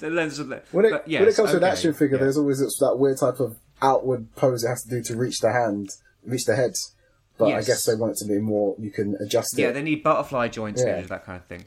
the 0.00 0.10
lens 0.10 0.38
of 0.40 0.48
the. 0.48 0.62
when 0.72 0.84
it 0.86 0.92
when 1.06 1.28
it 1.28 1.36
comes 1.36 1.50
to 1.52 1.56
an 1.58 1.64
action 1.64 1.94
figure, 1.94 2.16
yeah. 2.16 2.24
there's 2.24 2.36
always 2.36 2.58
that 2.58 2.96
weird 2.98 3.18
type 3.18 3.38
of 3.40 3.56
outward 3.82 4.34
pose 4.36 4.64
it 4.64 4.68
has 4.68 4.82
to 4.84 4.88
do 4.90 5.02
to 5.02 5.16
reach 5.16 5.40
the 5.40 5.52
hand, 5.52 5.90
reach 6.24 6.44
the 6.44 6.56
head. 6.56 6.72
But 7.38 7.48
I 7.54 7.62
guess 7.62 7.84
they 7.84 7.94
want 7.94 8.12
it 8.12 8.18
to 8.18 8.24
be 8.26 8.38
more. 8.38 8.74
You 8.78 8.90
can 8.90 9.14
adjust 9.20 9.58
it. 9.58 9.62
Yeah, 9.62 9.70
they 9.72 9.82
need 9.82 10.02
butterfly 10.02 10.48
joints 10.48 10.82
Yeah. 10.82 10.96
here, 10.98 11.06
that 11.08 11.24
kind 11.26 11.36
of 11.38 11.44
thing. 11.46 11.66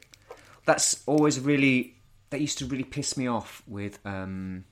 That's 0.65 1.03
always 1.05 1.39
really 1.39 1.95
that 2.31 2.41
used 2.41 2.57
to 2.59 2.65
really 2.65 2.83
piss 2.83 3.15
me 3.17 3.27
off 3.27 3.61
with. 3.67 3.99
um 4.05 4.65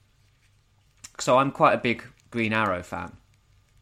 So 1.19 1.38
I'm 1.38 1.51
quite 1.51 1.73
a 1.73 1.77
big 1.77 2.03
Green 2.31 2.53
Arrow 2.53 2.81
fan. 2.84 3.15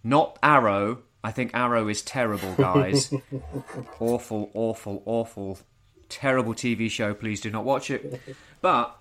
Not 0.04 0.38
Arrow. 0.44 1.04
I 1.24 1.32
think 1.32 1.52
Arrow 1.54 1.88
is 1.88 2.02
terrible, 2.04 2.54
guys. 2.56 3.12
awful, 4.00 4.52
awful, 4.54 5.02
awful, 5.06 5.58
terrible 6.10 6.54
TV 6.54 6.90
show. 6.90 7.14
Please 7.14 7.42
do 7.42 7.50
not 7.50 7.66
watch 7.66 7.90
it. 7.90 8.22
But 8.62 8.96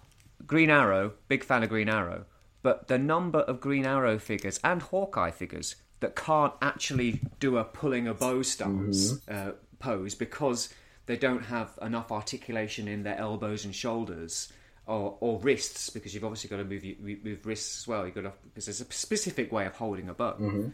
Green 0.47 0.71
Arrow, 0.71 1.13
big 1.29 1.45
fan 1.45 1.63
of 1.63 1.69
Green 1.69 1.89
Arrow. 1.89 2.25
But 2.65 2.89
the 2.89 2.97
number 2.97 3.41
of 3.41 3.61
Green 3.61 3.85
Arrow 3.85 4.19
figures 4.19 4.59
and 4.65 4.81
Hawkeye 4.81 5.33
figures 5.33 5.77
that 6.01 6.17
can't 6.17 6.55
actually 6.63 7.21
do 7.39 7.59
a 7.59 7.65
pulling 7.65 8.09
a 8.09 8.15
bow 8.15 8.41
stance 8.41 9.21
uh, 9.29 9.53
pose 9.79 10.15
because 10.15 10.73
they 11.05 11.19
don't 11.19 11.45
have 11.45 11.79
enough 11.83 12.11
articulation 12.11 12.89
in 12.89 13.03
their 13.03 13.19
elbows 13.19 13.67
and 13.67 13.75
shoulders. 13.75 14.51
Or, 14.87 15.17
or 15.21 15.39
wrists, 15.41 15.89
because 15.91 16.15
you've 16.15 16.25
obviously 16.25 16.49
got 16.51 16.57
to 16.57 16.65
move 16.65 16.85
move 17.25 17.47
wrists 17.47 17.83
as 17.83 17.89
well. 17.89 18.07
You've 18.07 18.15
got 18.15 18.23
to 18.23 18.33
because 18.45 18.67
there's 18.67 18.81
a 18.81 18.93
specific 18.93 19.53
way 19.53 19.67
of 19.67 19.75
holding 19.75 20.09
a 20.09 20.15
bow. 20.15 20.73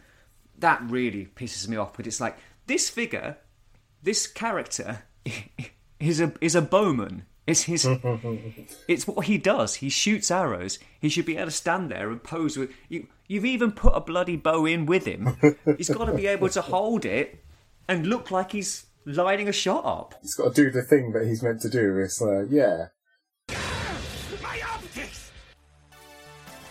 That 0.59 0.81
really 0.83 1.27
pisses 1.33 1.67
me 1.67 1.75
off. 1.77 1.95
But 1.95 2.07
it's 2.07 2.19
like 2.19 2.37
this 2.67 2.89
figure 2.89 3.37
this 4.03 4.27
character 4.27 5.03
is 5.99 6.21
a 6.21 6.33
is 6.41 6.55
a 6.55 6.61
bowman. 6.61 7.25
It's 7.47 7.63
his. 7.63 7.87
it's 8.87 9.07
what 9.07 9.25
he 9.25 9.37
does. 9.37 9.75
He 9.75 9.89
shoots 9.89 10.29
arrows. 10.31 10.79
He 10.99 11.09
should 11.09 11.25
be 11.25 11.37
able 11.37 11.45
to 11.47 11.51
stand 11.51 11.89
there 11.89 12.09
and 12.11 12.23
pose 12.23 12.57
with 12.57 12.71
you. 12.87 13.07
You've 13.27 13.45
even 13.45 13.71
put 13.71 13.93
a 13.95 14.01
bloody 14.01 14.35
bow 14.35 14.65
in 14.65 14.85
with 14.85 15.05
him. 15.05 15.37
he's 15.77 15.89
got 15.89 16.05
to 16.05 16.13
be 16.13 16.27
able 16.27 16.49
to 16.49 16.61
hold 16.61 17.05
it 17.05 17.43
and 17.87 18.07
look 18.07 18.29
like 18.29 18.51
he's 18.51 18.85
lining 19.05 19.47
a 19.47 19.53
shot 19.53 19.85
up. 19.85 20.15
He's 20.21 20.35
got 20.35 20.55
to 20.55 20.63
do 20.63 20.69
the 20.69 20.83
thing 20.83 21.13
that 21.13 21.25
he's 21.25 21.41
meant 21.41 21.61
to 21.61 21.69
do. 21.69 21.97
It's 21.97 22.21
uh, 22.21 22.45
yeah. 22.49 22.87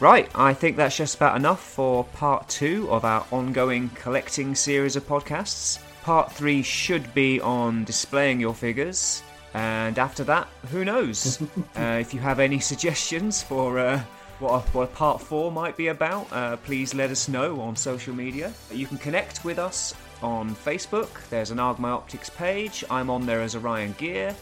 Right, 0.01 0.31
I 0.35 0.55
think 0.55 0.79
that's 0.79 0.97
just 0.97 1.17
about 1.17 1.37
enough 1.37 1.63
for 1.63 2.05
part 2.05 2.49
two 2.49 2.91
of 2.91 3.05
our 3.05 3.27
ongoing 3.31 3.91
collecting 3.91 4.55
series 4.55 4.97
of 4.97 5.07
podcasts. 5.07 5.79
Part 6.03 6.33
three 6.33 6.63
should 6.63 7.13
be 7.13 7.39
on 7.39 7.85
displaying 7.85 8.41
your 8.41 8.55
figures, 8.55 9.23
and 9.55 9.98
after 9.98 10.24
that, 10.24 10.48
who 10.70 10.85
knows? 10.85 11.40
uh, 11.77 11.98
if 12.01 12.14
you 12.14 12.20
have 12.20 12.40
any 12.40 12.60
suggestions 12.60 13.43
for 13.43 13.78
uh, 13.78 14.01
what, 14.39 14.51
a, 14.51 14.70
what 14.70 14.82
a 14.85 14.86
part 14.89 15.20
four 15.20 15.51
might 15.51 15.77
be 15.77 15.89
about, 15.89 16.32
uh, 16.32 16.56
please 16.56 16.94
let 16.94 17.10
us 17.10 17.28
know 17.28 17.60
on 17.60 17.77
social 17.77 18.14
media. 18.14 18.52
You 18.72 18.86
can 18.86 18.98
connect 18.98 19.44
with 19.44 19.59
us 19.59 19.94
on 20.22 20.55
Facebook. 20.55 21.28
There's 21.28 21.51
an 21.51 21.59
Argmy 21.59 21.89
Optics 21.89 22.31
page. 22.31 22.85
I'm 22.90 23.10
on 23.10 23.27
there 23.27 23.40
as 23.40 23.56
Orion 23.56 23.94
Gear. 23.98 24.35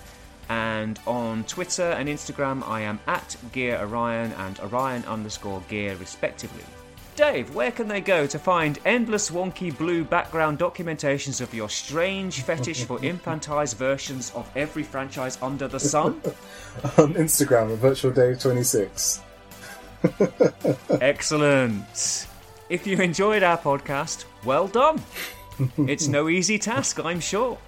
And 0.48 0.98
on 1.06 1.44
Twitter 1.44 1.90
and 1.90 2.08
Instagram, 2.08 2.66
I 2.66 2.80
am 2.80 2.98
at 3.06 3.36
Gear 3.52 3.78
Orion 3.80 4.32
and 4.32 4.58
Orion 4.60 5.04
underscore 5.04 5.62
Gear, 5.68 5.94
respectively. 5.96 6.64
Dave, 7.18 7.52
where 7.52 7.72
can 7.72 7.88
they 7.88 8.00
go 8.00 8.28
to 8.28 8.38
find 8.38 8.78
endless 8.84 9.28
wonky 9.28 9.76
blue 9.76 10.04
background 10.04 10.56
documentations 10.56 11.40
of 11.40 11.52
your 11.52 11.68
strange 11.68 12.42
fetish 12.42 12.84
for 12.84 12.96
infantilized 13.00 13.74
versions 13.74 14.30
of 14.36 14.48
every 14.54 14.84
franchise 14.84 15.36
under 15.42 15.66
the 15.66 15.80
sun? 15.80 16.12
On 16.96 17.14
Instagram 17.14 17.72
at 17.72 17.78
Virtual 17.78 18.12
Dave 18.12 18.38
26. 18.38 19.20
Excellent. 21.00 22.28
If 22.68 22.86
you 22.86 22.96
enjoyed 22.98 23.42
our 23.42 23.58
podcast, 23.58 24.24
well 24.44 24.68
done. 24.68 25.02
It's 25.76 26.06
no 26.06 26.28
easy 26.28 26.56
task, 26.56 27.04
I'm 27.04 27.18
sure. 27.18 27.58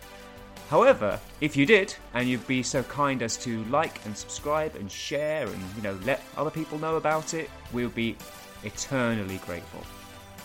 However, 0.69 1.19
if 1.41 1.57
you 1.57 1.67
did, 1.67 1.93
and 2.15 2.29
you'd 2.29 2.47
be 2.47 2.63
so 2.63 2.85
kind 2.85 3.21
as 3.21 3.37
to 3.39 3.65
like 3.65 4.01
and 4.07 4.17
subscribe 4.17 4.77
and 4.77 4.89
share 4.89 5.49
and, 5.49 5.61
you 5.77 5.83
know, 5.83 5.99
let 6.05 6.23
other 6.37 6.51
people 6.51 6.79
know 6.79 6.95
about 6.95 7.35
it, 7.35 7.51
we'll 7.73 7.89
be 7.89 8.17
eternally 8.65 9.39
grateful. 9.47 9.83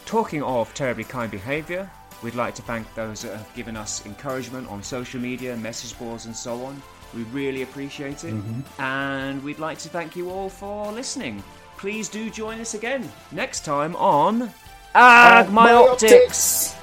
Talking 0.05 0.43
of 0.43 0.73
terribly 0.73 1.03
kind 1.03 1.31
behaviour, 1.31 1.89
we'd 2.23 2.35
like 2.35 2.55
to 2.55 2.61
thank 2.61 2.93
those 2.95 3.21
that 3.23 3.35
have 3.35 3.53
given 3.55 3.75
us 3.75 4.05
encouragement 4.05 4.67
on 4.69 4.83
social 4.83 5.19
media, 5.19 5.55
message 5.57 5.97
boards, 5.97 6.25
and 6.25 6.35
so 6.35 6.63
on. 6.63 6.81
We 7.15 7.23
really 7.23 7.61
appreciate 7.61 8.23
it. 8.23 8.33
Mm-hmm. 8.33 8.81
And 8.81 9.43
we'd 9.43 9.59
like 9.59 9.79
to 9.79 9.89
thank 9.89 10.15
you 10.15 10.29
all 10.29 10.49
for 10.49 10.91
listening. 10.91 11.43
Please 11.77 12.09
do 12.09 12.29
join 12.29 12.59
us 12.59 12.73
again 12.73 13.09
next 13.31 13.65
time 13.65 13.95
on 13.95 14.51
Ag 14.93 15.49
My 15.51 15.73
Optics. 15.73 16.75